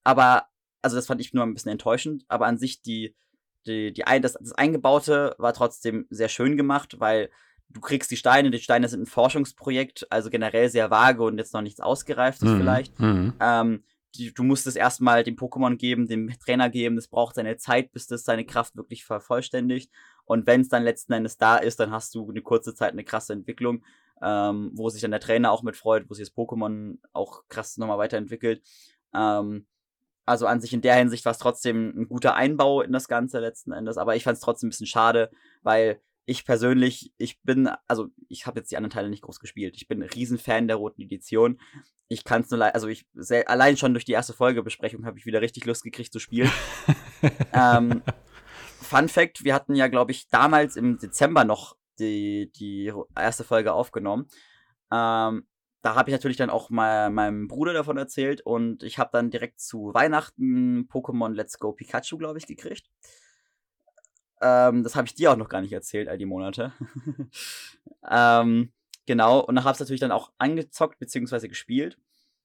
Aber, 0.02 0.46
also 0.82 0.96
das 0.96 1.06
fand 1.06 1.20
ich 1.20 1.32
nur 1.32 1.44
ein 1.44 1.54
bisschen 1.54 1.70
enttäuschend, 1.70 2.24
aber 2.26 2.46
an 2.46 2.58
sich 2.58 2.82
die, 2.82 3.14
die, 3.64 3.92
die 3.92 4.04
ein, 4.08 4.22
das, 4.22 4.32
das 4.32 4.52
Eingebaute 4.54 5.36
war 5.38 5.52
trotzdem 5.52 6.08
sehr 6.10 6.28
schön 6.28 6.56
gemacht, 6.56 6.98
weil 6.98 7.30
du 7.70 7.80
kriegst 7.80 8.10
die 8.10 8.16
Steine, 8.16 8.50
die 8.50 8.58
Steine 8.58 8.88
sind 8.88 9.02
ein 9.02 9.06
Forschungsprojekt, 9.06 10.10
also 10.10 10.30
generell 10.30 10.68
sehr 10.68 10.90
vage 10.90 11.22
und 11.22 11.38
jetzt 11.38 11.54
noch 11.54 11.62
nichts 11.62 11.80
ausgereiftes 11.80 12.48
mhm. 12.48 12.58
vielleicht. 12.58 12.98
Mhm. 12.98 13.34
Ähm, 13.40 13.84
die, 14.14 14.32
du 14.32 14.42
musst 14.42 14.66
es 14.66 14.76
erstmal 14.76 15.22
dem 15.22 15.36
Pokémon 15.36 15.76
geben, 15.76 16.06
dem 16.06 16.30
Trainer 16.38 16.70
geben, 16.70 16.96
das 16.96 17.08
braucht 17.08 17.34
seine 17.34 17.56
Zeit, 17.58 17.92
bis 17.92 18.06
das 18.06 18.24
seine 18.24 18.46
Kraft 18.46 18.76
wirklich 18.76 19.04
vervollständigt. 19.04 19.90
Und 20.24 20.46
wenn 20.46 20.62
es 20.62 20.68
dann 20.68 20.82
letzten 20.82 21.12
Endes 21.12 21.36
da 21.36 21.56
ist, 21.56 21.78
dann 21.78 21.90
hast 21.90 22.14
du 22.14 22.28
eine 22.28 22.40
kurze 22.40 22.74
Zeit 22.74 22.92
eine 22.92 23.04
krasse 23.04 23.34
Entwicklung, 23.34 23.84
ähm, 24.22 24.70
wo 24.74 24.88
sich 24.88 25.02
dann 25.02 25.10
der 25.10 25.20
Trainer 25.20 25.52
auch 25.52 25.62
mit 25.62 25.76
freut, 25.76 26.08
wo 26.08 26.14
sich 26.14 26.26
das 26.26 26.36
Pokémon 26.36 26.98
auch 27.12 27.42
krass 27.48 27.76
nochmal 27.76 27.98
weiterentwickelt. 27.98 28.62
Ähm, 29.14 29.66
also 30.24 30.46
an 30.46 30.60
sich 30.60 30.72
in 30.72 30.82
der 30.82 30.96
Hinsicht 30.96 31.24
war 31.24 31.32
es 31.32 31.38
trotzdem 31.38 31.94
ein 31.96 32.08
guter 32.08 32.34
Einbau 32.34 32.82
in 32.82 32.92
das 32.92 33.08
Ganze 33.08 33.40
letzten 33.40 33.72
Endes, 33.72 33.96
aber 33.96 34.16
ich 34.16 34.24
fand 34.24 34.36
es 34.36 34.42
trotzdem 34.42 34.68
ein 34.68 34.70
bisschen 34.70 34.86
schade, 34.86 35.30
weil 35.62 36.00
ich 36.28 36.44
persönlich, 36.44 37.10
ich 37.16 37.40
bin, 37.40 37.70
also 37.86 38.08
ich 38.28 38.46
habe 38.46 38.60
jetzt 38.60 38.70
die 38.70 38.76
anderen 38.76 38.90
Teile 38.90 39.08
nicht 39.08 39.22
groß 39.22 39.40
gespielt. 39.40 39.76
Ich 39.76 39.88
bin 39.88 40.02
ein 40.02 40.10
Riesenfan 40.10 40.68
der 40.68 40.76
roten 40.76 41.00
Edition. 41.00 41.58
Ich 42.08 42.22
kann 42.22 42.42
es 42.42 42.50
nur, 42.50 42.62
also 42.74 42.86
ich 42.86 43.06
sehr, 43.14 43.48
allein 43.48 43.78
schon 43.78 43.94
durch 43.94 44.04
die 44.04 44.12
erste 44.12 44.34
Folgebesprechung 44.34 45.06
habe 45.06 45.18
ich 45.18 45.24
wieder 45.24 45.40
richtig 45.40 45.64
Lust 45.64 45.84
gekriegt 45.84 46.12
zu 46.12 46.18
spielen. 46.18 46.50
ähm, 47.54 48.02
Fun 48.82 49.08
Fact: 49.08 49.42
Wir 49.42 49.54
hatten 49.54 49.74
ja, 49.74 49.88
glaube 49.88 50.12
ich, 50.12 50.28
damals 50.28 50.76
im 50.76 50.98
Dezember 50.98 51.44
noch 51.44 51.76
die, 51.98 52.52
die 52.56 52.92
erste 53.16 53.42
Folge 53.42 53.72
aufgenommen. 53.72 54.28
Ähm, 54.92 55.46
da 55.80 55.94
habe 55.94 56.10
ich 56.10 56.12
natürlich 56.12 56.36
dann 56.36 56.50
auch 56.50 56.68
mal 56.68 57.08
meinem 57.08 57.48
Bruder 57.48 57.72
davon 57.72 57.96
erzählt 57.96 58.42
und 58.42 58.82
ich 58.82 58.98
habe 58.98 59.10
dann 59.14 59.30
direkt 59.30 59.60
zu 59.60 59.94
Weihnachten 59.94 60.88
Pokémon 60.90 61.32
Let's 61.32 61.58
Go 61.58 61.72
Pikachu, 61.72 62.18
glaube 62.18 62.36
ich, 62.36 62.46
gekriegt. 62.46 62.86
Ähm, 64.40 64.82
das 64.82 64.96
habe 64.96 65.06
ich 65.06 65.14
dir 65.14 65.32
auch 65.32 65.36
noch 65.36 65.48
gar 65.48 65.60
nicht 65.60 65.72
erzählt, 65.72 66.08
all 66.08 66.18
die 66.18 66.26
Monate. 66.26 66.72
ähm, 68.10 68.72
genau, 69.06 69.40
und 69.40 69.56
dann 69.56 69.64
habe 69.64 69.74
ich 69.74 69.80
natürlich 69.80 70.00
dann 70.00 70.12
auch 70.12 70.32
angezockt 70.38 70.98
bzw. 70.98 71.48
gespielt. 71.48 71.98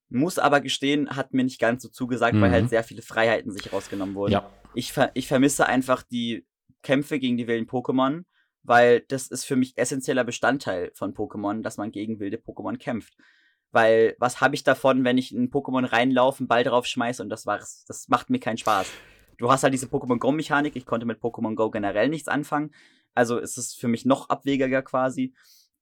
Muss 0.09 0.37
aber 0.37 0.61
gestehen, 0.61 1.09
hat 1.09 1.33
mir 1.33 1.43
nicht 1.43 1.59
ganz 1.59 1.81
so 1.83 1.89
zugesagt, 1.89 2.35
mhm. 2.35 2.41
weil 2.41 2.51
halt 2.51 2.65
mhm. 2.65 2.69
sehr 2.69 2.83
viele 2.83 3.01
Freiheiten 3.01 3.51
sich 3.51 3.71
rausgenommen 3.73 4.15
wurden. 4.15 4.33
Ja. 4.33 4.49
Ich, 4.75 4.93
ver 4.93 5.11
ich 5.13 5.27
vermisse 5.27 5.65
einfach 5.67 6.03
die 6.03 6.45
Kämpfe 6.81 7.19
gegen 7.19 7.37
die 7.37 7.47
wilden 7.47 7.67
Pokémon, 7.67 8.23
weil 8.63 9.01
das 9.01 9.27
ist 9.27 9.45
für 9.45 9.55
mich 9.55 9.77
essentieller 9.77 10.23
Bestandteil 10.23 10.91
von 10.93 11.13
Pokémon, 11.13 11.61
dass 11.61 11.77
man 11.77 11.91
gegen 11.91 12.19
wilde 12.19 12.37
Pokémon 12.37 12.77
kämpft. 12.77 13.15
Weil 13.71 14.15
was 14.19 14.39
habe 14.39 14.53
ich 14.53 14.63
davon, 14.63 15.03
wenn 15.03 15.17
ich 15.17 15.33
in 15.33 15.43
ein 15.43 15.51
Pokémon 15.51 15.91
reinlaufe, 15.91 16.39
einen 16.39 16.47
Ball 16.47 16.63
drauf 16.63 16.85
schmeiße 16.85 17.23
und 17.23 17.29
das 17.29 17.47
war's? 17.47 17.85
Das 17.87 18.07
macht 18.07 18.29
mir 18.29 18.39
keinen 18.39 18.57
Spaß 18.57 18.91
du 19.37 19.51
hast 19.51 19.63
halt 19.63 19.73
diese 19.73 19.87
Pokémon 19.87 20.17
Go-Mechanik. 20.17 20.75
Ich 20.75 20.85
konnte 20.85 21.05
mit 21.05 21.19
Pokémon 21.19 21.55
Go 21.55 21.69
generell 21.69 22.09
nichts 22.09 22.27
anfangen. 22.27 22.71
Also 23.15 23.37
ist 23.37 23.57
es 23.57 23.73
für 23.73 23.87
mich 23.87 24.05
noch 24.05 24.29
abwegiger 24.29 24.81
quasi. 24.81 25.33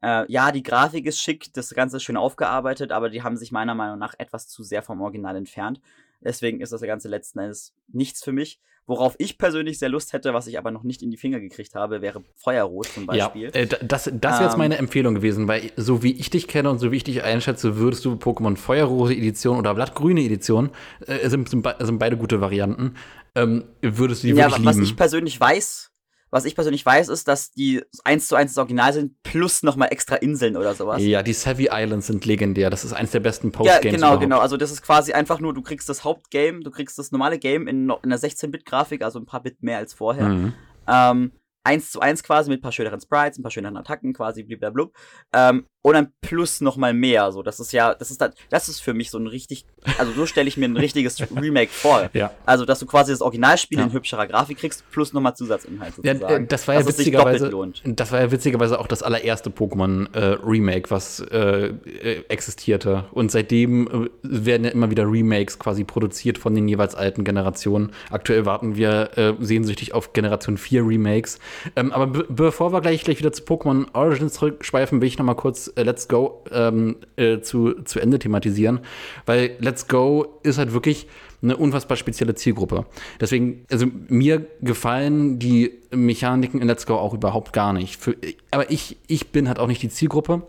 Äh, 0.02 0.32
ja, 0.32 0.52
die 0.52 0.64
Grafik 0.64 1.06
ist 1.06 1.22
schick, 1.22 1.54
das 1.54 1.70
Ganze 1.74 1.98
ist 1.98 2.04
schön 2.04 2.18
aufgearbeitet, 2.18 2.92
aber 2.92 3.10
die 3.10 3.22
haben 3.22 3.38
sich 3.38 3.52
meiner 3.52 3.76
Meinung 3.76 4.00
nach 4.00 4.16
etwas 4.18 4.48
zu 4.48 4.64
sehr 4.64 4.82
vom 4.82 5.02
Original 5.02 5.36
entfernt. 5.36 5.80
Deswegen 6.22 6.62
ist 6.62 6.72
das 6.72 6.82
Ganze 6.82 7.08
letzten 7.08 7.40
Endes 7.40 7.74
nichts 7.88 8.24
für 8.24 8.32
mich. 8.32 8.60
Worauf 8.88 9.16
ich 9.20 9.38
persönlich 9.38 9.78
sehr 9.78 9.90
Lust 9.90 10.12
hätte, 10.12 10.34
was 10.34 10.48
ich 10.48 10.58
aber 10.58 10.72
noch 10.72 10.84
nicht 10.84 11.04
in 11.04 11.12
die 11.12 11.18
Finger 11.18 11.40
gekriegt 11.40 11.76
habe, 11.76 12.02
wäre 12.02 12.24
Feuerrot 12.36 12.88
zum 12.88 13.06
Beispiel. 13.06 13.52
Ja, 13.54 13.62
äh, 13.62 13.68
das, 13.68 14.12
das 14.12 14.34
wäre 14.34 14.44
jetzt 14.44 14.54
ähm, 14.54 14.58
meine 14.58 14.78
Empfehlung 14.78 15.14
gewesen, 15.14 15.48
weil 15.48 15.72
so 15.78 16.02
wie 16.02 16.12
ich 16.14 16.32
dich 16.32 16.48
kenne 16.48 16.70
und 16.70 16.80
so 16.80 16.92
wie 16.92 16.98
ich 16.98 17.04
dich 17.04 17.24
einschätze, 17.24 17.78
würdest 17.78 18.04
du 18.06 18.16
Pokémon 18.16 18.58
Feuerrose 18.58 19.14
Edition 19.14 19.60
oder 19.60 19.76
Blattgrüne 19.76 20.22
Edition, 20.22 20.72
äh, 21.06 21.30
sind, 21.30 21.48
sind, 21.48 21.68
sind, 21.80 22.00
beide 22.00 22.18
gute 22.18 22.42
Varianten, 22.42 22.96
ähm, 23.36 23.64
würdest 23.82 24.24
du 24.24 24.28
die 24.28 24.34
ja, 24.34 24.46
wirklich 24.46 24.66
was 24.66 24.76
lieben. 24.76 24.84
Was 24.84 24.90
ich 24.90 24.98
persönlich 24.98 25.40
weiß, 25.40 25.92
was 26.32 26.46
ich 26.46 26.56
persönlich 26.56 26.86
weiß, 26.86 27.10
ist, 27.10 27.28
dass 27.28 27.52
die 27.52 27.84
eins 28.06 28.28
zu 28.28 28.36
eins 28.36 28.54
das 28.54 28.58
Original 28.58 28.94
sind, 28.94 29.22
plus 29.22 29.64
nochmal 29.64 29.90
extra 29.92 30.16
Inseln 30.16 30.56
oder 30.56 30.74
sowas. 30.74 31.02
Ja, 31.02 31.24
die 31.24 31.34
Savvy 31.34 31.70
Islands 31.70 32.08
sind 32.08 32.26
legendär. 32.26 32.70
Das 32.70 32.86
ist 32.86 32.94
eins 32.94 33.12
der 33.12 33.20
besten 33.20 33.52
Postgames. 33.52 33.84
Ja, 33.84 33.92
genau, 33.92 34.08
überhaupt. 34.08 34.22
genau. 34.22 34.40
Also 34.40 34.56
das 34.56 34.72
ist 34.72 34.82
quasi 34.82 35.12
einfach 35.12 35.42
nur, 35.42 35.54
du 35.54 35.62
kriegst 35.62 35.90
das 35.90 36.06
Hauptgame, 36.06 36.62
du 36.62 36.72
kriegst 36.72 36.98
das 36.98 37.12
normale 37.12 37.38
Game 37.38 37.68
in, 37.68 37.90
in 37.90 37.92
einer 37.92 38.18
16-Bit-Grafik, 38.18 39.04
also 39.04 39.20
ein 39.20 39.26
paar 39.26 39.44
Bit 39.44 39.62
mehr 39.62 39.78
als 39.78 39.94
vorher. 39.94 40.30
Mhm. 40.30 40.54
Ähm, 40.88 41.32
eins 41.64 41.92
zu 41.92 42.00
eins 42.00 42.24
quasi 42.24 42.50
mit 42.50 42.60
ein 42.60 42.62
paar 42.64 42.72
schöneren 42.72 43.02
Sprites, 43.02 43.38
ein 43.38 43.44
paar 43.44 43.52
schöneren 43.52 43.76
Attacken 43.76 44.14
quasi, 44.14 44.44
blablabla. 44.44 44.88
Ähm, 45.34 45.68
und 45.84 45.94
dann 45.94 46.12
plus 46.22 46.62
noch 46.62 46.78
mal 46.78 46.94
mehr. 46.94 47.32
So, 47.32 47.42
das 47.42 47.60
ist 47.60 47.74
ja, 47.74 47.96
das 47.96 48.12
ist 48.12 48.24
das 48.50 48.70
ist 48.70 48.80
für 48.82 48.94
mich 48.94 49.10
so 49.10 49.18
ein 49.18 49.28
richtig, 49.28 49.66
also 49.98 50.12
so 50.12 50.26
stelle 50.26 50.48
ich 50.48 50.58
mir 50.58 50.66
ein 50.66 50.78
richtiges 50.78 51.20
Remake 51.36 51.72
vor. 51.72 52.10
Ja. 52.14 52.32
Also, 52.46 52.66
dass 52.66 52.80
du 52.80 52.86
quasi 52.86 53.12
das 53.12 53.22
Originalspiel 53.22 53.80
ja. 53.80 53.86
in 53.86 53.94
hübscherer 53.94 54.28
Grafik 54.28 54.60
kriegst, 54.60 54.90
plus 54.92 55.14
nochmal 55.14 55.36
Zusatzinhalt 55.36 55.96
sozusagen. 55.96 56.22
Ja, 56.22 56.38
äh, 56.38 56.46
das 56.46 56.68
war 56.68 56.76
ja 56.76 56.88
witzigerweise, 56.88 57.52
das 57.84 58.12
war 58.12 58.20
ja 58.22 58.32
witzigerweise 58.32 58.80
auch 58.80 58.88
das 58.88 59.02
allererste 59.02 59.50
Pokémon 59.50 60.14
äh, 60.16 60.38
Remake, 60.44 60.92
was 60.92 61.20
äh, 61.20 61.68
äh 61.68 62.24
existierte. 62.30 63.06
Und 63.12 63.32
seitdem 63.32 63.88
äh, 63.88 64.10
werden 64.22 64.66
ja 64.66 64.72
immer 64.72 64.92
wieder 64.92 65.06
Remakes 65.06 65.58
quasi 65.58 65.84
produziert 65.84 66.38
von 66.38 66.54
den 66.54 66.68
jeweils 66.68 66.94
alten 66.94 67.24
Generationen. 67.24 67.92
Aktuell 68.12 68.46
warten 68.46 68.76
wir 68.76 69.18
äh, 69.18 69.34
sehnsüchtig 69.40 69.94
auf 69.94 70.14
Generation 70.14 70.58
4 70.58 70.86
Remakes. 70.86 71.40
Ähm, 71.76 71.92
aber 71.92 72.08
bevor 72.08 72.72
wir 72.72 72.82
gleich, 72.82 73.04
gleich 73.04 73.18
wieder 73.20 73.34
zu 73.34 73.44
Pokémon 73.44 73.88
Origins 73.94 74.34
zurückschweifen, 74.34 75.02
will 75.02 75.08
ich 75.08 75.18
noch 75.18 75.26
mal 75.26 75.34
kurz 75.34 75.71
äh, 75.76 75.84
Let's 75.84 76.08
Go 76.08 76.44
ähm, 76.52 76.98
äh, 77.16 77.42
zu, 77.42 77.84
zu 77.84 78.00
Ende 78.00 78.20
thematisieren, 78.20 78.80
weil 79.26 79.56
Let's 79.60 79.88
Go 79.88 80.40
ist 80.44 80.58
halt 80.58 80.74
wirklich 80.74 81.08
eine 81.44 81.58
unfassbar 81.58 81.98
spezielle 81.98 82.36
Zielgruppe. 82.36 82.86
Deswegen, 83.20 83.66
also 83.72 83.88
mir 84.08 84.46
gefallen 84.62 85.40
die 85.40 85.72
Mechaniken 85.90 86.62
in 86.62 86.68
Let's 86.68 86.86
Go 86.86 86.96
auch 86.96 87.14
überhaupt 87.14 87.52
gar 87.52 87.74
nicht. 87.74 88.00
Für, 88.00 88.16
aber 88.52 88.70
ich, 88.70 88.98
ich 89.08 89.30
bin 89.30 89.48
halt 89.48 89.58
auch 89.58 89.68
nicht 89.68 89.82
die 89.82 89.90
Zielgruppe. 89.90 90.44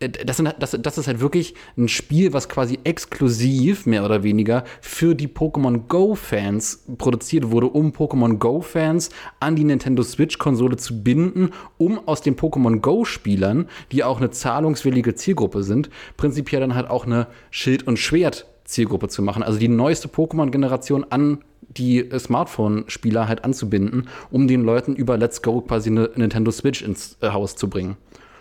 Äh, 0.00 0.10
das, 0.10 0.36
sind, 0.36 0.54
das, 0.58 0.76
das 0.80 0.98
ist 0.98 1.06
halt 1.06 1.20
wirklich 1.20 1.54
ein 1.76 1.88
Spiel, 1.88 2.32
was 2.32 2.48
quasi 2.48 2.78
exklusiv, 2.84 3.86
mehr 3.86 4.04
oder 4.04 4.22
weniger, 4.22 4.64
für 4.80 5.14
die 5.14 5.28
Pokémon 5.28 5.86
Go-Fans 5.88 6.84
produziert 6.98 7.50
wurde, 7.50 7.68
um 7.68 7.92
Pokémon 7.92 8.38
Go-Fans 8.38 9.10
an 9.40 9.56
die 9.56 9.64
Nintendo 9.64 10.02
Switch-Konsole 10.02 10.76
zu 10.76 11.02
binden, 11.02 11.50
um 11.76 12.06
aus 12.06 12.20
den 12.20 12.36
Pokémon 12.36 12.80
Go-Spielern, 12.80 13.68
die 13.92 14.04
auch 14.04 14.18
eine 14.18 14.30
zahlungswillige 14.30 15.14
Zielgruppe 15.14 15.62
sind, 15.62 15.90
prinzipiell 16.16 16.60
dann 16.60 16.74
halt 16.74 16.90
auch 16.90 17.06
eine 17.06 17.26
Schild- 17.50 17.86
und 17.86 17.98
Schwert-Zielgruppe 17.98 19.08
zu 19.08 19.22
machen. 19.22 19.42
Also 19.42 19.58
die 19.58 19.68
neueste 19.68 20.08
Pokémon-Generation 20.08 21.06
an 21.10 21.38
die 21.68 22.08
Smartphone-Spieler 22.18 23.28
halt 23.28 23.44
anzubinden, 23.44 24.08
um 24.30 24.48
den 24.48 24.62
Leuten 24.62 24.96
über 24.96 25.18
Let's 25.18 25.42
Go 25.42 25.60
quasi 25.60 25.90
eine 25.90 26.10
Nintendo 26.16 26.50
Switch 26.50 26.82
ins 26.82 27.18
äh, 27.20 27.30
Haus 27.30 27.56
zu 27.56 27.68
bringen. 27.68 27.96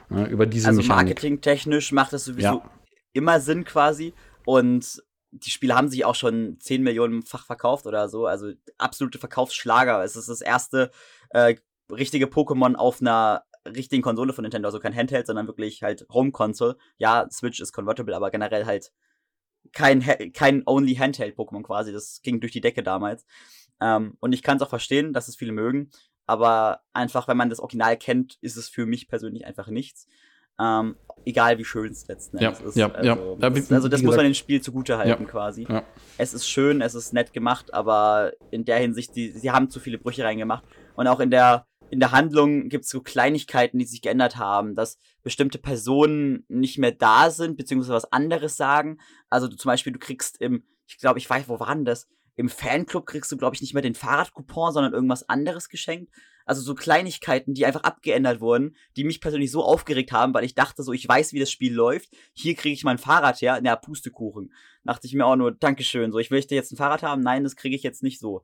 Ja, 0.10 0.28
über 0.28 0.46
diese 0.46 0.70
also 0.70 0.82
marketingtechnisch 0.84 1.92
macht 1.92 2.14
das 2.14 2.26
sowieso 2.26 2.48
ja. 2.48 2.72
immer 3.14 3.40
Sinn 3.40 3.64
quasi. 3.66 4.14
Und 4.46 5.04
die 5.32 5.50
Spiele 5.50 5.76
haben 5.76 5.90
sich 5.90 6.06
auch 6.06 6.16
schon 6.16 6.58
10 6.60 6.84
Millionenfach 6.84 7.46
verkauft 7.46 7.86
oder 7.86 8.08
so. 8.10 8.26
Also 8.26 8.52
absolute 8.78 9.20
Verkaufsschlager. 9.20 10.04
Es 10.04 10.16
ist 10.16 10.30
das 10.30 10.42
erste 10.42 10.92
äh, 11.32 11.56
richtige 11.92 12.28
Pokémon 12.28 12.76
auf 12.76 13.02
einer 13.02 13.44
richtigen 13.66 14.02
Konsole 14.02 14.34
von 14.34 14.44
Nintendo. 14.44 14.68
Also 14.68 14.80
kein 14.80 14.96
Handheld, 14.96 15.28
sondern 15.28 15.48
wirklich 15.48 15.84
halt 15.84 16.08
Home 16.12 16.32
Console. 16.32 16.78
Ja, 16.98 17.28
Switch 17.30 17.60
ist 17.60 17.74
convertible, 17.74 18.16
aber 18.16 18.32
generell 18.32 18.66
halt 18.66 18.94
kein, 19.74 20.02
kein 20.34 20.64
Only 20.66 20.96
Handheld 20.96 21.38
Pokémon 21.38 21.64
quasi. 21.64 21.92
Das 21.92 22.22
ging 22.22 22.40
durch 22.40 22.54
die 22.54 22.62
Decke 22.62 22.84
damals. 22.84 23.26
Ähm, 23.82 24.16
und 24.20 24.32
ich 24.32 24.42
kann 24.42 24.58
es 24.58 24.64
auch 24.64 24.70
verstehen, 24.70 25.14
dass 25.14 25.28
es 25.28 25.36
viele 25.36 25.52
mögen 25.52 25.92
aber 26.28 26.82
einfach, 26.94 27.28
wenn 27.28 27.38
man 27.38 27.50
das 27.50 27.60
Original 27.60 27.98
kennt, 27.98 28.38
ist 28.42 28.58
es 28.58 28.70
für 28.70 28.86
mich 28.86 29.08
persönlich 29.08 29.46
einfach 29.46 29.68
nichts. 29.70 30.08
Ähm, 30.60 30.96
egal 31.26 31.58
wie 31.58 31.66
schön 31.66 31.92
es 31.92 32.08
letzten 32.08 32.38
Endes 32.38 32.60
ja, 32.60 32.68
ist. 32.68 32.76
Ja, 32.76 32.92
also, 32.92 33.38
ja. 33.40 33.50
Das, 33.50 33.72
also 33.72 33.88
das 33.88 34.02
muss 34.02 34.16
man 34.16 34.26
dem 34.26 34.34
Spiel 34.34 34.62
zugute 34.62 34.98
halten 34.98 35.24
ja, 35.24 35.30
quasi. 35.30 35.68
Ja. 35.70 35.84
Es 36.18 36.34
ist 36.34 36.50
schön, 36.50 36.82
es 36.82 36.96
ist 36.96 37.14
nett 37.14 37.32
gemacht, 37.32 37.74
aber 37.74 38.34
in 38.52 38.66
der 38.66 38.78
Hinsicht, 38.78 39.16
die, 39.16 39.32
sie 39.32 39.52
haben 39.52 39.70
zu 39.70 39.80
viele 39.80 40.00
Brüche 40.00 40.24
reingemacht. 40.24 40.64
Und 40.96 41.08
auch 41.08 41.20
in 41.20 41.30
der, 41.30 41.68
in 41.92 42.00
der 42.00 42.12
Handlung 42.12 42.70
gibt 42.70 42.86
es 42.86 42.90
so 42.90 43.02
Kleinigkeiten, 43.02 43.78
die 43.78 43.86
sich 43.86 44.02
geändert 44.02 44.38
haben, 44.38 44.76
dass 44.76 44.98
bestimmte 45.24 45.60
Personen 45.60 46.44
nicht 46.48 46.78
mehr 46.80 46.92
da 46.92 47.30
sind, 47.30 47.56
beziehungsweise 47.56 47.94
was 47.94 48.12
anderes 48.12 48.58
sagen. 48.58 48.98
Also 49.30 49.48
du, 49.48 49.56
zum 49.56 49.70
Beispiel, 49.70 49.94
du 49.94 50.00
kriegst 50.00 50.42
im, 50.42 50.64
ich 50.88 50.98
glaube, 50.98 51.20
ich 51.20 51.30
weiß, 51.30 51.48
wo 51.48 51.60
war 51.60 51.74
denn 51.76 51.86
das? 51.86 52.08
Im 52.38 52.50
Fanclub 52.50 53.08
kriegst 53.08 53.32
du, 53.32 53.38
glaube 53.38 53.56
ich, 53.56 53.62
nicht 53.62 53.74
mehr 53.74 53.82
den 53.82 53.96
Fahrradcoupon, 53.96 54.72
sondern 54.72 54.94
irgendwas 54.94 55.28
anderes 55.28 55.70
geschenkt. 55.70 56.14
Also 56.46 56.62
so 56.62 56.76
Kleinigkeiten, 56.76 57.54
die 57.54 57.66
einfach 57.66 57.84
abgeändert 57.84 58.40
wurden, 58.40 58.78
die 58.96 59.04
mich 59.04 59.20
persönlich 59.20 59.52
so 59.52 59.64
aufgeregt 59.64 60.14
haben, 60.14 60.34
weil 60.34 60.46
ich 60.46 60.56
dachte 60.56 60.84
so, 60.84 60.94
ich 60.94 61.06
weiß, 61.06 61.34
wie 61.34 61.40
das 61.40 61.52
Spiel 61.52 61.74
läuft. 61.74 62.10
Hier 62.34 62.56
kriege 62.56 62.74
ich 62.74 62.86
mein 62.86 63.00
Fahrrad 63.00 63.42
her. 63.42 63.60
Na, 63.62 63.76
Pustekuchen. 63.76 64.54
Dachte 64.86 65.08
ich 65.08 65.14
mir 65.14 65.26
auch 65.26 65.36
nur, 65.36 65.52
Dankeschön. 65.52 66.12
So, 66.12 66.20
ich 66.20 66.30
möchte 66.30 66.56
jetzt 66.56 66.72
ein 66.72 66.78
Fahrrad 66.78 67.04
haben. 67.04 67.22
Nein, 67.22 67.44
das 67.44 67.58
kriege 67.58 67.76
ich 67.76 67.84
jetzt 67.84 68.04
nicht 68.04 68.20
so. 68.20 68.44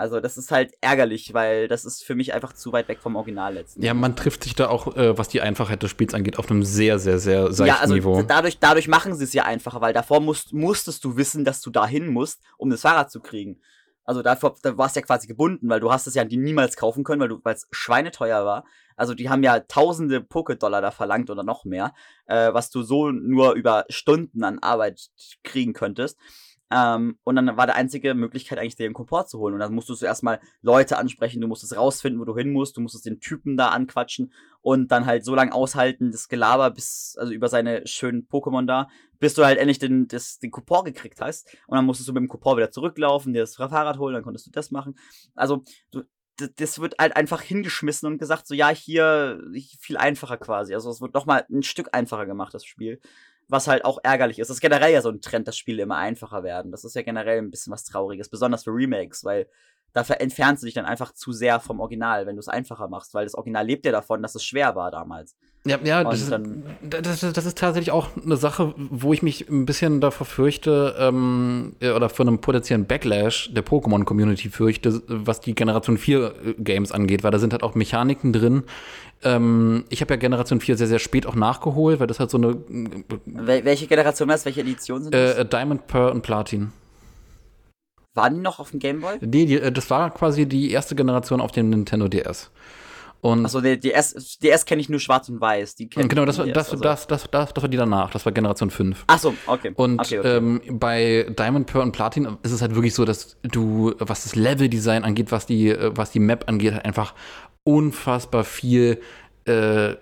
Also 0.00 0.18
das 0.18 0.38
ist 0.38 0.50
halt 0.50 0.72
ärgerlich, 0.80 1.34
weil 1.34 1.68
das 1.68 1.84
ist 1.84 2.02
für 2.02 2.14
mich 2.14 2.32
einfach 2.32 2.54
zu 2.54 2.72
weit 2.72 2.88
weg 2.88 3.00
vom 3.02 3.16
Original 3.16 3.52
letzten. 3.52 3.82
Ja, 3.82 3.92
man 3.92 4.16
trifft 4.16 4.44
sich 4.44 4.54
da 4.54 4.68
auch, 4.68 4.96
äh, 4.96 5.18
was 5.18 5.28
die 5.28 5.42
Einfachheit 5.42 5.82
des 5.82 5.90
Spiels 5.90 6.14
angeht, 6.14 6.38
auf 6.38 6.50
einem 6.50 6.62
sehr, 6.62 6.98
sehr, 6.98 7.18
sehr 7.18 7.52
seichten 7.52 7.66
ja, 7.66 7.82
also 7.82 7.94
Niveau. 7.94 8.22
Dadurch, 8.22 8.58
dadurch 8.58 8.88
machen 8.88 9.14
sie 9.14 9.24
es 9.24 9.34
ja 9.34 9.44
einfacher, 9.44 9.82
weil 9.82 9.92
davor 9.92 10.20
musst, 10.20 10.54
musstest 10.54 11.04
du 11.04 11.18
wissen, 11.18 11.44
dass 11.44 11.60
du 11.60 11.68
dahin 11.68 12.08
musst, 12.08 12.40
um 12.56 12.70
das 12.70 12.80
Fahrrad 12.80 13.10
zu 13.10 13.20
kriegen. 13.20 13.60
Also 14.04 14.22
davor, 14.22 14.56
da 14.62 14.78
warst 14.78 14.96
du 14.96 15.00
ja 15.00 15.06
quasi 15.06 15.26
gebunden, 15.26 15.68
weil 15.68 15.80
du 15.80 15.92
hast 15.92 16.06
es 16.06 16.14
ja 16.14 16.24
die 16.24 16.38
niemals 16.38 16.76
kaufen 16.76 17.04
können, 17.04 17.38
weil 17.44 17.54
es 17.54 17.68
schweineteuer 17.70 18.46
war. 18.46 18.64
Also 18.96 19.12
die 19.12 19.28
haben 19.28 19.42
ja 19.42 19.60
tausende 19.60 20.22
Poké-Dollar 20.22 20.80
da 20.80 20.92
verlangt 20.92 21.28
oder 21.28 21.42
noch 21.42 21.66
mehr, 21.66 21.92
äh, 22.24 22.54
was 22.54 22.70
du 22.70 22.82
so 22.82 23.10
nur 23.10 23.52
über 23.52 23.84
Stunden 23.90 24.44
an 24.44 24.60
Arbeit 24.60 25.10
kriegen 25.44 25.74
könntest. 25.74 26.18
Ähm, 26.72 27.18
und 27.24 27.36
dann 27.36 27.56
war 27.56 27.66
der 27.66 27.74
einzige 27.74 28.14
Möglichkeit 28.14 28.58
eigentlich, 28.58 28.76
dir 28.76 28.84
einen 28.84 28.94
Komport 28.94 29.28
zu 29.28 29.38
holen. 29.38 29.54
Und 29.54 29.60
dann 29.60 29.74
musstest 29.74 30.02
du 30.02 30.06
erstmal 30.06 30.40
Leute 30.62 30.98
ansprechen, 30.98 31.40
du 31.40 31.48
musstest 31.48 31.76
rausfinden, 31.76 32.20
wo 32.20 32.24
du 32.24 32.36
hin 32.36 32.52
musst, 32.52 32.76
du 32.76 32.80
musstest 32.80 33.06
den 33.06 33.20
Typen 33.20 33.56
da 33.56 33.68
anquatschen 33.68 34.32
und 34.60 34.92
dann 34.92 35.06
halt 35.06 35.24
so 35.24 35.34
lange 35.34 35.52
aushalten, 35.52 36.12
das 36.12 36.28
Gelaber 36.28 36.70
bis, 36.70 37.16
also 37.18 37.32
über 37.32 37.48
seine 37.48 37.86
schönen 37.86 38.28
Pokémon 38.28 38.66
da, 38.66 38.88
bis 39.18 39.34
du 39.34 39.44
halt 39.44 39.58
endlich 39.58 39.78
den, 39.78 40.06
das, 40.06 40.38
den 40.38 40.52
Coupon 40.52 40.84
gekriegt 40.84 41.20
hast. 41.20 41.56
Und 41.66 41.76
dann 41.76 41.86
musstest 41.86 42.08
du 42.08 42.12
mit 42.12 42.20
dem 42.20 42.28
Coupon 42.28 42.56
wieder 42.56 42.70
zurücklaufen, 42.70 43.32
dir 43.32 43.40
das 43.40 43.56
Fahrrad 43.56 43.98
holen, 43.98 44.14
dann 44.14 44.22
konntest 44.22 44.46
du 44.46 44.50
das 44.50 44.70
machen. 44.70 44.96
Also, 45.34 45.64
du, 45.90 46.02
das 46.56 46.78
wird 46.78 46.94
halt 46.98 47.16
einfach 47.16 47.42
hingeschmissen 47.42 48.06
und 48.06 48.18
gesagt, 48.18 48.46
so 48.46 48.54
ja, 48.54 48.70
hier 48.70 49.42
viel 49.78 49.98
einfacher 49.98 50.38
quasi. 50.38 50.72
Also 50.72 50.90
es 50.90 51.02
wird 51.02 51.12
noch 51.12 51.26
mal 51.26 51.44
ein 51.50 51.62
Stück 51.62 51.90
einfacher 51.92 52.24
gemacht, 52.24 52.54
das 52.54 52.64
Spiel 52.64 52.98
was 53.50 53.66
halt 53.66 53.84
auch 53.84 53.98
ärgerlich 54.02 54.38
ist. 54.38 54.48
Das 54.48 54.56
ist 54.56 54.60
generell 54.60 54.92
ja 54.92 55.02
so 55.02 55.10
ein 55.10 55.20
Trend, 55.20 55.48
dass 55.48 55.56
Spiele 55.56 55.82
immer 55.82 55.96
einfacher 55.96 56.42
werden. 56.42 56.70
Das 56.70 56.84
ist 56.84 56.94
ja 56.94 57.02
generell 57.02 57.38
ein 57.38 57.50
bisschen 57.50 57.72
was 57.72 57.84
Trauriges, 57.84 58.28
besonders 58.28 58.64
für 58.64 58.70
Remakes, 58.70 59.24
weil 59.24 59.48
dafür 59.92 60.20
entfernst 60.20 60.62
du 60.62 60.66
dich 60.66 60.74
dann 60.74 60.84
einfach 60.84 61.12
zu 61.12 61.32
sehr 61.32 61.60
vom 61.60 61.80
Original, 61.80 62.26
wenn 62.26 62.36
du 62.36 62.40
es 62.40 62.48
einfacher 62.48 62.88
machst, 62.88 63.14
weil 63.14 63.24
das 63.24 63.34
Original 63.34 63.66
lebt 63.66 63.84
ja 63.86 63.92
davon, 63.92 64.22
dass 64.22 64.34
es 64.34 64.44
schwer 64.44 64.76
war 64.76 64.90
damals. 64.90 65.36
Ja, 65.66 65.78
ja 65.84 66.04
das, 66.04 66.22
ist, 66.22 66.32
das, 66.82 67.20
das, 67.20 67.44
ist 67.44 67.58
tatsächlich 67.58 67.90
auch 67.90 68.08
eine 68.16 68.36
Sache, 68.36 68.74
wo 68.78 69.12
ich 69.12 69.22
mich 69.22 69.50
ein 69.50 69.66
bisschen 69.66 70.00
davor 70.00 70.26
fürchte, 70.26 70.96
ähm, 70.98 71.74
oder 71.80 72.08
von 72.08 72.28
einem 72.28 72.40
potenziellen 72.40 72.86
Backlash 72.86 73.52
der 73.52 73.62
Pokémon-Community 73.62 74.48
fürchte, 74.48 75.02
was 75.06 75.42
die 75.42 75.54
Generation 75.54 75.98
4 75.98 76.18
äh, 76.18 76.54
Games 76.54 76.92
angeht, 76.92 77.24
weil 77.24 77.30
da 77.30 77.38
sind 77.38 77.52
halt 77.52 77.62
auch 77.62 77.74
Mechaniken 77.74 78.32
drin. 78.32 78.64
Ähm, 79.22 79.84
ich 79.90 80.00
habe 80.00 80.14
ja 80.14 80.18
Generation 80.18 80.60
4 80.60 80.78
sehr, 80.78 80.86
sehr 80.86 80.98
spät 80.98 81.26
auch 81.26 81.34
nachgeholt, 81.34 82.00
weil 82.00 82.06
das 82.06 82.20
halt 82.20 82.30
so 82.30 82.38
eine. 82.38 82.56
Wel 83.26 83.64
welche 83.66 83.86
Generation 83.86 84.28
war 84.28 84.36
das? 84.36 84.46
Welche 84.46 84.62
Edition 84.62 85.02
sind 85.02 85.14
das? 85.14 85.36
Äh, 85.36 85.44
Diamond, 85.44 85.86
Pearl 85.86 86.12
und 86.12 86.22
Platin. 86.22 86.72
Waren 88.14 88.34
die 88.34 88.40
noch 88.40 88.58
auf 88.58 88.70
dem 88.70 88.80
Gameboy? 88.80 89.18
Nee, 89.20 89.46
die, 89.46 89.60
äh, 89.60 89.72
das 89.72 89.88
war 89.90 90.10
quasi 90.10 90.46
die 90.46 90.70
erste 90.70 90.94
Generation 90.94 91.40
auf 91.40 91.52
dem 91.52 91.70
Nintendo 91.70 92.08
DS. 92.08 92.50
Und 93.22 93.44
Achso, 93.44 93.60
die 93.60 93.78
DS, 93.78 94.38
DS 94.42 94.64
kenne 94.64 94.80
ich 94.80 94.88
nur 94.88 94.98
schwarz 94.98 95.28
und 95.28 95.40
weiß. 95.40 95.74
Die 95.74 95.90
genau, 95.90 96.24
das, 96.24 96.36
DS, 96.36 96.52
das, 96.52 96.70
also. 96.70 96.82
das, 96.82 97.06
das, 97.06 97.30
das, 97.30 97.52
das 97.52 97.62
war 97.62 97.68
die 97.68 97.76
danach. 97.76 98.10
Das 98.10 98.24
war 98.24 98.32
Generation 98.32 98.70
5. 98.70 99.04
Achso, 99.06 99.34
okay. 99.46 99.72
Und 99.76 100.00
okay, 100.00 100.20
okay. 100.20 100.36
Ähm, 100.36 100.60
bei 100.70 101.26
Diamond, 101.38 101.66
Pearl 101.66 101.84
und 101.84 101.92
Platin 101.92 102.38
ist 102.42 102.52
es 102.52 102.62
halt 102.62 102.74
wirklich 102.74 102.94
so, 102.94 103.04
dass 103.04 103.36
du, 103.42 103.94
was 103.98 104.22
das 104.22 104.36
Level-Design 104.36 105.04
angeht, 105.04 105.32
was 105.32 105.44
die, 105.44 105.76
was 105.78 106.10
die 106.12 106.20
Map 106.20 106.48
angeht, 106.48 106.72
halt 106.72 106.84
einfach 106.86 107.14
unfassbar 107.62 108.44
viel 108.44 109.00
äh, 109.50 109.96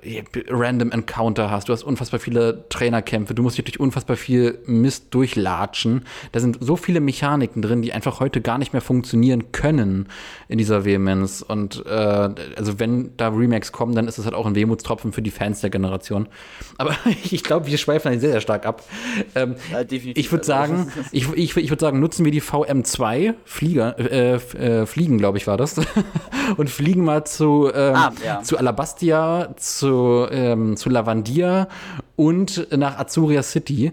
Random 0.49 0.91
Encounter 0.91 1.51
hast. 1.51 1.69
Du 1.69 1.73
hast 1.73 1.83
unfassbar 1.83 2.21
viele 2.21 2.65
Trainerkämpfe. 2.69 3.35
Du 3.35 3.43
musst 3.43 3.59
dich 3.59 3.65
durch 3.65 3.81
unfassbar 3.81 4.17
viel 4.17 4.59
Mist 4.67 5.07
durchlatschen. 5.15 6.05
Da 6.33 6.41
sind 6.41 6.59
so 6.61 6.77
viele 6.77 7.01
Mechaniken 7.01 7.63
drin, 7.63 7.83
die 7.83 7.93
einfach 7.93 8.21
heute 8.21 8.41
gar 8.41 8.59
nicht 8.59 8.73
mehr 8.73 8.83
funktionieren 8.83 9.53
können 9.53 10.09
in 10.49 10.59
dieser 10.59 10.85
Vehemenz. 10.85 11.43
Und 11.47 11.85
äh, 11.87 11.91
also 11.91 12.79
wenn 12.79 13.17
da 13.17 13.29
Remakes 13.29 13.73
kommen, 13.73 13.95
dann 13.95 14.09
ist 14.09 14.19
es 14.19 14.25
halt 14.25 14.35
auch 14.35 14.47
ein 14.47 14.55
Wehmutstropfen 14.55 15.13
für 15.13 15.23
die 15.23 15.31
Fans 15.31 15.61
der 15.61 15.71
Generation. 15.71 16.29
Aber 16.77 16.95
ich 17.31 17.45
glaube, 17.45 17.67
wir 17.67 17.79
schweifen 17.79 18.19
sehr, 18.21 18.33
sehr 18.33 18.41
stark 18.41 18.67
ab. 18.67 18.83
Ähm, 19.35 19.57
ja, 19.73 19.81
ich 19.91 20.33
würde 20.33 20.45
sagen, 20.45 20.91
ich, 21.13 21.33
ich, 21.35 21.57
ich 21.57 21.71
würde 21.71 21.81
sagen, 21.81 22.01
nutzen 22.01 22.25
wir 22.25 22.33
die 22.33 22.43
VM2 22.43 23.35
Flieger, 23.45 23.99
äh, 23.99 24.35
äh, 24.35 24.87
Fliegen, 24.87 25.19
glaube 25.19 25.39
ich, 25.39 25.47
war 25.47 25.57
das. 25.57 25.77
und 26.57 26.71
fliegen 26.71 27.05
mal 27.05 27.25
zu, 27.25 27.71
ähm, 27.75 27.95
ah, 27.95 28.13
ja. 28.25 28.43
zu 28.43 28.59
Alabastia 28.59 29.38
zu, 29.57 30.27
ähm, 30.31 30.77
zu 30.77 30.91
Lavandia 30.91 31.69
und 32.17 32.69
nach 32.77 32.99
Azuria 32.99 33.43
City. 33.43 33.93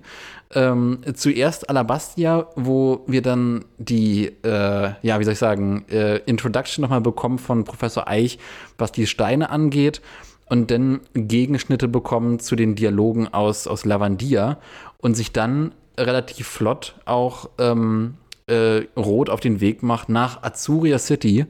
Ähm, 0.53 0.99
zuerst 1.15 1.69
Alabastia, 1.69 2.47
wo 2.55 3.03
wir 3.07 3.21
dann 3.21 3.65
die, 3.77 4.27
äh, 4.43 4.91
ja, 5.01 5.19
wie 5.19 5.23
soll 5.23 5.33
ich 5.33 5.39
sagen, 5.39 5.85
äh, 5.89 6.17
Introduction 6.25 6.81
nochmal 6.81 7.01
bekommen 7.01 7.39
von 7.39 7.63
Professor 7.63 8.07
Eich, 8.07 8.39
was 8.77 8.91
die 8.91 9.07
Steine 9.07 9.49
angeht. 9.49 10.01
und 10.47 10.69
dann 10.69 10.99
Gegenschnitte 11.15 11.87
bekommen 11.87 12.37
zu 12.37 12.55
den 12.55 12.75
Dialogen 12.75 13.27
aus, 13.33 13.65
aus 13.65 13.83
Lavandia 13.83 14.59
und 14.99 15.15
sich 15.15 15.31
dann 15.31 15.71
relativ 15.97 16.47
flott 16.47 16.95
auch 17.05 17.49
ähm, 17.57 18.17
äh, 18.47 18.83
Rot 18.95 19.29
auf 19.29 19.39
den 19.39 19.59
Weg 19.59 19.83
macht 19.83 20.09
nach 20.09 20.43
Azuria 20.43 20.99
City, 20.99 21.45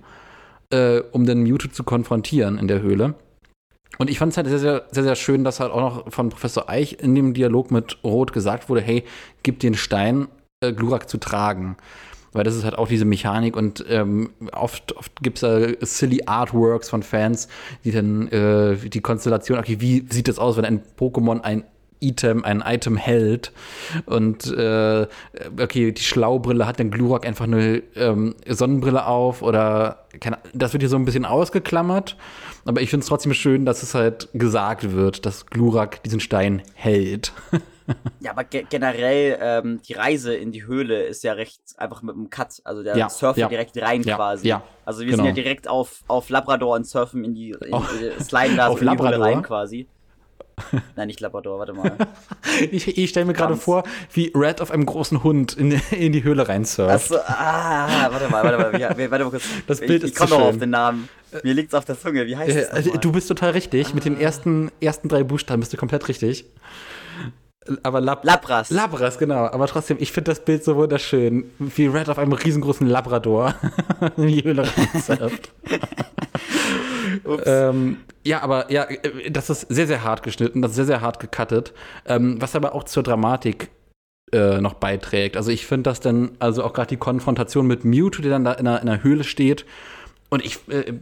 äh, 0.69 0.99
um 1.11 1.25
den 1.25 1.43
Mewtwo 1.43 1.69
zu 1.69 1.83
konfrontieren 1.83 2.57
in 2.57 2.67
der 2.67 2.81
Höhle. 2.81 3.15
Und 3.97 4.09
ich 4.09 4.19
fand 4.19 4.31
es 4.31 4.37
halt 4.37 4.47
sehr, 4.47 4.59
sehr, 4.59 4.85
sehr, 4.91 5.03
sehr 5.03 5.15
schön, 5.15 5.43
dass 5.43 5.59
halt 5.59 5.71
auch 5.71 5.79
noch 5.79 6.11
von 6.11 6.29
Professor 6.29 6.69
Eich 6.69 6.99
in 6.99 7.15
dem 7.15 7.33
Dialog 7.33 7.71
mit 7.71 7.97
Rot 8.03 8.33
gesagt 8.33 8.69
wurde, 8.69 8.81
hey, 8.81 9.03
gib 9.43 9.59
den 9.59 9.75
Stein, 9.75 10.27
äh, 10.61 10.73
Glurak 10.73 11.09
zu 11.09 11.17
tragen. 11.17 11.77
Weil 12.33 12.43
das 12.43 12.55
ist 12.55 12.65
halt 12.65 12.77
auch 12.77 12.89
diese 12.89 13.05
Mechanik 13.05 13.55
und 13.55 13.85
ähm, 13.87 14.31
oft, 14.51 14.97
oft 14.97 15.23
gibt 15.23 15.37
es 15.37 15.41
da 15.41 15.85
silly 15.85 16.23
Artworks 16.25 16.89
von 16.89 17.01
Fans, 17.01 17.47
die 17.85 17.91
dann 17.91 18.27
äh, 18.27 18.75
die 18.75 18.99
Konstellation, 18.99 19.57
okay, 19.57 19.77
wie 19.79 20.05
sieht 20.09 20.27
das 20.27 20.37
aus, 20.37 20.57
wenn 20.57 20.65
ein 20.65 20.81
Pokémon 20.99 21.39
ein 21.39 21.63
Item, 22.01 22.43
ein 22.43 22.61
Item 22.65 22.97
hält. 22.97 23.51
Und 24.05 24.51
äh, 24.51 25.07
okay, 25.61 25.91
die 25.91 26.01
Schlaubrille 26.01 26.67
hat 26.67 26.79
dann 26.79 26.91
Glurak 26.91 27.25
einfach 27.25 27.45
eine 27.45 27.81
ähm, 27.95 28.35
Sonnenbrille 28.47 29.05
auf 29.05 29.41
oder 29.41 30.05
keine, 30.19 30.37
das 30.53 30.73
wird 30.73 30.83
hier 30.83 30.89
so 30.89 30.97
ein 30.97 31.05
bisschen 31.05 31.25
ausgeklammert. 31.25 32.17
Aber 32.65 32.81
ich 32.81 32.89
finde 32.89 33.03
es 33.03 33.07
trotzdem 33.07 33.33
schön, 33.33 33.65
dass 33.65 33.83
es 33.83 33.93
halt 33.93 34.27
gesagt 34.33 34.91
wird, 34.91 35.25
dass 35.25 35.45
Glurak 35.45 36.01
diesen 36.03 36.19
Stein 36.19 36.63
hält. 36.73 37.31
ja, 38.19 38.31
aber 38.31 38.43
ge 38.43 38.65
generell 38.67 39.37
ähm, 39.39 39.81
die 39.87 39.93
Reise 39.93 40.33
in 40.35 40.51
die 40.51 40.65
Höhle 40.65 41.03
ist 41.03 41.23
ja 41.23 41.33
recht 41.33 41.61
einfach 41.77 42.01
mit 42.01 42.15
einem 42.15 42.31
Cut. 42.31 42.61
Also 42.63 42.81
der 42.81 42.97
ja, 42.97 43.07
surft 43.07 43.37
ja 43.37 43.47
direkt 43.47 43.79
rein 43.79 44.01
ja, 44.01 44.15
quasi. 44.15 44.47
Ja, 44.47 44.63
also 44.83 45.01
wir 45.01 45.11
genau. 45.11 45.17
sind 45.17 45.25
ja 45.27 45.31
direkt 45.31 45.67
auf, 45.67 46.03
auf 46.07 46.29
Labrador 46.29 46.75
und 46.75 46.87
surfen 46.87 47.23
in 47.23 47.35
die, 47.35 47.51
in, 47.51 47.73
oh, 47.73 47.83
sliden 48.19 48.57
da 48.57 48.71
so 48.71 48.77
in 48.77 48.89
die 48.89 48.97
Höhle 48.97 49.19
rein 49.19 49.43
quasi. 49.43 49.87
Nein, 50.95 51.07
nicht 51.07 51.19
Labrador, 51.19 51.59
warte 51.59 51.73
mal. 51.73 51.95
ich 52.71 52.97
ich 52.97 53.09
stelle 53.09 53.25
mir 53.25 53.33
gerade 53.33 53.57
vor, 53.57 53.83
wie 54.13 54.31
Red 54.33 54.61
auf 54.61 54.71
einem 54.71 54.85
großen 54.85 55.23
Hund 55.23 55.53
in, 55.53 55.71
in 55.91 56.13
die 56.13 56.23
Höhle 56.23 56.47
reinsurft. 56.47 57.11
Achso, 57.11 57.17
ah, 57.17 58.07
warte 58.09 58.29
mal, 58.29 58.43
warte 58.43 58.57
mal, 58.57 59.11
warte 59.11 59.23
mal 59.25 59.29
kurz. 59.29 59.43
Das 59.67 59.79
Bild 59.79 60.03
ich, 60.03 60.03
ist 60.03 60.09
Ich 60.11 60.15
komme 60.15 60.29
noch 60.31 60.47
auf 60.47 60.57
den 60.57 60.69
Namen. 60.69 61.09
Mir 61.43 61.53
liegt's 61.53 61.73
auf 61.73 61.85
der 61.85 61.99
Zunge. 61.99 62.25
Wie 62.25 62.35
heißt 62.35 62.55
äh, 62.55 62.91
das? 62.91 62.99
Du 63.01 63.11
bist 63.11 63.27
total 63.27 63.51
richtig. 63.51 63.87
Ah. 63.87 63.91
Mit 63.95 64.05
den 64.05 64.17
ah. 64.17 64.21
ersten, 64.21 64.71
ersten 64.79 65.07
drei 65.09 65.23
Buchstaben 65.23 65.59
bist 65.59 65.73
du 65.73 65.77
komplett 65.77 66.07
richtig. 66.07 66.45
Aber 67.81 67.99
Lab 67.99 68.23
Labras. 68.23 68.69
Labras, 68.69 69.17
genau. 69.17 69.45
Aber 69.45 69.65
trotzdem, 69.67 69.97
ich 69.99 70.11
finde 70.11 70.31
das 70.31 70.45
Bild 70.45 70.63
so 70.63 70.75
wunderschön. 70.75 71.45
Wie 71.57 71.87
Red 71.87 72.09
auf 72.09 72.19
einem 72.19 72.33
riesengroßen 72.33 72.87
Labrador 72.87 73.55
in 74.17 74.27
die 74.27 74.43
Höhle 74.43 74.67
reinsurft. 74.67 75.51
ähm, 77.45 77.97
ja, 78.23 78.41
aber 78.41 78.71
ja, 78.71 78.83
äh, 78.83 79.31
das 79.31 79.49
ist 79.49 79.61
sehr, 79.61 79.87
sehr 79.87 80.03
hart 80.03 80.21
geschnitten, 80.21 80.61
das 80.61 80.71
ist 80.71 80.75
sehr, 80.75 80.85
sehr 80.85 81.01
hart 81.01 81.19
gecuttet, 81.19 81.73
ähm, 82.05 82.39
was 82.39 82.55
aber 82.55 82.75
auch 82.75 82.83
zur 82.83 83.01
Dramatik 83.01 83.69
äh, 84.31 84.61
noch 84.61 84.75
beiträgt. 84.75 85.35
Also 85.35 85.49
ich 85.49 85.65
finde 85.65 85.89
das 85.89 85.99
dann, 85.99 86.31
also 86.39 86.63
auch 86.63 86.73
gerade 86.73 86.89
die 86.89 86.97
Konfrontation 86.97 87.65
mit 87.65 87.83
Mewtwo, 87.83 88.21
der 88.21 88.31
dann 88.31 88.43
da 88.43 88.53
in 88.53 88.67
einer, 88.67 88.81
in 88.81 88.89
einer 88.89 89.03
Höhle 89.03 89.23
steht 89.23 89.65
und 90.35 90.45
ich 90.45 90.59
äh, 90.67 90.93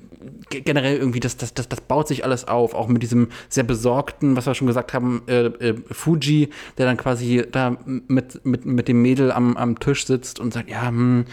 generell 0.49 0.97
irgendwie, 0.97 1.19
das, 1.19 1.37
das, 1.37 1.55
das, 1.55 1.67
das 1.67 1.81
baut 1.81 2.07
sich 2.07 2.23
alles 2.23 2.47
auf, 2.47 2.75
auch 2.75 2.87
mit 2.87 3.01
diesem 3.01 3.29
sehr 3.49 3.63
besorgten, 3.63 4.35
was 4.35 4.45
wir 4.45 4.53
schon 4.53 4.67
gesagt 4.67 4.93
haben, 4.93 5.23
äh, 5.27 5.45
äh, 5.45 5.75
Fuji, 5.89 6.49
der 6.77 6.85
dann 6.85 6.97
quasi 6.97 7.43
da 7.51 7.75
mit, 7.85 8.45
mit, 8.45 8.65
mit 8.65 8.87
dem 8.87 9.01
Mädel 9.01 9.31
am, 9.31 9.57
am 9.57 9.79
Tisch 9.79 10.05
sitzt 10.05 10.39
und 10.39 10.53
sagt, 10.53 10.69
ja, 10.69 10.87
hm, 10.87 11.25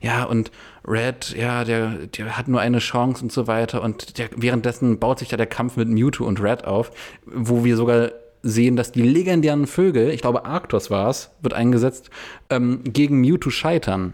ja, 0.00 0.24
und 0.24 0.50
Red, 0.84 1.36
ja, 1.38 1.62
der, 1.62 1.90
der 2.08 2.36
hat 2.36 2.48
nur 2.48 2.60
eine 2.60 2.80
Chance 2.80 3.22
und 3.22 3.30
so 3.30 3.46
weiter. 3.46 3.82
Und 3.82 4.18
der, 4.18 4.28
währenddessen 4.36 4.98
baut 4.98 5.20
sich 5.20 5.28
da 5.28 5.36
der 5.36 5.46
Kampf 5.46 5.76
mit 5.76 5.88
Mewtwo 5.88 6.24
und 6.24 6.42
Red 6.42 6.64
auf, 6.64 6.90
wo 7.24 7.64
wir 7.64 7.76
sogar 7.76 8.10
sehen, 8.42 8.74
dass 8.74 8.90
die 8.90 9.02
legendären 9.02 9.68
Vögel, 9.68 10.10
ich 10.10 10.22
glaube 10.22 10.44
Arctos 10.44 10.90
war 10.90 11.08
es, 11.08 11.30
wird 11.40 11.54
eingesetzt, 11.54 12.10
ähm, 12.50 12.80
gegen 12.84 13.20
Mewtwo 13.20 13.50
scheitern. 13.50 14.12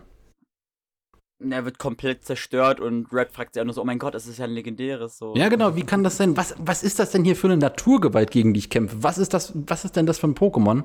Er 1.49 1.65
wird 1.65 1.79
komplett 1.79 2.25
zerstört 2.25 2.81
und 2.81 3.13
Red 3.13 3.33
fragt 3.33 3.55
sich 3.55 3.61
auch 3.61 3.65
nur 3.65 3.73
so, 3.73 3.81
oh 3.81 3.85
mein 3.85 3.99
Gott, 3.99 4.15
das 4.15 4.27
ist 4.27 4.39
ja 4.39 4.45
ein 4.45 4.51
legendäres 4.51 5.17
so. 5.17 5.35
Ja, 5.35 5.49
genau, 5.49 5.75
wie 5.75 5.85
kann 5.85 6.05
das 6.05 6.19
sein? 6.19 6.37
Was, 6.37 6.55
was 6.59 6.83
ist 6.83 6.99
das 6.99 7.11
denn 7.13 7.25
hier 7.25 7.37
für 7.37 7.47
eine 7.47 7.57
Naturgewalt, 7.57 8.31
gegen 8.31 8.53
die 8.53 8.61
ich 8.61 8.71
kämpfe? 8.71 9.03
Was 9.03 9.17
ist 9.17 9.33
das, 9.33 9.53
was 9.55 9.85
ist 9.85 9.97
denn 9.97 10.07
das 10.07 10.19
für 10.19 10.27
ein 10.27 10.35
Pokémon? 10.35 10.85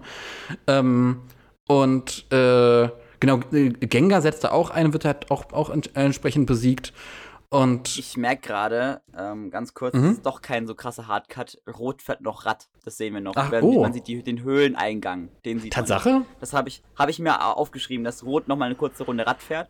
Ähm, 0.67 1.21
und 1.67 2.31
äh, 2.31 2.89
genau, 3.19 3.39
Gengar 3.51 4.21
setzt 4.21 4.43
da 4.43 4.51
auch 4.51 4.69
ein, 4.69 4.93
wird 4.93 5.03
halt 5.03 5.29
auch, 5.29 5.51
auch 5.51 5.69
entsprechend 5.69 6.45
besiegt. 6.45 6.93
Und 7.49 7.97
ich 7.97 8.17
merke 8.17 8.47
gerade, 8.47 9.01
ähm, 9.17 9.49
ganz 9.51 9.73
kurz, 9.73 9.95
mhm. 9.95 10.11
ist 10.11 10.25
doch 10.25 10.41
kein 10.41 10.67
so 10.67 10.75
krasser 10.75 11.07
Hardcut. 11.07 11.57
Rot 11.77 12.01
fährt 12.01 12.21
noch 12.21 12.45
Rad, 12.45 12.67
das 12.83 12.97
sehen 12.97 13.13
wir 13.13 13.21
noch. 13.21 13.33
Ach, 13.35 13.51
oh. 13.61 13.81
Man 13.81 13.93
sieht 13.93 14.07
die, 14.07 14.23
den 14.23 14.41
Höhleneingang, 14.43 15.29
den 15.45 15.59
sieht 15.59 15.73
Tatsache? 15.73 16.09
Man. 16.09 16.25
Das 16.39 16.53
habe 16.53 16.69
ich, 16.69 16.83
hab 16.95 17.09
ich 17.09 17.19
mir 17.19 17.41
aufgeschrieben, 17.55 18.03
dass 18.03 18.25
Rot 18.25 18.47
noch 18.47 18.57
mal 18.57 18.65
eine 18.65 18.75
kurze 18.75 19.03
Runde 19.03 19.25
Rad 19.25 19.41
fährt 19.41 19.69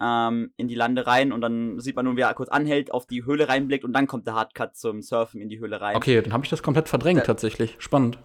ähm, 0.00 0.52
in 0.56 0.68
die 0.68 0.74
Lande 0.74 1.06
rein 1.06 1.32
und 1.32 1.40
dann 1.40 1.80
sieht 1.80 1.96
man 1.96 2.04
nur, 2.04 2.16
wie 2.16 2.22
er 2.22 2.34
kurz 2.34 2.48
anhält, 2.48 2.92
auf 2.92 3.06
die 3.06 3.24
Höhle 3.24 3.48
reinblickt 3.48 3.84
und 3.84 3.92
dann 3.92 4.06
kommt 4.06 4.26
der 4.26 4.34
Hardcut 4.34 4.76
zum 4.76 5.02
Surfen 5.02 5.40
in 5.40 5.48
die 5.48 5.58
Höhle 5.58 5.80
rein. 5.80 5.96
Okay, 5.96 6.20
dann 6.20 6.32
habe 6.32 6.44
ich 6.44 6.50
das 6.50 6.62
komplett 6.62 6.88
verdrängt 6.88 7.20
da, 7.20 7.24
tatsächlich. 7.24 7.76
Spannend. 7.78 8.18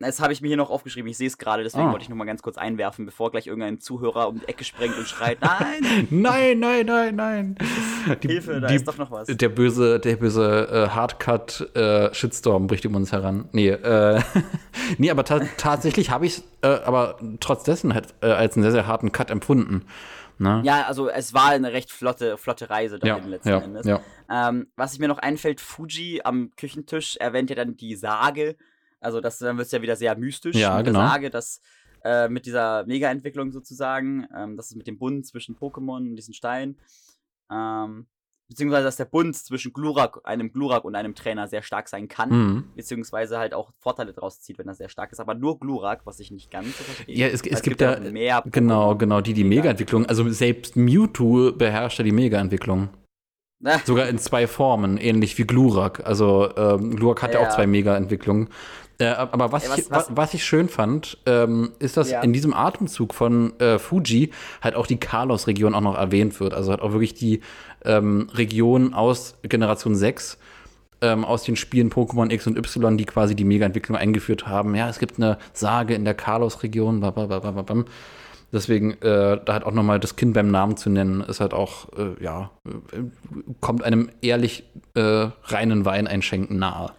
Das 0.00 0.20
habe 0.20 0.32
ich 0.32 0.40
mir 0.40 0.46
hier 0.46 0.56
noch 0.56 0.70
aufgeschrieben. 0.70 1.10
Ich 1.10 1.16
sehe 1.16 1.26
es 1.26 1.38
gerade, 1.38 1.64
deswegen 1.64 1.88
ah. 1.88 1.90
wollte 1.90 2.04
ich 2.04 2.08
noch 2.08 2.16
mal 2.16 2.24
ganz 2.24 2.40
kurz 2.40 2.56
einwerfen, 2.56 3.04
bevor 3.04 3.32
gleich 3.32 3.48
irgendein 3.48 3.80
Zuhörer 3.80 4.28
um 4.28 4.38
die 4.38 4.46
Ecke 4.46 4.62
springt 4.62 4.96
und 4.96 5.08
schreit: 5.08 5.38
Nein! 5.42 6.06
nein, 6.10 6.60
nein, 6.60 6.86
nein, 6.86 7.16
nein! 7.16 7.56
Die, 8.22 8.28
Hilfe, 8.28 8.60
da 8.60 8.68
die, 8.68 8.76
ist 8.76 8.86
doch 8.86 8.96
noch 8.96 9.10
was. 9.10 9.26
Der 9.26 9.48
böse, 9.48 9.98
der 9.98 10.16
böse 10.16 10.68
äh, 10.70 10.88
Hardcut-Shitstorm 10.88 12.64
äh, 12.64 12.66
bricht 12.68 12.86
um 12.86 12.94
uns 12.94 13.10
heran. 13.10 13.48
Nee, 13.52 13.70
äh, 13.70 14.20
nee 14.98 15.10
aber 15.10 15.24
ta 15.24 15.40
tatsächlich 15.56 16.10
habe 16.10 16.26
ich 16.26 16.38
es 16.38 16.44
äh, 16.62 16.80
aber 16.84 17.18
trotz 17.40 17.64
dessen 17.64 17.92
halt, 17.92 18.14
als 18.22 18.56
einen 18.56 18.62
sehr, 18.62 18.72
sehr 18.72 18.86
harten 18.86 19.10
Cut 19.10 19.30
empfunden. 19.30 19.84
Ne? 20.38 20.62
Ja, 20.64 20.86
also 20.86 21.08
es 21.08 21.34
war 21.34 21.50
eine 21.50 21.72
recht 21.72 21.90
flotte, 21.90 22.38
flotte 22.38 22.70
Reise 22.70 22.98
dahin 22.98 23.24
ja, 23.24 23.28
letzten 23.28 23.48
ja, 23.48 23.58
Endes. 23.58 23.86
Ja. 23.86 24.00
Ähm, 24.30 24.70
was 24.76 24.98
mir 24.98 25.08
noch 25.08 25.18
einfällt, 25.18 25.60
Fuji 25.60 26.20
am 26.24 26.50
Küchentisch 26.56 27.16
erwähnt 27.16 27.50
ja 27.50 27.56
dann 27.56 27.76
die 27.76 27.96
Sage. 27.96 28.56
Also 29.00 29.20
das, 29.20 29.38
dann 29.38 29.56
wird 29.56 29.66
es 29.66 29.72
ja 29.72 29.82
wieder 29.82 29.96
sehr 29.96 30.16
mystisch. 30.16 30.56
Ja, 30.56 30.82
genau. 30.82 31.00
Sage, 31.00 31.30
dass 31.30 31.60
äh, 32.04 32.28
mit 32.28 32.46
dieser 32.46 32.84
Mega-Entwicklung 32.86 33.52
sozusagen, 33.52 34.26
ähm, 34.34 34.56
das 34.56 34.70
ist 34.70 34.76
mit 34.76 34.86
dem 34.86 34.98
Bund 34.98 35.26
zwischen 35.26 35.56
Pokémon 35.56 35.98
und 35.98 36.16
diesen 36.16 36.34
Stein. 36.34 36.76
Ähm, 37.50 38.06
beziehungsweise 38.48 38.84
dass 38.84 38.96
der 38.96 39.04
Bund 39.04 39.36
zwischen 39.36 39.72
Glurak, 39.72 40.20
einem 40.24 40.52
Glurak 40.52 40.84
und 40.84 40.94
einem 40.94 41.14
Trainer 41.14 41.48
sehr 41.48 41.62
stark 41.62 41.88
sein 41.88 42.08
kann, 42.08 42.30
mhm. 42.30 42.64
beziehungsweise 42.74 43.38
halt 43.38 43.54
auch 43.54 43.70
Vorteile 43.78 44.12
draus 44.12 44.40
zieht, 44.40 44.58
wenn 44.58 44.68
er 44.68 44.74
sehr 44.74 44.88
stark 44.88 45.12
ist. 45.12 45.20
Aber 45.20 45.34
nur 45.34 45.58
Glurak, 45.58 46.00
was 46.04 46.18
ich 46.20 46.30
nicht 46.30 46.50
ganz 46.50 46.76
so 46.78 46.84
verstehe. 46.84 47.16
Ja, 47.16 47.26
es, 47.26 47.42
es, 47.42 47.58
es 47.58 47.62
gibt, 47.62 47.80
ja 47.80 47.98
mehr 48.00 48.42
genau, 48.46 48.96
genau, 48.96 49.20
die 49.20 49.34
die 49.34 49.44
Mega-Entwicklung, 49.44 50.06
also 50.06 50.28
selbst 50.30 50.76
Mewtwo 50.76 51.52
beherrscht 51.52 51.98
ja 51.98 52.04
die 52.04 52.12
Mega-Entwicklung. 52.12 52.88
Sogar 53.84 54.08
in 54.08 54.18
zwei 54.18 54.46
Formen, 54.46 54.98
ähnlich 54.98 55.36
wie 55.38 55.44
Glurak. 55.44 56.06
Also 56.06 56.48
ähm, 56.56 56.96
Glurak 56.96 57.22
hat 57.22 57.34
ja, 57.34 57.40
ja 57.40 57.48
auch 57.48 57.54
zwei 57.54 57.66
Mega-Entwicklungen. 57.66 58.48
Äh, 58.98 59.06
aber 59.06 59.52
was, 59.52 59.64
Ey, 59.64 59.70
was, 59.70 59.78
ich, 59.78 59.90
was, 59.90 60.06
was, 60.10 60.34
ich 60.34 60.44
schön 60.44 60.68
fand, 60.68 61.18
ähm, 61.26 61.72
ist, 61.78 61.96
dass 61.96 62.10
ja. 62.10 62.20
in 62.20 62.32
diesem 62.32 62.52
Atemzug 62.52 63.14
von 63.14 63.58
äh, 63.60 63.78
Fuji 63.78 64.30
halt 64.60 64.74
auch 64.74 64.86
die 64.86 64.98
Kalos-Region 64.98 65.74
auch 65.74 65.80
noch 65.80 65.96
erwähnt 65.96 66.38
wird. 66.40 66.52
Also 66.52 66.70
halt 66.70 66.82
auch 66.82 66.92
wirklich 66.92 67.14
die 67.14 67.40
ähm, 67.84 68.28
Region 68.34 68.94
aus 68.94 69.36
Generation 69.42 69.94
6 69.94 70.38
ähm, 71.00 71.24
aus 71.24 71.44
den 71.44 71.54
Spielen 71.56 71.90
Pokémon 71.90 72.32
X 72.32 72.46
und 72.46 72.58
Y, 72.58 72.96
die 72.96 73.04
quasi 73.04 73.36
die 73.36 73.44
Mega-Entwicklung 73.44 73.96
eingeführt 73.96 74.46
haben. 74.46 74.74
Ja, 74.74 74.88
es 74.88 74.98
gibt 74.98 75.18
eine 75.18 75.38
Sage 75.52 75.94
in 75.94 76.04
der 76.04 76.14
Kalos-Region. 76.14 77.00
Deswegen, 78.52 78.92
äh, 79.02 79.38
da 79.44 79.52
halt 79.52 79.64
auch 79.64 79.72
nochmal 79.72 80.00
das 80.00 80.16
Kind 80.16 80.34
beim 80.34 80.50
Namen 80.50 80.76
zu 80.76 80.88
nennen, 80.88 81.20
ist 81.20 81.40
halt 81.40 81.52
auch, 81.52 81.92
äh, 81.98 82.22
ja, 82.22 82.50
kommt 83.60 83.82
einem 83.82 84.10
ehrlich 84.22 84.64
äh, 84.94 85.28
reinen 85.44 85.84
Wein 85.84 86.06
einschenken 86.06 86.58
nahe. 86.58 86.92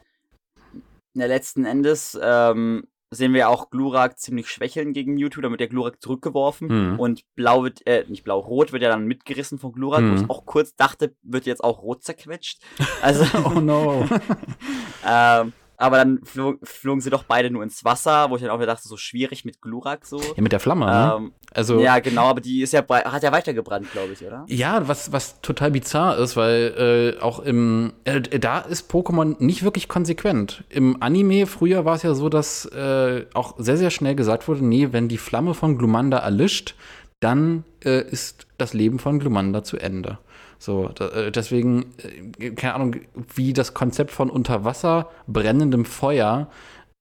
Ja, 1.15 1.25
letzten 1.25 1.65
Endes 1.65 2.17
ähm, 2.21 2.83
sehen 3.11 3.33
wir 3.33 3.49
auch 3.49 3.71
Glurak 3.71 4.19
ziemlich 4.19 4.49
schwächeln 4.49 4.93
gegen 4.93 5.15
Mewtwo, 5.15 5.41
damit 5.41 5.59
der 5.59 5.67
Glurak 5.67 6.01
zurückgeworfen 6.01 6.91
mhm. 6.91 6.99
und 6.99 7.23
blau 7.35 7.63
wird, 7.63 7.85
äh, 7.87 8.05
nicht 8.07 8.23
blau, 8.23 8.39
rot 8.39 8.71
wird 8.71 8.83
ja 8.83 8.89
dann 8.89 9.05
mitgerissen 9.05 9.57
von 9.57 9.71
Glurak, 9.71 10.01
mhm. 10.01 10.11
wo 10.11 10.21
ich 10.21 10.29
auch 10.29 10.45
kurz 10.45 10.75
dachte, 10.75 11.15
wird 11.23 11.47
jetzt 11.47 11.63
auch 11.63 11.81
rot 11.81 12.03
zerquetscht. 12.03 12.61
Also, 13.01 13.25
oh 13.45 13.59
no. 13.59 14.07
ähm, 15.07 15.53
aber 15.79 15.95
dann 15.97 16.19
flog, 16.25 16.59
flogen 16.61 16.99
sie 16.99 17.09
doch 17.09 17.23
beide 17.23 17.49
nur 17.49 17.63
ins 17.63 17.85
Wasser, 17.85 18.29
wo 18.29 18.35
ich 18.35 18.41
dann 18.41 18.51
auch 18.51 18.57
wieder 18.57 18.67
dachte, 18.67 18.87
so 18.87 18.97
schwierig 18.97 19.45
mit 19.45 19.61
Glurak 19.61 20.05
so. 20.05 20.19
Ja, 20.19 20.43
mit 20.43 20.51
der 20.51 20.59
Flamme, 20.59 20.85
ne? 20.85 21.13
ähm, 21.15 21.23
ne? 21.23 21.31
Also, 21.53 21.79
ja, 21.79 21.99
genau, 21.99 22.25
aber 22.25 22.41
die 22.41 22.61
ist 22.61 22.73
ja 22.73 22.83
hat 22.87 23.23
ja 23.23 23.31
weitergebrannt, 23.31 23.89
glaube 23.93 24.11
ich, 24.11 24.23
oder? 24.23 24.43
Ja, 24.47 24.87
was, 24.89 25.13
was 25.13 25.39
total 25.41 25.71
bizarr 25.71 26.17
ist, 26.17 26.35
weil 26.35 27.15
äh, 27.17 27.21
auch 27.21 27.39
im 27.39 27.93
äh, 28.03 28.19
da 28.19 28.59
ist 28.59 28.91
Pokémon 28.91 29.37
nicht 29.39 29.63
wirklich 29.63 29.87
konsequent. 29.87 30.65
Im 30.67 31.01
Anime 31.01 31.47
früher 31.47 31.85
war 31.85 31.95
es 31.95 32.03
ja 32.03 32.13
so, 32.13 32.27
dass 32.27 32.65
äh, 32.65 33.25
auch 33.33 33.55
sehr, 33.57 33.77
sehr 33.77 33.89
schnell 33.89 34.15
gesagt 34.15 34.49
wurde, 34.49 34.65
nee, 34.65 34.89
wenn 34.91 35.07
die 35.07 35.17
Flamme 35.17 35.53
von 35.53 35.77
Glumanda 35.77 36.17
erlischt, 36.17 36.75
dann 37.21 37.63
äh, 37.85 38.01
ist 38.01 38.47
das 38.57 38.73
Leben 38.73 38.99
von 38.99 39.19
Glumanda 39.19 39.63
zu 39.63 39.77
Ende. 39.77 40.19
So, 40.59 40.89
da, 40.89 41.07
äh, 41.09 41.31
deswegen, 41.31 41.93
äh, 42.37 42.51
keine 42.51 42.75
Ahnung, 42.75 42.95
wie 43.33 43.53
das 43.53 43.73
Konzept 43.73 44.11
von 44.11 44.29
unter 44.29 44.65
Wasser 44.65 45.09
brennendem 45.25 45.85
Feuer 45.85 46.49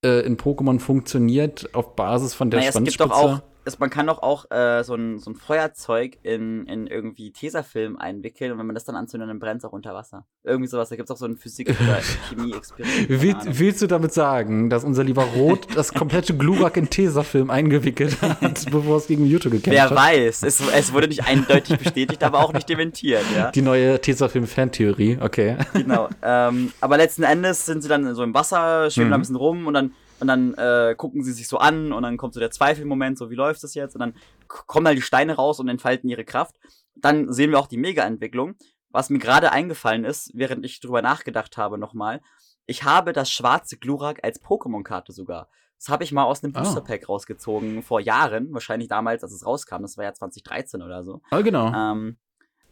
äh, 0.05 0.21
in 0.21 0.37
Pokémon 0.37 0.79
funktioniert 0.79 1.75
auf 1.75 1.97
Basis 1.97 2.35
von 2.35 2.51
der 2.51 2.61
naja, 2.61 2.71
es 2.73 2.85
gibt 2.85 3.01
doch 3.01 3.11
auch 3.11 3.41
ist, 3.69 3.81
man 3.81 3.91
kann 3.91 4.07
doch 4.07 4.23
auch 4.23 4.51
äh, 4.51 4.83
so, 4.83 4.95
ein, 4.95 5.19
so 5.19 5.31
ein 5.31 5.35
Feuerzeug 5.35 6.19
in, 6.23 6.67
in 6.67 6.87
irgendwie 6.87 7.31
Tesafilm 7.31 7.97
einwickeln 7.97 8.53
und 8.53 8.59
wenn 8.59 8.67
man 8.67 8.75
das 8.75 8.85
dann 8.85 8.97
anzündet, 8.97 9.29
dann 9.29 9.39
brennt 9.39 9.59
es 9.59 9.65
auch 9.65 9.73
unter 9.73 9.95
Wasser. 9.95 10.27
Irgendwie 10.43 10.69
sowas. 10.69 10.89
Da 10.89 10.97
gibt 10.97 11.09
es 11.09 11.15
auch 11.15 11.19
so 11.19 11.27
ein 11.27 11.37
Physik- 11.37 11.69
oder 11.69 12.01
Chemie-Experiment. 12.29 13.09
Will, 13.09 13.37
willst 13.47 13.83
du 13.83 13.87
damit 13.87 14.13
sagen, 14.13 14.71
dass 14.71 14.85
unser 14.85 15.05
lieber 15.05 15.23
Rot 15.23 15.69
das 15.77 15.93
komplette 15.93 16.37
Glurak 16.37 16.77
in 16.77 16.91
Tesafilm 16.91 17.51
eingewickelt 17.51 18.21
hat, 18.21 18.65
bevor 18.71 18.97
es 18.97 19.07
gegen 19.07 19.29
Mewtwo 19.29 19.51
gekämpft 19.51 19.71
Wer 19.71 19.85
hat? 19.85 19.91
Wer 19.91 19.97
weiß. 19.97 20.43
Es, 20.43 20.61
es, 20.61 20.93
wurde 20.93 21.09
nicht 21.09 21.25
eindeutig 21.25 21.79
bestätigt, 21.79 22.25
aber 22.25 22.41
auch 22.41 22.53
nicht 22.53 22.69
dementiert. 22.69 23.25
Ja? 23.37 23.51
Die 23.51 23.63
neue 23.63 24.01
Tesafilm-Fantheorie, 24.01 25.19
okay. 25.21 25.57
Genau. 25.75 26.09
Ähm, 26.23 26.73
aber 26.81 26.97
letzten 26.97 27.23
Endes 27.23 27.67
sind 27.67 27.83
sie 27.83 27.89
dann 27.89 28.15
so 28.15 28.23
im 28.23 28.35
Wasser, 28.35 28.91
schwimmen 28.91 29.09
mhm. 29.09 29.11
da 29.11 29.17
ein 29.17 29.21
bisschen 29.21 29.37
rum 29.37 29.67
und 29.67 29.75
dann 29.75 29.93
und 30.21 30.27
dann 30.27 30.55
äh, 30.55 30.95
gucken 30.97 31.23
sie 31.23 31.33
sich 31.33 31.49
so 31.49 31.59
an 31.59 31.93
und 31.93 32.03
dann 32.03 32.17
kommt 32.17 32.35
so 32.35 32.41
der 32.41 32.51
Zweifelmoment, 32.51 33.19
so 33.19 33.31
wie 33.31 33.35
läuft 33.35 33.63
das 33.63 33.75
jetzt? 33.75 33.95
Und 33.95 34.01
dann 34.01 34.15
kommen 34.47 34.87
halt 34.87 34.99
die 34.99 35.03
Steine 35.03 35.35
raus 35.35 35.61
und 35.61 35.69
entfalten 35.69 36.09
ihre 36.09 36.25
Kraft. 36.25 36.57
Dann 36.95 37.33
sehen 37.33 37.51
wir 37.51 37.59
auch 37.59 37.69
die 37.69 37.77
Mega-Entwicklung. 37.77 38.57
Was 38.91 39.11
mir 39.11 39.19
gerade 39.19 39.53
eingefallen 39.53 40.05
ist, 40.05 40.31
während 40.35 40.65
ich 40.65 40.81
drüber 40.81 41.03
nachgedacht 41.03 41.57
habe 41.57 41.79
nochmal, 41.79 42.21
ich 42.67 42.85
habe 42.85 43.13
das 43.13 43.31
schwarze 43.31 43.79
Glurak 43.79 44.21
als 44.23 44.43
Pokémon-Karte 44.43 45.13
sogar. 45.13 45.49
Das 45.79 45.89
habe 45.89 46.05
ich 46.05 46.13
mal 46.13 46.25
aus 46.25 46.43
einem 46.43 46.55
ah. 46.57 46.61
Booster 46.61 46.81
Pack 46.81 47.05
oh. 47.07 47.13
rausgezogen 47.13 47.83
vor 47.83 48.01
Jahren, 48.01 48.53
wahrscheinlich 48.53 48.89
damals, 48.89 49.23
als 49.23 49.33
es 49.33 49.47
rauskam. 49.47 49.83
Das 49.83 49.97
war 49.97 50.05
ja 50.05 50.13
2013 50.13 50.83
oder 50.83 51.05
so. 51.05 51.23
Ah, 51.31 51.41
genau. 51.41 51.73
Ähm, 51.73 52.19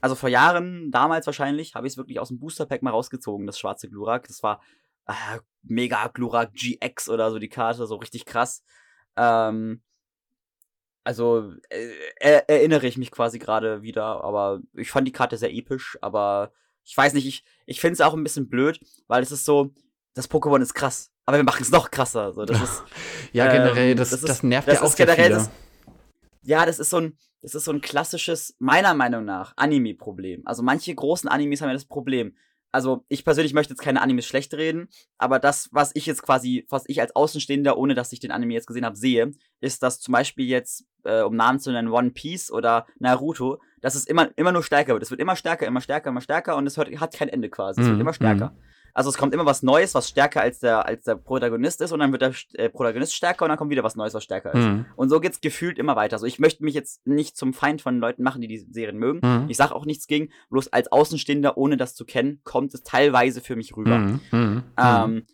also 0.01 0.15
vor 0.15 0.29
Jahren, 0.29 0.91
damals 0.91 1.27
wahrscheinlich, 1.27 1.75
habe 1.75 1.87
ich 1.87 1.95
es 1.95 1.97
wirklich 1.97 2.19
aus 2.19 2.29
dem 2.29 2.39
Booster 2.39 2.67
Pack 2.67 2.83
mal 2.83 2.91
rausgezogen, 2.91 3.47
das 3.47 3.59
schwarze 3.59 3.89
Glurak. 3.89 4.27
Das 4.27 4.43
war 4.43 4.61
äh, 5.07 5.39
Mega 5.63 6.09
Glurak 6.09 6.53
GX 6.55 7.09
oder 7.09 7.31
so 7.31 7.39
die 7.39 7.49
Karte, 7.49 7.87
so 7.87 7.97
richtig 7.97 8.25
krass. 8.25 8.63
Ähm, 9.17 9.83
also 11.05 11.53
äh, 11.69 12.43
erinnere 12.49 12.87
ich 12.87 12.99
mich 12.99 13.11
quasi 13.11 13.39
gerade 13.39 13.83
wieder, 13.83 14.25
aber 14.25 14.61
ich 14.75 14.91
fand 14.91 15.07
die 15.07 15.13
Karte 15.13 15.37
sehr 15.37 15.53
episch, 15.53 15.97
aber 16.03 16.53
ich 16.85 16.97
weiß 16.97 17.15
nicht, 17.15 17.27
ich, 17.27 17.45
ich 17.65 17.81
finde 17.81 17.95
es 17.95 18.01
auch 18.01 18.15
ein 18.15 18.23
bisschen 18.23 18.49
blöd, 18.49 18.81
weil 19.07 19.23
es 19.23 19.33
ist 19.33 19.45
so, 19.45 19.73
das 20.15 20.31
Pokémon 20.31 20.61
ist 20.61 20.75
krass, 20.75 21.13
aber 21.25 21.37
wir 21.37 21.45
machen 21.45 21.63
es 21.63 21.71
noch 21.71 21.91
krasser. 21.91 22.33
So, 22.33 22.45
das 22.45 22.61
ist, 22.61 22.83
ja, 23.33 23.51
generell, 23.53 23.91
ähm, 23.91 23.97
das, 23.97 24.11
das, 24.11 24.21
ist, 24.21 24.29
das 24.29 24.43
nervt 24.43 24.69
das 24.69 24.81
ja 24.81 24.83
auch 24.83 24.93
sehr 24.93 25.07
generell 25.07 25.27
viele. 25.27 25.37
Das, 25.37 25.51
ja, 26.43 26.67
das 26.67 26.79
ist 26.79 26.91
so 26.91 26.99
ein, 26.99 27.19
das 27.41 27.55
ist 27.55 27.65
so 27.65 27.73
ein 27.73 27.81
klassisches, 27.81 28.57
meiner 28.59 28.95
Meinung 28.95 29.25
nach, 29.25 29.53
Anime-Problem. 29.57 30.43
Also 30.45 30.63
manche 30.63 30.95
großen 30.95 31.29
Animes 31.29 31.61
haben 31.61 31.69
ja 31.69 31.75
das 31.75 31.85
Problem 31.85 32.37
also 32.73 33.05
ich 33.09 33.25
persönlich 33.25 33.55
möchte 33.55 33.73
jetzt 33.73 33.83
keine 33.83 34.03
Animes 34.03 34.27
schlecht 34.27 34.53
reden, 34.55 34.89
aber 35.19 35.39
das, 35.39 35.69
was 35.73 35.93
ich 35.95 36.07
jetzt 36.07 36.23
quasi, 36.23 36.67
was 36.69 36.85
ich 36.87 37.01
als 37.01 37.15
Außenstehender, 37.15 37.79
ohne 37.79 37.95
dass 37.95 38.13
ich 38.13 38.21
den 38.21 38.31
Anime 38.31 38.55
jetzt 38.55 38.67
gesehen 38.67 38.85
habe, 38.85 38.97
sehe, 38.97 39.33
ist, 39.61 39.83
dass 39.83 40.01
zum 40.01 40.13
Beispiel 40.13 40.47
jetzt, 40.47 40.85
äh, 41.05 41.23
um 41.23 41.37
Namen 41.37 41.59
zu 41.59 41.73
nennen, 41.73 41.89
One 41.89 42.11
Piece 42.11 42.51
oder 42.51 42.87
Naruto, 42.99 43.61
dass 43.81 43.95
es 43.95 44.07
immer, 44.07 44.31
immer 44.37 44.53
nur 44.53 44.63
stärker 44.63 44.93
wird. 44.93 45.03
Es 45.03 45.11
wird 45.11 45.21
immer 45.21 45.37
stärker, 45.37 45.67
immer 45.67 45.81
stärker, 45.81 46.11
immer 46.11 46.21
stärker 46.21 46.57
und 46.57 46.67
es 46.67 46.77
hört, 46.77 46.89
hat 47.01 47.15
kein 47.15 47.29
Ende 47.29 47.49
quasi. 47.49 47.81
Es 47.81 47.87
mhm. 47.87 47.93
wird 47.93 48.01
immer 48.01 48.15
stärker. 48.15 48.51
Mhm. 48.51 48.63
Also 48.97 49.11
es 49.11 49.19
kommt 49.19 49.35
immer 49.35 49.45
was 49.45 49.63
Neues, 49.63 49.95
was 49.95 50.09
stärker 50.09 50.41
als 50.41 50.61
der, 50.61 50.87
als 50.87 51.05
der 51.05 51.17
Protagonist 51.17 51.83
ist 51.83 51.93
und 51.93 52.01
dann 52.01 52.13
wird 52.13 52.23
der 52.23 52.33
äh, 52.55 52.71
Protagonist 52.71 53.15
stärker 53.15 53.45
und 53.45 53.51
dann 53.51 53.59
kommt 53.59 53.71
wieder 53.71 53.85
was 53.85 53.95
Neues, 53.95 54.15
was 54.15 54.25
stärker 54.25 54.55
ist. 54.55 54.65
Mhm. 54.65 54.87
Und 54.97 55.11
so 55.11 55.21
geht's 55.21 55.43
gefühlt 55.43 55.79
immer 55.79 55.97
weiter. 55.97 56.15
Also 56.15 56.25
ich 56.25 56.39
möchte 56.39 56.65
mich 56.65 56.73
jetzt 56.73 57.07
nicht 57.07 57.37
zum 57.37 57.53
Feind 57.53 57.83
von 57.83 57.99
Leuten 57.99 58.23
machen, 58.23 58.41
die 58.41 58.49
die 58.49 58.57
Serien 58.57 58.97
mögen. 58.97 59.21
Mhm. 59.23 59.51
Ich 59.51 59.59
sage 59.59 59.75
auch 59.75 59.85
nichts 59.85 60.07
gegen, 60.07 60.31
bloß 60.49 60.73
als 60.73 60.91
Außenstehender, 60.91 61.59
ohne 61.59 61.77
das 61.77 61.95
zu 61.95 62.07
kennen, 62.07 62.41
kommt 62.43 62.73
es 62.73 62.85
teilweise 62.85 63.43
für 63.43 63.55
mich 63.55 63.77
rüber. 63.77 63.99
Mhm. 63.99 64.21
mhm. 64.33 64.63
Ähm, 64.79 65.27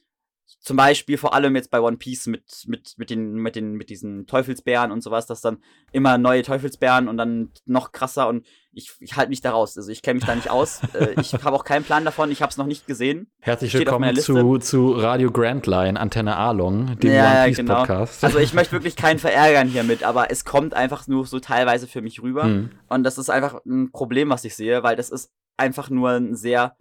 zum 0.59 0.77
Beispiel 0.77 1.17
vor 1.17 1.33
allem 1.33 1.57
jetzt 1.57 1.71
bei 1.71 1.81
One 1.81 1.97
Piece 1.97 2.27
mit, 2.27 2.65
mit, 2.67 2.95
mit, 2.97 3.11
den, 3.11 3.35
mit, 3.35 3.57
den, 3.57 3.75
mit 3.75 3.91
diesen 3.91 4.27
Teufelsbären 4.27 4.93
und 4.93 5.03
sowas, 5.03 5.27
dass 5.27 5.41
dann 5.41 5.63
immer 5.93 6.19
neue 6.19 6.43
Teufelsbären 6.43 7.09
und 7.09 7.17
dann 7.17 7.53
noch 7.65 7.93
krasser 7.93 8.29
und 8.29 8.45
ich, 8.74 8.93
ich 9.01 9.16
halte 9.16 9.31
mich 9.31 9.40
da 9.40 9.51
raus. 9.51 9.77
Also 9.77 9.90
ich 9.90 10.03
kenne 10.03 10.16
mich 10.16 10.24
da 10.24 10.35
nicht 10.35 10.51
aus. 10.51 10.81
Äh, 10.93 11.19
ich 11.20 11.32
habe 11.32 11.53
auch 11.53 11.65
keinen 11.65 11.85
Plan 11.85 12.05
davon, 12.05 12.31
ich 12.31 12.43
habe 12.43 12.51
es 12.51 12.59
noch 12.59 12.66
nicht 12.66 12.86
gesehen. 12.86 13.31
Herzlich 13.40 13.73
willkommen 13.73 14.15
zu, 14.16 14.59
zu 14.59 14.93
Radio 14.93 15.31
Grand 15.31 15.66
Line, 15.66 15.99
Antenne 15.99 16.36
Along, 16.36 16.99
dem 16.99 17.12
ja, 17.12 17.32
One 17.32 17.44
Piece 17.47 17.57
genau. 17.57 17.78
Podcast. 17.78 18.23
Also 18.23 18.39
ich 18.39 18.53
möchte 18.53 18.73
wirklich 18.73 18.94
keinen 18.94 19.19
verärgern 19.19 19.69
hiermit, 19.69 20.03
aber 20.03 20.31
es 20.31 20.44
kommt 20.44 20.74
einfach 20.74 21.07
nur 21.07 21.24
so 21.27 21.40
teilweise 21.40 21.86
für 21.86 22.03
mich 22.03 22.20
rüber. 22.20 22.44
Mhm. 22.44 22.73
Und 22.89 23.05
das 23.05 23.16
ist 23.16 23.31
einfach 23.31 23.65
ein 23.65 23.90
Problem, 23.90 24.28
was 24.28 24.44
ich 24.44 24.55
sehe, 24.55 24.82
weil 24.82 24.97
das 24.97 25.09
ist 25.09 25.31
einfach 25.57 25.89
nur 25.89 26.11
ein 26.11 26.35
sehr 26.35 26.77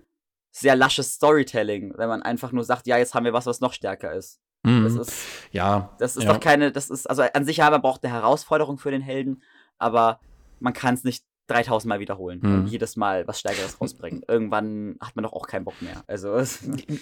sehr 0.52 0.76
lasches 0.76 1.14
Storytelling, 1.14 1.94
wenn 1.96 2.10
man 2.10 2.22
einfach 2.22 2.52
nur 2.52 2.66
sagt, 2.66 2.86
ja, 2.86 2.98
jetzt 2.98 3.14
haben 3.14 3.24
wir 3.24 3.34
was, 3.34 3.46
was 3.46 3.62
noch 3.62 3.72
stärker 3.72 4.14
ist. 4.14 4.42
Mhm. 4.64 4.84
Das 4.84 4.96
ist 4.96 5.24
ja, 5.52 5.96
das 6.00 6.18
ist 6.18 6.24
ja. 6.24 6.34
doch 6.34 6.42
keine, 6.42 6.74
das 6.74 6.90
ist 6.90 7.10
also 7.10 7.22
an 7.22 7.46
sich 7.46 7.64
aber 7.64 7.80
braucht 7.80 8.04
eine 8.04 8.14
Herausforderung 8.14 8.78
für 8.78 8.92
den 8.92 9.02
Helden, 9.02 9.42
aber 9.78 10.20
man 10.60 10.74
kann 10.74 10.96
es 10.96 11.06
nicht 11.06 11.24
3000 11.52 11.90
Mal 11.90 12.00
wiederholen 12.00 12.40
mhm. 12.42 12.54
und 12.54 12.68
jedes 12.68 12.96
Mal 12.96 13.28
was 13.28 13.40
Stärkeres 13.40 13.80
rausbringen. 13.80 14.24
Irgendwann 14.28 14.96
hat 15.02 15.16
man 15.16 15.24
doch 15.24 15.34
auch 15.34 15.48
keinen 15.48 15.66
Bock 15.66 15.82
mehr. 15.82 16.04
Also 16.08 16.38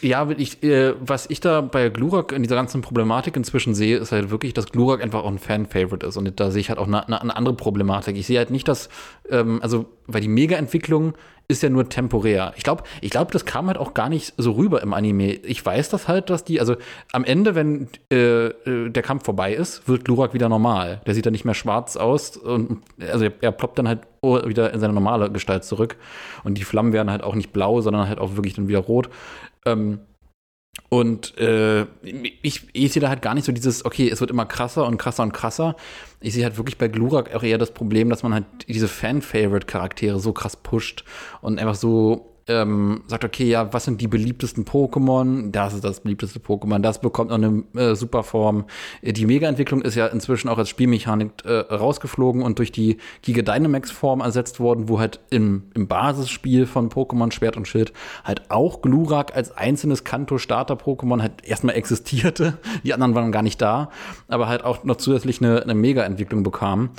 ja, 0.02 0.30
ich, 0.32 0.64
äh, 0.64 0.94
was 1.00 1.30
ich 1.30 1.40
da 1.40 1.62
bei 1.62 1.90
Glurak 1.90 2.32
in 2.32 2.44
dieser 2.44 2.56
ganzen 2.56 2.82
Problematik 2.82 3.36
inzwischen 3.36 3.74
sehe, 3.76 3.98
ist 3.98 4.12
halt 4.12 4.30
wirklich, 4.30 4.54
dass 4.54 4.68
Glurak 4.68 5.02
einfach 5.02 5.24
auch 5.24 5.32
ein 5.32 5.40
Fan-Favorite 5.40 6.06
ist 6.06 6.18
und 6.18 6.40
da 6.40 6.52
sehe 6.52 6.62
ich 6.62 6.70
halt 6.70 6.80
auch 6.80 6.88
eine, 6.88 7.08
eine 7.08 7.36
andere 7.36 7.56
Problematik. 7.56 8.18
Ich 8.18 8.28
sehe 8.28 8.38
halt 8.38 8.52
nicht, 8.52 8.68
dass 8.68 8.90
ähm, 9.30 9.60
also 9.62 9.86
weil 10.08 10.22
die 10.22 10.28
Mega-Entwicklung 10.28 11.14
ist 11.50 11.64
ja 11.64 11.70
nur 11.70 11.90
temporär. 11.90 12.54
Ich 12.56 12.64
glaube, 12.64 12.84
ich 13.02 13.10
glaube, 13.10 13.32
das 13.32 13.44
kam 13.44 13.68
halt 13.68 13.78
auch 13.78 13.96
gar 13.96 14.08
nicht 14.08 14.36
so 14.38 14.52
rüber 14.52 14.84
im 14.84 14.94
Anime. 14.94 15.34
Ich 15.34 15.66
weiß 15.66 15.90
das 15.90 16.08
halt, 16.08 16.30
dass 16.30 16.44
die, 16.44 16.60
also 16.60 16.76
am 17.12 17.24
Ende, 17.26 17.56
wenn 17.56 17.90
äh, 18.12 18.48
äh 18.48 18.90
der 18.90 19.02
Kampf 19.02 19.26
vorbei 19.26 19.54
ist, 19.54 19.88
wird 19.88 20.06
Glurak 20.06 20.36
wieder 20.36 20.48
normal. 20.48 21.02
Der 21.08 21.16
sieht 21.16 21.26
dann 21.26 21.34
nicht 21.34 21.46
mehr 21.46 21.56
schwarz 21.56 21.98
aus 21.98 22.38
und 22.38 22.84
also 23.12 23.26
er, 23.26 23.34
er 23.42 23.52
ploppt 23.52 23.80
dann 23.80 23.88
halt 23.88 24.02
wieder 24.22 24.72
in 24.72 24.80
seine 24.80 24.94
normale 24.94 25.32
Gestalt 25.32 25.64
zurück. 25.64 25.98
Und 26.44 26.58
die 26.58 26.64
Flammen 26.64 26.94
werden 26.94 27.10
halt 27.10 27.24
auch 27.24 27.36
nicht 27.36 27.52
blau, 27.52 27.82
sondern 27.82 28.08
halt 28.08 28.20
auch 28.20 28.36
wirklich 28.36 28.54
dann 28.54 28.68
wieder 28.68 28.80
rot. 28.80 29.10
Ähm, 29.66 30.00
und 30.88 31.38
äh, 31.38 31.86
ich, 32.02 32.68
ich 32.74 32.94
sehe 32.94 33.02
da 33.02 33.10
halt 33.10 33.22
gar 33.22 33.36
nicht 33.36 33.46
so 33.46 33.52
dieses, 33.52 33.86
okay, 33.86 34.10
es 34.10 34.22
wird 34.22 34.32
immer 34.32 34.46
krasser 34.46 34.88
und 34.88 34.98
krasser 34.98 35.24
und 35.24 35.34
krasser. 35.34 35.76
Ich 36.22 36.34
sehe 36.34 36.44
halt 36.44 36.58
wirklich 36.58 36.78
bei 36.78 36.88
Glurak 36.88 37.34
auch 37.36 37.44
eher 37.44 37.58
das 37.58 37.72
Problem, 37.72 38.10
dass 38.10 38.24
man 38.24 38.34
halt 38.34 38.46
diese 38.68 38.88
Fan-Favorite-Charaktere 38.88 40.20
so 40.20 40.34
krass 40.34 40.56
pusht 40.56 41.04
und 41.42 41.60
einfach 41.60 41.76
so 41.76 42.39
ähm, 42.50 43.04
sagt, 43.08 43.24
okay, 43.24 43.48
ja, 43.48 43.72
was 43.72 43.86
sind 43.86 44.02
die 44.02 44.08
beliebtesten 44.08 44.66
Pokémon? 44.66 45.52
Das 45.52 45.74
ist 45.74 45.84
das 45.84 46.02
beliebteste 46.02 46.40
Pokémon, 46.40 46.80
das 46.80 47.00
bekommt 47.00 47.30
noch 47.30 47.38
eine 47.38 47.64
äh, 47.76 47.96
Superform. 47.96 48.66
Äh, 49.02 49.14
die 49.14 49.26
Mega-Entwicklung 49.26 49.82
ist 49.84 49.96
ja 49.96 50.08
inzwischen 50.08 50.50
auch 50.50 50.58
als 50.58 50.70
Spielmechanik 50.70 51.46
äh, 51.46 51.60
rausgeflogen 51.74 52.42
und 52.42 52.58
durch 52.58 52.72
die 52.72 52.98
Giga 53.22 53.44
Dynamax-Form 53.44 54.22
ersetzt 54.22 54.60
worden, 54.60 54.90
wo 54.90 55.00
halt 55.00 55.20
im, 55.30 55.64
im 55.76 55.88
Basisspiel 55.88 56.66
von 56.66 56.90
Pokémon 56.90 57.32
Schwert 57.32 57.56
und 57.56 57.68
Schild 57.68 57.94
halt 58.24 58.50
auch 58.50 58.82
Glurak 58.82 59.36
als 59.36 59.56
einzelnes 59.56 60.04
Kanto-Starter-Pokémon 60.04 61.22
halt 61.22 61.44
erstmal 61.44 61.76
existierte. 61.76 62.58
Die 62.84 62.94
anderen 62.94 63.14
waren 63.14 63.32
gar 63.32 63.44
nicht 63.44 63.62
da, 63.62 63.92
aber 64.28 64.48
halt 64.48 64.64
auch 64.64 64.84
noch 64.84 64.98
zusätzlich 64.98 65.40
eine, 65.42 65.62
eine 65.62 65.76
Mega-Entwicklung 65.76 66.42
bekamen. 66.42 66.90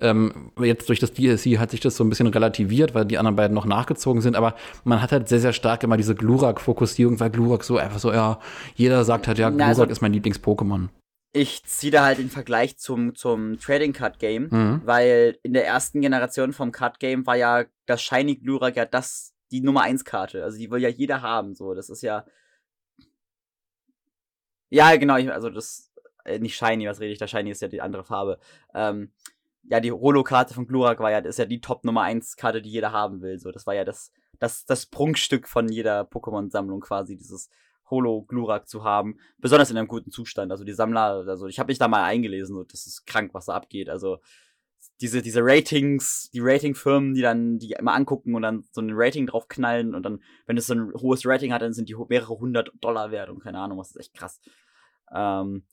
Ähm, 0.00 0.52
jetzt 0.60 0.88
durch 0.88 0.98
das 0.98 1.12
DLC 1.12 1.58
hat 1.58 1.70
sich 1.70 1.80
das 1.80 1.96
so 1.96 2.04
ein 2.04 2.08
bisschen 2.08 2.26
relativiert, 2.26 2.94
weil 2.94 3.04
die 3.04 3.18
anderen 3.18 3.36
beiden 3.36 3.54
noch 3.54 3.66
nachgezogen 3.66 4.22
sind, 4.22 4.36
aber 4.36 4.54
man 4.84 5.02
hat 5.02 5.12
halt 5.12 5.28
sehr, 5.28 5.40
sehr 5.40 5.52
stark 5.52 5.82
immer 5.82 5.96
diese 5.96 6.14
Glurak-Fokussierung, 6.14 7.20
weil 7.20 7.30
Glurak 7.30 7.64
so 7.64 7.76
einfach 7.76 7.98
so, 7.98 8.12
ja, 8.12 8.40
jeder 8.74 9.04
sagt 9.04 9.28
halt, 9.28 9.38
ja, 9.38 9.50
Glurak 9.50 9.68
also, 9.68 9.84
ist 9.84 10.00
mein 10.00 10.12
Lieblings-Pokémon. 10.12 10.88
Ich 11.32 11.62
ziehe 11.64 11.92
da 11.92 12.04
halt 12.04 12.18
den 12.18 12.28
Vergleich 12.28 12.76
zum, 12.78 13.14
zum 13.14 13.58
Trading 13.60 13.92
Card 13.92 14.18
Game, 14.18 14.48
mhm. 14.50 14.82
weil 14.84 15.38
in 15.42 15.52
der 15.52 15.64
ersten 15.64 16.00
Generation 16.00 16.52
vom 16.52 16.72
Card 16.72 16.98
Game 16.98 17.24
war 17.26 17.36
ja 17.36 17.64
das 17.86 18.02
Shiny 18.02 18.36
Glurak 18.36 18.76
ja 18.76 18.84
das, 18.84 19.32
die 19.52 19.60
Nummer 19.60 19.82
1 19.82 20.04
Karte. 20.04 20.42
Also 20.42 20.58
die 20.58 20.70
will 20.70 20.80
ja 20.80 20.88
jeder 20.88 21.22
haben, 21.22 21.54
so. 21.54 21.74
Das 21.74 21.88
ist 21.88 22.02
ja. 22.02 22.24
Ja, 24.70 24.94
genau, 24.96 25.14
also 25.14 25.50
das, 25.50 25.92
äh, 26.24 26.38
nicht 26.38 26.56
Shiny, 26.56 26.88
was 26.88 27.00
rede 27.00 27.12
ich, 27.12 27.18
das 27.18 27.30
Shiny 27.30 27.50
ist 27.50 27.62
ja 27.62 27.68
die 27.68 27.80
andere 27.80 28.04
Farbe. 28.04 28.38
Ähm, 28.74 29.12
ja, 29.62 29.80
die 29.80 29.92
Holo-Karte 29.92 30.54
von 30.54 30.66
Glurak 30.66 31.00
war 31.00 31.10
ja, 31.10 31.18
ist 31.18 31.38
ja 31.38 31.44
die 31.44 31.60
Top 31.60 31.84
Nummer 31.84 32.02
1 32.02 32.36
Karte, 32.36 32.62
die 32.62 32.70
jeder 32.70 32.92
haben 32.92 33.20
will. 33.22 33.38
So, 33.38 33.50
das 33.50 33.66
war 33.66 33.74
ja 33.74 33.84
das, 33.84 34.12
das, 34.38 34.64
das 34.64 34.86
Prunkstück 34.86 35.48
von 35.48 35.68
jeder 35.68 36.02
Pokémon-Sammlung 36.02 36.80
quasi, 36.80 37.16
dieses 37.16 37.50
Holo-Glurak 37.90 38.68
zu 38.68 38.84
haben. 38.84 39.18
Besonders 39.38 39.70
in 39.70 39.76
einem 39.76 39.88
guten 39.88 40.10
Zustand. 40.10 40.50
Also 40.50 40.64
die 40.64 40.72
Sammler, 40.72 41.24
also 41.26 41.46
ich 41.46 41.58
habe 41.58 41.70
mich 41.70 41.78
da 41.78 41.88
mal 41.88 42.04
eingelesen, 42.04 42.54
so, 42.54 42.64
das 42.64 42.86
ist 42.86 43.06
krank, 43.06 43.34
was 43.34 43.46
da 43.46 43.54
abgeht. 43.54 43.88
Also 43.88 44.18
diese, 45.00 45.22
diese 45.22 45.40
Ratings, 45.42 46.30
die 46.32 46.40
Ratingfirmen, 46.40 47.14
die 47.14 47.22
dann 47.22 47.58
die 47.58 47.72
immer 47.72 47.94
angucken 47.94 48.34
und 48.34 48.42
dann 48.42 48.64
so 48.70 48.80
ein 48.80 48.90
Rating 48.92 49.26
draufknallen 49.26 49.94
und 49.94 50.02
dann, 50.02 50.22
wenn 50.46 50.56
es 50.56 50.66
so 50.66 50.74
ein 50.74 50.92
hohes 50.94 51.26
Rating 51.26 51.52
hat, 51.52 51.62
dann 51.62 51.72
sind 51.72 51.88
die 51.88 51.96
mehrere 52.08 52.38
hundert 52.38 52.70
Dollar 52.80 53.10
wert 53.10 53.30
und 53.30 53.40
keine 53.40 53.58
Ahnung, 53.58 53.78
was 53.78 53.90
ist 53.90 53.96
echt 53.96 54.14
krass. 54.14 54.40
Ähm, 55.14 55.64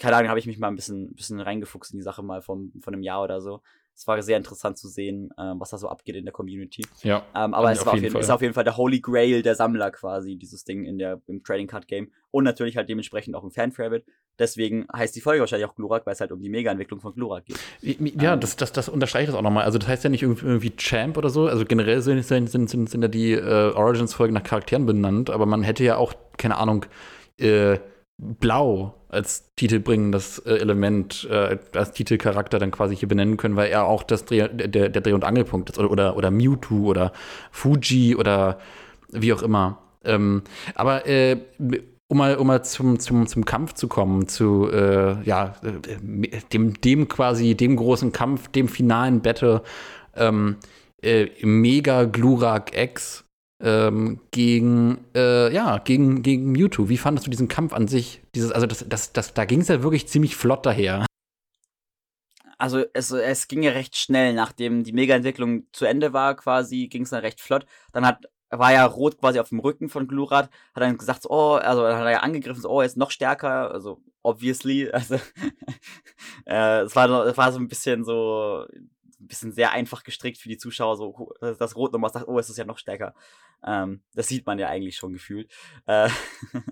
keine 0.00 0.16
Ahnung, 0.16 0.30
habe 0.30 0.38
ich 0.38 0.46
mich 0.46 0.58
mal 0.58 0.68
ein 0.68 0.76
bisschen, 0.76 1.14
bisschen 1.14 1.40
reingefuchst 1.40 1.92
in 1.92 1.98
die 1.98 2.02
Sache 2.02 2.22
mal 2.22 2.40
vom, 2.40 2.72
von 2.80 2.94
einem 2.94 3.02
Jahr 3.02 3.22
oder 3.22 3.42
so. 3.42 3.60
Es 3.94 4.06
war 4.06 4.20
sehr 4.22 4.38
interessant 4.38 4.78
zu 4.78 4.88
sehen, 4.88 5.30
äh, 5.36 5.52
was 5.58 5.68
da 5.68 5.76
so 5.76 5.90
abgeht 5.90 6.16
in 6.16 6.24
der 6.24 6.32
Community. 6.32 6.86
Ja. 7.02 7.22
Ähm, 7.36 7.52
aber 7.52 7.70
es 7.70 7.84
war 7.84 7.92
auf 7.92 8.00
jeden, 8.00 8.16
ist 8.16 8.30
auf 8.30 8.40
jeden 8.40 8.54
Fall 8.54 8.64
der 8.64 8.78
Holy 8.78 9.00
Grail 9.00 9.42
der 9.42 9.54
Sammler 9.54 9.90
quasi, 9.90 10.36
dieses 10.36 10.64
Ding 10.64 10.86
in 10.86 10.96
der, 10.96 11.20
im 11.26 11.44
Trading 11.44 11.66
Card 11.66 11.86
Game. 11.86 12.10
Und 12.30 12.44
natürlich 12.44 12.78
halt 12.78 12.88
dementsprechend 12.88 13.36
auch 13.36 13.44
ein 13.44 13.50
Fan-Favorite. 13.50 14.06
Deswegen 14.38 14.86
heißt 14.90 15.14
die 15.16 15.20
Folge 15.20 15.40
wahrscheinlich 15.40 15.68
auch 15.68 15.74
Glurak, 15.74 16.06
weil 16.06 16.14
es 16.14 16.20
halt 16.22 16.32
um 16.32 16.40
die 16.40 16.48
Mega-Entwicklung 16.48 17.00
von 17.00 17.12
Glurak 17.12 17.44
geht. 17.44 17.58
Ja, 17.82 18.32
ähm, 18.32 18.40
das, 18.40 18.56
das, 18.56 18.72
das 18.72 18.88
unterstreicht 18.88 19.28
das 19.28 19.34
auch 19.34 19.42
nochmal. 19.42 19.64
Also 19.64 19.76
das 19.76 19.86
heißt 19.86 20.02
ja 20.02 20.08
nicht 20.08 20.22
irgendwie 20.22 20.74
Champ 20.76 21.18
oder 21.18 21.28
so. 21.28 21.46
Also 21.46 21.66
generell 21.66 22.00
sind, 22.00 22.22
sind, 22.22 22.48
sind, 22.48 22.88
sind 22.88 23.02
ja 23.02 23.08
die 23.08 23.32
äh, 23.32 23.72
Origins-Folgen 23.74 24.32
nach 24.32 24.44
Charakteren 24.44 24.86
benannt, 24.86 25.28
aber 25.28 25.44
man 25.44 25.62
hätte 25.62 25.84
ja 25.84 25.98
auch, 25.98 26.14
keine 26.38 26.56
Ahnung, 26.56 26.86
äh, 27.36 27.78
Blau 28.22 28.94
als 29.08 29.54
titelbringendes 29.56 30.38
äh, 30.40 30.56
Element, 30.56 31.26
äh, 31.30 31.58
als 31.74 31.92
Titelcharakter 31.92 32.58
dann 32.58 32.70
quasi 32.70 32.94
hier 32.94 33.08
benennen 33.08 33.36
können, 33.36 33.56
weil 33.56 33.70
er 33.70 33.86
auch 33.86 34.02
das 34.02 34.24
Dreh, 34.26 34.46
der, 34.48 34.88
der 34.90 35.02
Dreh- 35.02 35.14
und 35.14 35.24
Angelpunkt 35.24 35.70
ist. 35.70 35.78
Oder, 35.78 35.90
oder, 35.90 36.16
oder 36.16 36.30
Mewtwo 36.30 36.86
oder 36.86 37.12
Fuji 37.50 38.14
oder 38.14 38.58
wie 39.10 39.32
auch 39.32 39.42
immer. 39.42 39.78
Ähm, 40.04 40.42
aber 40.74 41.06
äh, 41.06 41.38
um 42.08 42.18
mal, 42.18 42.36
um 42.36 42.46
mal 42.46 42.62
zum, 42.62 42.98
zum, 42.98 43.26
zum 43.26 43.44
Kampf 43.44 43.74
zu 43.74 43.88
kommen, 43.88 44.28
zu 44.28 44.68
äh, 44.70 45.22
ja, 45.22 45.54
äh, 45.62 46.40
dem, 46.52 46.80
dem 46.80 47.08
quasi, 47.08 47.54
dem 47.54 47.76
großen 47.76 48.12
Kampf, 48.12 48.48
dem 48.48 48.68
finalen 48.68 49.22
Battle, 49.22 49.62
ähm, 50.14 50.56
äh, 51.02 51.28
Mega 51.42 52.04
Glurak 52.04 52.76
X 52.76 53.24
ähm, 53.60 54.20
gegen, 54.30 55.04
äh, 55.14 55.52
ja, 55.52 55.78
gegen, 55.78 56.22
gegen 56.22 56.52
Mewtwo. 56.52 56.88
Wie 56.88 56.96
fandest 56.96 57.26
du 57.26 57.30
diesen 57.30 57.48
Kampf 57.48 57.72
an 57.72 57.88
sich? 57.88 58.22
Dieses, 58.34 58.52
also 58.52 58.66
das, 58.66 58.84
das, 58.88 59.12
das, 59.12 59.34
da 59.34 59.44
ging 59.44 59.60
es 59.60 59.68
ja 59.68 59.82
wirklich 59.82 60.08
ziemlich 60.08 60.36
flott 60.36 60.66
daher. 60.66 61.06
Also 62.58 62.84
es, 62.92 63.10
es 63.10 63.48
ging 63.48 63.62
ja 63.62 63.72
recht 63.72 63.96
schnell, 63.96 64.34
nachdem 64.34 64.84
die 64.84 64.92
Mega-Entwicklung 64.92 65.64
zu 65.72 65.86
Ende 65.86 66.12
war, 66.12 66.36
quasi, 66.36 66.88
ging 66.88 67.02
es 67.02 67.10
dann 67.10 67.20
recht 67.20 67.40
flott. 67.40 67.64
Dann 67.92 68.06
hat 68.06 68.26
war 68.50 68.72
ja 68.72 68.84
rot 68.84 69.18
quasi 69.18 69.38
auf 69.38 69.50
dem 69.50 69.60
Rücken 69.60 69.88
von 69.88 70.08
Glurat, 70.08 70.50
hat 70.74 70.82
dann 70.82 70.98
gesagt, 70.98 71.22
so, 71.22 71.30
oh, 71.30 71.54
also 71.54 71.82
dann 71.82 71.96
hat 71.96 72.04
er 72.04 72.10
ja 72.10 72.20
angegriffen, 72.20 72.60
so, 72.60 72.68
oh, 72.68 72.80
er 72.80 72.86
ist 72.86 72.96
noch 72.96 73.10
stärker, 73.10 73.70
also 73.70 74.02
obviously, 74.22 74.90
also 74.92 75.14
äh, 76.46 76.80
es 76.80 76.96
war, 76.96 77.26
es 77.26 77.36
war 77.36 77.52
so 77.52 77.58
ein 77.58 77.68
bisschen 77.68 78.04
so 78.04 78.66
ein 79.20 79.26
bisschen 79.26 79.52
sehr 79.52 79.72
einfach 79.72 80.02
gestrickt 80.02 80.38
für 80.38 80.48
die 80.48 80.58
Zuschauer, 80.58 80.96
so 80.96 81.32
das 81.40 81.76
Rot 81.76 81.92
nochmal 81.92 82.10
sagt, 82.10 82.28
oh, 82.28 82.38
es 82.38 82.50
ist 82.50 82.56
ja 82.56 82.64
noch 82.64 82.78
stärker. 82.78 83.14
Ähm, 83.64 84.02
das 84.14 84.28
sieht 84.28 84.46
man 84.46 84.58
ja 84.58 84.68
eigentlich 84.68 84.96
schon 84.96 85.12
gefühlt. 85.12 85.52
Äh, 85.86 86.08
äh, 86.54 86.70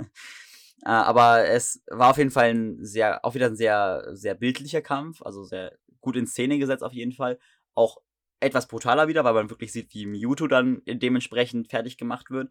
aber 0.84 1.46
es 1.46 1.82
war 1.88 2.10
auf 2.10 2.18
jeden 2.18 2.30
Fall 2.30 2.50
ein 2.50 2.84
sehr, 2.84 3.24
auch 3.24 3.34
wieder 3.34 3.46
ein 3.46 3.56
sehr, 3.56 4.04
sehr 4.12 4.34
bildlicher 4.34 4.82
Kampf, 4.82 5.22
also 5.22 5.44
sehr 5.44 5.76
gut 6.00 6.16
in 6.16 6.26
Szene 6.26 6.58
gesetzt 6.58 6.82
auf 6.82 6.92
jeden 6.92 7.12
Fall. 7.12 7.38
Auch 7.74 7.98
etwas 8.40 8.68
brutaler 8.68 9.08
wieder, 9.08 9.24
weil 9.24 9.34
man 9.34 9.50
wirklich 9.50 9.72
sieht, 9.72 9.92
wie 9.94 10.06
Mewtwo 10.06 10.46
dann 10.46 10.82
dementsprechend 10.86 11.68
fertig 11.68 11.98
gemacht 11.98 12.30
wird. 12.30 12.50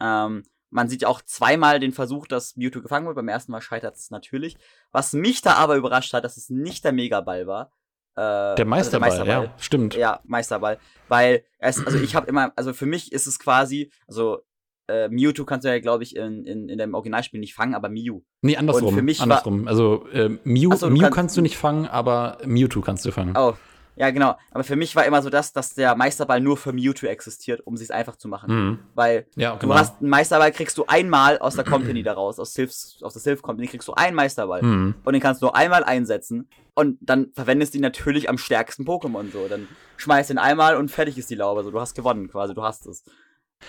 Ähm, 0.00 0.44
man 0.70 0.88
sieht 0.88 1.02
ja 1.02 1.08
auch 1.08 1.20
zweimal 1.22 1.80
den 1.80 1.92
Versuch, 1.92 2.26
dass 2.26 2.56
Mewtwo 2.56 2.80
gefangen 2.80 3.06
wird. 3.06 3.16
Beim 3.16 3.28
ersten 3.28 3.52
Mal 3.52 3.60
scheitert 3.60 3.96
es 3.96 4.10
natürlich. 4.10 4.56
Was 4.90 5.12
mich 5.12 5.42
da 5.42 5.54
aber 5.54 5.76
überrascht 5.76 6.12
hat, 6.14 6.24
dass 6.24 6.36
es 6.36 6.48
nicht 6.48 6.84
der 6.84 6.92
Megaball 6.92 7.46
war, 7.46 7.72
äh, 8.16 8.54
der, 8.56 8.64
Meisterball, 8.64 8.64
also 8.64 8.90
der 8.90 9.00
Meisterball, 9.00 9.44
ja, 9.44 9.54
stimmt. 9.58 9.94
Ja, 9.94 10.20
Meisterball. 10.24 10.78
Weil 11.08 11.44
es, 11.58 11.84
also 11.84 11.98
ich 11.98 12.14
habe 12.14 12.26
immer, 12.26 12.52
also 12.56 12.72
für 12.72 12.86
mich 12.86 13.12
ist 13.12 13.26
es 13.26 13.38
quasi, 13.38 13.90
also 14.06 14.42
äh, 14.88 15.08
Mewtwo 15.08 15.44
kannst 15.44 15.64
du 15.64 15.70
ja, 15.70 15.78
glaube 15.78 16.02
ich, 16.02 16.16
in, 16.16 16.44
in, 16.44 16.68
in 16.68 16.78
dem 16.78 16.94
Originalspiel 16.94 17.40
nicht 17.40 17.54
fangen, 17.54 17.74
aber 17.74 17.88
Mew. 17.88 18.20
Nee, 18.42 18.56
andersrum. 18.56 18.88
Und 18.88 18.94
für 18.94 19.02
mich 19.02 19.20
andersrum. 19.20 19.64
War, 19.64 19.70
also 19.70 20.06
äh, 20.12 20.28
Mew, 20.44 20.74
so, 20.74 20.90
Mew 20.90 21.00
kannst, 21.00 21.14
kannst, 21.14 21.36
du 21.36 21.40
nicht 21.40 21.56
fangen, 21.56 21.86
aber 21.86 22.38
Mewtwo 22.44 22.80
kannst 22.80 23.04
du 23.04 23.12
fangen. 23.12 23.36
Oh, 23.36 23.54
ja, 23.96 24.10
genau. 24.10 24.36
Aber 24.50 24.64
für 24.64 24.76
mich 24.76 24.96
war 24.96 25.04
immer 25.04 25.20
so 25.22 25.30
das, 25.30 25.52
dass 25.52 25.74
der 25.74 25.94
Meisterball 25.94 26.40
nur 26.40 26.56
für 26.56 26.72
Mewtwo 26.72 27.06
existiert, 27.06 27.60
um 27.66 27.74
es 27.74 27.90
einfach 27.90 28.16
zu 28.16 28.28
machen. 28.28 28.54
Mhm. 28.54 28.78
Weil 28.94 29.26
ja, 29.36 29.54
genau. 29.56 29.74
du 29.74 29.78
hast 29.78 30.00
einen 30.00 30.08
Meisterball, 30.08 30.50
kriegst 30.52 30.78
du 30.78 30.86
einmal 30.86 31.38
aus 31.38 31.56
der 31.56 31.64
Company 31.64 32.02
daraus, 32.02 32.38
aus, 32.38 32.56
aus 32.58 33.12
der 33.12 33.22
Sylph 33.22 33.42
Company 33.42 33.68
kriegst 33.68 33.88
du 33.88 33.94
einen 33.94 34.16
Meisterball. 34.16 34.62
Mhm. 34.62 34.94
Und 35.04 35.12
den 35.12 35.20
kannst 35.20 35.42
du 35.42 35.46
nur 35.46 35.56
einmal 35.56 35.84
einsetzen. 35.84 36.48
Und 36.74 36.98
dann 37.02 37.32
verwendest 37.34 37.74
du 37.74 37.78
ihn 37.78 37.82
natürlich 37.82 38.30
am 38.30 38.38
stärksten 38.38 38.84
Pokémon 38.86 39.30
so. 39.30 39.46
Dann 39.48 39.68
schmeißt 39.98 40.30
ihn 40.30 40.38
einmal 40.38 40.76
und 40.76 40.90
fertig 40.90 41.18
ist 41.18 41.28
die 41.28 41.34
Laube. 41.34 41.62
So, 41.62 41.70
du 41.70 41.80
hast 41.80 41.94
gewonnen 41.94 42.28
quasi, 42.28 42.54
du 42.54 42.62
hast 42.62 42.86
es. 42.86 43.04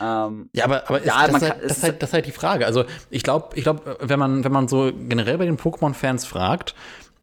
Ähm, 0.02 0.50
ja, 0.54 0.66
aber, 0.66 0.90
aber 0.90 1.04
ja, 1.06 1.26
ist, 1.26 1.34
das, 1.34 1.42
halt, 1.42 1.64
das, 1.64 1.78
ist 1.78 1.84
halt, 1.84 2.02
das 2.02 2.10
ist 2.10 2.14
halt 2.14 2.26
die 2.26 2.32
Frage. 2.32 2.66
Also 2.66 2.86
ich 3.10 3.24
glaube, 3.24 3.50
ich 3.56 3.64
glaube, 3.64 3.98
wenn 4.00 4.20
man, 4.20 4.44
wenn 4.44 4.52
man 4.52 4.68
so 4.68 4.92
generell 4.92 5.38
bei 5.38 5.46
den 5.46 5.58
Pokémon-Fans 5.58 6.26
fragt, 6.26 6.74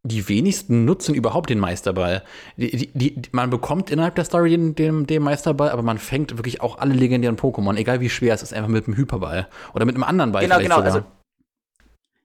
die 0.03 0.29
wenigsten 0.29 0.85
nutzen 0.85 1.15
überhaupt 1.15 1.51
den 1.51 1.59
Meisterball. 1.59 2.23
Die, 2.57 2.71
die, 2.71 2.91
die, 2.95 3.23
man 3.33 3.51
bekommt 3.51 3.91
innerhalb 3.91 4.15
der 4.15 4.25
Story 4.25 4.51
den, 4.51 4.75
den, 4.75 5.07
den, 5.07 5.23
Meisterball, 5.23 5.71
aber 5.71 5.83
man 5.83 5.99
fängt 5.99 6.37
wirklich 6.39 6.63
auch 6.63 6.79
alle 6.79 6.95
legendären 6.95 7.37
Pokémon, 7.37 7.77
egal 7.77 8.01
wie 8.01 8.09
schwer 8.09 8.35
es 8.35 8.43
ist, 8.43 8.55
einfach 8.55 8.71
mit 8.71 8.87
einem 8.87 8.97
Hyperball. 8.97 9.49
Oder 9.75 9.85
mit 9.85 9.95
einem 9.95 10.05
anderen 10.05 10.33
Ball. 10.33 10.43
Genau, 10.43 10.59
genau. 10.59 10.77
Sogar. 10.77 10.95
Also, 10.95 11.07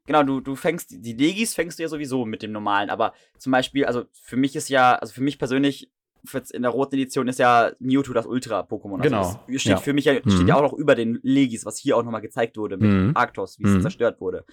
genau, 0.05 0.23
du, 0.23 0.39
du 0.39 0.55
fängst, 0.55 0.91
die 0.91 1.13
Legis 1.13 1.53
fängst 1.53 1.77
du 1.77 1.83
ja 1.83 1.89
sowieso 1.89 2.25
mit 2.25 2.43
dem 2.43 2.53
normalen, 2.53 2.89
aber 2.89 3.13
zum 3.37 3.51
Beispiel, 3.51 3.85
also 3.85 4.05
für 4.13 4.37
mich 4.37 4.55
ist 4.55 4.69
ja, 4.69 4.95
also 4.95 5.13
für 5.13 5.21
mich 5.21 5.37
persönlich, 5.37 5.91
in 6.53 6.63
der 6.63 6.71
roten 6.71 6.95
Edition 6.95 7.27
ist 7.27 7.39
ja 7.39 7.71
Mewtwo 7.79 8.13
das 8.13 8.25
Ultra-Pokémon. 8.25 9.01
Also 9.01 9.03
genau. 9.03 9.41
Das 9.47 9.61
steht 9.61 9.71
ja. 9.71 9.77
für 9.77 9.93
mich 9.93 10.05
ja, 10.05 10.15
steht 10.15 10.39
mhm. 10.39 10.47
ja 10.47 10.55
auch 10.55 10.63
noch 10.63 10.73
über 10.73 10.95
den 10.95 11.19
Legis, 11.21 11.65
was 11.65 11.77
hier 11.77 11.97
auch 11.97 12.03
nochmal 12.03 12.21
gezeigt 12.21 12.57
wurde 12.57 12.77
mit 12.77 12.89
mhm. 12.89 13.11
Arctos, 13.15 13.59
wie 13.59 13.65
es 13.65 13.73
mhm. 13.73 13.81
zerstört 13.81 14.21
wurde. 14.21 14.45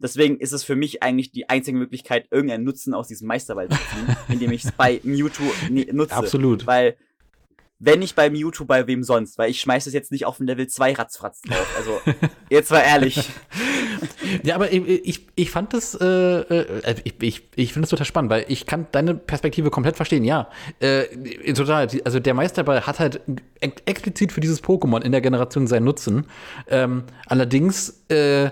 Deswegen 0.00 0.38
ist 0.38 0.52
es 0.52 0.62
für 0.62 0.76
mich 0.76 1.02
eigentlich 1.02 1.32
die 1.32 1.48
einzige 1.48 1.76
Möglichkeit, 1.76 2.28
irgendeinen 2.30 2.64
Nutzen 2.64 2.94
aus 2.94 3.08
diesem 3.08 3.26
Meisterball 3.26 3.68
zu 3.68 3.76
ziehen, 3.76 4.16
indem 4.28 4.52
ich 4.52 4.64
es 4.64 4.72
bei 4.72 5.00
Mewtwo 5.02 5.44
nutze. 5.70 6.14
Absolut. 6.14 6.66
Weil, 6.66 6.96
wenn 7.80 7.98
nicht 7.98 8.14
bei 8.14 8.30
Mewtwo, 8.30 8.64
bei 8.64 8.86
wem 8.86 9.02
sonst? 9.02 9.38
Weil 9.38 9.50
ich 9.50 9.60
schmeiße 9.60 9.88
es 9.88 9.94
jetzt 9.94 10.12
nicht 10.12 10.24
auf 10.24 10.38
ein 10.38 10.46
Level 10.46 10.68
2 10.68 10.94
Ratzfratz 10.94 11.42
drauf. 11.42 11.66
Also, 11.76 12.00
jetzt 12.50 12.70
mal 12.70 12.80
ehrlich. 12.80 13.28
ja, 14.44 14.54
aber 14.54 14.72
ich, 14.72 15.26
ich 15.34 15.50
fand 15.50 15.74
das, 15.74 15.94
äh, 16.00 16.04
äh, 16.04 16.94
ich, 17.02 17.14
ich, 17.20 17.48
ich 17.56 17.72
finde 17.72 17.86
das 17.86 17.90
total 17.90 18.06
spannend, 18.06 18.30
weil 18.30 18.44
ich 18.48 18.66
kann 18.66 18.86
deine 18.92 19.14
Perspektive 19.14 19.70
komplett 19.70 19.96
verstehen. 19.96 20.22
Ja, 20.22 20.48
äh, 20.78 21.06
total. 21.54 21.88
Also 22.04 22.20
der 22.20 22.34
Meisterball 22.34 22.86
hat 22.86 23.00
halt 23.00 23.20
explizit 23.60 24.30
für 24.30 24.40
dieses 24.40 24.62
Pokémon 24.62 25.02
in 25.02 25.10
der 25.10 25.20
Generation 25.20 25.66
seinen 25.66 25.84
Nutzen. 25.84 26.26
Ähm, 26.68 27.04
allerdings, 27.26 28.04
äh, 28.10 28.18
äh, 28.28 28.50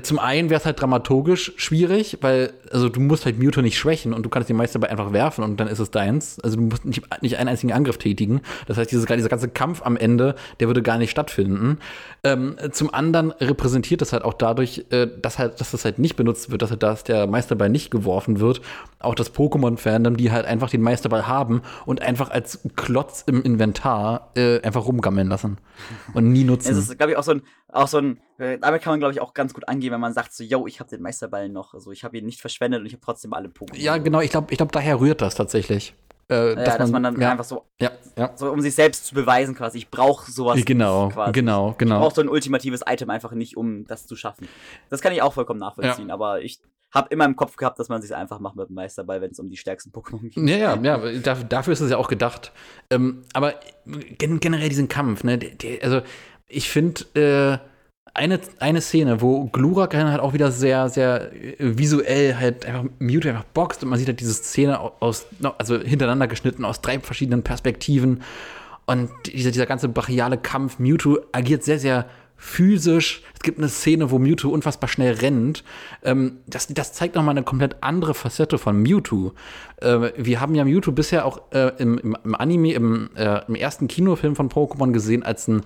zum 0.00 0.18
einen 0.18 0.48
wäre 0.48 0.58
es 0.58 0.64
halt 0.64 0.80
dramaturgisch 0.80 1.52
schwierig, 1.56 2.18
weil 2.22 2.54
also 2.70 2.88
du 2.88 3.00
musst 3.00 3.26
halt 3.26 3.38
Mewtwo 3.38 3.60
nicht 3.60 3.76
schwächen 3.76 4.14
und 4.14 4.24
du 4.24 4.30
kannst 4.30 4.48
den 4.48 4.56
Meisterball 4.56 4.88
einfach 4.88 5.12
werfen 5.12 5.44
und 5.44 5.60
dann 5.60 5.68
ist 5.68 5.78
es 5.78 5.90
deins. 5.90 6.40
Also 6.40 6.56
du 6.56 6.62
musst 6.62 6.86
nicht, 6.86 7.02
nicht 7.20 7.36
einen 7.36 7.48
einzigen 7.48 7.72
Angriff 7.72 7.98
tätigen. 7.98 8.40
Das 8.66 8.78
heißt, 8.78 8.90
dieses, 8.90 9.04
dieser 9.04 9.28
ganze 9.28 9.48
Kampf 9.48 9.82
am 9.84 9.96
Ende, 9.96 10.34
der 10.60 10.68
würde 10.68 10.82
gar 10.82 10.96
nicht 10.96 11.10
stattfinden. 11.10 11.78
Ähm, 12.24 12.56
zum 12.70 12.94
anderen 12.94 13.32
repräsentiert 13.32 14.00
das 14.00 14.14
halt 14.14 14.24
auch 14.24 14.34
dadurch, 14.34 14.86
äh, 14.90 15.08
dass 15.20 15.38
halt, 15.38 15.60
dass 15.60 15.72
das 15.72 15.84
halt 15.84 15.98
nicht 15.98 16.16
benutzt 16.16 16.50
wird, 16.50 16.62
dass 16.62 16.70
halt 16.70 16.82
dass 16.82 17.04
der 17.04 17.26
Meisterball 17.26 17.68
nicht 17.68 17.90
geworfen 17.90 18.40
wird. 18.40 18.62
Auch 19.02 19.14
das 19.14 19.34
Pokémon-Fandom, 19.34 20.16
die 20.16 20.30
halt 20.30 20.46
einfach 20.46 20.70
den 20.70 20.82
Meisterball 20.82 21.26
haben 21.26 21.62
und 21.86 22.02
einfach 22.02 22.30
als 22.30 22.60
Klotz 22.76 23.24
im 23.26 23.42
Inventar 23.42 24.30
äh, 24.36 24.60
einfach 24.62 24.86
rumgammeln 24.86 25.28
lassen 25.28 25.58
und 26.14 26.32
nie 26.32 26.44
nutzen. 26.44 26.72
Es 26.72 26.78
ist, 26.78 26.96
glaube 26.96 27.12
ich, 27.12 27.18
auch 27.18 27.22
so 27.22 27.32
ein, 27.32 27.42
auch 27.68 27.88
so 27.88 27.98
ein, 27.98 28.20
äh, 28.38 28.58
damit 28.58 28.82
kann 28.82 28.92
man, 28.92 29.00
glaube 29.00 29.12
ich, 29.12 29.20
auch 29.20 29.34
ganz 29.34 29.54
gut 29.54 29.68
angehen, 29.68 29.92
wenn 29.92 30.00
man 30.00 30.12
sagt 30.12 30.32
so, 30.32 30.44
yo, 30.44 30.66
ich 30.66 30.80
habe 30.80 30.90
den 30.90 31.02
Meisterball 31.02 31.48
noch, 31.48 31.74
also 31.74 31.92
ich 31.92 32.04
habe 32.04 32.18
ihn 32.18 32.26
nicht 32.26 32.40
verschwendet 32.40 32.80
und 32.80 32.86
ich 32.86 32.92
habe 32.92 33.02
trotzdem 33.04 33.32
alle 33.32 33.48
Pokémon. 33.48 33.78
Ja, 33.78 33.96
genau, 33.98 34.20
ich 34.20 34.30
glaube, 34.30 34.48
ich 34.50 34.56
glaube, 34.56 34.72
daher 34.72 35.00
rührt 35.00 35.20
das 35.20 35.34
tatsächlich. 35.34 35.94
Äh, 36.28 36.54
dass, 36.54 36.66
ja, 36.66 36.78
dass 36.78 36.90
man, 36.90 37.02
man, 37.02 37.14
dann 37.14 37.20
ja, 37.20 37.30
einfach 37.32 37.44
so, 37.44 37.66
ja, 37.78 37.90
ja. 38.16 38.32
so, 38.36 38.50
um 38.50 38.60
sich 38.60 38.74
selbst 38.74 39.06
zu 39.06 39.14
beweisen, 39.14 39.54
quasi, 39.54 39.78
ich 39.78 39.90
brauche 39.90 40.30
sowas. 40.30 40.64
Genau, 40.64 41.08
quasi. 41.08 41.32
genau, 41.32 41.74
genau. 41.76 41.96
Ich 41.96 42.00
brauche 42.00 42.14
so 42.14 42.22
ein 42.22 42.28
ultimatives 42.28 42.82
Item 42.86 43.10
einfach 43.10 43.32
nicht, 43.32 43.56
um 43.56 43.84
das 43.86 44.06
zu 44.06 44.16
schaffen. 44.16 44.48
Das 44.88 45.02
kann 45.02 45.12
ich 45.12 45.20
auch 45.20 45.34
vollkommen 45.34 45.60
nachvollziehen, 45.60 46.10
aber 46.10 46.40
ich 46.40 46.60
habe 46.92 47.08
immer 47.10 47.24
im 47.24 47.36
Kopf 47.36 47.56
gehabt, 47.56 47.78
dass 47.78 47.88
man 47.88 48.02
sich 48.02 48.14
einfach 48.14 48.38
macht 48.38 48.56
mit 48.56 48.68
dem 48.68 48.74
Meisterball, 48.74 49.20
wenn 49.20 49.30
es 49.30 49.38
um 49.38 49.48
die 49.48 49.56
stärksten 49.56 49.90
Pokémon 49.90 50.28
geht. 50.28 50.36
Ja, 50.36 50.76
ja, 50.76 50.98
ja, 51.06 51.34
dafür 51.34 51.72
ist 51.72 51.80
es 51.80 51.90
ja 51.90 51.96
auch 51.96 52.08
gedacht. 52.08 52.52
Ähm, 52.90 53.22
aber 53.32 53.54
generell 54.18 54.68
diesen 54.68 54.88
Kampf, 54.88 55.24
ne, 55.24 55.38
der, 55.38 55.50
der, 55.50 55.82
also 55.82 56.02
ich 56.48 56.70
finde, 56.70 57.04
äh, 57.14 57.58
eine, 58.14 58.40
eine 58.58 58.80
Szene, 58.82 59.22
wo 59.22 59.46
Glurak 59.46 59.94
halt 59.94 60.20
auch 60.20 60.34
wieder 60.34 60.52
sehr, 60.52 60.90
sehr 60.90 61.32
äh, 61.32 61.54
visuell 61.58 62.36
halt 62.36 62.66
einfach 62.66 62.84
Mewtwo 62.98 63.30
einfach 63.30 63.44
boxt 63.44 63.82
und 63.82 63.88
man 63.88 63.98
sieht 63.98 64.08
halt 64.08 64.20
diese 64.20 64.34
Szene 64.34 64.78
aus, 64.78 65.26
also 65.56 65.78
hintereinander 65.78 66.28
geschnitten 66.28 66.64
aus 66.64 66.82
drei 66.82 67.00
verschiedenen 67.00 67.42
Perspektiven. 67.42 68.22
Und 68.84 69.10
dieser, 69.26 69.50
dieser 69.50 69.66
ganze 69.66 69.88
brachiale 69.88 70.36
Kampf, 70.36 70.78
Mewtwo 70.78 71.20
agiert 71.32 71.62
sehr, 71.62 71.78
sehr 71.78 72.06
physisch. 72.42 73.22
Es 73.34 73.40
gibt 73.40 73.58
eine 73.58 73.68
Szene, 73.68 74.10
wo 74.10 74.18
Mewtwo 74.18 74.50
unfassbar 74.50 74.88
schnell 74.88 75.14
rennt. 75.14 75.62
Ähm, 76.02 76.38
das, 76.48 76.66
das 76.66 76.92
zeigt 76.92 77.14
nochmal 77.14 77.36
eine 77.36 77.44
komplett 77.44 77.76
andere 77.82 78.14
Facette 78.14 78.58
von 78.58 78.82
Mewtwo. 78.82 79.32
Äh, 79.76 80.10
wir 80.16 80.40
haben 80.40 80.56
ja 80.56 80.64
Mewtwo 80.64 80.90
bisher 80.90 81.24
auch 81.24 81.40
äh, 81.52 81.72
im, 81.78 81.98
im, 81.98 82.16
im, 82.24 82.34
Anime, 82.34 82.72
im, 82.72 83.10
äh, 83.14 83.46
im 83.46 83.54
ersten 83.54 83.86
Kinofilm 83.86 84.34
von 84.34 84.48
Pokémon 84.50 84.90
gesehen 84.92 85.22
als 85.22 85.46
ein 85.46 85.62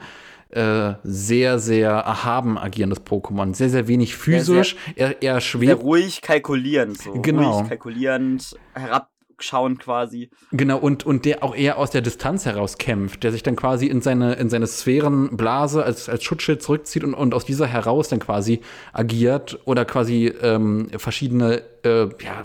äh, 0.51 0.94
sehr, 1.03 1.59
sehr 1.59 1.90
erhaben 1.90 2.59
agierendes 2.59 3.01
Pokémon. 3.01 3.55
Sehr, 3.55 3.70
sehr 3.70 3.89
wenig 3.89 4.15
physisch, 4.15 4.74
ja, 4.74 5.09
sehr, 5.09 5.23
eher, 5.23 5.23
eher 5.23 5.40
schwer. 5.40 5.74
ruhig 5.77 6.20
kalkulierend, 6.20 6.98
so. 6.98 7.15
Genau. 7.23 7.61
Ruhig 7.61 7.69
kalkulierend, 7.70 8.55
herab 8.74 9.09
schauen 9.39 9.79
quasi. 9.79 10.31
Genau, 10.51 10.79
und, 10.79 11.05
und 11.05 11.25
der 11.25 11.43
auch 11.43 11.55
eher 11.55 11.79
aus 11.79 11.91
der 11.91 12.01
Distanz 12.01 12.47
heraus 12.47 12.79
kämpft, 12.79 13.23
der 13.23 13.33
sich 13.33 13.43
dann 13.43 13.57
quasi 13.57 13.87
in 13.87 14.01
seine, 14.01 14.35
in 14.35 14.49
seine 14.49 14.67
Sphärenblase 14.67 15.85
als, 15.85 16.09
als 16.09 16.25
Schutzschild 16.25 16.63
zurückzieht 16.63 17.05
und, 17.05 17.15
und 17.15 17.35
aus 17.35 17.45
dieser 17.45 17.67
heraus 17.67 18.09
dann 18.09 18.21
quasi 18.21 18.61
agiert 18.93 19.59
oder 19.65 19.85
quasi 19.85 20.27
ähm, 20.41 20.89
verschiedene 20.97 21.63
äh, 21.85 22.09
ja, 22.23 22.43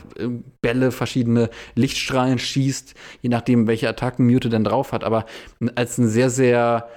Bälle, 0.62 0.92
verschiedene 0.92 1.50
Lichtstrahlen 1.76 2.40
schießt, 2.40 2.94
je 3.22 3.30
nachdem, 3.30 3.68
welche 3.68 3.90
Attacken 3.90 4.26
Mute 4.28 4.50
denn 4.50 4.64
drauf 4.64 4.92
hat, 4.92 5.04
aber 5.04 5.26
als 5.76 5.98
ein 5.98 6.08
sehr, 6.08 6.30
sehr 6.30 6.90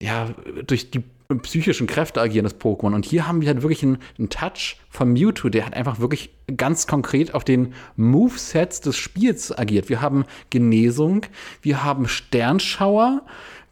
ja, 0.00 0.28
durch 0.66 0.90
die 0.90 1.02
psychischen 1.42 1.86
Kräfte 1.86 2.20
agierendes 2.20 2.58
Pokémon. 2.58 2.94
Und 2.94 3.04
hier 3.04 3.26
haben 3.26 3.40
wir 3.40 3.48
halt 3.48 3.62
wirklich 3.62 3.82
einen, 3.82 3.98
einen, 4.18 4.30
Touch 4.30 4.76
von 4.90 5.12
Mewtwo, 5.12 5.48
der 5.48 5.66
hat 5.66 5.74
einfach 5.74 5.98
wirklich 5.98 6.30
ganz 6.56 6.86
konkret 6.86 7.34
auf 7.34 7.44
den 7.44 7.74
Movesets 7.96 8.80
des 8.80 8.96
Spiels 8.96 9.56
agiert. 9.56 9.88
Wir 9.88 10.00
haben 10.00 10.24
Genesung, 10.50 11.26
wir 11.62 11.82
haben 11.82 12.08
Sternschauer, 12.08 13.22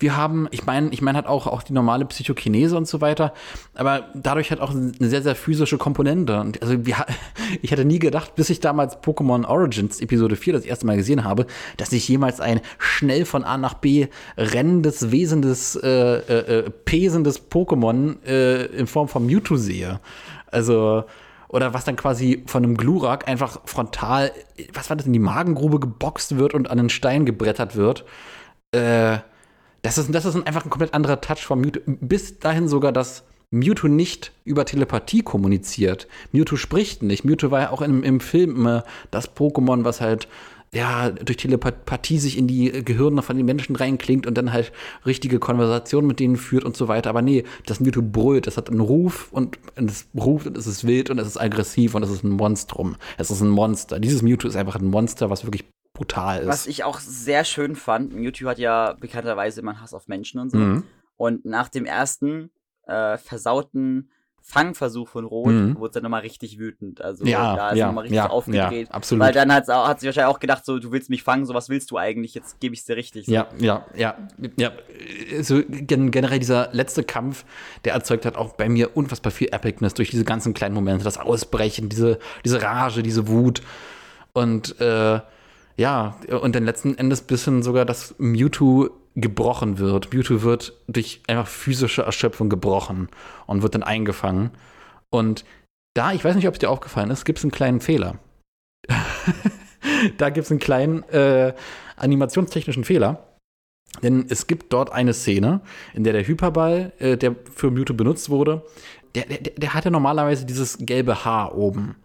wir 0.04 0.18
haben, 0.18 0.48
ich 0.50 0.66
meine, 0.66 0.90
ich 0.90 1.00
meine, 1.00 1.16
hat 1.16 1.26
auch, 1.26 1.46
auch 1.46 1.62
die 1.62 1.72
normale 1.72 2.04
Psychokinese 2.04 2.76
und 2.76 2.86
so 2.86 3.00
weiter, 3.00 3.32
aber 3.74 4.10
dadurch 4.12 4.50
hat 4.50 4.60
auch 4.60 4.70
eine 4.70 4.92
sehr, 5.00 5.22
sehr 5.22 5.34
physische 5.34 5.78
Komponente. 5.78 6.38
Und 6.38 6.60
also 6.60 6.84
wir, 6.84 7.06
ich 7.62 7.70
hätte 7.70 7.86
nie 7.86 7.98
gedacht, 7.98 8.34
bis 8.34 8.50
ich 8.50 8.60
damals 8.60 8.98
Pokémon 8.98 9.46
Origins 9.46 10.02
Episode 10.02 10.36
4 10.36 10.52
das 10.52 10.64
erste 10.66 10.84
Mal 10.84 10.98
gesehen 10.98 11.24
habe, 11.24 11.46
dass 11.78 11.90
ich 11.92 12.06
jemals 12.06 12.38
ein 12.38 12.60
schnell 12.78 13.24
von 13.24 13.44
A 13.44 13.56
nach 13.56 13.72
B 13.72 14.08
rennendes, 14.36 15.10
wesendes, 15.10 15.74
äh, 15.76 15.88
äh, 15.88 16.58
äh 16.58 16.70
pesendes 16.70 17.50
Pokémon 17.50 18.22
äh, 18.26 18.66
in 18.66 18.86
Form 18.86 19.08
von 19.08 19.24
Mewtwo 19.24 19.56
sehe. 19.56 20.00
Also, 20.48 21.04
oder 21.48 21.72
was 21.72 21.86
dann 21.86 21.96
quasi 21.96 22.44
von 22.46 22.62
einem 22.62 22.76
Glurak 22.76 23.26
einfach 23.26 23.60
frontal, 23.64 24.32
was 24.74 24.90
war 24.90 24.96
das, 24.96 25.06
in 25.06 25.14
die 25.14 25.18
Magengrube 25.18 25.80
geboxt 25.80 26.36
wird 26.36 26.52
und 26.52 26.70
an 26.70 26.76
den 26.76 26.90
Stein 26.90 27.24
gebrettert 27.24 27.74
wird. 27.74 28.04
Äh, 28.70 29.20
das 29.84 29.98
ist, 29.98 30.14
das 30.14 30.24
ist 30.24 30.34
einfach 30.34 30.64
ein 30.64 30.70
komplett 30.70 30.94
anderer 30.94 31.20
Touch 31.20 31.44
von 31.44 31.60
Mewtwo. 31.60 31.82
Bis 31.86 32.38
dahin 32.38 32.68
sogar, 32.68 32.90
dass 32.90 33.24
Mewtwo 33.50 33.86
nicht 33.86 34.32
über 34.44 34.64
Telepathie 34.64 35.20
kommuniziert. 35.20 36.08
Mewtwo 36.32 36.56
spricht 36.56 37.02
nicht. 37.02 37.24
Mewtwo 37.24 37.50
war 37.50 37.60
ja 37.60 37.70
auch 37.70 37.82
im, 37.82 38.02
im 38.02 38.20
Film 38.20 38.56
immer 38.56 38.84
das 39.10 39.36
Pokémon, 39.36 39.84
was 39.84 40.00
halt 40.00 40.26
ja, 40.72 41.10
durch 41.10 41.36
Telepathie 41.36 42.18
sich 42.18 42.38
in 42.38 42.48
die 42.48 42.82
Gehirne 42.82 43.22
von 43.22 43.36
den 43.36 43.44
Menschen 43.44 43.76
reinklingt 43.76 44.26
und 44.26 44.38
dann 44.38 44.54
halt 44.54 44.72
richtige 45.04 45.38
Konversationen 45.38 46.08
mit 46.08 46.18
denen 46.18 46.36
führt 46.36 46.64
und 46.64 46.76
so 46.76 46.88
weiter. 46.88 47.10
Aber 47.10 47.20
nee, 47.20 47.44
das 47.66 47.78
Mewtwo 47.78 48.00
brüllt, 48.02 48.46
das 48.46 48.56
hat 48.56 48.70
einen 48.70 48.80
Ruf 48.80 49.28
und 49.32 49.58
es 49.76 50.06
ruft 50.16 50.46
und 50.46 50.56
es 50.56 50.66
ist 50.66 50.84
wild 50.86 51.10
und 51.10 51.18
es 51.18 51.28
ist 51.28 51.36
aggressiv 51.36 51.94
und 51.94 52.02
es 52.02 52.10
ist 52.10 52.24
ein 52.24 52.30
Monstrum. 52.30 52.96
Es 53.18 53.30
ist 53.30 53.42
ein 53.42 53.50
Monster. 53.50 54.00
Dieses 54.00 54.22
Mewtwo 54.22 54.48
ist 54.48 54.56
einfach 54.56 54.76
ein 54.76 54.86
Monster, 54.86 55.28
was 55.28 55.44
wirklich 55.44 55.66
brutal 55.94 56.42
ist. 56.42 56.48
Was 56.48 56.66
ich 56.66 56.84
auch 56.84 56.98
sehr 56.98 57.44
schön 57.44 57.76
fand, 57.76 58.12
YouTube 58.12 58.50
hat 58.50 58.58
ja 58.58 58.92
bekannterweise 59.00 59.60
immer 59.60 59.80
Hass 59.80 59.94
auf 59.94 60.08
Menschen 60.08 60.40
und 60.40 60.50
so. 60.50 60.58
Mhm. 60.58 60.84
Und 61.16 61.46
nach 61.46 61.70
dem 61.70 61.86
ersten 61.86 62.50
äh, 62.86 63.16
versauten 63.16 64.10
Fangversuch 64.46 65.08
von 65.08 65.24
Rot 65.24 65.52
mhm. 65.52 65.78
wurde 65.78 66.00
er 66.00 66.02
nochmal 66.02 66.20
richtig 66.20 66.58
wütend. 66.58 67.00
Also 67.00 67.24
ja, 67.24 67.56
da 67.56 67.70
ist 67.70 67.78
ja, 67.78 67.86
nochmal 67.86 68.02
richtig 68.02 68.16
ja, 68.16 68.28
aufgedreht. 68.28 68.88
Ja, 68.88 68.94
absolut. 68.94 69.24
Weil 69.24 69.32
dann 69.32 69.50
hat, 69.50 69.68
hat 69.68 70.00
sich 70.00 70.06
wahrscheinlich 70.06 70.34
auch 70.34 70.40
gedacht, 70.40 70.66
so, 70.66 70.78
du 70.78 70.92
willst 70.92 71.08
mich 71.08 71.22
fangen, 71.22 71.46
so 71.46 71.54
was 71.54 71.70
willst 71.70 71.90
du 71.90 71.96
eigentlich, 71.96 72.34
jetzt 72.34 72.60
gebe 72.60 72.74
ich 72.74 72.80
es 72.80 72.86
dir 72.86 72.96
richtig. 72.96 73.24
So. 73.24 73.32
Ja, 73.32 73.48
ja, 73.58 73.86
ja, 73.96 74.16
ja. 74.58 74.72
So 75.40 75.62
generell 75.66 76.40
dieser 76.40 76.68
letzte 76.72 77.04
Kampf, 77.04 77.46
der 77.86 77.94
erzeugt 77.94 78.26
hat 78.26 78.36
auch 78.36 78.52
bei 78.52 78.68
mir 78.68 78.94
unfassbar 78.96 79.32
viel 79.32 79.48
Epicness 79.50 79.94
durch 79.94 80.10
diese 80.10 80.24
ganzen 80.24 80.52
kleinen 80.52 80.74
Momente, 80.74 81.04
das 81.04 81.16
Ausbrechen, 81.16 81.88
diese, 81.88 82.18
diese 82.44 82.60
Rage, 82.60 83.02
diese 83.02 83.28
Wut. 83.28 83.62
Und 84.34 84.78
äh, 84.78 85.20
ja, 85.76 86.16
und 86.40 86.54
dann 86.54 86.64
letzten 86.64 86.96
Endes 86.96 87.22
bis 87.22 87.44
hin 87.44 87.62
sogar, 87.62 87.84
dass 87.84 88.14
Mewtwo 88.18 88.90
gebrochen 89.16 89.78
wird. 89.78 90.12
Mewtwo 90.12 90.42
wird 90.42 90.72
durch 90.86 91.22
einfach 91.28 91.46
physische 91.46 92.02
Erschöpfung 92.02 92.48
gebrochen 92.48 93.08
und 93.46 93.62
wird 93.62 93.74
dann 93.74 93.82
eingefangen. 93.82 94.50
Und 95.10 95.44
da, 95.94 96.12
ich 96.12 96.24
weiß 96.24 96.34
nicht, 96.34 96.48
ob 96.48 96.54
es 96.54 96.58
dir 96.58 96.70
aufgefallen 96.70 97.10
ist, 97.10 97.24
gibt 97.24 97.38
es 97.38 97.44
einen 97.44 97.52
kleinen 97.52 97.80
Fehler. 97.80 98.18
da 100.18 100.30
gibt 100.30 100.44
es 100.44 100.50
einen 100.50 100.60
kleinen 100.60 101.02
äh, 101.04 101.54
animationstechnischen 101.96 102.84
Fehler. 102.84 103.28
Denn 104.02 104.26
es 104.28 104.48
gibt 104.48 104.72
dort 104.72 104.92
eine 104.92 105.14
Szene, 105.14 105.60
in 105.92 106.02
der 106.02 106.12
der 106.12 106.26
Hyperball, 106.26 106.92
äh, 106.98 107.16
der 107.16 107.36
für 107.54 107.70
Mewtwo 107.70 107.94
benutzt 107.94 108.28
wurde, 108.28 108.64
der, 109.14 109.26
der, 109.26 109.38
der 109.38 109.74
hat 109.74 109.84
ja 109.84 109.92
normalerweise 109.92 110.44
dieses 110.44 110.78
gelbe 110.80 111.24
Haar 111.24 111.54
oben. 111.56 111.96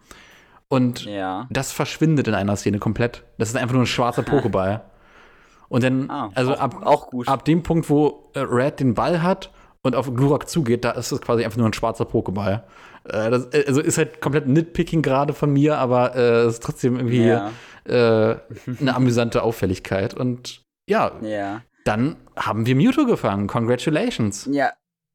Und 0.70 1.04
ja. 1.04 1.48
das 1.50 1.72
verschwindet 1.72 2.28
in 2.28 2.34
einer 2.34 2.54
Szene 2.54 2.78
komplett. 2.78 3.24
Das 3.38 3.48
ist 3.48 3.56
einfach 3.56 3.74
nur 3.74 3.82
ein 3.82 3.86
schwarzer 3.86 4.22
Pokéball. 4.22 4.82
Und 5.68 5.82
dann, 5.82 6.08
ah, 6.08 6.30
also 6.34 6.54
auch, 6.54 6.60
ab, 6.60 6.86
auch 6.86 7.26
ab 7.26 7.44
dem 7.44 7.64
Punkt, 7.64 7.90
wo 7.90 8.30
äh, 8.34 8.40
Red 8.40 8.78
den 8.78 8.94
Ball 8.94 9.20
hat 9.20 9.50
und 9.82 9.96
auf 9.96 10.12
Glurak 10.14 10.48
zugeht, 10.48 10.84
da 10.84 10.92
ist 10.92 11.10
es 11.10 11.20
quasi 11.20 11.44
einfach 11.44 11.58
nur 11.58 11.66
ein 11.66 11.72
schwarzer 11.72 12.04
Pokéball. 12.04 12.62
Äh, 13.04 13.30
das, 13.30 13.46
äh, 13.52 13.64
also 13.66 13.80
ist 13.80 13.98
halt 13.98 14.20
komplett 14.20 14.46
Nitpicking 14.46 15.02
gerade 15.02 15.32
von 15.32 15.52
mir, 15.52 15.78
aber 15.78 16.14
äh, 16.14 16.42
es 16.42 16.54
ist 16.54 16.62
trotzdem 16.62 16.96
irgendwie 16.96 17.26
ja. 17.26 17.50
äh, 17.84 18.36
eine 18.80 18.94
amüsante 18.94 19.42
Auffälligkeit. 19.42 20.14
Und 20.14 20.62
ja, 20.88 21.12
ja, 21.20 21.62
dann 21.84 22.16
haben 22.36 22.66
wir 22.66 22.76
Mewtwo 22.76 23.06
gefangen. 23.06 23.48
Congratulations. 23.48 24.48
Ja, 24.52 24.70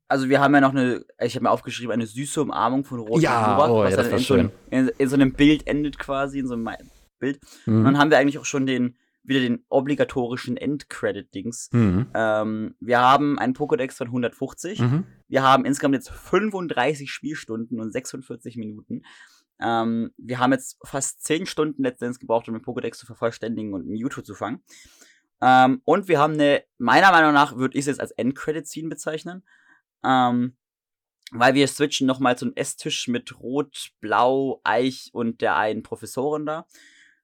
also 0.08 0.30
wir 0.30 0.40
haben 0.40 0.54
ja 0.54 0.62
noch 0.62 0.72
eine, 0.72 1.06
ich 1.20 1.36
habe 1.36 1.44
mir 1.44 1.52
aufgeschrieben, 1.52 1.92
eine 1.92 2.06
süße 2.06 2.42
Umarmung 2.42 2.84
von 2.86 3.00
Rot 3.00 3.22
ja, 3.22 3.56
Glurak, 3.56 3.70
oh, 3.70 3.84
was 3.84 3.92
ja, 3.92 3.98
dann 3.98 4.12
das 4.12 4.12
war 4.12 4.18
in, 4.20 4.24
so 4.24 4.34
einem, 4.34 4.50
schön. 4.50 4.88
in, 4.88 4.92
in 4.98 5.10
so 5.10 5.16
einem 5.16 5.34
Bild 5.34 5.68
endet 5.68 5.98
quasi, 5.98 6.40
in 6.40 6.48
so 6.48 6.54
einem 6.54 6.70
Bild. 7.20 7.40
Mhm. 7.66 7.78
Und 7.78 7.84
dann 7.86 7.98
haben 7.98 8.12
wir 8.12 8.18
eigentlich 8.18 8.38
auch 8.38 8.46
schon 8.46 8.66
den, 8.66 8.98
wieder 9.24 9.40
den 9.40 9.66
obligatorischen 9.70 10.58
Endcredit-Dings. 10.58 11.70
Mhm. 11.72 12.08
Ähm, 12.14 12.76
wir 12.80 13.00
haben 13.00 13.40
einen 13.40 13.54
Pokédex 13.54 13.94
von 13.94 14.08
150. 14.08 14.80
Mhm. 14.80 15.06
Wir 15.28 15.44
haben 15.44 15.66
insgesamt 15.66 15.96
jetzt 15.96 16.12
35 16.12 17.12
Spielstunden 17.12 17.80
und 17.80 17.92
46 17.92 18.58
Minuten. 18.58 19.04
Ähm, 19.60 20.12
wir 20.18 20.40
haben 20.40 20.52
jetzt 20.52 20.78
fast 20.84 21.24
10 21.24 21.46
Stunden 21.46 21.84
letztendlich 21.84 22.20
gebraucht, 22.20 22.48
um 22.48 22.54
den 22.54 22.64
Pokédex 22.64 22.98
zu 22.98 23.06
vervollständigen 23.06 23.74
und 23.74 23.88
Mewtwo 23.88 24.22
zu 24.22 24.36
fangen. 24.36 24.62
Ähm, 25.42 25.82
und 25.86 26.08
wir 26.08 26.20
haben 26.20 26.34
eine, 26.34 26.64
meiner 26.78 27.12
Meinung 27.12 27.34
nach 27.34 27.56
würde 27.56 27.78
ich 27.78 27.82
es 27.82 27.88
jetzt 27.88 28.02
als 28.02 28.12
Endcredit-Scene 28.12 28.90
bezeichnen. 28.90 29.44
Ähm, 30.06 30.56
weil 31.32 31.54
wir 31.56 31.68
switchen 31.68 32.08
nochmal 32.08 32.38
zum 32.38 32.54
Esstisch 32.56 33.08
mit 33.08 33.40
Rot, 33.40 33.90
Blau, 34.00 34.62
Eich 34.64 35.10
und 35.14 35.42
der 35.42 35.56
einen 35.56 35.84
Professorin 35.84 36.46
da. 36.46 36.68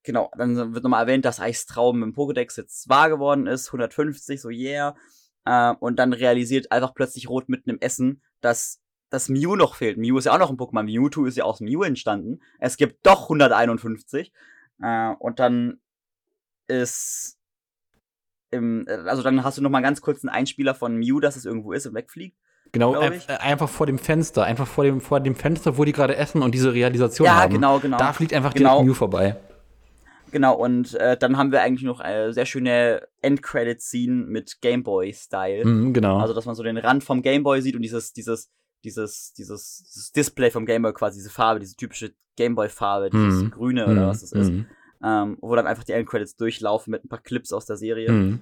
Genau, 0.03 0.31
dann 0.35 0.73
wird 0.73 0.83
nochmal 0.83 1.03
erwähnt, 1.03 1.25
dass 1.25 1.39
Eichs 1.39 1.67
Traum 1.67 2.01
im 2.01 2.13
Pokédex 2.13 2.57
jetzt 2.57 2.89
wahr 2.89 3.09
geworden 3.09 3.45
ist, 3.45 3.67
150, 3.67 4.41
so 4.41 4.49
yeah. 4.49 4.95
Äh, 5.45 5.73
und 5.79 5.97
dann 5.97 6.13
realisiert 6.13 6.71
einfach 6.71 6.93
plötzlich 6.95 7.29
Rot 7.29 7.49
mitten 7.49 7.69
im 7.69 7.79
Essen, 7.79 8.21
dass 8.41 8.81
das 9.11 9.29
Mew 9.29 9.55
noch 9.55 9.75
fehlt. 9.75 9.97
Mew 9.97 10.17
ist 10.17 10.25
ja 10.25 10.33
auch 10.33 10.39
noch 10.39 10.49
ein 10.49 10.57
Pokémon. 10.57 10.83
Mewtwo 10.83 11.25
ist 11.25 11.37
ja 11.37 11.43
aus 11.43 11.59
Mew 11.59 11.83
entstanden. 11.83 12.41
Es 12.59 12.77
gibt 12.77 13.05
doch 13.05 13.23
151. 13.23 14.31
Äh, 14.81 15.09
und 15.19 15.39
dann 15.39 15.79
ist 16.67 17.37
im, 18.49 18.85
also 18.87 19.21
dann 19.21 19.43
hast 19.43 19.57
du 19.57 19.61
noch 19.61 19.69
mal 19.69 19.81
ganz 19.81 20.01
kurz 20.01 20.23
einen 20.23 20.29
Einspieler 20.29 20.73
von 20.73 20.95
Mew, 20.95 21.19
dass 21.19 21.35
es 21.35 21.45
irgendwo 21.45 21.73
ist 21.73 21.85
und 21.85 21.93
wegfliegt. 21.93 22.37
Genau, 22.73 22.97
ein, 22.97 23.13
äh, 23.27 23.33
einfach 23.39 23.67
vor 23.69 23.85
dem 23.85 23.99
Fenster, 23.99 24.43
einfach 24.45 24.67
vor 24.67 24.85
dem, 24.85 25.01
vor 25.01 25.19
dem 25.19 25.35
Fenster, 25.35 25.77
wo 25.77 25.83
die 25.83 25.91
gerade 25.91 26.15
essen 26.15 26.41
und 26.41 26.53
diese 26.55 26.73
Realisation 26.73 27.25
Ja, 27.25 27.35
haben. 27.41 27.53
genau, 27.53 27.79
genau. 27.79 27.97
Da 27.97 28.13
fliegt 28.13 28.33
einfach 28.33 28.53
Genau. 28.53 28.69
direkt 28.75 28.85
Mew 28.87 28.93
vorbei. 28.93 29.35
Genau, 30.31 30.55
und 30.55 30.93
äh, 30.93 31.17
dann 31.17 31.35
haben 31.37 31.51
wir 31.51 31.61
eigentlich 31.61 31.83
noch 31.83 31.99
eine 31.99 32.31
sehr 32.31 32.45
schöne 32.45 33.05
Endcredit-Scene 33.21 34.25
mit 34.27 34.61
Gameboy-Style. 34.61 35.65
Mhm, 35.65 35.93
genau. 35.93 36.19
Also, 36.19 36.33
dass 36.33 36.45
man 36.45 36.55
so 36.55 36.63
den 36.63 36.77
Rand 36.77 37.03
vom 37.03 37.21
Gameboy 37.21 37.61
sieht 37.61 37.75
und 37.75 37.81
dieses, 37.81 38.13
dieses, 38.13 38.49
dieses, 38.85 39.33
dieses, 39.33 39.83
dieses 39.89 40.11
Display 40.13 40.49
vom 40.49 40.65
Gameboy 40.65 40.93
quasi, 40.93 41.17
diese 41.19 41.29
Farbe, 41.29 41.59
diese 41.59 41.75
typische 41.75 42.13
Gameboy-Farbe, 42.37 43.09
dieses 43.09 43.43
Mhm. 43.43 43.51
Grüne 43.51 43.87
oder 43.87 44.03
Mhm, 44.05 44.07
was 44.07 44.21
das 44.21 44.31
ist. 44.31 44.51
mhm, 44.51 44.65
Ähm, 45.03 45.37
wo 45.41 45.53
dann 45.55 45.67
einfach 45.67 45.83
die 45.83 45.91
Endcredits 45.93 46.35
durchlaufen 46.37 46.91
mit 46.91 47.03
ein 47.03 47.09
paar 47.09 47.19
Clips 47.21 47.51
aus 47.51 47.65
der 47.65 47.75
Serie. 47.75 48.11
mhm, 48.11 48.39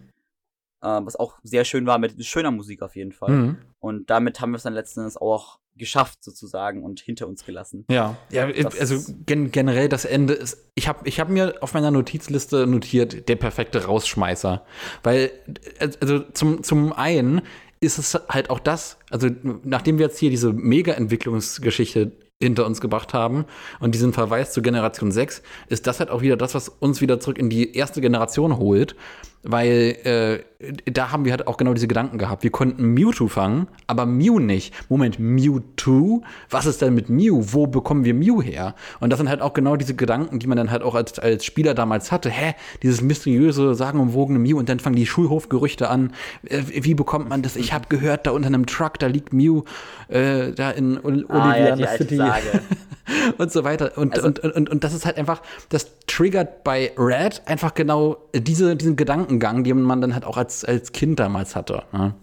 Ähm, 0.84 1.06
was 1.06 1.16
auch 1.18 1.40
sehr 1.44 1.66
schön 1.66 1.86
war, 1.86 2.00
mit 2.00 2.24
schöner 2.26 2.52
Musik 2.52 2.82
auf 2.82 2.96
jeden 2.96 3.12
Fall. 3.12 3.32
mhm. 3.32 3.58
Und 3.80 4.10
damit 4.10 4.40
haben 4.40 4.52
wir 4.52 4.58
es 4.58 4.64
dann 4.64 4.74
letzten 4.74 5.02
Endes 5.02 5.18
auch 5.18 5.60
geschafft, 5.80 6.24
sozusagen, 6.24 6.84
und 6.84 7.00
hinter 7.00 7.28
uns 7.28 7.46
gelassen. 7.46 7.86
Ja, 7.90 8.18
ja 8.30 8.52
Das 8.52 8.80
also 8.80 9.14
gen 9.26 9.52
generell 9.52 9.90
das 9.90 10.06
Ende 10.06 10.34
ist. 10.34 10.70
Ich 10.76 10.88
habe 10.88 11.08
ich 11.08 11.20
hab 11.20 11.30
mir 11.30 11.56
auf 11.62 11.74
meiner 11.74 11.90
Notizliste 11.90 12.68
notiert, 12.68 13.28
der 13.28 13.38
perfekte 13.38 13.86
Rausschmeißer. 13.86 14.64
Weil, 15.02 15.32
äh, 15.80 15.90
also 16.00 16.20
zum, 16.20 16.64
zum 16.64 16.94
einen 16.94 17.42
ist 17.80 17.98
es 17.98 18.14
halt 18.28 18.50
auch 18.50 18.60
das, 18.60 18.98
also 19.10 19.30
nachdem 19.64 19.98
wir 19.98 20.08
jetzt 20.08 20.20
hier 20.20 20.30
diese 20.30 20.52
Mega-Entwicklungsgeschichte 20.52 22.12
hinter 22.42 22.66
uns 22.66 22.80
gebracht 22.80 23.14
haben 23.14 23.44
und 23.82 23.94
diesen 23.94 24.14
Verweis 24.14 24.54
zur 24.54 24.64
Generation 24.64 25.12
6, 25.12 25.42
ist 25.68 25.88
das 25.88 26.00
halt 26.00 26.10
auch 26.10 26.22
wieder 26.22 26.38
das, 26.38 26.56
was 26.56 26.70
uns 26.70 27.02
wieder 27.02 27.20
zurück 27.20 27.38
in 27.38 27.50
die 27.50 27.76
erste 27.76 28.00
Generation 28.00 28.58
holt. 28.58 28.96
weil 29.44 29.96
äh, 30.04 30.44
da 30.92 31.12
haben 31.12 31.24
wir 31.24 31.32
halt 31.32 31.48
auch 31.48 31.56
genau 31.56 31.74
diese 31.74 31.88
Gedanken 31.88 32.18
gehabt. 32.18 32.44
Wir 32.44 32.52
konnten 32.52 32.94
Mewtwo 32.94 33.30
fangen, 33.30 33.68
aber 33.88 34.06
Mew 34.06 34.40
nicht. 34.40 34.74
Moment, 34.90 35.18
Mewtwo? 35.18 36.24
Was 36.50 36.66
ist 36.66 36.82
denn 36.82 36.94
mit 36.94 37.08
Mew? 37.10 37.42
Wo 37.54 37.66
bekommen 37.66 38.04
wir 38.04 38.14
Mew 38.14 38.42
her? 38.42 38.76
Und 39.00 39.10
das 39.12 39.20
sind 39.20 39.30
halt 39.30 39.42
auch 39.42 39.54
genau 39.54 39.78
diese 39.78 39.96
Gedanken, 39.96 40.40
die 40.40 40.48
man 40.48 40.58
dann 40.58 40.70
halt 40.70 40.82
auch 40.82 40.96
als, 40.96 41.18
als 41.18 41.46
Spieler 41.46 41.74
damals 41.74 42.12
hatte. 42.12 42.30
Hä, 42.30 42.56
dieses 42.84 43.02
mysteriöse, 43.02 43.74
sagenumwogene 43.74 44.40
Mew 44.40 44.58
und 44.58 44.68
dann 44.68 44.82
fangen 44.82 44.98
die 44.98 45.06
Schulhofgerüchte 45.06 45.90
an. 45.90 46.12
Äh, 46.44 46.64
wie 46.68 46.94
bekommt 46.94 47.30
man 47.30 47.42
das? 47.42 47.56
Ich 47.56 47.72
habe 47.72 47.86
gehört, 47.88 48.28
da 48.28 48.32
unter 48.32 48.48
einem 48.48 48.66
Truck, 48.66 49.00
da 49.00 49.08
liegt 49.08 49.32
Mew, 49.32 49.64
äh, 50.10 50.52
da 50.52 50.72
in 50.72 51.00
Olivia 51.00 51.26
ah, 51.30 51.76
ja, 51.76 51.88
City. 51.96 52.18
Sage. 52.32 52.62
und 53.38 53.52
so 53.52 53.64
weiter. 53.64 53.98
Und, 53.98 54.16
also, 54.16 54.28
und, 54.28 54.40
und, 54.40 54.70
und, 54.70 54.84
das 54.84 54.94
ist 54.94 55.06
halt 55.06 55.18
einfach, 55.18 55.42
das 55.70 55.98
triggert 56.08 56.64
bei 56.64 56.94
Red 56.98 57.42
einfach 57.46 57.74
genau 57.74 58.18
diese, 58.34 58.76
diesen 58.76 58.96
Gedankengang, 58.96 59.64
den 59.64 59.82
man 59.82 60.02
dann 60.02 60.14
halt 60.14 60.26
auch 60.26 60.38
als, 60.38 60.64
als 60.66 60.92
Kind 60.92 61.20
damals 61.20 61.56
hatte. 61.56 61.84
Ne? 61.92 62.16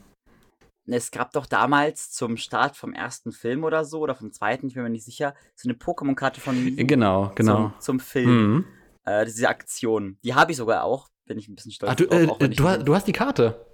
Es 0.88 1.10
gab 1.10 1.32
doch 1.32 1.46
damals 1.46 2.12
zum 2.12 2.36
Start 2.36 2.76
vom 2.76 2.92
ersten 2.92 3.32
Film 3.32 3.64
oder 3.64 3.84
so, 3.84 4.00
oder 4.00 4.14
vom 4.14 4.32
zweiten, 4.32 4.68
ich 4.68 4.74
bin 4.74 4.84
mir 4.84 4.90
nicht 4.90 5.04
sicher, 5.04 5.34
so 5.56 5.68
eine 5.68 5.76
Pokémon-Karte 5.76 6.40
von 6.40 6.62
Mew 6.62 6.74
Genau, 6.76 7.32
genau. 7.34 7.70
Zum, 7.70 7.80
zum 7.80 8.00
Film. 8.00 8.54
Mhm. 8.54 8.64
Äh, 9.04 9.24
diese 9.24 9.48
Aktion. 9.48 10.18
Die 10.22 10.34
habe 10.34 10.52
ich 10.52 10.56
sogar 10.56 10.84
auch, 10.84 11.08
bin 11.26 11.38
ich 11.38 11.48
ein 11.48 11.56
bisschen 11.56 11.72
stolz 11.72 11.92
Ach, 11.92 11.96
du, 11.96 12.06
drauf, 12.06 12.40
äh, 12.40 12.48
du, 12.48 12.84
du, 12.84 12.94
hast 12.94 13.08
die 13.08 13.12
Karte? 13.12 13.66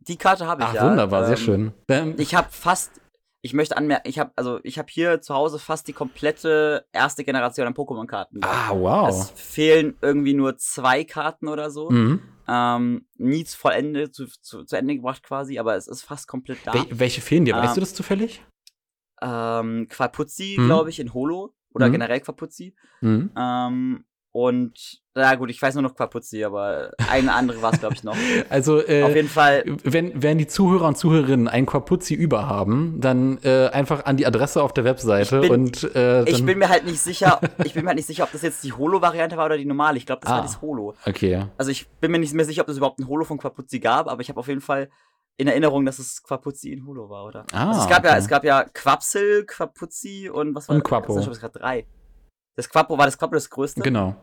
Die 0.00 0.16
Karte 0.16 0.46
habe 0.46 0.62
ich, 0.62 0.68
Ach, 0.68 0.74
ja. 0.74 0.90
wunderbar, 0.90 1.22
ähm, 1.22 1.26
sehr 1.28 1.36
schön. 1.36 1.72
Ähm, 1.88 2.14
ich 2.18 2.34
habe 2.34 2.48
fast, 2.50 2.90
ich 3.42 3.54
möchte 3.54 3.76
anmerken, 3.76 4.08
ich 4.08 4.18
habe 4.18 4.32
also 4.36 4.60
ich 4.62 4.78
habe 4.78 4.88
hier 4.90 5.20
zu 5.20 5.34
Hause 5.34 5.58
fast 5.58 5.88
die 5.88 5.92
komplette 5.92 6.86
erste 6.92 7.24
Generation 7.24 7.66
an 7.66 7.74
Pokémon-Karten. 7.74 8.40
Ah, 8.42 8.70
wow. 8.74 9.08
Es 9.08 9.30
fehlen 9.30 9.96
irgendwie 10.02 10.34
nur 10.34 10.56
zwei 10.58 11.04
Karten 11.04 11.48
oder 11.48 11.70
so. 11.70 11.90
Mhm. 11.90 12.22
Ähm, 12.46 13.06
nie 13.16 13.44
zu 13.44 13.68
Ende, 13.68 14.10
zu, 14.10 14.26
zu, 14.26 14.64
zu, 14.64 14.76
Ende 14.76 14.96
gebracht 14.96 15.22
quasi, 15.22 15.58
aber 15.58 15.76
es 15.76 15.86
ist 15.86 16.02
fast 16.02 16.26
komplett 16.26 16.58
da. 16.64 16.74
Wel 16.74 16.86
welche 16.90 17.20
fehlen 17.20 17.44
dir? 17.44 17.54
Weißt 17.54 17.68
ähm, 17.68 17.74
du 17.74 17.80
das 17.80 17.94
zufällig? 17.94 18.44
Ähm, 19.22 19.86
Quapuzzi, 19.88 20.56
mhm. 20.58 20.66
glaube 20.66 20.90
ich, 20.90 21.00
in 21.00 21.14
Holo. 21.14 21.54
Oder 21.72 21.88
mhm. 21.88 21.92
generell 21.92 22.20
Quapuzzi. 22.20 22.74
Mhm. 23.00 23.30
Ähm, 23.36 24.04
und 24.32 25.00
na 25.12 25.34
gut, 25.34 25.50
ich 25.50 25.60
weiß 25.60 25.74
nur 25.74 25.82
noch 25.82 25.96
Quapuzzi, 25.96 26.44
aber 26.44 26.92
eine 27.10 27.34
andere 27.34 27.60
war 27.62 27.72
es, 27.72 27.80
glaube 27.80 27.94
ich, 27.94 28.04
noch. 28.04 28.16
Also 28.48 28.80
äh, 28.86 29.02
auf 29.02 29.14
jeden 29.14 29.28
Fall. 29.28 29.64
Wenn, 29.82 30.22
wenn 30.22 30.38
die 30.38 30.46
Zuhörer 30.46 30.86
und 30.86 30.96
Zuhörerinnen 30.96 31.48
ein 31.48 31.66
Quapuzzi 31.66 32.14
über 32.14 32.48
haben, 32.48 33.00
dann 33.00 33.38
äh, 33.42 33.68
einfach 33.68 34.04
an 34.04 34.16
die 34.16 34.26
Adresse 34.26 34.62
auf 34.62 34.72
der 34.72 34.84
Webseite 34.84 35.40
bin, 35.40 35.52
und 35.52 35.94
äh, 35.96 36.28
Ich 36.28 36.44
bin 36.44 36.58
mir 36.58 36.68
halt 36.68 36.84
nicht 36.84 37.00
sicher, 37.00 37.40
ich 37.64 37.74
bin 37.74 37.82
mir 37.82 37.88
halt 37.88 37.96
nicht 37.96 38.06
sicher, 38.06 38.24
ob 38.24 38.32
das 38.32 38.42
jetzt 38.42 38.62
die 38.62 38.72
Holo-Variante 38.72 39.36
war 39.36 39.46
oder 39.46 39.58
die 39.58 39.64
normale. 39.64 39.98
Ich 39.98 40.06
glaube, 40.06 40.20
das 40.22 40.30
ah, 40.30 40.36
war 40.36 40.42
das 40.42 40.60
Holo. 40.62 40.94
Okay. 41.04 41.46
Also 41.58 41.72
ich 41.72 41.88
bin 42.00 42.12
mir 42.12 42.18
nicht 42.18 42.32
mehr 42.32 42.44
sicher, 42.44 42.62
ob 42.62 42.68
es 42.68 42.76
überhaupt 42.76 43.00
ein 43.00 43.08
Holo 43.08 43.24
von 43.24 43.38
Quapuzzi 43.38 43.80
gab, 43.80 44.08
aber 44.08 44.22
ich 44.22 44.28
habe 44.28 44.38
auf 44.38 44.48
jeden 44.48 44.60
Fall 44.60 44.90
in 45.36 45.48
Erinnerung, 45.48 45.84
dass 45.86 45.98
es 45.98 46.22
Quapuzzi 46.22 46.70
in 46.70 46.86
Holo 46.86 47.10
war, 47.10 47.24
oder? 47.24 47.46
Ah, 47.52 47.68
also 47.68 47.80
es 47.80 47.88
gab 47.88 48.00
okay. 48.00 48.08
ja, 48.08 48.16
es 48.16 48.28
gab 48.28 48.44
ja 48.44 48.64
Quapsel, 48.64 49.44
Quapuzzi 49.44 50.30
und 50.32 50.54
was 50.54 50.68
war 50.68 50.76
und 50.76 50.84
Quapo. 50.84 51.16
Das 51.16 51.26
ist 51.26 51.40
gerade 51.40 51.58
drei. 51.58 51.86
Das 52.60 52.68
Quapo 52.68 52.98
war 52.98 53.06
das 53.06 53.16
Quapo 53.16 53.32
das 53.32 53.48
größte? 53.48 53.80
Genau. 53.80 54.14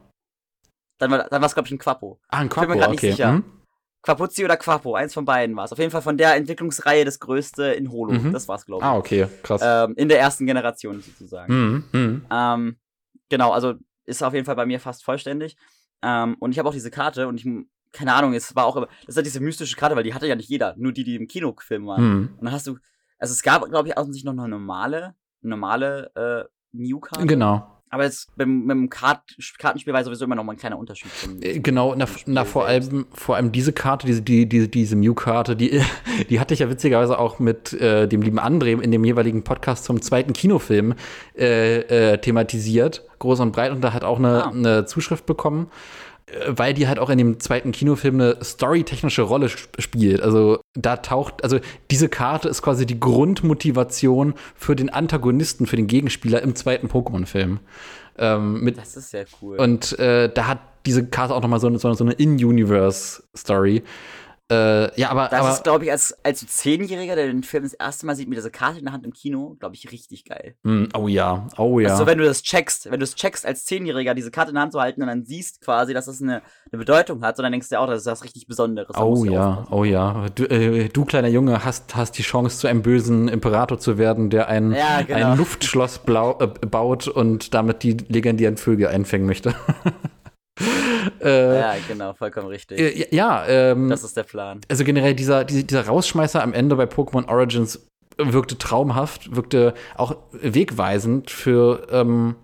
Dann 1.00 1.10
war 1.10 1.28
dann 1.28 1.44
es, 1.44 1.56
glaube 1.56 1.68
ich, 1.68 1.74
ein 1.74 1.80
Quapo. 1.80 2.20
Ah, 2.28 2.38
ein 2.38 2.50
Quapo, 2.50 2.66
ich 2.66 2.68
bin 2.68 2.78
mir 2.78 2.82
gerade 2.84 2.94
okay. 2.94 3.08
nicht 3.08 3.16
sicher. 3.18 3.32
Mhm. 3.32 3.44
Quapuzzi 4.04 4.46
oder 4.46 4.58
Quapo, 4.58 4.94
eins 4.94 5.16
von 5.16 5.26
beiden 5.26 5.56
war 5.56 5.66
es. 5.66 5.72
Auf 5.72 5.80
jeden 5.80 5.90
Fall 5.90 6.04
von 6.04 6.18
der 6.18 6.36
Entwicklungsreihe 6.36 7.04
das 7.04 7.20
größte 7.20 7.74
in 7.74 7.92
Holo. 7.92 8.14
Mhm. 8.14 8.32
Das 8.32 8.48
war 8.48 8.58
es, 8.58 8.68
glaube 8.68 8.84
ich. 8.84 8.86
Ah, 8.86 8.96
okay, 8.96 9.28
krass. 9.42 9.62
Ähm, 9.64 9.96
in 9.98 10.08
der 10.08 10.20
ersten 10.20 10.46
Generation 10.46 11.02
sozusagen. 11.02 11.52
Mhm. 11.52 11.84
Mhm. 11.92 12.26
Ähm, 12.32 12.78
genau, 13.28 13.54
also 13.54 13.74
ist 14.06 14.22
auf 14.22 14.36
jeden 14.36 14.46
Fall 14.46 14.56
bei 14.56 14.68
mir 14.68 14.80
fast 14.80 15.04
vollständig. 15.04 15.58
Ähm, 16.04 16.36
und 16.40 16.52
ich 16.52 16.60
habe 16.60 16.70
auch 16.70 16.74
diese 16.74 16.92
Karte 16.92 17.28
und 17.28 17.44
ich, 17.44 17.50
keine 17.92 18.14
Ahnung, 18.14 18.36
es 18.36 18.56
war 18.56 18.68
auch, 18.68 18.76
das 18.76 18.90
ist 19.08 19.16
halt 19.16 19.26
diese 19.26 19.40
mystische 19.40 19.76
Karte, 19.76 19.96
weil 19.96 20.04
die 20.04 20.14
hatte 20.14 20.28
ja 20.28 20.36
nicht 20.36 20.48
jeder, 20.48 20.76
nur 20.78 20.92
die, 20.92 21.04
die 21.04 21.16
im 21.16 21.28
Kinofilm 21.28 21.88
waren. 21.88 22.04
Mhm. 22.04 22.30
Und 22.38 22.46
dann 22.46 22.54
hast 22.54 22.68
du, 22.68 22.78
also 23.18 23.32
es 23.32 23.42
gab, 23.42 23.68
glaube 23.68 23.90
ich, 23.90 23.96
sich 24.14 24.24
noch 24.24 24.34
eine 24.34 24.48
normale, 24.48 25.16
normale 25.42 26.12
äh, 26.16 26.48
Mew-Karte. 26.72 27.26
Genau. 27.26 27.77
Aber 27.90 28.04
jetzt 28.04 28.36
beim, 28.36 28.62
mit 28.66 28.72
dem 28.72 28.90
Kart 28.90 29.22
Kartenspiel 29.58 29.94
war 29.94 30.04
sowieso 30.04 30.26
immer 30.26 30.36
noch 30.36 30.44
mal 30.44 30.54
ein 30.54 30.58
kleiner 30.58 30.78
Unterschied. 30.78 31.12
Zum, 31.14 31.42
äh, 31.42 31.60
genau, 31.60 31.96
na, 31.96 32.06
na 32.26 32.44
vor, 32.44 32.66
allem, 32.66 33.06
vor 33.14 33.36
allem 33.36 33.52
diese 33.52 33.72
Karte, 33.72 34.06
diese, 34.06 34.22
die, 34.22 34.48
die, 34.48 34.70
diese 34.70 34.96
Mew-Karte, 34.96 35.56
die, 35.56 35.82
die 36.30 36.40
hatte 36.40 36.54
ich 36.54 36.60
ja 36.60 36.70
witzigerweise 36.70 37.18
auch 37.18 37.40
mit 37.40 37.74
äh, 37.74 38.08
dem 38.08 38.22
lieben 38.22 38.40
André 38.40 38.82
in 38.82 38.92
dem 38.92 39.06
jeweiligen 39.06 39.44
Podcast 39.44 39.86
zum 39.86 40.02
zweiten 40.02 40.34
Kinofilm 40.34 40.96
äh, 41.38 41.80
äh, 42.14 42.18
thematisiert, 42.18 43.06
groß 43.20 43.40
und 43.40 43.52
breit, 43.52 43.72
und 43.72 43.82
da 43.82 43.94
hat 43.94 44.04
auch 44.04 44.20
eine, 44.20 44.46
ah. 44.46 44.50
eine 44.50 44.86
Zuschrift 44.86 45.26
bekommen 45.26 45.68
weil 46.46 46.74
die 46.74 46.88
halt 46.88 47.00
auch 47.00 47.10
in 47.10 47.18
dem 47.18 47.40
zweiten 47.40 47.72
Kinofilm 47.72 48.16
eine 48.16 48.44
storytechnische 48.44 49.22
Rolle 49.22 49.50
spielt. 49.50 50.22
Also 50.22 50.60
da 50.74 50.98
taucht, 50.98 51.44
also 51.44 51.60
diese 51.90 52.10
Karte 52.10 52.50
ist 52.50 52.62
quasi 52.62 52.86
die 52.86 53.00
Grundmotivation 53.00 54.34
für 54.56 54.76
den 54.76 54.90
Antagonisten, 54.90 55.68
für 55.68 55.78
den 55.78 55.88
Gegenspieler 55.88 56.42
im 56.42 56.56
zweiten 56.56 56.88
Pokémon-Film. 56.88 57.60
Ähm, 58.18 58.74
das 58.76 58.98
ist 58.98 59.12
sehr 59.12 59.26
cool. 59.42 59.58
Und 59.58 59.98
äh, 60.00 60.30
da 60.34 60.48
hat 60.48 60.60
diese 60.86 61.06
Karte 61.08 61.34
auch 61.34 61.42
noch 61.42 61.50
mal 61.50 61.60
so, 61.60 61.76
so, 61.78 61.94
so 61.94 62.04
eine 62.04 62.14
In-Universe-Story. 62.14 63.84
Äh, 64.50 65.00
ja, 65.00 65.10
aber. 65.10 65.28
Das 65.30 65.42
aber, 65.42 65.50
ist, 65.52 65.64
glaube 65.64 65.86
ich, 65.86 65.92
als, 65.92 66.16
als 66.24 66.46
Zehnjähriger, 66.48 67.16
der 67.16 67.28
den 67.28 67.44
Film 67.44 67.64
das 67.64 67.74
erste 67.74 68.06
Mal 68.06 68.16
sieht 68.16 68.30
mit 68.30 68.38
dieser 68.38 68.50
Karte 68.50 68.80
in 68.80 68.86
der 68.86 68.94
Hand 68.94 69.06
im 69.06 69.12
Kino, 69.12 69.58
glaube 69.60 69.76
ich, 69.76 69.92
richtig 69.92 70.24
geil. 70.24 70.56
Mm, 70.64 70.86
oh 70.98 71.10
ja, 71.10 71.48
oh 71.58 71.80
ja. 71.82 71.90
Also, 71.90 72.06
wenn 72.06 72.18
du 72.18 72.24
das 72.24 72.44
checkst, 72.44 72.90
wenn 72.90 73.00
du 73.00 73.04
es 73.04 73.16
checkst, 73.16 73.46
als 73.46 73.66
Zehnjähriger 73.66 74.14
diese 74.14 74.32
Karte 74.32 74.50
in 74.50 74.56
der 74.56 74.64
Hand 74.64 74.72
zu 74.72 74.80
halten 74.80 75.02
und 75.02 75.08
dann 75.08 75.26
siehst 75.26 75.60
quasi, 75.60 75.94
dass 75.94 76.06
das 76.06 76.22
eine, 76.22 76.42
eine 76.72 76.80
Bedeutung 76.80 77.24
hat, 77.24 77.38
und 77.38 77.44
dann 77.44 77.52
denkst 77.52 77.68
du 77.68 77.78
auch, 77.78 77.88
das 77.88 78.02
ist 78.02 78.06
was 78.06 78.24
richtig 78.24 78.48
Besonderes. 78.48 78.96
Oh 78.98 79.26
ja, 79.26 79.68
oh 79.70 79.84
ja. 79.84 80.28
Du, 80.34 80.46
äh, 80.46 80.88
du, 80.88 81.04
kleiner 81.04 81.28
Junge, 81.28 81.66
hast, 81.66 81.96
hast 81.96 82.14
die 82.18 82.24
Chance, 82.24 82.58
zu 82.60 82.68
einem 82.68 82.82
bösen 82.82 83.28
Imperator 83.28 83.80
zu 83.80 83.98
werden, 83.98 84.30
der 84.30 84.48
ein, 84.48 84.72
ja, 84.72 85.02
genau. 85.02 85.32
ein 85.32 85.38
Luftschloss 85.38 86.00
blau, 86.00 86.40
äh, 86.40 86.48
baut 86.48 87.10
und 87.10 87.54
damit 87.54 87.84
die 87.84 87.98
legendären 88.08 88.56
Vögel 88.56 88.88
einfängen 88.88 89.28
möchte. 89.28 89.56
Äh, 91.22 91.60
ja, 91.60 91.76
genau, 91.88 92.14
vollkommen 92.14 92.48
richtig. 92.48 92.80
Äh, 92.80 93.16
ja, 93.16 93.46
ähm, 93.48 93.90
das 93.90 94.04
ist 94.04 94.18
der 94.18 94.24
Plan. 94.24 94.62
Also 94.68 94.84
generell 94.84 95.16
dieser, 95.16 95.46
dieser 95.46 95.86
Rausschmeißer 95.86 96.44
am 96.44 96.54
Ende 96.54 96.76
bei 96.76 96.84
Pokémon 96.84 97.28
Origins 97.28 97.88
wirkte 98.18 98.58
traumhaft, 98.58 99.36
wirkte 99.36 99.74
auch 99.96 100.18
wegweisend 100.32 101.32
für 101.32 101.88
ähm, 101.92 102.36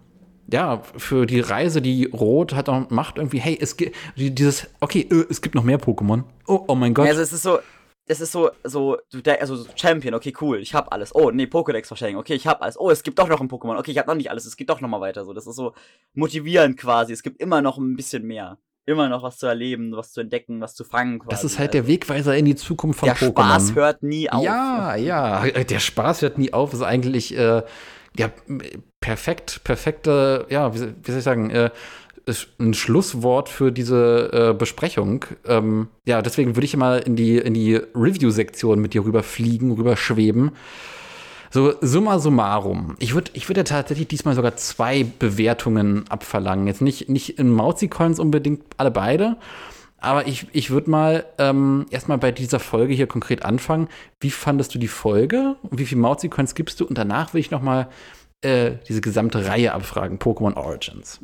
ja, 0.51 0.81
für 0.97 1.25
die 1.25 1.39
Reise, 1.39 1.81
die 1.81 2.05
Rot 2.05 2.53
hat 2.53 2.69
auch 2.69 2.89
macht 2.89 3.17
irgendwie, 3.17 3.39
hey, 3.39 3.57
es 3.59 3.77
gibt 3.77 3.95
dieses, 4.15 4.67
okay, 4.81 5.07
äh, 5.09 5.25
es 5.29 5.41
gibt 5.41 5.55
noch 5.55 5.63
mehr 5.63 5.79
Pokémon. 5.79 6.23
Oh, 6.47 6.63
oh 6.67 6.75
mein 6.75 6.93
Gott. 6.93 7.07
Also 7.07 7.21
es 7.21 7.33
ist 7.33 7.43
so, 7.43 7.59
es 8.05 8.19
ist 8.19 8.31
so, 8.33 8.51
so, 8.63 8.97
also 9.39 9.65
Champion, 9.75 10.13
okay, 10.13 10.33
cool, 10.41 10.59
ich 10.59 10.73
hab 10.73 10.91
alles. 10.93 11.15
Oh, 11.15 11.31
nee, 11.31 11.45
Pokédex 11.45 11.87
Verschenken, 11.87 12.19
okay, 12.19 12.33
ich 12.33 12.47
hab 12.47 12.61
alles. 12.61 12.77
Oh, 12.77 12.89
es 12.89 13.03
gibt 13.03 13.17
doch 13.17 13.29
noch 13.29 13.39
ein 13.39 13.49
Pokémon, 13.49 13.77
okay, 13.77 13.91
ich 13.91 13.97
hab 13.97 14.07
noch 14.07 14.15
nicht 14.15 14.29
alles, 14.29 14.45
es 14.45 14.57
geht 14.57 14.69
doch 14.69 14.81
noch 14.81 14.89
mal 14.89 14.99
weiter. 14.99 15.23
So, 15.23 15.33
das 15.33 15.47
ist 15.47 15.55
so 15.55 15.73
motivierend 16.13 16.77
quasi. 16.77 17.13
Es 17.13 17.23
gibt 17.23 17.39
immer 17.41 17.61
noch 17.61 17.77
ein 17.77 17.95
bisschen 17.95 18.25
mehr. 18.25 18.57
Immer 18.85 19.07
noch 19.07 19.23
was 19.23 19.37
zu 19.37 19.47
erleben, 19.47 19.95
was 19.95 20.11
zu 20.11 20.19
entdecken, 20.19 20.59
was 20.59 20.75
zu 20.75 20.83
fangen. 20.83 21.19
Quasi. 21.19 21.29
Das 21.29 21.45
ist 21.45 21.57
halt 21.57 21.73
der 21.73 21.87
Wegweiser 21.87 22.35
in 22.35 22.43
die 22.43 22.55
Zukunft 22.55 22.99
von 22.99 23.07
der 23.07 23.15
Pokémon. 23.15 23.35
Der 23.35 23.43
Spaß 23.43 23.75
hört 23.75 24.03
nie 24.03 24.29
auf. 24.29 24.43
Ja, 24.43 24.95
ja, 24.95 25.45
der 25.47 25.79
Spaß 25.79 26.21
hört 26.21 26.37
nie 26.37 26.51
auf. 26.51 26.73
Ist 26.73 26.81
eigentlich 26.81 27.37
äh, 27.37 27.63
ja 28.17 28.29
perfekt, 28.99 29.61
perfekte, 29.63 30.45
ja, 30.49 30.73
wie, 30.75 30.79
wie 31.01 31.11
soll 31.11 31.19
ich 31.19 31.23
sagen, 31.23 31.49
äh, 31.49 31.69
ein 32.59 32.73
Schlusswort 32.73 33.49
für 33.49 33.71
diese 33.71 34.31
äh, 34.31 34.53
Besprechung. 34.53 35.25
Ähm, 35.45 35.87
ja, 36.05 36.21
deswegen 36.21 36.55
würde 36.55 36.65
ich 36.65 36.77
mal 36.77 36.99
in 36.99 37.15
die, 37.15 37.37
in 37.37 37.53
die 37.53 37.75
Review-Sektion 37.75 38.79
mit 38.79 38.93
dir 38.93 39.05
rüberfliegen, 39.05 39.71
rüberschweben. 39.71 40.51
So, 41.51 41.73
summa 41.81 42.17
summarum. 42.17 42.95
Ich 42.99 43.13
würde 43.13 43.31
ich 43.33 43.47
würd 43.47 43.57
ja 43.57 43.63
tatsächlich 43.63 44.07
diesmal 44.07 44.33
sogar 44.33 44.55
zwei 44.55 45.03
Bewertungen 45.03 46.05
abverlangen. 46.09 46.65
Jetzt 46.65 46.81
nicht, 46.81 47.09
nicht 47.09 47.37
in 47.37 47.49
Mauzi-Coins 47.49 48.19
unbedingt 48.19 48.63
alle 48.77 48.89
beide, 48.89 49.37
aber 49.99 50.25
ich, 50.25 50.47
ich 50.51 50.71
würde 50.71 50.89
mal 50.89 51.25
ähm, 51.37 51.85
erstmal 51.91 52.17
bei 52.17 52.31
dieser 52.31 52.59
Folge 52.59 52.93
hier 52.93 53.05
konkret 53.05 53.45
anfangen. 53.45 53.87
Wie 54.19 54.31
fandest 54.31 54.73
du 54.73 54.79
die 54.79 54.87
Folge? 54.87 55.55
Wie 55.69 55.85
viele 55.85 56.01
Mauzi-Coins 56.01 56.55
gibst 56.55 56.79
du? 56.79 56.85
Und 56.85 56.97
danach 56.97 57.33
will 57.33 57.41
ich 57.41 57.51
noch 57.51 57.61
mal 57.61 57.87
äh, 58.41 58.71
diese 58.87 59.01
gesamte 59.01 59.45
Reihe 59.45 59.73
abfragen, 59.73 60.17
Pokémon 60.17 60.55
Origins 60.55 61.19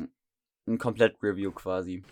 ein 0.70 0.78
Komplett-Review 0.78 1.52
quasi. 1.52 2.02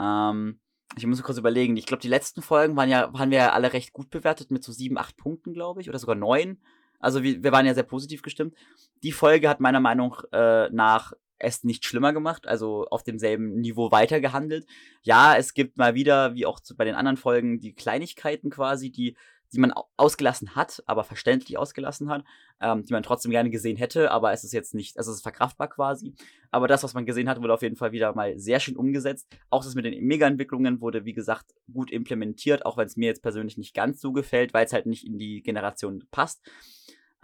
Ähm, 0.00 0.60
ich 0.96 1.06
muss 1.06 1.22
kurz 1.22 1.38
überlegen. 1.38 1.76
Ich 1.76 1.86
glaube, 1.86 2.00
die 2.00 2.08
letzten 2.08 2.42
Folgen 2.42 2.76
waren 2.76 2.88
ja, 2.88 3.12
waren 3.12 3.30
wir 3.30 3.38
ja 3.38 3.52
alle 3.52 3.72
recht 3.72 3.92
gut 3.92 4.10
bewertet 4.10 4.50
mit 4.50 4.64
so 4.64 4.72
sieben, 4.72 4.98
acht 4.98 5.16
Punkten, 5.16 5.52
glaube 5.52 5.80
ich, 5.80 5.88
oder 5.88 5.98
sogar 5.98 6.16
neun. 6.16 6.58
Also 6.98 7.22
wir, 7.22 7.42
wir 7.42 7.52
waren 7.52 7.66
ja 7.66 7.74
sehr 7.74 7.82
positiv 7.82 8.22
gestimmt. 8.22 8.54
Die 9.02 9.12
Folge 9.12 9.48
hat 9.48 9.60
meiner 9.60 9.80
Meinung 9.80 10.16
äh, 10.32 10.68
nach 10.70 11.12
es 11.38 11.64
nicht 11.64 11.84
schlimmer 11.84 12.12
gemacht, 12.12 12.46
also 12.46 12.86
auf 12.90 13.02
demselben 13.02 13.60
Niveau 13.60 13.90
weitergehandelt. 13.90 14.66
Ja, 15.02 15.36
es 15.36 15.52
gibt 15.52 15.76
mal 15.76 15.94
wieder, 15.94 16.34
wie 16.34 16.46
auch 16.46 16.60
bei 16.76 16.84
den 16.84 16.94
anderen 16.94 17.18
Folgen, 17.18 17.60
die 17.60 17.74
Kleinigkeiten 17.74 18.48
quasi, 18.50 18.90
die 18.90 19.16
die 19.56 19.60
man 19.60 19.72
ausgelassen 19.96 20.54
hat, 20.54 20.82
aber 20.86 21.02
verständlich 21.02 21.56
ausgelassen 21.56 22.10
hat, 22.10 22.24
ähm, 22.60 22.84
die 22.84 22.92
man 22.92 23.02
trotzdem 23.02 23.30
gerne 23.30 23.48
gesehen 23.48 23.76
hätte, 23.76 24.10
aber 24.10 24.32
es 24.32 24.44
ist 24.44 24.52
jetzt 24.52 24.74
nicht, 24.74 24.98
also 24.98 25.10
es 25.10 25.18
ist 25.18 25.22
verkraftbar 25.22 25.68
quasi. 25.68 26.14
Aber 26.50 26.68
das, 26.68 26.84
was 26.84 26.92
man 26.92 27.06
gesehen 27.06 27.28
hat, 27.28 27.40
wurde 27.40 27.54
auf 27.54 27.62
jeden 27.62 27.76
Fall 27.76 27.92
wieder 27.92 28.14
mal 28.14 28.38
sehr 28.38 28.60
schön 28.60 28.76
umgesetzt. 28.76 29.26
Auch 29.48 29.64
das 29.64 29.74
mit 29.74 29.86
den 29.86 30.04
Mega-Entwicklungen 30.04 30.80
wurde, 30.80 31.06
wie 31.06 31.14
gesagt, 31.14 31.54
gut 31.72 31.90
implementiert, 31.90 32.66
auch 32.66 32.76
wenn 32.76 32.86
es 32.86 32.96
mir 32.96 33.06
jetzt 33.06 33.22
persönlich 33.22 33.56
nicht 33.56 33.74
ganz 33.74 34.00
so 34.00 34.12
gefällt, 34.12 34.52
weil 34.52 34.66
es 34.66 34.74
halt 34.74 34.86
nicht 34.86 35.06
in 35.06 35.18
die 35.18 35.42
Generation 35.42 36.04
passt. 36.10 36.46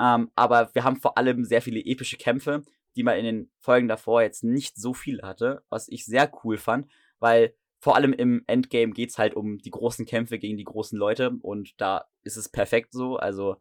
Ähm, 0.01 0.31
aber 0.35 0.71
wir 0.73 0.85
haben 0.85 0.97
vor 0.97 1.19
allem 1.19 1.45
sehr 1.45 1.61
viele 1.61 1.81
epische 1.81 2.17
Kämpfe, 2.17 2.63
die 2.97 3.03
man 3.03 3.19
in 3.19 3.25
den 3.25 3.51
Folgen 3.61 3.89
davor 3.89 4.23
jetzt 4.23 4.43
nicht 4.43 4.77
so 4.77 4.95
viel 4.95 5.21
hatte, 5.21 5.63
was 5.69 5.89
ich 5.89 6.07
sehr 6.07 6.33
cool 6.43 6.57
fand, 6.57 6.91
weil 7.19 7.55
vor 7.83 7.97
allem 7.97 8.13
im 8.13 8.45
Endgame 8.47 8.93
geht 8.93 9.11
es 9.11 9.19
halt 9.19 9.35
um 9.35 9.59
die 9.59 9.73
großen 9.73 10.07
Kämpfe 10.07 10.39
gegen 10.39 10.57
die 10.57 10.63
großen 10.63 10.97
Leute 10.97 11.33
und 11.43 11.73
da 11.81 12.05
ist 12.23 12.37
es 12.37 12.49
perfekt 12.49 12.93
so. 12.93 13.17
Also 13.17 13.57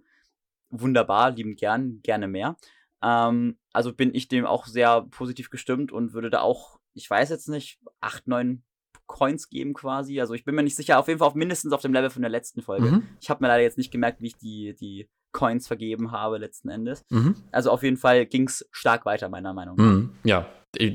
wunderbar, 0.69 1.31
lieben 1.31 1.55
gern, 1.55 2.01
gerne 2.03 2.27
mehr. 2.27 2.55
Ähm, 3.01 3.57
also 3.73 3.91
bin 3.91 4.13
ich 4.13 4.27
dem 4.27 4.45
auch 4.45 4.67
sehr 4.67 5.07
positiv 5.09 5.49
gestimmt 5.49 5.91
und 5.91 6.13
würde 6.13 6.29
da 6.29 6.41
auch, 6.41 6.79
ich 6.93 7.09
weiß 7.09 7.29
jetzt 7.29 7.49
nicht, 7.49 7.79
acht, 7.99 8.27
neun 8.27 8.63
Coins 9.07 9.49
geben 9.49 9.73
quasi. 9.73 10.21
Also 10.21 10.35
ich 10.35 10.45
bin 10.45 10.53
mir 10.53 10.61
nicht 10.61 10.75
sicher, 10.75 10.99
auf 10.99 11.07
jeden 11.07 11.17
Fall 11.17 11.29
auf 11.29 11.35
mindestens 11.35 11.73
auf 11.73 11.81
dem 11.81 11.91
Level 11.91 12.11
von 12.11 12.21
der 12.21 12.29
letzten 12.29 12.61
Folge. 12.61 12.91
Mhm. 12.91 13.07
Ich 13.19 13.31
habe 13.31 13.43
mir 13.43 13.47
leider 13.47 13.63
jetzt 13.63 13.79
nicht 13.79 13.91
gemerkt, 13.91 14.21
wie 14.21 14.27
ich 14.27 14.37
die, 14.37 14.75
die 14.79 15.09
Coins 15.31 15.65
vergeben 15.65 16.11
habe 16.11 16.37
letzten 16.37 16.69
Endes. 16.69 17.01
Mhm. 17.09 17.35
Also 17.51 17.71
auf 17.71 17.81
jeden 17.81 17.97
Fall 17.97 18.27
ging 18.27 18.47
es 18.47 18.69
stark 18.69 19.03
weiter, 19.07 19.29
meiner 19.29 19.55
Meinung 19.55 19.77
nach. 19.77 19.83
Mhm. 19.83 20.15
Ja, 20.23 20.45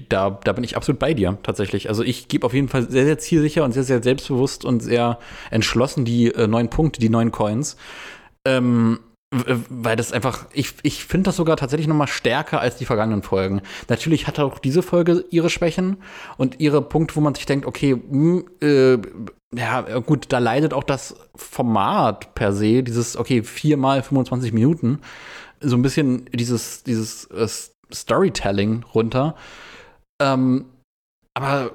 da, 0.09 0.39
da 0.43 0.53
bin 0.53 0.65
ich 0.65 0.77
absolut 0.77 0.99
bei 0.99 1.13
dir, 1.13 1.39
tatsächlich. 1.43 1.89
Also 1.89 2.03
ich 2.03 2.29
gebe 2.29 2.47
auf 2.47 2.55
jeden 2.55 2.69
Fall 2.69 2.89
sehr, 2.91 3.05
sehr 3.05 3.19
zielsicher 3.19 3.65
und 3.65 3.73
sehr, 3.73 3.85
sehr 3.85 4.03
selbstbewusst 4.03 4.65
und 4.65 4.81
sehr 4.81 5.19
entschlossen 5.51 6.05
die 6.05 6.29
äh, 6.29 6.47
neuen 6.47 6.71
Punkte, 6.71 7.01
die 7.01 7.11
neuen 7.11 7.31
Coins. 7.31 7.77
Ähm, 8.45 9.01
weil 9.31 9.97
das 9.97 10.13
einfach, 10.13 10.47
ich, 10.53 10.75
ich 10.83 11.05
finde 11.05 11.25
das 11.25 11.37
sogar 11.37 11.57
tatsächlich 11.57 11.89
noch 11.89 11.97
mal 11.97 12.07
stärker 12.07 12.61
als 12.61 12.77
die 12.77 12.85
vergangenen 12.85 13.23
Folgen. 13.23 13.61
Natürlich 13.89 14.27
hat 14.27 14.39
auch 14.39 14.59
diese 14.59 14.83
Folge 14.83 15.25
ihre 15.31 15.51
Schwächen 15.51 15.99
und 16.37 16.61
ihre 16.61 16.81
Punkte, 16.81 17.17
wo 17.17 17.21
man 17.21 17.35
sich 17.35 17.45
denkt, 17.45 17.67
okay, 17.67 17.97
mh, 17.97 18.43
hm, 18.61 19.03
äh, 19.03 19.59
ja, 19.59 19.99
gut, 20.01 20.27
da 20.31 20.39
leidet 20.39 20.75
auch 20.75 20.85
das 20.85 21.17
Format 21.35 22.35
per 22.35 22.53
se, 22.53 22.83
dieses, 22.83 23.17
okay, 23.17 23.43
viermal 23.43 24.03
25 24.03 24.53
Minuten, 24.53 25.01
so 25.61 25.77
ein 25.77 25.83
bisschen 25.83 26.29
dieses, 26.33 26.83
dieses 26.85 27.25
äh, 27.27 27.49
Storytelling 27.93 28.85
runter. 28.95 29.35
Ähm, 30.21 30.67
aber 31.35 31.73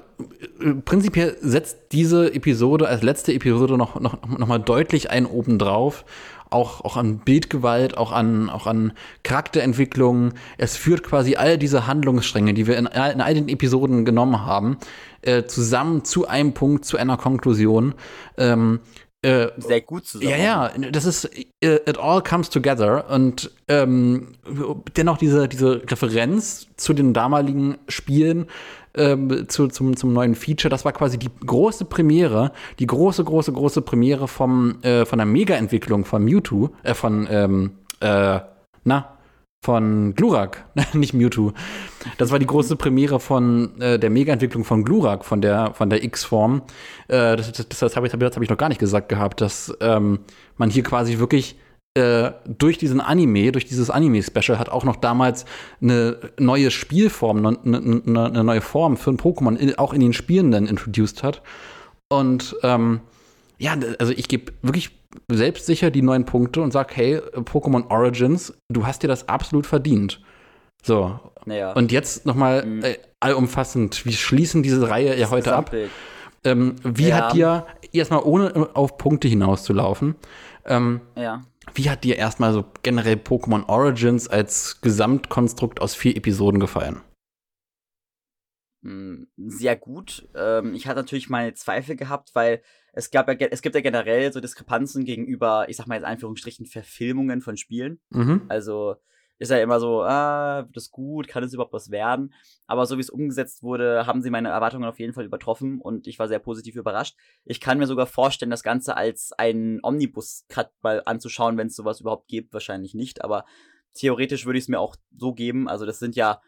äh, 0.60 0.74
prinzipiell 0.74 1.36
setzt 1.40 1.92
diese 1.92 2.34
Episode 2.34 2.88
als 2.88 3.02
letzte 3.02 3.32
Episode 3.32 3.78
noch, 3.78 4.00
noch, 4.00 4.26
noch 4.26 4.46
mal 4.46 4.58
deutlich 4.58 5.10
einen 5.10 5.26
oben 5.26 5.58
drauf 5.58 6.04
auch, 6.52 6.82
auch 6.84 6.96
an 6.96 7.18
Bildgewalt, 7.18 7.96
auch 7.96 8.12
an, 8.12 8.50
auch 8.50 8.66
an 8.66 8.92
Charakterentwicklung. 9.22 10.34
Es 10.58 10.76
führt 10.76 11.02
quasi 11.02 11.36
all 11.36 11.58
diese 11.58 11.86
Handlungsstränge, 11.86 12.54
die 12.54 12.66
wir 12.66 12.76
in, 12.76 12.86
in 12.86 13.20
all 13.20 13.34
den 13.34 13.48
Episoden 13.48 14.04
genommen 14.04 14.44
haben, 14.44 14.76
äh, 15.22 15.44
zusammen 15.44 16.04
zu 16.04 16.28
einem 16.28 16.52
Punkt, 16.52 16.84
zu 16.84 16.96
einer 16.96 17.16
Konklusion. 17.16 17.94
Ähm, 18.36 18.80
äh, 19.22 19.48
Sehr 19.56 19.80
gut 19.80 20.06
zusammen. 20.06 20.30
Ja, 20.30 20.36
ja, 20.36 20.70
das 20.90 21.04
ist 21.04 21.24
äh, 21.60 21.76
It 21.88 21.98
All 21.98 22.22
Comes 22.22 22.50
Together 22.50 23.08
und 23.08 23.52
ähm, 23.68 24.34
dennoch 24.96 25.16
diese, 25.16 25.48
diese 25.48 25.82
Referenz 25.88 26.66
zu 26.76 26.92
den 26.92 27.14
damaligen 27.14 27.78
Spielen 27.88 28.46
ähm, 28.94 29.48
zu, 29.48 29.68
zum, 29.68 29.96
zum 29.96 30.12
neuen 30.12 30.34
Feature. 30.34 30.70
Das 30.70 30.84
war 30.84 30.92
quasi 30.92 31.18
die 31.18 31.30
große 31.46 31.84
Premiere, 31.84 32.52
die 32.78 32.86
große, 32.86 33.22
große, 33.22 33.52
große 33.52 33.82
Premiere 33.82 34.26
vom, 34.26 34.82
äh, 34.82 35.04
von 35.04 35.18
der 35.18 35.26
Mega-Entwicklung 35.26 36.04
von 36.04 36.24
Mewtwo, 36.24 36.70
äh, 36.82 36.94
von, 36.94 37.28
ähm, 37.30 37.70
äh, 38.00 38.40
na, 38.84 39.18
von 39.62 40.14
Glurak, 40.14 40.64
nicht 40.92 41.14
Mewtwo. 41.14 41.52
Das 42.18 42.30
war 42.30 42.38
die 42.38 42.46
große 42.46 42.74
Premiere 42.76 43.20
von 43.20 43.80
äh, 43.80 43.98
der 43.98 44.10
Mega-Entwicklung 44.10 44.64
von 44.64 44.84
Glurak, 44.84 45.24
von 45.24 45.40
der, 45.40 45.72
von 45.74 45.88
der 45.88 46.02
X-Form. 46.02 46.62
Äh, 47.06 47.36
das 47.36 47.52
das, 47.52 47.68
das 47.68 47.96
habe 47.96 48.06
ich, 48.06 48.12
hab 48.12 48.42
ich 48.42 48.50
noch 48.50 48.56
gar 48.56 48.68
nicht 48.68 48.80
gesagt 48.80 49.08
gehabt, 49.08 49.40
dass 49.40 49.72
ähm, 49.80 50.20
man 50.56 50.68
hier 50.68 50.82
quasi 50.82 51.18
wirklich 51.18 51.56
äh, 51.94 52.32
durch 52.46 52.78
diesen 52.78 53.00
Anime, 53.00 53.52
durch 53.52 53.66
dieses 53.66 53.88
Anime-Special 53.88 54.58
hat 54.58 54.68
auch 54.68 54.84
noch 54.84 54.96
damals 54.96 55.44
eine 55.80 56.16
neue 56.40 56.70
Spielform, 56.70 57.46
eine, 57.46 57.58
eine, 57.64 58.26
eine 58.26 58.44
neue 58.44 58.62
Form 58.62 58.96
für 58.96 59.10
ein 59.10 59.18
Pokémon 59.18 59.78
auch 59.78 59.92
in 59.92 60.00
den 60.00 60.12
Spielenden 60.12 60.66
introduced 60.66 61.22
hat. 61.22 61.42
Und 62.08 62.56
ähm, 62.62 63.00
ja, 63.58 63.76
also 63.98 64.12
ich 64.12 64.26
gebe 64.26 64.52
wirklich 64.62 65.01
selbstsicher 65.28 65.90
die 65.90 66.02
neuen 66.02 66.24
Punkte 66.24 66.62
und 66.62 66.72
sage, 66.72 66.94
hey, 66.94 67.18
Pokémon 67.18 67.88
Origins, 67.90 68.54
du 68.68 68.86
hast 68.86 69.02
dir 69.02 69.08
das 69.08 69.28
absolut 69.28 69.66
verdient. 69.66 70.20
So. 70.82 71.18
Naja. 71.44 71.72
Und 71.72 71.92
jetzt 71.92 72.26
nochmal 72.26 72.64
mhm. 72.64 72.84
äh, 72.84 72.98
allumfassend, 73.20 74.04
wir 74.04 74.12
schließen 74.12 74.62
diese 74.62 74.88
Reihe 74.88 75.18
ja 75.18 75.30
heute 75.30 75.54
ab. 75.54 75.74
Ähm, 76.44 76.76
wie 76.82 77.08
ja. 77.08 77.16
hat 77.16 77.34
dir, 77.34 77.66
erstmal 77.92 78.22
ohne 78.22 78.70
auf 78.74 78.98
Punkte 78.98 79.28
hinauszulaufen, 79.28 80.16
ähm, 80.64 81.00
ja. 81.16 81.42
Wie 81.74 81.88
hat 81.88 82.04
dir 82.04 82.16
erstmal 82.16 82.52
so 82.52 82.64
generell 82.82 83.14
Pokémon 83.14 83.68
Origins 83.68 84.28
als 84.28 84.80
Gesamtkonstrukt 84.80 85.80
aus 85.80 85.94
vier 85.94 86.16
Episoden 86.16 86.60
gefallen? 86.60 87.00
Hm, 88.82 89.28
sehr 89.36 89.76
gut. 89.76 90.28
Ähm, 90.34 90.74
ich 90.74 90.86
hatte 90.86 91.00
natürlich 91.00 91.30
meine 91.30 91.54
Zweifel 91.54 91.96
gehabt, 91.96 92.30
weil 92.34 92.62
es 92.92 93.10
gab 93.10 93.28
ja, 93.28 93.34
es 93.50 93.62
gibt 93.62 93.74
ja 93.74 93.80
generell 93.80 94.32
so 94.32 94.40
Diskrepanzen 94.40 95.04
gegenüber, 95.04 95.66
ich 95.68 95.76
sag 95.76 95.86
mal 95.86 95.94
jetzt 95.94 96.04
Anführungsstrichen, 96.04 96.66
Verfilmungen 96.66 97.40
von 97.40 97.56
Spielen. 97.56 98.00
Mhm. 98.10 98.42
Also 98.48 98.96
ist 99.38 99.50
ja 99.50 99.58
immer 99.58 99.80
so, 99.80 100.02
ah, 100.02 100.64
wird 100.66 100.76
das 100.76 100.90
gut, 100.90 101.26
kann 101.26 101.42
es 101.42 101.52
überhaupt 101.52 101.72
was 101.72 101.90
werden? 101.90 102.32
Aber 102.66 102.86
so 102.86 102.96
wie 102.96 103.00
es 103.00 103.10
umgesetzt 103.10 103.62
wurde, 103.62 104.06
haben 104.06 104.22
sie 104.22 104.30
meine 104.30 104.50
Erwartungen 104.50 104.84
auf 104.84 105.00
jeden 105.00 105.14
Fall 105.14 105.24
übertroffen 105.24 105.80
und 105.80 106.06
ich 106.06 106.18
war 106.18 106.28
sehr 106.28 106.38
positiv 106.38 106.76
überrascht. 106.76 107.16
Ich 107.44 107.60
kann 107.60 107.78
mir 107.78 107.86
sogar 107.86 108.06
vorstellen, 108.06 108.50
das 108.50 108.62
Ganze 108.62 108.96
als 108.96 109.32
einen 109.32 109.80
Omnibus-Cut 109.82 110.70
mal 110.82 111.02
anzuschauen, 111.06 111.56
wenn 111.56 111.66
es 111.66 111.76
sowas 111.76 112.00
überhaupt 112.00 112.28
gibt, 112.28 112.52
wahrscheinlich 112.52 112.94
nicht, 112.94 113.24
aber 113.24 113.44
theoretisch 113.94 114.46
würde 114.46 114.58
ich 114.58 114.64
es 114.66 114.68
mir 114.68 114.78
auch 114.78 114.96
so 115.16 115.32
geben. 115.32 115.68
Also 115.68 115.86
das 115.86 115.98
sind 115.98 116.14
ja 116.14 116.40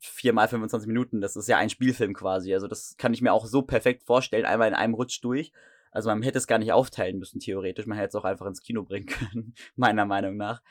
viermal 0.00 0.48
25 0.48 0.86
Minuten, 0.86 1.20
das 1.20 1.36
ist 1.36 1.48
ja 1.48 1.56
ein 1.56 1.70
Spielfilm 1.70 2.14
quasi. 2.14 2.52
Also 2.54 2.68
das 2.68 2.96
kann 2.96 3.14
ich 3.14 3.22
mir 3.22 3.32
auch 3.32 3.46
so 3.46 3.62
perfekt 3.62 4.04
vorstellen, 4.04 4.44
einmal 4.44 4.68
in 4.68 4.74
einem 4.74 4.94
Rutsch 4.94 5.22
durch. 5.22 5.52
Also 5.90 6.08
man 6.08 6.22
hätte 6.22 6.38
es 6.38 6.46
gar 6.46 6.58
nicht 6.58 6.72
aufteilen 6.72 7.18
müssen, 7.18 7.38
theoretisch. 7.38 7.86
Man 7.86 7.98
hätte 7.98 8.08
es 8.08 8.14
auch 8.14 8.24
einfach 8.24 8.46
ins 8.46 8.62
Kino 8.62 8.82
bringen 8.82 9.06
können, 9.06 9.54
meiner 9.76 10.06
Meinung 10.06 10.36
nach. 10.36 10.62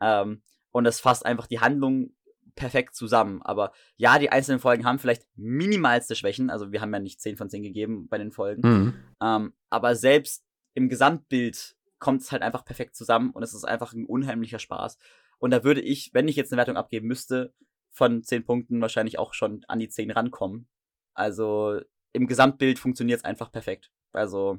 Ähm, 0.00 0.42
und 0.72 0.86
es 0.86 1.00
fasst 1.00 1.26
einfach 1.26 1.46
die 1.46 1.60
Handlung 1.60 2.12
perfekt 2.54 2.94
zusammen. 2.94 3.42
Aber 3.42 3.72
ja, 3.96 4.18
die 4.18 4.30
einzelnen 4.30 4.60
Folgen 4.60 4.84
haben 4.84 4.98
vielleicht 4.98 5.26
minimalste 5.36 6.14
Schwächen. 6.14 6.50
Also 6.50 6.72
wir 6.72 6.80
haben 6.80 6.92
ja 6.92 7.00
nicht 7.00 7.20
10 7.20 7.36
von 7.36 7.50
10 7.50 7.62
gegeben 7.62 8.08
bei 8.08 8.18
den 8.18 8.32
Folgen. 8.32 8.68
Mhm. 8.68 8.94
Ähm, 9.22 9.52
aber 9.68 9.94
selbst 9.94 10.44
im 10.74 10.88
Gesamtbild 10.88 11.76
kommt 11.98 12.22
es 12.22 12.32
halt 12.32 12.42
einfach 12.42 12.64
perfekt 12.64 12.96
zusammen 12.96 13.30
und 13.30 13.42
es 13.42 13.54
ist 13.54 13.64
einfach 13.64 13.92
ein 13.92 14.06
unheimlicher 14.06 14.58
Spaß. 14.58 14.98
Und 15.38 15.50
da 15.52 15.64
würde 15.64 15.80
ich, 15.80 16.12
wenn 16.12 16.28
ich 16.28 16.36
jetzt 16.36 16.52
eine 16.52 16.58
Wertung 16.58 16.76
abgeben 16.76 17.06
müsste, 17.06 17.54
von 17.90 18.22
10 18.22 18.44
Punkten 18.44 18.80
wahrscheinlich 18.80 19.18
auch 19.18 19.34
schon 19.34 19.64
an 19.68 19.78
die 19.78 19.88
10 19.88 20.10
rankommen. 20.10 20.68
Also 21.14 21.80
im 22.12 22.26
Gesamtbild 22.26 22.78
funktioniert 22.78 23.20
es 23.20 23.24
einfach 23.24 23.52
perfekt. 23.52 23.90
Also 24.12 24.58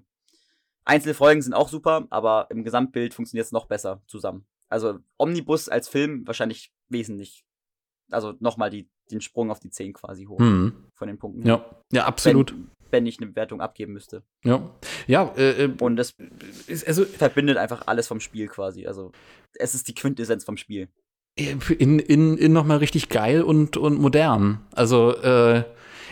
einzelne 0.85 1.13
Folgen 1.13 1.41
sind 1.41 1.53
auch 1.53 1.69
super, 1.69 2.07
aber 2.09 2.47
im 2.49 2.63
Gesamtbild 2.63 3.13
funktioniert 3.13 3.45
es 3.45 3.51
noch 3.51 3.65
besser 3.65 4.01
zusammen. 4.07 4.45
Also 4.69 4.99
Omnibus 5.17 5.69
als 5.69 5.89
Film 5.89 6.25
wahrscheinlich 6.25 6.73
wesentlich. 6.89 7.45
Also 8.09 8.33
nochmal 8.39 8.69
die, 8.69 8.89
den 9.09 9.21
Sprung 9.21 9.51
auf 9.51 9.59
die 9.59 9.69
10 9.69 9.93
quasi 9.93 10.25
hoch 10.25 10.39
mhm. 10.39 10.85
von 10.93 11.07
den 11.07 11.17
Punkten. 11.17 11.45
Ja, 11.45 11.65
ja 11.91 12.05
absolut. 12.05 12.51
Wenn, 12.51 12.69
wenn 12.89 13.05
ich 13.05 13.21
eine 13.21 13.35
Wertung 13.35 13.61
abgeben 13.61 13.93
müsste. 13.93 14.23
Ja, 14.43 14.69
ja. 15.07 15.33
Äh, 15.35 15.65
äh 15.65 15.77
und 15.79 15.95
das 15.95 16.15
ist, 16.67 16.87
also, 16.87 17.05
verbindet 17.05 17.57
einfach 17.57 17.87
alles 17.87 18.07
vom 18.07 18.19
Spiel 18.19 18.47
quasi. 18.47 18.85
Also 18.85 19.11
es 19.55 19.75
ist 19.75 19.87
die 19.87 19.95
Quintessenz 19.95 20.43
vom 20.43 20.57
Spiel. 20.57 20.89
In, 21.35 21.99
in, 21.99 22.37
in 22.37 22.53
nochmal 22.53 22.77
richtig 22.77 23.09
geil 23.09 23.41
und, 23.41 23.77
und 23.77 23.99
modern. 23.99 24.59
Also 24.75 25.15
äh, 25.15 25.63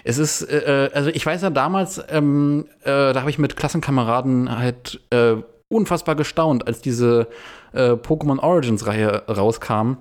es 0.04 0.18
ist, 0.18 0.44
äh, 0.44 0.86
äh, 0.86 0.94
also 0.94 1.10
ich 1.10 1.26
weiß 1.26 1.42
ja 1.42 1.50
damals, 1.50 2.02
ähm, 2.10 2.66
äh, 2.84 3.14
da 3.14 3.20
habe 3.20 3.30
ich 3.30 3.38
mit 3.38 3.56
Klassenkameraden 3.56 4.58
halt 4.58 5.02
äh, 5.10 5.36
unfassbar 5.68 6.16
gestaunt, 6.16 6.68
als 6.68 6.82
diese 6.82 7.28
äh, 7.74 7.92
Pokémon 7.92 8.40
Origins-Reihe 8.40 9.24
rauskam. 9.28 9.98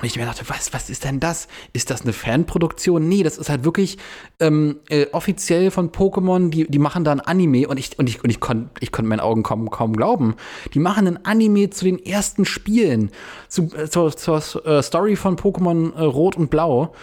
Und 0.00 0.06
ich 0.06 0.16
mir 0.16 0.24
dachte, 0.24 0.48
was, 0.48 0.72
was 0.72 0.88
ist 0.88 1.04
denn 1.04 1.20
das? 1.20 1.48
Ist 1.74 1.90
das 1.90 2.02
eine 2.02 2.14
Fanproduktion? 2.14 3.08
Nee, 3.08 3.22
das 3.22 3.36
ist 3.36 3.50
halt 3.50 3.64
wirklich 3.64 3.98
ähm, 4.40 4.80
äh, 4.88 5.06
offiziell 5.12 5.70
von 5.70 5.92
Pokémon, 5.92 6.48
die, 6.48 6.66
die 6.66 6.78
machen 6.78 7.04
da 7.04 7.12
ein 7.12 7.20
Anime 7.20 7.68
und 7.68 7.78
ich, 7.78 7.98
und 7.98 8.08
ich, 8.08 8.24
und 8.24 8.30
ich 8.30 8.40
konnte 8.40 8.70
ich 8.80 8.90
konnt 8.90 9.06
meinen 9.06 9.20
Augen 9.20 9.42
kaum, 9.42 9.68
kaum 9.70 9.94
glauben. 9.94 10.34
Die 10.72 10.78
machen 10.78 11.06
ein 11.06 11.24
Anime 11.26 11.68
zu 11.68 11.84
den 11.84 11.98
ersten 12.04 12.46
Spielen, 12.46 13.10
zu, 13.48 13.64
äh, 13.76 13.88
zur, 13.88 14.16
zur 14.16 14.66
äh, 14.66 14.82
Story 14.82 15.14
von 15.14 15.36
Pokémon 15.36 15.94
äh, 15.94 16.02
Rot 16.04 16.36
und 16.36 16.48
Blau. 16.48 16.94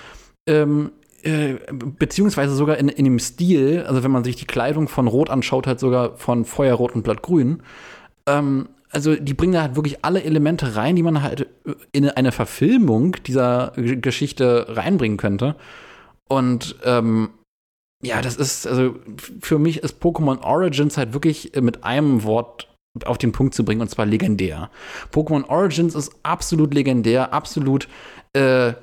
Ähm, 0.47 0.91
äh, 1.21 1.55
beziehungsweise 1.99 2.55
sogar 2.55 2.77
in, 2.77 2.89
in 2.89 3.05
dem 3.05 3.19
Stil, 3.19 3.83
also 3.87 4.03
wenn 4.03 4.11
man 4.11 4.23
sich 4.23 4.35
die 4.35 4.47
Kleidung 4.47 4.87
von 4.87 5.07
Rot 5.07 5.29
anschaut, 5.29 5.67
halt 5.67 5.79
sogar 5.79 6.17
von 6.17 6.43
Feuerrot 6.43 6.95
und 6.95 7.03
Blattgrün. 7.03 7.61
Ähm, 8.25 8.67
also 8.91 9.15
die 9.15 9.33
bringen 9.33 9.53
da 9.53 9.61
halt 9.61 9.75
wirklich 9.75 10.03
alle 10.03 10.23
Elemente 10.23 10.75
rein, 10.75 10.95
die 10.95 11.03
man 11.03 11.21
halt 11.21 11.47
in 11.91 12.09
eine 12.09 12.31
Verfilmung 12.31 13.15
dieser 13.25 13.73
Geschichte 13.75 14.65
reinbringen 14.69 15.17
könnte. 15.17 15.55
Und 16.27 16.75
ähm, 16.83 17.29
ja, 18.03 18.21
das 18.21 18.37
ist, 18.37 18.65
also 18.65 18.95
für 19.41 19.59
mich 19.59 19.79
ist 19.83 20.01
Pokémon 20.01 20.41
Origins 20.41 20.97
halt 20.97 21.13
wirklich 21.13 21.51
mit 21.59 21.83
einem 21.83 22.23
Wort 22.23 22.67
auf 23.05 23.17
den 23.17 23.31
Punkt 23.31 23.53
zu 23.53 23.63
bringen, 23.63 23.81
und 23.81 23.89
zwar 23.89 24.05
legendär. 24.05 24.69
Pokémon 25.13 25.47
Origins 25.47 25.95
ist 25.95 26.13
absolut 26.23 26.73
legendär, 26.73 27.33
absolut, 27.33 27.87
äh, 28.33 28.73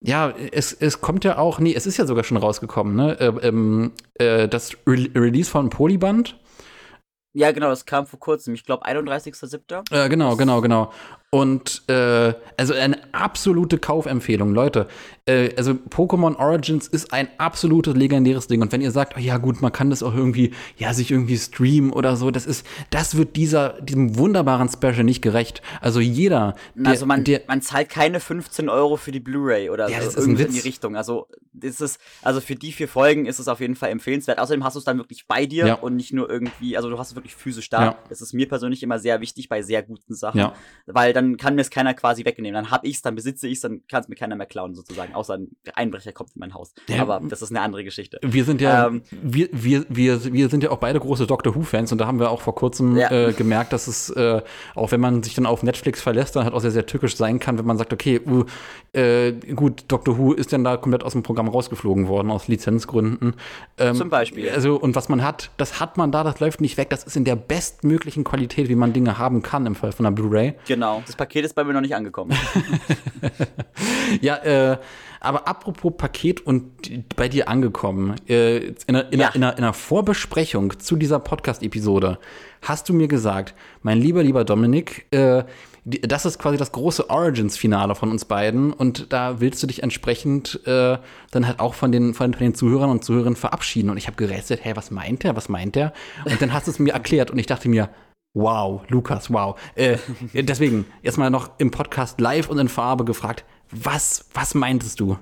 ja, 0.00 0.32
es, 0.52 0.72
es 0.72 1.00
kommt 1.00 1.24
ja 1.24 1.38
auch, 1.38 1.58
nee, 1.58 1.74
es 1.74 1.86
ist 1.86 1.96
ja 1.96 2.06
sogar 2.06 2.22
schon 2.24 2.36
rausgekommen, 2.36 2.94
ne? 2.94 3.18
Äh, 3.18 3.48
ähm, 3.48 3.92
äh, 4.14 4.46
das 4.48 4.76
Re 4.86 5.08
Release 5.14 5.50
von 5.50 5.70
Polyband. 5.70 6.38
Ja, 7.34 7.52
genau, 7.52 7.68
das 7.68 7.86
kam 7.86 8.06
vor 8.06 8.18
kurzem. 8.18 8.54
Ich 8.54 8.64
glaube, 8.64 8.86
31.07. 8.86 9.92
Äh, 9.92 10.08
genau, 10.08 10.36
genau, 10.36 10.60
genau. 10.60 10.92
Und 11.30 11.82
äh, 11.88 12.32
also 12.56 12.74
eine 12.74 12.98
absolute 13.12 13.78
Kaufempfehlung, 13.78 14.54
Leute. 14.54 14.88
Äh, 15.28 15.54
also 15.56 15.72
Pokémon 15.72 16.36
Origins 16.36 16.88
ist 16.88 17.12
ein 17.12 17.28
absolutes 17.36 17.94
legendäres 17.94 18.46
Ding. 18.46 18.62
Und 18.62 18.72
wenn 18.72 18.80
ihr 18.80 18.90
sagt, 18.90 19.14
oh, 19.16 19.20
ja 19.20 19.36
gut, 19.36 19.60
man 19.60 19.70
kann 19.70 19.90
das 19.90 20.02
auch 20.02 20.14
irgendwie, 20.14 20.52
ja, 20.78 20.94
sich 20.94 21.10
irgendwie 21.10 21.36
streamen 21.36 21.92
oder 21.92 22.16
so, 22.16 22.30
das 22.30 22.46
ist, 22.46 22.66
das 22.90 23.16
wird 23.16 23.36
dieser, 23.36 23.80
diesem 23.82 24.16
wunderbaren 24.16 24.68
Special 24.68 25.04
nicht 25.04 25.20
gerecht. 25.20 25.62
Also 25.80 26.00
jeder, 26.00 26.54
der, 26.74 26.92
also 26.92 27.06
man, 27.06 27.24
der, 27.24 27.42
man 27.46 27.60
zahlt 27.60 27.90
keine 27.90 28.20
15 28.20 28.68
Euro 28.68 28.96
für 28.96 29.12
die 29.12 29.20
Blu-ray 29.20 29.68
oder 29.70 29.88
ja, 29.90 29.98
so, 29.98 30.06
das 30.06 30.14
ist 30.14 30.26
irgendwie 30.26 30.42
in 30.44 30.52
die 30.52 30.60
Richtung. 30.60 30.96
Also 30.96 31.28
das 31.52 31.80
ist, 31.80 32.00
also 32.22 32.40
für 32.40 32.54
die 32.54 32.72
vier 32.72 32.88
Folgen 32.88 33.26
ist 33.26 33.38
es 33.38 33.48
auf 33.48 33.60
jeden 33.60 33.74
Fall 33.74 33.90
empfehlenswert. 33.90 34.38
Außerdem 34.38 34.64
hast 34.64 34.74
du 34.74 34.78
es 34.78 34.84
dann 34.84 34.98
wirklich 34.98 35.26
bei 35.26 35.44
dir 35.44 35.66
ja. 35.66 35.74
und 35.74 35.96
nicht 35.96 36.12
nur 36.12 36.30
irgendwie, 36.30 36.76
also 36.76 36.88
du 36.88 36.98
hast 36.98 37.10
es 37.10 37.14
wirklich 37.14 37.34
physisch 37.34 37.68
da. 37.68 37.84
Ja. 37.84 37.98
Das 38.08 38.20
ist 38.20 38.32
mir 38.32 38.48
persönlich 38.48 38.82
immer 38.82 38.98
sehr 38.98 39.20
wichtig 39.20 39.48
bei 39.48 39.60
sehr 39.62 39.82
guten 39.82 40.14
Sachen, 40.14 40.52
weil 40.86 41.12
dann 41.12 41.36
kann 41.36 41.54
mir 41.54 41.60
es 41.60 41.70
keiner 41.70 41.92
quasi 41.94 42.24
wegnehmen. 42.24 42.54
Dann 42.54 42.70
habe 42.70 42.86
ich 42.86 42.96
es, 42.96 43.02
dann 43.02 43.14
besitze 43.14 43.46
ich 43.46 43.54
es, 43.54 43.60
dann 43.60 43.86
kann 43.86 44.02
es 44.02 44.08
mir 44.08 44.16
keiner 44.16 44.36
mehr 44.36 44.46
klauen 44.46 44.74
sozusagen. 44.74 45.14
Außer 45.18 45.34
ein 45.34 45.48
Einbrecher 45.74 46.12
kommt 46.12 46.30
in 46.34 46.40
mein 46.40 46.54
Haus. 46.54 46.72
Ja. 46.88 47.02
Aber 47.02 47.20
das 47.28 47.42
ist 47.42 47.50
eine 47.50 47.60
andere 47.60 47.82
Geschichte. 47.82 48.20
Wir 48.22 48.44
sind 48.44 48.60
ja, 48.60 48.86
ähm, 48.86 49.02
wir, 49.10 49.48
wir, 49.52 49.84
wir, 49.88 50.32
wir 50.32 50.48
sind 50.48 50.62
ja 50.62 50.70
auch 50.70 50.78
beide 50.78 51.00
große 51.00 51.26
Doctor 51.26 51.56
Who-Fans 51.56 51.90
und 51.90 51.98
da 51.98 52.06
haben 52.06 52.20
wir 52.20 52.30
auch 52.30 52.40
vor 52.40 52.54
kurzem 52.54 52.96
ja. 52.96 53.10
äh, 53.10 53.32
gemerkt, 53.32 53.72
dass 53.72 53.88
es, 53.88 54.10
äh, 54.10 54.42
auch 54.76 54.92
wenn 54.92 55.00
man 55.00 55.22
sich 55.24 55.34
dann 55.34 55.44
auf 55.46 55.64
Netflix 55.64 56.00
verlässt, 56.00 56.36
dann 56.36 56.44
halt 56.44 56.54
auch 56.54 56.60
sehr, 56.60 56.70
sehr 56.70 56.86
tückisch 56.86 57.16
sein 57.16 57.40
kann, 57.40 57.58
wenn 57.58 57.66
man 57.66 57.78
sagt, 57.78 57.92
okay, 57.92 58.20
uh, 58.24 58.44
äh, 58.92 59.32
gut, 59.32 59.84
Doctor 59.88 60.18
Who 60.18 60.32
ist 60.32 60.52
dann 60.52 60.64
da 60.64 60.76
komplett 60.76 61.02
aus 61.02 61.12
dem 61.12 61.22
Programm 61.22 61.48
rausgeflogen 61.48 62.06
worden, 62.06 62.30
aus 62.30 62.48
Lizenzgründen. 62.48 63.34
Ähm, 63.76 63.94
Zum 63.96 64.08
Beispiel. 64.08 64.48
Also, 64.50 64.76
und 64.76 64.94
was 64.94 65.08
man 65.08 65.24
hat, 65.24 65.50
das 65.56 65.80
hat 65.80 65.96
man 65.96 66.12
da, 66.12 66.22
das 66.24 66.38
läuft 66.40 66.60
nicht 66.60 66.76
weg, 66.76 66.90
das 66.90 67.04
ist 67.04 67.16
in 67.16 67.24
der 67.24 67.36
bestmöglichen 67.36 68.24
Qualität, 68.24 68.68
wie 68.68 68.74
man 68.74 68.92
Dinge 68.92 69.18
haben 69.18 69.42
kann 69.42 69.66
im 69.66 69.74
Fall 69.74 69.92
von 69.92 70.06
einer 70.06 70.14
Blu-ray. 70.14 70.54
Genau. 70.66 71.02
Das 71.06 71.16
Paket 71.16 71.44
ist 71.44 71.54
bei 71.54 71.64
mir 71.64 71.72
noch 71.72 71.80
nicht 71.80 71.94
angekommen. 71.94 72.36
ja, 74.20 74.36
äh, 74.36 74.78
aber 75.20 75.48
apropos 75.48 75.92
Paket 75.96 76.40
und 76.40 77.16
bei 77.16 77.28
dir 77.28 77.48
angekommen, 77.48 78.16
äh, 78.28 78.58
in, 78.58 78.74
einer, 78.88 79.12
in, 79.12 79.20
ja. 79.20 79.28
in, 79.28 79.42
einer, 79.42 79.58
in 79.58 79.64
einer 79.64 79.72
Vorbesprechung 79.72 80.78
zu 80.78 80.96
dieser 80.96 81.18
Podcast-Episode 81.18 82.18
hast 82.62 82.88
du 82.88 82.94
mir 82.94 83.08
gesagt, 83.08 83.54
mein 83.82 83.98
lieber, 83.98 84.22
lieber 84.22 84.44
Dominik, 84.44 85.06
äh, 85.12 85.44
das 85.84 86.26
ist 86.26 86.38
quasi 86.38 86.58
das 86.58 86.72
große 86.72 87.08
Origins-Finale 87.08 87.94
von 87.94 88.10
uns 88.10 88.24
beiden 88.26 88.72
und 88.72 89.12
da 89.12 89.40
willst 89.40 89.62
du 89.62 89.66
dich 89.66 89.82
entsprechend 89.82 90.60
äh, 90.66 90.98
dann 91.30 91.46
halt 91.46 91.60
auch 91.60 91.74
von 91.74 91.92
den, 91.92 92.12
von 92.14 92.32
den 92.32 92.54
Zuhörern 92.54 92.90
und 92.90 93.04
Zuhörern 93.04 93.36
verabschieden. 93.36 93.88
Und 93.88 93.96
ich 93.96 94.06
habe 94.06 94.16
gerätselt, 94.16 94.60
hey, 94.62 94.76
was 94.76 94.90
meint 94.90 95.24
der, 95.24 95.34
was 95.34 95.48
meint 95.48 95.76
der? 95.76 95.94
Und 96.24 96.42
dann 96.42 96.52
hast 96.52 96.66
du 96.66 96.72
es 96.72 96.78
mir 96.78 96.92
erklärt 96.92 97.30
und 97.30 97.38
ich 97.38 97.46
dachte 97.46 97.68
mir, 97.68 97.88
Wow, 98.34 98.82
Lukas, 98.88 99.32
wow. 99.32 99.58
Äh, 99.74 99.96
deswegen, 100.34 100.84
erstmal 101.02 101.30
noch 101.30 101.50
im 101.58 101.70
Podcast 101.70 102.20
live 102.20 102.48
und 102.50 102.58
in 102.58 102.68
Farbe 102.68 103.04
gefragt, 103.04 103.44
was, 103.70 104.28
was 104.34 104.54
meintest 104.54 105.00
du? 105.00 105.18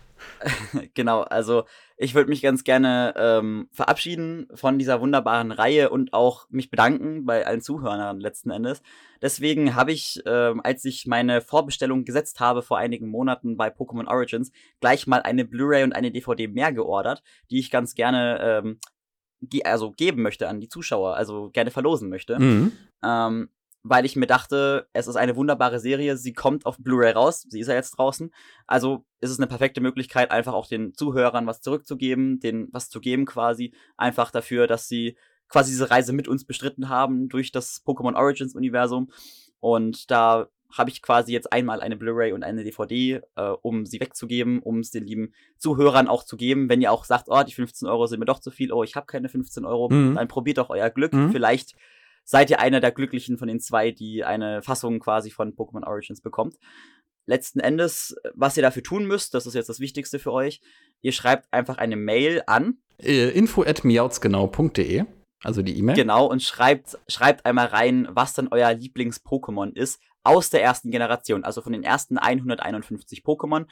genau, 0.94 1.22
also 1.22 1.64
ich 1.96 2.14
würde 2.14 2.30
mich 2.30 2.42
ganz 2.42 2.64
gerne 2.64 3.14
ähm, 3.16 3.68
verabschieden 3.70 4.48
von 4.54 4.78
dieser 4.78 5.00
wunderbaren 5.00 5.52
Reihe 5.52 5.90
und 5.90 6.12
auch 6.12 6.46
mich 6.50 6.70
bedanken 6.70 7.24
bei 7.24 7.46
allen 7.46 7.60
Zuhörern 7.60 8.18
letzten 8.18 8.50
Endes. 8.50 8.82
Deswegen 9.20 9.76
habe 9.76 9.92
ich, 9.92 10.20
ähm, 10.26 10.60
als 10.64 10.84
ich 10.84 11.06
meine 11.06 11.40
Vorbestellung 11.40 12.04
gesetzt 12.04 12.40
habe 12.40 12.62
vor 12.62 12.78
einigen 12.78 13.08
Monaten 13.08 13.56
bei 13.56 13.68
Pokémon 13.68 14.08
Origins, 14.08 14.50
gleich 14.80 15.06
mal 15.06 15.22
eine 15.22 15.44
Blu-ray 15.44 15.84
und 15.84 15.92
eine 15.94 16.10
DVD 16.10 16.48
mehr 16.48 16.72
geordert, 16.72 17.22
die 17.50 17.60
ich 17.60 17.70
ganz 17.70 17.94
gerne 17.94 18.40
ähm, 18.40 18.80
ge 19.40 19.62
also 19.64 19.92
geben 19.92 20.22
möchte 20.22 20.48
an 20.48 20.60
die 20.60 20.68
Zuschauer, 20.68 21.16
also 21.16 21.50
gerne 21.50 21.70
verlosen 21.70 22.08
möchte. 22.08 22.38
Mhm. 22.38 22.72
Ähm, 23.04 23.48
weil 23.82 24.04
ich 24.04 24.16
mir 24.16 24.26
dachte, 24.26 24.88
es 24.92 25.08
ist 25.08 25.16
eine 25.16 25.36
wunderbare 25.36 25.80
Serie, 25.80 26.16
sie 26.16 26.32
kommt 26.32 26.66
auf 26.66 26.78
Blu-ray 26.78 27.12
raus, 27.12 27.44
sie 27.48 27.60
ist 27.60 27.66
ja 27.66 27.74
jetzt 27.74 27.92
draußen. 27.92 28.32
Also 28.66 29.04
ist 29.20 29.30
es 29.30 29.38
eine 29.38 29.48
perfekte 29.48 29.80
Möglichkeit, 29.80 30.30
einfach 30.30 30.52
auch 30.52 30.68
den 30.68 30.94
Zuhörern 30.94 31.46
was 31.46 31.60
zurückzugeben, 31.60 32.38
denen 32.38 32.68
was 32.72 32.88
zu 32.88 33.00
geben 33.00 33.26
quasi, 33.26 33.74
einfach 33.96 34.30
dafür, 34.30 34.66
dass 34.66 34.88
sie 34.88 35.16
quasi 35.48 35.72
diese 35.72 35.90
Reise 35.90 36.12
mit 36.12 36.28
uns 36.28 36.44
bestritten 36.44 36.88
haben 36.88 37.28
durch 37.28 37.52
das 37.52 37.82
Pokémon 37.84 38.16
Origins 38.16 38.54
Universum. 38.54 39.10
Und 39.60 40.10
da 40.10 40.48
habe 40.76 40.90
ich 40.90 41.02
quasi 41.02 41.32
jetzt 41.32 41.52
einmal 41.52 41.80
eine 41.80 41.96
Blu-ray 41.96 42.32
und 42.32 42.42
eine 42.42 42.64
DVD, 42.64 43.20
äh, 43.36 43.42
um 43.62 43.84
sie 43.84 44.00
wegzugeben, 44.00 44.60
um 44.60 44.78
es 44.78 44.90
den 44.90 45.04
lieben 45.04 45.34
Zuhörern 45.58 46.08
auch 46.08 46.24
zu 46.24 46.36
geben. 46.36 46.68
Wenn 46.68 46.80
ihr 46.80 46.90
auch 46.90 47.04
sagt, 47.04 47.26
oh, 47.28 47.42
die 47.42 47.52
15 47.52 47.86
Euro 47.86 48.06
sind 48.06 48.20
mir 48.20 48.24
doch 48.24 48.40
zu 48.40 48.50
viel, 48.50 48.72
oh, 48.72 48.82
ich 48.82 48.96
habe 48.96 49.06
keine 49.06 49.28
15 49.28 49.64
Euro, 49.64 49.90
mhm. 49.90 50.14
dann 50.14 50.28
probiert 50.28 50.58
doch 50.58 50.70
euer 50.70 50.88
Glück. 50.88 51.12
Mhm. 51.12 51.30
Vielleicht 51.30 51.74
seid 52.24 52.50
ihr 52.50 52.60
einer 52.60 52.80
der 52.80 52.92
Glücklichen 52.92 53.38
von 53.38 53.48
den 53.48 53.60
zwei, 53.60 53.90
die 53.90 54.24
eine 54.24 54.62
Fassung 54.62 55.00
quasi 55.00 55.30
von 55.30 55.54
Pokémon 55.54 55.86
Origins 55.86 56.20
bekommt. 56.20 56.56
Letzten 57.26 57.60
Endes, 57.60 58.16
was 58.34 58.56
ihr 58.56 58.62
dafür 58.62 58.82
tun 58.82 59.06
müsst, 59.06 59.34
das 59.34 59.46
ist 59.46 59.54
jetzt 59.54 59.68
das 59.68 59.80
Wichtigste 59.80 60.18
für 60.18 60.32
euch, 60.32 60.60
ihr 61.02 61.12
schreibt 61.12 61.52
einfach 61.52 61.78
eine 61.78 61.96
Mail 61.96 62.42
an. 62.46 62.78
Äh, 62.98 63.30
info 63.30 63.62
at 63.62 63.84
miautsgenau.de 63.84 65.04
also 65.44 65.62
die 65.62 65.76
E-Mail. 65.76 65.96
Genau, 65.96 66.26
und 66.26 66.42
schreibt, 66.42 66.98
schreibt 67.08 67.44
einmal 67.46 67.66
rein, 67.66 68.08
was 68.10 68.34
dann 68.34 68.48
euer 68.48 68.72
Lieblings-Pokémon 68.72 69.74
ist 69.74 70.00
aus 70.22 70.50
der 70.50 70.62
ersten 70.62 70.90
Generation, 70.90 71.44
also 71.44 71.62
von 71.62 71.72
den 71.72 71.82
ersten 71.82 72.16
151 72.16 73.22
Pokémon, 73.24 73.66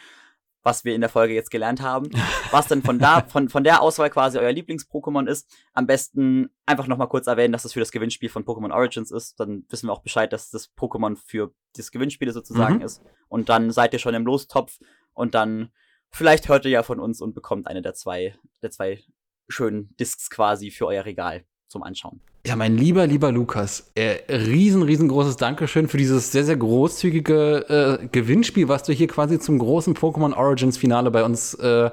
was 0.63 0.85
wir 0.85 0.95
in 0.95 1.01
der 1.01 1.11
Folge 1.11 1.35
jetzt 1.35 1.51
gelernt 1.51 1.81
haben, 1.81 2.11
was 2.51 2.69
dann 2.69 2.83
von 2.83 2.99
da, 2.99 3.23
von, 3.29 3.49
von 3.49 3.65
der 3.65 3.83
Auswahl 3.83 4.11
quasi 4.11 4.39
euer 4.39 4.53
Lieblings-Pokémon 4.53 5.27
ist. 5.27 5.51
Am 5.73 5.87
besten 5.87 6.51
einfach 6.67 6.87
nochmal 6.87 7.09
kurz 7.09 7.27
erwähnen, 7.27 7.53
dass 7.53 7.63
das 7.63 7.73
für 7.73 7.81
das 7.81 7.93
Gewinnspiel 7.93 8.29
von 8.29 8.45
Pokémon 8.45 8.73
Origins 8.73 9.11
ist. 9.11 9.41
Dann 9.41 9.65
wissen 9.69 9.89
wir 9.89 9.93
auch 9.93 10.03
Bescheid, 10.03 10.33
dass 10.33 10.51
das 10.51 10.75
Pokémon 10.77 11.17
für 11.17 11.53
das 11.77 11.91
Gewinnspiel 11.91 12.33
sozusagen 12.33 12.77
mhm. 12.77 12.83
ist. 12.83 13.03
Und 13.29 13.49
dann 13.49 13.71
seid 13.71 13.93
ihr 13.93 13.99
schon 13.99 14.15
im 14.15 14.27
Lostopf 14.27 14.79
und 15.15 15.35
dann 15.35 15.71
vielleicht 16.11 16.49
hört 16.49 16.65
ihr 16.65 16.71
ja 16.71 16.83
von 16.83 17.01
uns 17.01 17.21
und 17.21 17.35
bekommt 17.35 17.67
eine 17.67 17.83
der 17.83 17.95
zwei, 17.95 18.35
der 18.63 18.71
zwei 18.71 19.03
schönen 19.49 19.95
Discs 19.97 20.31
quasi 20.31 20.71
für 20.71 20.87
euer 20.87 21.05
Regal 21.05 21.45
zum 21.71 21.85
Anschauen. 21.85 22.21
Ja, 22.47 22.57
mein 22.57 22.77
lieber, 22.77 23.07
lieber 23.07 23.31
Lukas, 23.31 23.93
äh, 23.95 24.17
riesen, 24.29 24.83
riesengroßes 24.83 25.37
Dankeschön 25.37 25.89
für 25.89 25.99
dieses 25.99 26.33
sehr, 26.33 26.45
sehr 26.45 26.57
großzügige 26.57 28.01
äh, 28.03 28.07
Gewinnspiel, 28.11 28.69
was 28.69 28.83
du 28.83 28.93
hier 28.93 29.07
quasi 29.07 29.39
zum 29.39 29.59
großen 29.59 29.95
Pokémon 29.95 30.35
Origins 30.35 30.77
Finale 30.77 31.11
bei 31.11 31.23
uns 31.23 31.55
äh, 31.55 31.91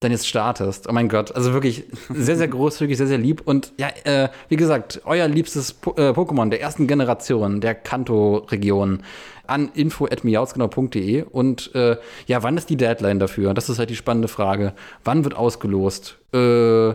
dann 0.00 0.12
jetzt 0.12 0.28
startest. 0.28 0.88
Oh 0.88 0.92
mein 0.92 1.08
Gott, 1.08 1.34
also 1.34 1.54
wirklich 1.54 1.84
sehr, 2.10 2.36
sehr 2.36 2.48
großzügig, 2.48 2.98
sehr, 2.98 3.06
sehr 3.06 3.16
lieb. 3.16 3.40
Und 3.46 3.72
ja, 3.78 3.88
äh, 4.04 4.28
wie 4.48 4.56
gesagt, 4.56 5.00
euer 5.06 5.26
liebstes 5.26 5.72
po 5.72 5.92
äh, 5.92 6.10
Pokémon 6.10 6.50
der 6.50 6.60
ersten 6.60 6.86
Generation, 6.86 7.62
der 7.62 7.74
Kanto-Region, 7.74 9.02
an 9.46 9.70
info.miauzgenau.de. 9.72 11.22
Und 11.22 11.74
äh, 11.74 11.96
ja, 12.26 12.42
wann 12.42 12.58
ist 12.58 12.68
die 12.68 12.76
Deadline 12.76 13.18
dafür? 13.18 13.54
Das 13.54 13.70
ist 13.70 13.78
halt 13.78 13.88
die 13.88 13.96
spannende 13.96 14.28
Frage. 14.28 14.74
Wann 15.02 15.24
wird 15.24 15.34
ausgelost? 15.34 16.18
Äh, 16.34 16.94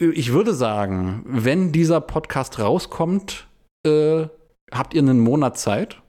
ich 0.00 0.32
würde 0.32 0.54
sagen, 0.54 1.22
wenn 1.26 1.72
dieser 1.72 2.00
Podcast 2.00 2.58
rauskommt, 2.58 3.48
äh, 3.84 4.26
habt 4.72 4.94
ihr 4.94 5.02
einen 5.02 5.20
Monat 5.20 5.58
Zeit? 5.58 6.00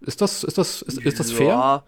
Ist 0.00 0.20
das, 0.20 0.44
ist 0.44 0.56
das, 0.58 0.80
ist, 0.82 0.98
ist 0.98 1.20
das 1.20 1.32
fair? 1.32 1.48
Ja, 1.48 1.84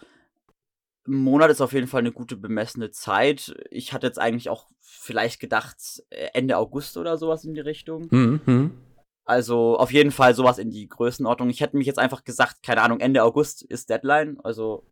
ein 1.08 1.14
Monat 1.14 1.50
ist 1.50 1.60
auf 1.60 1.72
jeden 1.72 1.86
Fall 1.86 2.00
eine 2.00 2.12
gute 2.12 2.36
bemessene 2.36 2.90
Zeit. 2.90 3.54
Ich 3.70 3.92
hatte 3.92 4.06
jetzt 4.06 4.18
eigentlich 4.18 4.50
auch 4.50 4.66
vielleicht 4.80 5.40
gedacht, 5.40 5.76
äh, 6.10 6.28
Ende 6.34 6.58
August 6.58 6.96
oder 6.96 7.16
sowas 7.16 7.44
in 7.44 7.54
die 7.54 7.60
Richtung. 7.60 8.08
Mhm. 8.10 8.70
Also 9.24 9.78
auf 9.78 9.92
jeden 9.92 10.10
Fall 10.10 10.34
sowas 10.34 10.58
in 10.58 10.70
die 10.70 10.88
Größenordnung. 10.88 11.48
Ich 11.48 11.60
hätte 11.60 11.76
mich 11.76 11.86
jetzt 11.86 11.98
einfach 11.98 12.24
gesagt, 12.24 12.62
keine 12.62 12.82
Ahnung, 12.82 13.00
Ende 13.00 13.22
August 13.22 13.62
ist 13.62 13.88
Deadline. 13.88 14.38
Also. 14.42 14.84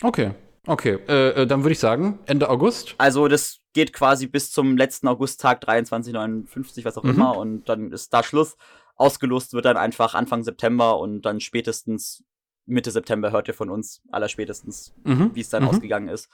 Okay, 0.00 0.30
okay. 0.66 0.98
Äh, 1.08 1.42
äh 1.42 1.46
dann 1.46 1.62
würde 1.62 1.72
ich 1.72 1.78
sagen, 1.78 2.20
Ende 2.26 2.48
August. 2.48 2.94
Also 2.98 3.28
das 3.28 3.63
geht 3.74 3.92
quasi 3.92 4.26
bis 4.26 4.50
zum 4.50 4.78
letzten 4.78 5.08
Augusttag 5.08 5.62
2359, 5.64 6.84
was 6.84 6.96
auch 6.96 7.02
mhm. 7.02 7.10
immer, 7.10 7.36
und 7.36 7.68
dann 7.68 7.92
ist 7.92 8.14
da 8.14 8.22
Schluss. 8.22 8.56
Ausgelost 8.96 9.52
wird 9.52 9.66
dann 9.66 9.76
einfach 9.76 10.14
Anfang 10.14 10.44
September 10.44 10.98
und 10.98 11.22
dann 11.22 11.40
spätestens 11.40 12.24
Mitte 12.66 12.90
September 12.90 13.32
hört 13.32 13.48
ihr 13.48 13.54
von 13.54 13.68
uns 13.68 14.00
aller 14.10 14.28
spätestens, 14.28 14.94
mhm. 15.04 15.32
wie 15.34 15.40
es 15.40 15.50
dann 15.50 15.64
mhm. 15.64 15.68
ausgegangen 15.68 16.08
ist. 16.08 16.30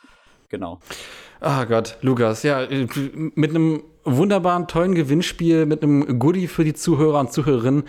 Genau. 0.49 0.81
Ah 1.41 1.63
oh 1.63 1.67
Gott, 1.67 1.97
Lukas, 2.03 2.43
ja, 2.43 2.67
mit 2.69 3.51
einem 3.51 3.85
wunderbaren, 4.05 4.67
tollen 4.67 4.95
Gewinnspiel, 4.95 5.65
mit 5.65 5.83
einem 5.83 6.19
Goodie 6.19 6.49
für 6.49 6.65
die 6.65 6.75
Zuhörer 6.75 7.21
und 7.21 7.33
Zuhörerinnen 7.33 7.85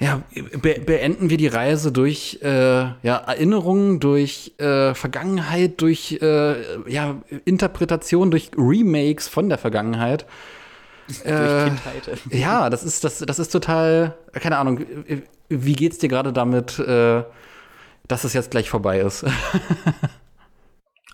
ja, 0.00 0.22
be 0.62 0.78
beenden 0.78 1.28
wir 1.28 1.36
die 1.36 1.48
Reise 1.48 1.90
durch 1.90 2.38
äh, 2.42 2.48
ja, 2.48 3.16
Erinnerungen, 3.16 3.98
durch 3.98 4.52
äh, 4.58 4.94
Vergangenheit, 4.94 5.80
durch 5.80 6.18
äh, 6.22 6.90
ja, 6.90 7.16
Interpretation, 7.44 8.30
durch 8.30 8.52
Remakes 8.56 9.28
von 9.28 9.48
der 9.48 9.58
Vergangenheit. 9.58 10.26
Äh, 11.24 11.70
ja, 12.28 12.68
das 12.68 12.84
ist, 12.84 13.02
das, 13.02 13.20
das 13.20 13.38
ist 13.38 13.48
total, 13.48 14.14
keine 14.34 14.58
Ahnung, 14.58 14.84
wie 15.48 15.72
geht's 15.72 15.96
dir 15.96 16.10
gerade 16.10 16.34
damit, 16.34 16.78
äh, 16.78 17.22
dass 18.06 18.24
es 18.24 18.34
jetzt 18.34 18.50
gleich 18.50 18.68
vorbei 18.68 19.00
ist? 19.00 19.24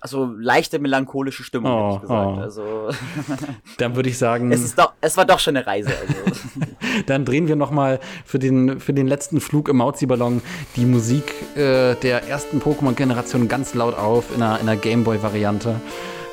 also 0.04 0.26
leichte 0.38 0.78
melancholische 0.78 1.42
Stimmung, 1.44 1.72
oh, 1.72 1.86
hätte 1.86 1.94
ich 1.94 2.00
gesagt. 2.02 2.36
Oh. 2.36 2.40
Also 2.40 2.88
dann 3.78 3.96
würde 3.96 4.10
ich 4.10 4.18
sagen, 4.18 4.52
es 4.52 4.62
ist 4.62 4.78
doch, 4.78 4.92
es 5.00 5.16
war 5.16 5.24
doch 5.24 5.38
schon 5.38 5.56
eine 5.56 5.66
Reise. 5.66 5.88
Also. 5.88 6.50
dann 7.06 7.24
drehen 7.24 7.48
wir 7.48 7.56
noch 7.56 7.70
mal 7.70 7.98
für 8.26 8.38
den 8.38 8.80
für 8.80 8.92
den 8.92 9.06
letzten 9.06 9.40
Flug 9.40 9.70
im 9.70 9.78
Mauzi-Ballon 9.78 10.42
die 10.76 10.84
Musik 10.84 11.32
äh, 11.56 11.94
der 11.94 12.28
ersten 12.28 12.60
Pokémon-Generation 12.60 13.48
ganz 13.48 13.72
laut 13.72 13.96
auf 13.96 14.26
in 14.36 14.42
einer, 14.42 14.60
in 14.60 14.68
einer 14.68 14.76
Gameboy-Variante. 14.78 15.80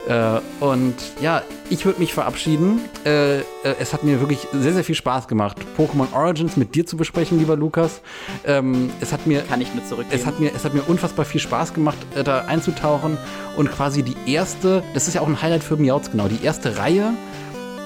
Äh, 0.08 0.40
und 0.64 0.96
ja, 1.22 1.44
ich 1.70 1.86
würde 1.86 2.00
mich 2.00 2.14
verabschieden. 2.14 2.82
Äh, 3.06 3.40
äh, 3.40 3.44
es 3.80 3.94
hat 3.94 4.04
mir 4.04 4.20
wirklich 4.20 4.48
sehr, 4.52 4.74
sehr 4.74 4.84
viel 4.84 4.96
Spaß 4.96 5.28
gemacht, 5.28 5.58
Pokémon 5.78 6.12
Origins 6.14 6.58
mit 6.58 6.74
dir 6.74 6.86
zu 6.86 6.98
besprechen, 6.98 7.38
lieber 7.38 7.56
Lukas. 7.56 8.02
Ähm, 8.46 8.90
es 9.00 9.14
hat 9.14 9.28
mir, 9.28 9.42
Kann 9.44 9.62
ich 9.62 9.74
mit 9.76 9.88
zurückgehen? 9.88 10.20
Es 10.20 10.26
hat, 10.26 10.40
mir, 10.40 10.52
es 10.56 10.66
hat 10.66 10.74
mir 10.74 10.84
unfassbar 10.88 11.26
viel 11.26 11.42
Spaß 11.42 11.74
gemacht, 11.74 11.98
äh, 12.16 12.24
da 12.24 12.46
einzutauchen 12.46 13.18
und 13.58 13.72
quasi 13.72 14.02
die 14.02 14.16
erste, 14.32 14.84
das 14.94 15.08
ist 15.08 15.14
ja 15.14 15.22
auch 15.22 15.28
ein 15.28 15.42
Highlight 15.42 15.64
für 15.64 15.78
Miauts 15.78 16.12
genau, 16.12 16.28
die 16.28 16.44
erste 16.44 16.78
Reihe 16.78 17.14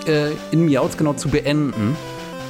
äh, 0.08 0.32
in 0.52 0.66
Miauts 0.66 0.98
genau 0.98 1.14
zu 1.14 1.30
beenden. 1.30 1.98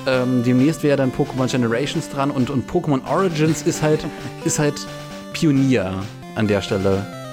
Ähm, 0.08 0.44
demnächst 0.44 0.84
wäre 0.84 0.98
dann 0.98 1.12
Pokémon 1.12 1.50
Generations 1.50 2.10
dran 2.10 2.30
und, 2.30 2.52
und 2.52 2.70
Pokémon 2.70 3.02
Origins 3.10 3.64
ist 3.64 3.82
halt, 3.82 4.06
ist 4.46 4.60
halt 4.60 4.76
Pionier 5.34 5.96
an 6.36 6.48
der 6.48 6.62
Stelle 6.62 7.25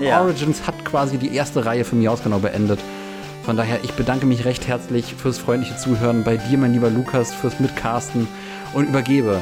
ja. 0.00 0.20
Origins 0.20 0.66
hat 0.66 0.84
quasi 0.84 1.18
die 1.18 1.34
erste 1.34 1.64
Reihe 1.64 1.84
für 1.84 1.96
mich 1.96 2.08
ausgenau 2.08 2.38
beendet. 2.38 2.80
Von 3.44 3.56
daher, 3.56 3.84
ich 3.84 3.92
bedanke 3.92 4.26
mich 4.26 4.44
recht 4.44 4.66
herzlich 4.66 5.14
fürs 5.14 5.38
freundliche 5.38 5.76
Zuhören 5.76 6.24
bei 6.24 6.36
dir, 6.36 6.58
mein 6.58 6.72
lieber 6.72 6.90
Lukas, 6.90 7.32
fürs 7.32 7.60
Mitcasten 7.60 8.26
und 8.72 8.88
übergebe 8.88 9.40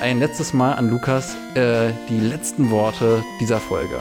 ein 0.00 0.18
letztes 0.18 0.52
Mal 0.52 0.74
an 0.74 0.90
Lukas 0.90 1.36
äh, 1.54 1.90
die 2.08 2.20
letzten 2.20 2.70
Worte 2.70 3.22
dieser 3.40 3.58
Folge. 3.58 3.98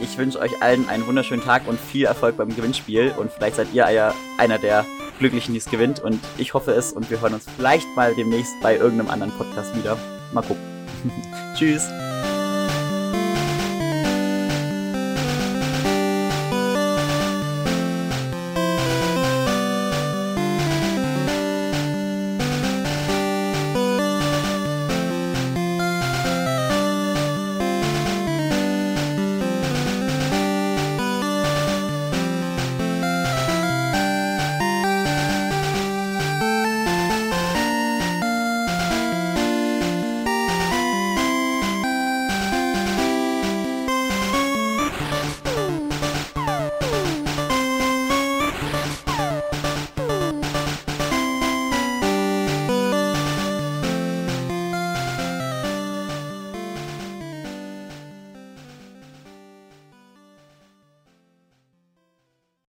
Ich 0.00 0.16
wünsche 0.16 0.38
euch 0.38 0.62
allen 0.62 0.88
einen 0.88 1.06
wunderschönen 1.06 1.42
Tag 1.42 1.66
und 1.66 1.80
viel 1.80 2.04
Erfolg 2.04 2.36
beim 2.36 2.54
Gewinnspiel. 2.54 3.12
Und 3.16 3.32
vielleicht 3.32 3.56
seid 3.56 3.68
ihr 3.72 3.90
ja 3.90 4.14
einer 4.38 4.58
der 4.58 4.84
Glücklichen, 5.18 5.54
die 5.54 5.58
es 5.58 5.66
gewinnt. 5.66 6.00
Und 6.00 6.20
ich 6.36 6.54
hoffe 6.54 6.72
es. 6.72 6.92
Und 6.92 7.10
wir 7.10 7.20
hören 7.20 7.34
uns 7.34 7.46
vielleicht 7.56 7.88
mal 7.96 8.14
demnächst 8.14 8.52
bei 8.62 8.76
irgendeinem 8.76 9.10
anderen 9.10 9.32
Podcast 9.36 9.76
wieder. 9.76 9.98
Mal 10.32 10.42
gucken. 10.42 10.62
Tschüss. 11.56 11.88